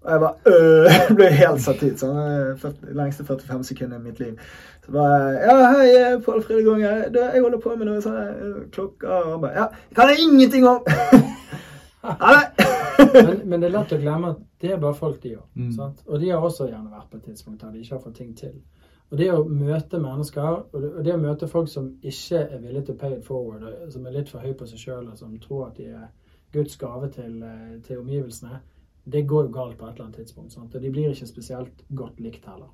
Og 0.00 0.12
jeg 0.12 0.20
bare 0.20 0.34
øh, 0.46 1.16
ble 1.18 1.28
helt 1.36 1.62
satt 1.62 1.82
ut. 1.84 2.00
Sånn, 2.00 2.20
40, 2.62 2.92
lengste 2.96 3.26
45 3.28 3.64
sekunder 3.72 4.00
i 4.00 4.04
mitt 4.08 4.20
liv. 4.22 4.38
Så 4.84 4.94
bare 4.94 5.18
Ja, 5.44 5.56
hei, 5.76 5.90
Pål 6.24 6.42
Fredrik 6.46 6.80
Jeg 6.80 7.10
jeg 7.14 7.42
holder 7.42 7.60
på 7.60 7.74
med 7.76 7.90
noe 7.90 8.00
sånne 8.04 8.24
eh, 8.32 8.58
klokker. 8.72 9.10
Og 9.10 9.34
han 9.34 9.42
bare 9.44 9.58
Ja, 9.58 9.66
jeg 9.90 9.98
kan 10.00 10.14
ingenting 10.16 10.68
om 10.68 10.80
Ha 12.00 12.32
det! 12.32 12.66
Men, 13.12 13.40
men 13.48 13.60
det 13.60 13.68
er 13.68 13.74
lett 13.74 13.92
å 13.92 14.00
glemme 14.00 14.32
at 14.32 14.40
det 14.60 14.72
er 14.72 14.80
bare 14.80 14.96
folk 14.96 15.20
de 15.22 15.34
gjør. 15.34 15.44
Mm. 15.56 15.72
Sant? 15.76 16.00
Og 16.06 16.20
de 16.20 16.30
har 16.30 16.44
også 16.44 16.68
gjerne 16.68 16.92
vært 16.92 17.10
på 17.10 17.18
et 17.18 17.26
tidspunkt 17.28 17.60
der 17.60 17.74
de 17.74 17.82
ikke 17.82 17.96
har 17.96 18.02
fått 18.04 18.16
ting 18.16 18.30
til. 18.36 18.54
Og 19.10 19.18
det 19.18 19.28
å 19.34 19.42
møte 19.44 19.98
mennesker, 20.00 20.48
og 20.70 20.80
det, 20.80 20.90
og 20.94 21.04
det 21.04 21.14
å 21.16 21.20
møte 21.20 21.48
folk 21.50 21.68
som 21.68 21.88
ikke 22.00 22.44
er 22.44 22.60
villige 22.62 22.86
til 22.88 22.96
å 22.96 23.00
pay 23.00 23.16
it 23.16 23.26
forward, 23.26 23.64
og 23.66 23.92
som 23.92 24.06
er 24.06 24.14
litt 24.14 24.30
for 24.30 24.44
høy 24.44 24.52
på 24.56 24.68
seg 24.70 24.80
sjøl, 24.84 25.08
og 25.10 25.18
som 25.18 25.32
tror 25.42 25.66
at 25.66 25.80
de 25.80 25.88
er 25.90 26.06
Guds 26.54 26.76
gave 26.78 27.10
til, 27.14 27.40
eh, 27.42 27.80
til 27.86 28.00
omgivelsene, 28.00 28.60
det 29.04 29.26
går 29.26 29.46
jo 29.48 29.52
galt 29.54 29.78
på 29.78 29.86
et 29.86 29.94
eller 29.94 30.04
annet 30.10 30.16
tidspunkt. 30.16 30.52
Sant? 30.52 30.74
Og 30.74 30.82
de 30.82 30.90
blir 30.90 31.10
ikke 31.10 31.26
spesielt 31.26 31.84
godt 31.94 32.20
likt 32.20 32.44
heller. 32.46 32.68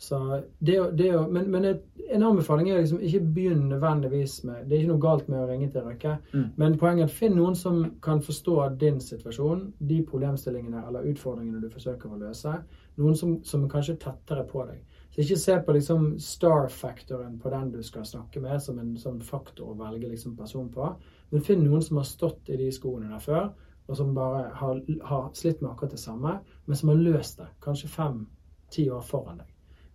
Så 0.00 0.42
det, 0.58 0.78
det 0.96 1.10
men 1.30 1.50
men 1.50 1.64
et, 1.64 1.82
en 2.10 2.22
anbefaling 2.22 2.70
er 2.70 2.80
liksom 2.80 3.02
ikke 3.04 3.20
begynn 3.34 3.68
nødvendigvis 3.68 4.44
med 4.44 4.64
Det 4.64 4.72
er 4.72 4.80
ikke 4.80 4.92
noe 4.94 5.02
galt 5.04 5.28
med 5.28 5.42
å 5.42 5.48
ringe 5.50 5.68
til 5.70 5.84
Røkke, 5.84 6.16
Mm. 6.32 6.46
men 6.56 6.78
poenget 6.78 7.02
er 7.02 7.04
at 7.04 7.10
finn 7.18 7.36
noen 7.36 7.54
som 7.54 7.94
kan 8.02 8.22
forstå 8.22 8.78
din 8.80 9.00
situasjon, 9.00 9.72
de 9.78 10.02
problemstillingene 10.02 10.86
eller 10.88 11.04
utfordringene 11.12 11.60
du 11.60 11.68
forsøker 11.68 12.08
å 12.08 12.18
løse. 12.18 12.54
Noen 12.96 13.14
som, 13.16 13.44
som 13.44 13.68
kanskje 13.68 13.92
er 13.92 13.96
tettere 14.06 14.44
på 14.48 14.64
deg. 14.66 14.80
Så 15.10 15.20
ikke 15.20 15.36
se 15.38 15.58
på 15.66 15.72
liksom 15.72 16.18
star-faktoren 16.18 17.38
på 17.38 17.50
den 17.50 17.70
du 17.72 17.82
skal 17.82 18.04
snakke 18.04 18.40
med, 18.40 18.60
som 18.62 18.78
en 18.78 18.96
sånn 18.96 19.20
faktor 19.22 19.72
å 19.72 19.78
velge 19.78 20.08
liksom 20.08 20.36
person 20.36 20.68
på. 20.72 20.94
Men 21.30 21.42
finn 21.42 21.64
noen 21.64 21.82
som 21.82 21.96
har 22.00 22.04
stått 22.08 22.48
i 22.48 22.56
de 22.56 22.70
skoene 22.72 23.10
der 23.10 23.18
før, 23.22 23.50
og 23.90 23.96
som 23.98 24.12
bare 24.14 24.44
har, 24.54 24.82
har 25.02 25.30
slitt 25.34 25.60
med 25.60 25.72
akkurat 25.72 25.96
det 25.96 26.00
samme, 26.00 26.36
men 26.66 26.76
som 26.78 26.92
har 26.92 27.00
løst 27.02 27.40
det. 27.40 27.48
Kanskje 27.64 27.90
fem-ti 27.90 28.86
år 28.90 29.02
foran 29.02 29.40
deg. 29.42 29.48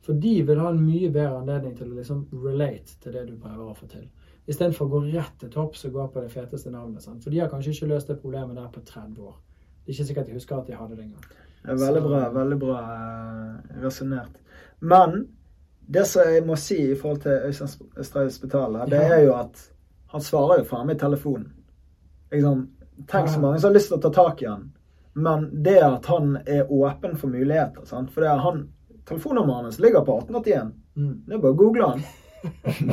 For 0.05 0.19
de 0.21 0.33
vil 0.45 0.59
ha 0.61 0.69
en 0.69 0.83
mye 0.83 1.09
bedre 1.09 1.39
anledning 1.39 1.77
til 1.77 1.89
å 1.89 1.95
liksom 1.95 2.25
relate 2.43 2.99
til 3.01 3.15
det 3.15 3.23
du 3.29 3.37
prøver 3.41 3.71
å 3.71 3.77
få 3.77 3.87
til. 3.89 4.03
Istedenfor 4.45 4.85
å 4.85 4.91
gå 4.91 4.99
rett 5.07 5.39
til 5.41 5.49
topps 5.53 5.87
og 5.87 5.95
gå 5.95 6.09
på 6.13 6.21
det 6.21 6.33
feteste 6.33 6.73
navnet. 6.73 7.01
Sant? 7.01 7.23
For 7.23 7.33
de 7.33 7.39
har 7.41 7.49
kanskje 7.49 7.73
ikke 7.73 7.89
løst 7.93 8.11
det 8.11 8.19
problemet 8.19 8.59
der 8.59 8.67
på 8.73 8.83
30 8.85 9.23
år. 9.25 9.39
Det 9.79 9.89
er 9.89 9.95
ikke 9.95 10.07
sikkert 10.11 10.27
de 10.27 10.37
husker 10.37 10.59
at 10.59 10.67
de 10.67 10.77
hadde 10.77 10.99
det 10.99 11.07
engang. 11.07 11.25
Veldig 11.65 12.03
bra, 12.03 12.19
veldig 12.35 12.59
bra 12.61 12.81
uh, 12.83 13.81
resonnert. 13.81 14.37
Men 14.85 15.23
det 15.87 16.05
som 16.09 16.29
jeg 16.29 16.45
må 16.45 16.57
si 16.59 16.77
i 16.91 16.97
forhold 16.99 17.23
til 17.23 17.47
Øystein 17.47 18.03
Strauss 18.03 18.39
Betale, 18.43 18.85
det 18.91 19.01
er 19.01 19.23
jo 19.25 19.33
at 19.39 19.63
han 20.13 20.21
svarer 20.21 20.61
jo 20.61 20.67
faen 20.69 20.89
meg 20.89 20.99
i 20.99 21.01
telefonen. 21.01 21.49
Liksom, 22.33 22.61
tenk 23.11 23.29
så 23.29 23.39
mange 23.39 23.59
som 23.59 23.69
har 23.69 23.75
lyst 23.77 23.91
til 23.91 23.97
å 23.97 24.01
ta 24.01 24.11
tak 24.15 24.41
i 24.41 24.49
han. 24.49 24.71
Men 25.15 25.49
det 25.63 25.77
at 25.83 26.05
han 26.11 26.37
er 26.45 26.67
åpen 26.71 27.15
for 27.17 27.31
muligheter. 27.31 27.85
Sant? 27.87 28.11
For 28.11 28.21
det 28.25 28.29
er 28.33 28.41
han, 28.43 28.65
telefonnummeret 29.07 29.63
hans 29.69 29.79
ligger 29.79 30.03
på 30.05 30.17
1881. 30.19 30.73
Mm. 30.97 31.13
Det 31.27 31.35
er 31.37 31.41
bare 31.43 31.55
å 31.55 31.59
google 31.63 31.91
han. 31.93 32.05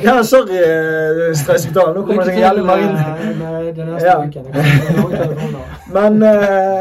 Ja, 0.01 0.15
sorry, 0.25 0.55
eh, 0.57 1.91
Nå 1.93 2.01
kommer 2.07 2.25
det 2.25 2.39
jævlig 2.39 2.63
mange 2.65 2.87
inn. 2.87 2.95
neste 3.91 4.07
Ja. 4.07 4.15
uken. 4.25 4.47
Mange 4.97 5.17
telefoner. 5.19 5.75
Men 5.93 6.23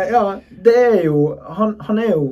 ja, 0.09 0.23
det 0.65 0.77
er 0.79 1.05
jo 1.05 1.37
han, 1.59 1.75
han 1.81 1.99
er 1.99 2.09
jo 2.15 2.23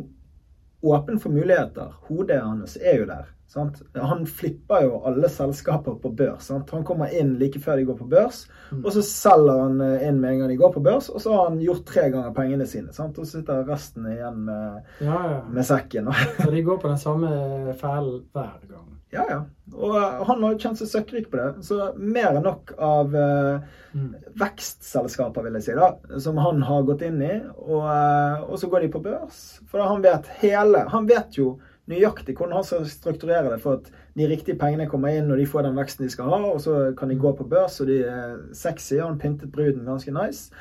åpen 0.82 1.18
for 1.20 1.30
muligheter. 1.34 1.92
Hodet 2.08 2.40
hans 2.42 2.76
er 2.80 2.98
jo 3.02 3.06
der. 3.06 3.28
Sant? 3.50 3.80
Han 3.98 4.26
flipper 4.26 4.84
jo 4.84 5.00
alle 5.06 5.28
selskaper 5.28 5.96
på 5.98 6.12
børs. 6.14 6.44
Sant? 6.46 6.70
Han 6.70 6.84
kommer 6.86 7.10
inn 7.10 7.32
like 7.40 7.58
før 7.60 7.76
de 7.80 7.84
går 7.88 7.96
på 7.98 8.06
børs, 8.12 8.44
Mm. 8.70 8.84
og 8.86 8.92
så 8.94 9.02
selger 9.02 9.62
han 9.64 9.80
eh, 9.80 10.04
inn 10.08 10.20
med 10.22 10.30
en 10.30 10.38
gang 10.38 10.50
de 10.52 10.56
går 10.56 10.72
på 10.72 10.80
børs, 10.86 11.08
og 11.10 11.20
så 11.20 11.32
har 11.34 11.48
han 11.48 11.58
gjort 11.58 11.84
tre 11.84 12.04
ganger 12.10 12.30
pengene 12.32 12.66
sine. 12.66 12.92
Sant? 12.94 13.18
Og 13.18 13.26
så 13.26 13.40
sitter 13.40 13.64
resten 13.66 14.06
igjen 14.06 14.44
med, 14.46 14.80
Ja, 15.00 15.18
ja. 15.32 15.40
med 15.50 15.64
sekken. 15.66 16.12
Så 16.38 16.50
de 16.50 16.62
går 16.62 16.78
på 16.78 16.88
den 16.88 16.98
samme 16.98 17.74
fellen 17.80 18.22
hver 18.32 18.60
gang. 18.68 18.99
Ja, 19.14 19.24
ja. 19.28 19.40
Og 19.74 19.94
eh, 19.98 20.24
han 20.28 20.42
har 20.44 20.58
kjent 20.58 20.80
seg 20.80 20.90
søkkrik 20.90 21.30
på 21.30 21.38
det. 21.40 21.64
Så 21.66 21.92
mer 21.98 22.34
enn 22.34 22.46
nok 22.46 22.74
av 22.78 23.14
uh, 23.16 23.78
Mm. 23.90 24.12
vekstselskaper, 24.38 25.42
vil 25.42 25.56
jeg 25.58 25.64
si, 25.64 25.72
da, 25.74 26.18
som 26.22 26.36
han 26.38 26.60
har 26.62 26.84
gått 26.86 27.00
inn 27.02 27.16
i. 27.26 27.40
Og, 27.58 27.82
uh, 27.82 28.44
og 28.46 28.60
så 28.62 28.68
går 28.70 28.84
de 28.84 28.90
på 28.94 29.02
børs. 29.02 29.40
For 29.66 29.82
han 29.82 30.04
vet 30.04 30.28
hele 30.38 30.84
Han 30.92 31.08
vet 31.10 31.34
jo 31.34 31.56
nøyaktig 31.90 32.36
hvordan 32.38 32.60
han 32.60 32.66
skal 32.68 32.86
strukturere 32.86 33.50
det 33.50 33.58
for 33.64 33.80
at 33.80 33.90
de 34.14 34.28
riktige 34.30 34.58
pengene 34.58 34.86
kommer 34.90 35.16
inn, 35.16 35.30
og 35.30 35.40
de 35.40 35.46
får 35.48 35.66
den 35.66 35.78
veksten 35.78 36.06
de 36.06 36.12
skal 36.12 36.30
ha, 36.30 36.38
og 36.52 36.60
så 36.62 36.92
kan 36.98 37.10
de 37.10 37.18
gå 37.18 37.32
på 37.34 37.46
børs, 37.50 37.80
og 37.82 37.90
de 37.90 38.02
er 38.06 38.36
sexy, 38.54 39.00
og 39.00 39.08
han 39.08 39.18
pyntet 39.22 39.50
bruden 39.50 39.86
ganske 39.88 40.14
nice. 40.14 40.54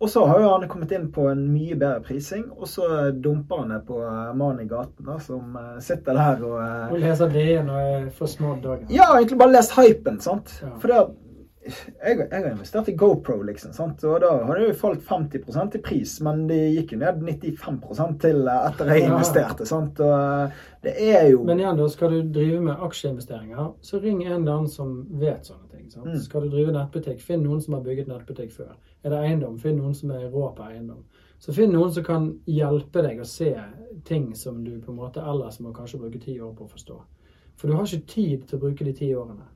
Og 0.00 0.08
så 0.08 0.22
har 0.26 0.40
jo 0.40 0.48
han 0.48 0.68
kommet 0.68 0.92
inn 0.96 1.10
på 1.12 1.26
en 1.28 1.42
mye 1.52 1.76
bedre 1.76 2.00
prising, 2.00 2.46
og 2.56 2.68
så 2.72 2.86
dumper 3.12 3.62
han 3.62 3.74
det 3.74 3.80
på 3.88 3.98
eh, 4.00 4.30
mannen 4.32 4.64
i 4.64 4.68
gaten, 4.68 5.04
da, 5.04 5.18
som 5.20 5.58
eh, 5.60 5.74
sitter 5.84 6.16
der 6.16 6.44
og 6.48 6.54
eh, 6.64 6.86
Og 6.94 7.02
leser 7.02 7.32
DN 7.34 7.68
og 7.68 7.80
er 7.80 8.06
forsmådd 8.16 8.62
dagen. 8.64 8.86
ja, 8.94 9.10
egentlig 9.18 9.40
bare 9.42 9.58
lest 9.58 9.76
hypen, 9.76 10.16
sant? 10.24 10.54
Ja. 10.64 10.72
For 10.80 10.92
det 10.92 11.02
jeg, 11.60 12.16
jeg 12.16 12.42
har 12.42 12.46
investert 12.48 12.88
i 12.88 12.94
GoPro, 12.96 13.42
liksom, 13.44 13.74
sant? 13.76 14.00
og 14.08 14.22
da 14.22 14.30
har 14.48 14.56
det 14.56 14.70
jo 14.70 14.76
falt 14.80 15.02
50% 15.04 15.76
i 15.76 15.80
pris, 15.84 16.14
men 16.24 16.46
det 16.48 16.56
gikk 16.78 16.94
jo 16.94 17.00
ned 17.02 17.20
95 17.20 18.16
til 18.22 18.48
etter 18.48 18.92
jeg 18.94 19.04
investerte. 19.10 19.66
sant? 19.68 20.00
Og 20.00 20.56
det 20.80 20.94
er 21.12 21.28
jo 21.28 21.44
Men 21.44 21.60
igjen, 21.60 21.76
da, 21.76 21.88
skal 21.92 22.16
du 22.16 22.32
drive 22.32 22.62
med 22.64 22.86
aksjeinvesteringer, 22.88 23.74
så 23.84 24.00
ring 24.00 24.24
en 24.24 24.38
eller 24.40 24.54
annen 24.54 24.72
som 24.72 25.02
vet 25.20 25.52
sånne? 25.52 25.69
Mm. 25.98 26.18
Skal 26.22 26.46
du 26.46 26.52
drive 26.52 26.72
nettbutikk, 26.74 27.20
finn 27.24 27.42
noen 27.42 27.60
som 27.60 27.74
har 27.74 27.82
bygget 27.86 28.08
nettbutikk 28.08 28.52
før. 28.54 28.76
Er 29.04 29.10
det 29.10 29.18
eiendom, 29.18 29.58
finn 29.58 29.78
noen 29.80 29.94
som 29.94 30.12
er 30.14 30.28
rå 30.30 30.50
på 30.56 30.66
eiendom. 30.68 31.04
Så 31.40 31.54
finn 31.56 31.72
noen 31.72 31.92
som 31.92 32.04
kan 32.04 32.28
hjelpe 32.46 33.02
deg 33.02 33.20
å 33.20 33.28
se 33.28 33.54
ting 34.04 34.34
som 34.36 34.64
du 34.64 34.74
på 34.80 34.92
en 34.92 35.00
måte 35.00 35.24
ellers 35.24 35.60
må 35.60 35.72
kanskje 35.72 36.02
bruke 36.02 36.20
ti 36.20 36.36
år 36.40 36.52
på 36.56 36.66
å 36.66 36.72
forstå. 36.74 36.98
For 37.56 37.68
du 37.68 37.76
har 37.76 37.88
ikke 37.88 38.12
tid 38.12 38.46
til 38.48 38.58
å 38.58 38.62
bruke 38.66 38.84
de 38.84 38.92
ti 38.96 39.08
årene. 39.16 39.48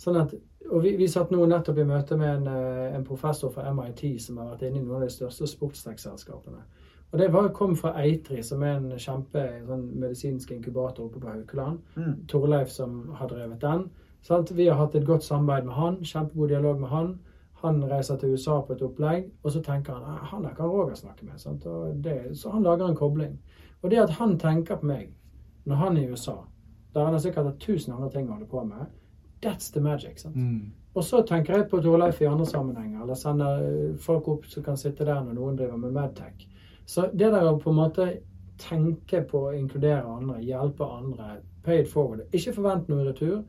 Sånn 0.00 0.16
at, 0.16 0.34
og 0.70 0.84
vi, 0.84 0.94
vi 0.96 1.08
satt 1.08 1.32
nå 1.32 1.44
nettopp 1.48 1.80
i 1.80 1.88
møte 1.88 2.16
med 2.16 2.30
en, 2.30 2.46
eh, 2.48 2.94
en 2.96 3.04
professor 3.04 3.52
fra 3.52 3.66
MIT 3.72 4.04
som 4.20 4.38
har 4.40 4.54
vært 4.54 4.68
inne 4.68 4.80
i 4.80 4.84
noen 4.84 5.00
av 5.00 5.08
de 5.08 5.12
største 5.12 5.48
sportstrekkselskapene. 5.48 6.62
Og 7.10 7.18
det 7.18 7.32
var, 7.32 7.48
kom 7.52 7.74
fra 7.76 7.90
Eitri, 7.98 8.42
som 8.46 8.62
er 8.62 8.76
en 8.78 8.92
kjempe 8.94 9.42
sånn 9.66 9.88
medisinsk 9.98 10.52
inkubator 10.54 11.08
oppe 11.08 11.20
på 11.20 11.32
Haukeland. 11.32 11.80
mm, 11.96 12.14
Torleif 12.30 12.70
som 12.70 13.10
har 13.18 13.28
drevet 13.28 13.60
den. 13.60 13.88
Sant? 14.22 14.52
Vi 14.52 14.68
har 14.68 14.78
hatt 14.78 14.94
et 14.94 15.06
godt 15.06 15.24
samarbeid 15.24 15.66
med 15.68 15.74
han, 15.74 15.98
kjempegod 16.04 16.48
dialog 16.48 16.80
med 16.80 16.88
han. 16.88 17.14
Han 17.60 17.82
reiser 17.84 18.16
til 18.16 18.32
USA 18.34 18.60
på 18.64 18.72
et 18.72 18.82
opplegg, 18.82 19.26
og 19.42 19.52
så 19.52 19.60
tenker 19.64 19.96
han 19.96 20.16
at 20.16 20.30
han 20.30 20.44
der 20.44 20.54
kan 20.56 20.70
Roger 20.72 20.94
snakke 20.94 21.26
med. 21.26 22.02
Det, 22.04 22.38
så 22.38 22.50
han 22.50 22.62
lager 22.62 22.88
en 22.88 22.96
kobling. 22.96 23.40
Og 23.82 23.90
det 23.90 24.00
at 24.00 24.10
han 24.10 24.38
tenker 24.38 24.80
på 24.80 24.86
meg 24.86 25.10
når 25.64 25.76
han 25.76 25.96
er 25.96 26.02
i 26.02 26.10
USA, 26.10 26.36
der 26.94 27.04
han 27.04 27.12
har 27.12 27.20
sikkert 27.20 27.50
hatt 27.50 27.60
tusen 27.60 27.92
andre 27.92 28.10
ting 28.10 28.28
å 28.28 28.32
holde 28.32 28.48
på 28.48 28.64
med, 28.64 28.86
that's 29.44 29.72
the 29.72 29.80
magic. 29.80 30.20
sant? 30.20 30.36
Mm. 30.36 30.72
Og 30.94 31.04
så 31.04 31.22
tenker 31.22 31.54
jeg 31.56 31.68
på 31.70 31.78
Torleif 31.82 32.20
i 32.20 32.26
andre 32.26 32.46
sammenhenger, 32.46 33.02
eller 33.02 33.14
sender 33.14 33.60
folk 34.02 34.28
opp 34.28 34.48
som 34.50 34.64
kan 34.66 34.76
sitte 34.76 35.04
der 35.04 35.20
når 35.22 35.36
noen 35.36 35.56
driver 35.58 35.76
med 35.76 35.94
Medtech. 35.94 36.48
Så 36.86 37.06
det 37.12 37.30
der 37.30 37.46
å 37.46 37.58
på 37.60 37.70
en 37.70 37.78
måte 37.78 38.08
tenke 38.60 39.22
på 39.28 39.44
å 39.46 39.54
inkludere 39.54 40.02
andre, 40.02 40.40
hjelpe 40.42 40.84
andre, 40.84 41.36
pay 41.62 41.84
it 41.84 41.92
forward, 41.92 42.24
ikke 42.34 42.56
forvent 42.56 42.88
noe 42.90 43.06
retur. 43.06 43.42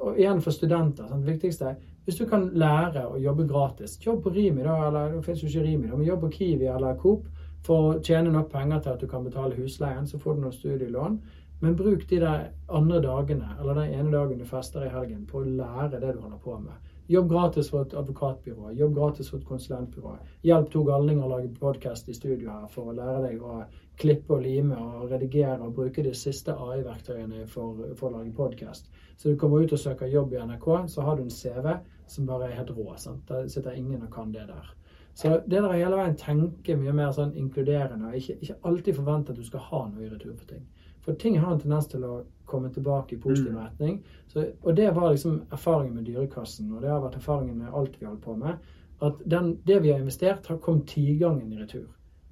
Og 0.00 0.18
igjen 0.18 0.40
for 0.40 0.54
studenter, 0.54 1.08
sant? 1.08 1.24
det 1.26 1.34
viktigste 1.34 1.72
er 1.72 1.80
hvis 2.06 2.16
du 2.16 2.24
kan 2.26 2.48
lære 2.56 3.04
å 3.06 3.18
jobbe 3.20 3.44
gratis, 3.46 3.98
jobb 4.00 4.22
på 4.24 4.32
Rimi, 4.34 4.64
da, 4.64 4.76
eller 4.88 5.12
det 5.12 5.24
fins 5.26 5.42
jo 5.44 5.50
ikke 5.50 5.66
Rimi, 5.66 5.90
da, 5.90 5.98
men 5.98 6.08
jobb 6.08 6.24
på 6.24 6.30
Kiwi 6.38 6.70
eller 6.72 6.96
Coop 6.98 7.28
for 7.66 7.90
å 7.90 7.98
tjene 8.02 8.32
nok 8.32 8.48
penger 8.52 8.80
til 8.80 8.94
at 8.94 9.02
du 9.04 9.08
kan 9.08 9.26
betale 9.26 9.58
husleien, 9.58 10.08
så 10.08 10.18
får 10.18 10.38
du 10.38 10.46
noen 10.46 10.56
studielån. 10.56 11.18
Men 11.60 11.76
bruk 11.76 12.06
de 12.08 12.22
der 12.22 12.46
andre 12.72 13.02
dagene, 13.04 13.50
eller 13.60 13.76
den 13.76 13.92
ene 13.98 14.14
dagen 14.14 14.40
du 14.40 14.46
fester 14.48 14.86
i 14.86 14.92
helgen, 14.92 15.26
på 15.28 15.42
å 15.42 15.44
lære 15.44 16.00
det 16.00 16.14
du 16.16 16.22
holder 16.22 16.40
på 16.40 16.56
med. 16.62 16.88
Jobb 17.10 17.28
gratis 17.28 17.68
for 17.68 17.84
et 17.84 17.94
advokatbyrå, 18.00 18.70
jobb 18.78 18.94
gratis 18.96 19.28
for 19.28 19.42
et 19.42 19.48
konsulentbyrå. 19.48 20.14
Hjelp 20.46 20.70
to 20.72 20.84
galninger 20.86 21.26
å 21.26 21.32
lage 21.34 21.50
podkast 21.60 22.08
i 22.08 22.16
studio 22.16 22.54
her 22.54 22.68
for 22.72 22.88
å 22.88 22.96
lære 22.96 23.26
deg 23.26 23.42
å 23.44 23.60
klippe 24.00 24.34
og 24.34 24.42
lime 24.42 24.76
og 24.80 25.10
redigere 25.12 25.58
og 25.60 25.74
bruke 25.76 26.02
de 26.02 26.14
siste 26.16 26.52
AI-verktøyene 26.52 27.46
for, 27.46 27.76
for 27.98 28.08
å 28.08 28.18
lage 28.18 28.32
podkast. 28.36 28.88
Så 29.16 29.28
du 29.30 29.36
kommer 29.36 29.60
ut 29.60 29.72
og 29.76 29.78
søker 29.78 30.08
jobb 30.08 30.32
i 30.34 30.40
NRK, 30.40 30.68
så 30.88 31.04
har 31.04 31.16
du 31.18 31.22
en 31.26 31.30
CV 31.30 31.74
som 32.08 32.26
bare 32.26 32.48
er 32.48 32.56
helt 32.58 32.72
rå. 32.76 32.88
sant? 32.96 33.22
Der 33.28 33.48
sitter 33.48 33.76
ingen 33.76 34.02
og 34.02 34.10
kan 34.14 34.32
det 34.32 34.46
der. 34.48 34.72
Så 35.14 35.40
det 35.46 35.60
der 35.60 35.72
hele 35.76 35.96
veien 35.98 36.16
tenke 36.16 36.76
mye 36.80 36.92
mer 36.96 37.12
sånn 37.12 37.34
inkluderende, 37.36 38.14
ikke, 38.16 38.38
ikke 38.40 38.56
alltid 38.64 38.96
forvente 38.96 39.34
at 39.34 39.38
du 39.38 39.44
skal 39.44 39.60
ha 39.68 39.82
noe 39.90 40.06
i 40.06 40.08
retur 40.08 40.32
på 40.38 40.48
ting. 40.54 40.64
For 41.04 41.16
ting 41.16 41.38
har 41.40 41.52
en 41.52 41.60
tendens 41.60 41.88
til 41.90 42.04
å 42.04 42.22
komme 42.48 42.70
tilbake 42.72 43.14
i 43.16 43.20
positiv 43.20 43.52
Mm. 43.52 43.60
retning. 43.64 44.02
Så, 44.28 44.46
og 44.62 44.76
det 44.76 44.90
var 44.94 45.12
liksom 45.12 45.42
erfaringen 45.52 45.94
med 45.94 46.04
Dyrekassen, 46.04 46.72
og 46.72 46.82
det 46.82 46.90
har 46.90 47.00
vært 47.00 47.16
erfaringen 47.16 47.58
med 47.58 47.74
alt 47.74 48.00
vi 48.00 48.06
holder 48.06 48.22
på 48.22 48.36
med. 48.36 48.56
At 49.02 49.14
den, 49.26 49.56
det 49.66 49.82
vi 49.82 49.90
har 49.92 49.98
investert, 49.98 50.46
har 50.46 50.56
kommet 50.58 50.86
tigangen 50.86 51.52
i 51.52 51.56
retur. 51.62 51.86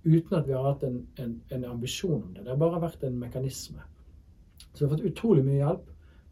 Uten 0.05 0.38
at 0.38 0.46
vi 0.49 0.55
har 0.55 0.64
hatt 0.64 0.84
en, 0.86 0.99
en, 1.18 1.36
en 1.55 1.64
ambisjon 1.64 2.22
om 2.22 2.34
det. 2.34 2.44
Det 2.44 2.53
har 2.53 2.61
bare 2.61 2.82
vært 2.82 3.05
en 3.05 3.18
mekanisme. 3.18 3.82
Så 4.72 4.80
vi 4.80 4.86
har 4.86 4.96
fått 4.96 5.07
utrolig 5.11 5.44
mye 5.46 5.61
hjelp. 5.61 5.86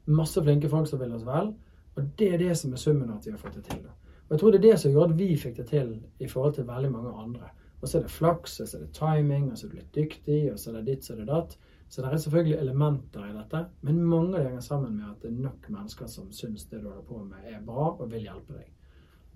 Masse 0.07 0.43
flinke 0.43 0.71
folk 0.71 0.89
som 0.91 1.03
vil 1.03 1.14
oss 1.17 1.27
vel. 1.27 1.53
Og 1.97 2.11
det 2.21 2.33
er 2.35 2.43
det 2.43 2.57
som 2.59 2.73
er 2.73 2.81
summen 2.81 3.11
av 3.11 3.19
at 3.19 3.27
vi 3.27 3.35
har 3.35 3.43
fått 3.43 3.59
det 3.59 3.64
til. 3.71 3.85
Og 4.27 4.35
jeg 4.35 4.41
tror 4.41 4.53
det 4.53 4.59
er 4.61 4.67
det 4.71 4.81
som 4.83 4.93
gjør 4.93 5.11
at 5.11 5.19
vi 5.19 5.29
fikk 5.39 5.61
det 5.61 5.69
til 5.71 5.95
i 6.19 6.29
forhold 6.31 6.57
til 6.57 6.69
veldig 6.69 6.91
mange 6.93 7.14
andre. 7.23 7.51
Og 7.81 7.89
så 7.89 7.99
er 7.99 8.07
det 8.07 8.11
flaks, 8.11 8.61
og 8.61 8.69
så 8.69 8.79
er 8.79 8.85
det 8.87 8.95
timing, 8.97 9.51
og 9.51 9.59
så 9.59 9.67
er 9.67 9.73
du 9.73 9.77
litt 9.81 9.95
dyktig, 9.95 10.41
og 10.53 10.59
så 10.59 10.71
er 10.71 10.79
det 10.79 10.87
ditt, 10.87 11.05
så 11.05 11.14
er 11.14 11.21
det 11.21 11.29
datt. 11.31 11.59
Så 11.89 12.03
det 12.03 12.11
er 12.11 12.17
selvfølgelig 12.17 12.59
elementer 12.59 13.29
i 13.29 13.35
dette, 13.37 13.61
men 13.87 14.01
mange 14.11 14.41
av 14.43 14.57
sammen 14.64 14.97
med 14.97 15.07
at 15.11 15.23
det 15.23 15.31
er 15.31 15.45
nok 15.45 15.69
mennesker 15.71 16.09
som 16.11 16.33
syns 16.35 16.67
det 16.67 16.81
du 16.83 16.89
holder 16.89 17.05
på 17.07 17.21
med 17.29 17.47
er 17.47 17.62
bra 17.67 17.93
og 17.93 18.11
vil 18.11 18.27
hjelpe 18.27 18.57
deg. 18.57 18.73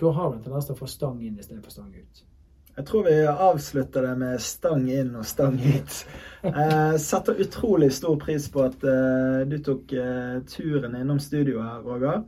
Da 0.00 0.10
har 0.16 0.30
du 0.30 0.36
en 0.38 0.42
tendens 0.42 0.66
til 0.66 0.74
å 0.74 0.80
få 0.80 0.88
stang 0.90 1.20
inn 1.22 1.38
istedenfor 1.38 1.70
stang 1.70 1.92
ut. 1.94 2.24
Jeg 2.80 2.86
tror 2.88 3.02
vi 3.04 3.14
avslutter 3.28 4.06
det 4.08 4.12
med 4.16 4.40
stang 4.40 4.86
inn 4.88 5.12
og 5.20 5.26
stang 5.28 5.60
ut. 5.60 6.00
Eh, 6.40 6.94
setter 6.96 7.36
utrolig 7.44 7.90
stor 7.92 8.14
pris 8.16 8.46
på 8.48 8.62
at 8.64 8.84
eh, 8.88 9.42
du 9.44 9.58
tok 9.60 9.90
eh, 9.92 10.38
turen 10.48 10.94
innom 10.96 11.18
studio 11.20 11.60
her, 11.60 11.82
Roger. 11.84 12.22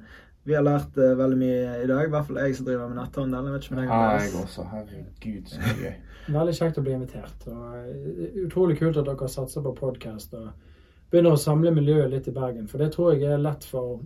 Vi 0.44 0.52
har 0.52 0.66
lært 0.66 0.98
eh, 1.00 1.14
veldig 1.16 1.38
mye 1.40 1.78
i 1.80 1.86
dag. 1.88 2.02
I 2.04 2.10
hvert 2.12 2.28
fall 2.28 2.40
jeg 2.42 2.58
som 2.58 2.66
driver 2.66 2.90
med 2.90 2.98
netthandel. 3.00 3.48
Jeg 3.48 3.54
vet 3.54 3.64
ikke 3.64 3.72
om 3.72 3.80
jeg 3.80 3.88
Ja, 3.88 4.00
Andreas. 4.02 4.26
jeg 4.26 4.42
også. 4.42 4.66
Herregud, 4.74 5.48
så 5.54 5.72
gøy. 5.80 5.94
Veldig 6.36 6.56
kjekt 6.58 6.82
å 6.82 6.84
bli 6.84 6.92
invitert. 6.98 7.48
og 7.48 8.44
Utrolig 8.44 8.76
kult 8.82 9.00
at 9.00 9.08
dere 9.08 9.30
satser 9.32 9.64
på 9.64 9.72
podkast 9.80 10.36
og 10.36 10.50
begynner 11.08 11.38
å 11.38 11.40
samle 11.40 11.72
miljøet 11.72 12.12
litt 12.12 12.28
i 12.28 12.36
Bergen. 12.36 12.68
For 12.68 12.84
det 12.84 12.92
tror 12.92 13.14
jeg 13.14 13.32
er 13.32 13.40
lett 13.40 13.64
for 13.64 14.02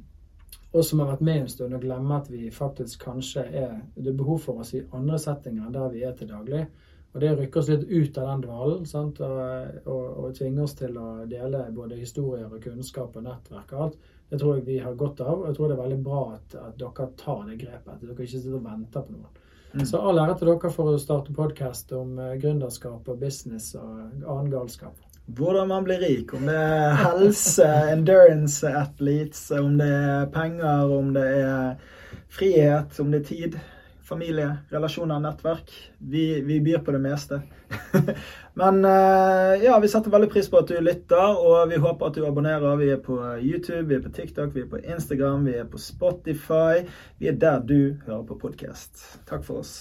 oss 0.80 0.90
som 0.92 1.00
har 1.02 1.12
vært 1.14 1.24
med 1.26 1.42
en 1.42 1.48
stund, 1.50 1.76
å 1.76 1.82
glemme 1.82 2.18
at 2.18 2.28
vi 2.32 2.50
faktisk 2.52 3.06
kanskje 3.06 3.46
er 3.46 3.78
Det 3.94 4.10
er 4.12 4.18
behov 4.18 4.42
for 4.44 4.60
oss 4.64 4.74
i 4.74 4.84
andre 4.92 5.18
settinger 5.18 5.66
enn 5.66 5.74
der 5.76 5.94
vi 5.94 6.04
er 6.04 6.12
til 6.16 6.30
daglig. 6.30 6.66
Og 7.16 7.22
det 7.22 7.30
rykker 7.32 7.62
oss 7.62 7.70
litt 7.72 7.86
ut 7.88 8.18
av 8.20 8.26
den 8.28 8.42
dvalen? 8.44 8.82
Og, 8.84 9.20
og, 9.86 10.02
og 10.20 10.34
tvinger 10.36 10.66
oss 10.66 10.74
til 10.76 10.98
å 11.00 11.06
dele 11.30 11.62
både 11.72 11.96
historier 11.96 12.50
og 12.50 12.60
kunnskap 12.60 13.16
og 13.16 13.24
nettverk 13.24 13.72
og 13.72 13.84
alt. 13.86 13.96
Det 14.28 14.40
tror 14.42 14.58
jeg 14.58 14.66
vi 14.66 14.76
har 14.82 14.98
godt 15.00 15.22
av. 15.24 15.38
Og 15.38 15.48
jeg 15.48 15.56
tror 15.56 15.70
det 15.70 15.78
er 15.78 15.82
veldig 15.84 15.98
bra 16.04 16.22
at, 16.34 16.58
at 16.60 16.76
dere 16.82 17.08
tar 17.16 17.42
det 17.48 17.56
grepet. 17.62 17.88
At 17.94 18.04
dere 18.04 18.18
ikke 18.18 18.32
sitter 18.34 18.58
og 18.58 18.66
venter 18.66 19.06
på 19.06 19.16
noen. 19.16 19.42
Mm. 19.72 19.86
Så 19.88 20.00
all 20.00 20.20
ære 20.20 20.36
til 20.36 20.50
dere 20.50 20.72
for 20.76 20.92
å 20.92 21.00
starte 21.00 21.34
podkast 21.36 21.96
om 21.96 22.18
eh, 22.20 22.36
gründerskap 22.42 23.08
og 23.12 23.20
business 23.20 23.72
og 23.80 23.88
annen 24.20 24.52
galskap. 24.52 25.05
Hvordan 25.26 25.68
man 25.68 25.84
blir 25.84 25.98
rik. 25.98 26.34
Om 26.34 26.46
det 26.46 26.56
er 26.56 26.98
helse, 27.00 27.66
endurance 27.92 28.68
athletes, 28.68 29.50
om 29.50 29.78
det 29.78 29.88
er 29.90 30.28
penger, 30.34 30.92
om 30.98 31.14
det 31.14 31.26
er 31.40 31.96
frihet, 32.30 33.00
om 33.00 33.10
det 33.10 33.24
er 33.24 33.32
tid. 33.32 33.58
Familie, 34.06 34.52
relasjoner, 34.70 35.18
nettverk. 35.18 35.72
Vi, 35.98 36.40
vi 36.46 36.60
byr 36.62 36.78
på 36.86 36.94
det 36.94 37.00
meste. 37.02 37.40
Men 38.60 38.84
eh, 38.86 39.64
ja, 39.64 39.80
vi 39.82 39.90
setter 39.90 40.14
veldig 40.14 40.30
pris 40.30 40.46
på 40.50 40.62
at 40.62 40.70
du 40.70 40.78
lytter, 40.78 41.42
og 41.42 41.72
vi 41.72 41.82
håper 41.82 42.06
at 42.06 42.14
du 42.14 42.22
abonnerer. 42.28 42.78
Vi 42.78 42.94
er 42.94 43.02
på 43.02 43.18
YouTube, 43.42 43.88
vi 43.90 43.98
er 43.98 44.06
på 44.06 44.14
TikTok, 44.14 44.54
vi 44.54 44.62
er 44.62 44.70
på 44.70 44.78
Instagram, 44.78 45.50
vi 45.50 45.58
er 45.58 45.66
på 45.66 45.82
Spotify. 45.82 46.86
Vi 47.18 47.34
er 47.34 47.42
der 47.42 47.66
du 47.66 47.96
hører 48.06 48.22
på 48.30 48.38
podkast. 48.46 49.08
Takk 49.26 49.42
for 49.42 49.66
oss. 49.66 49.78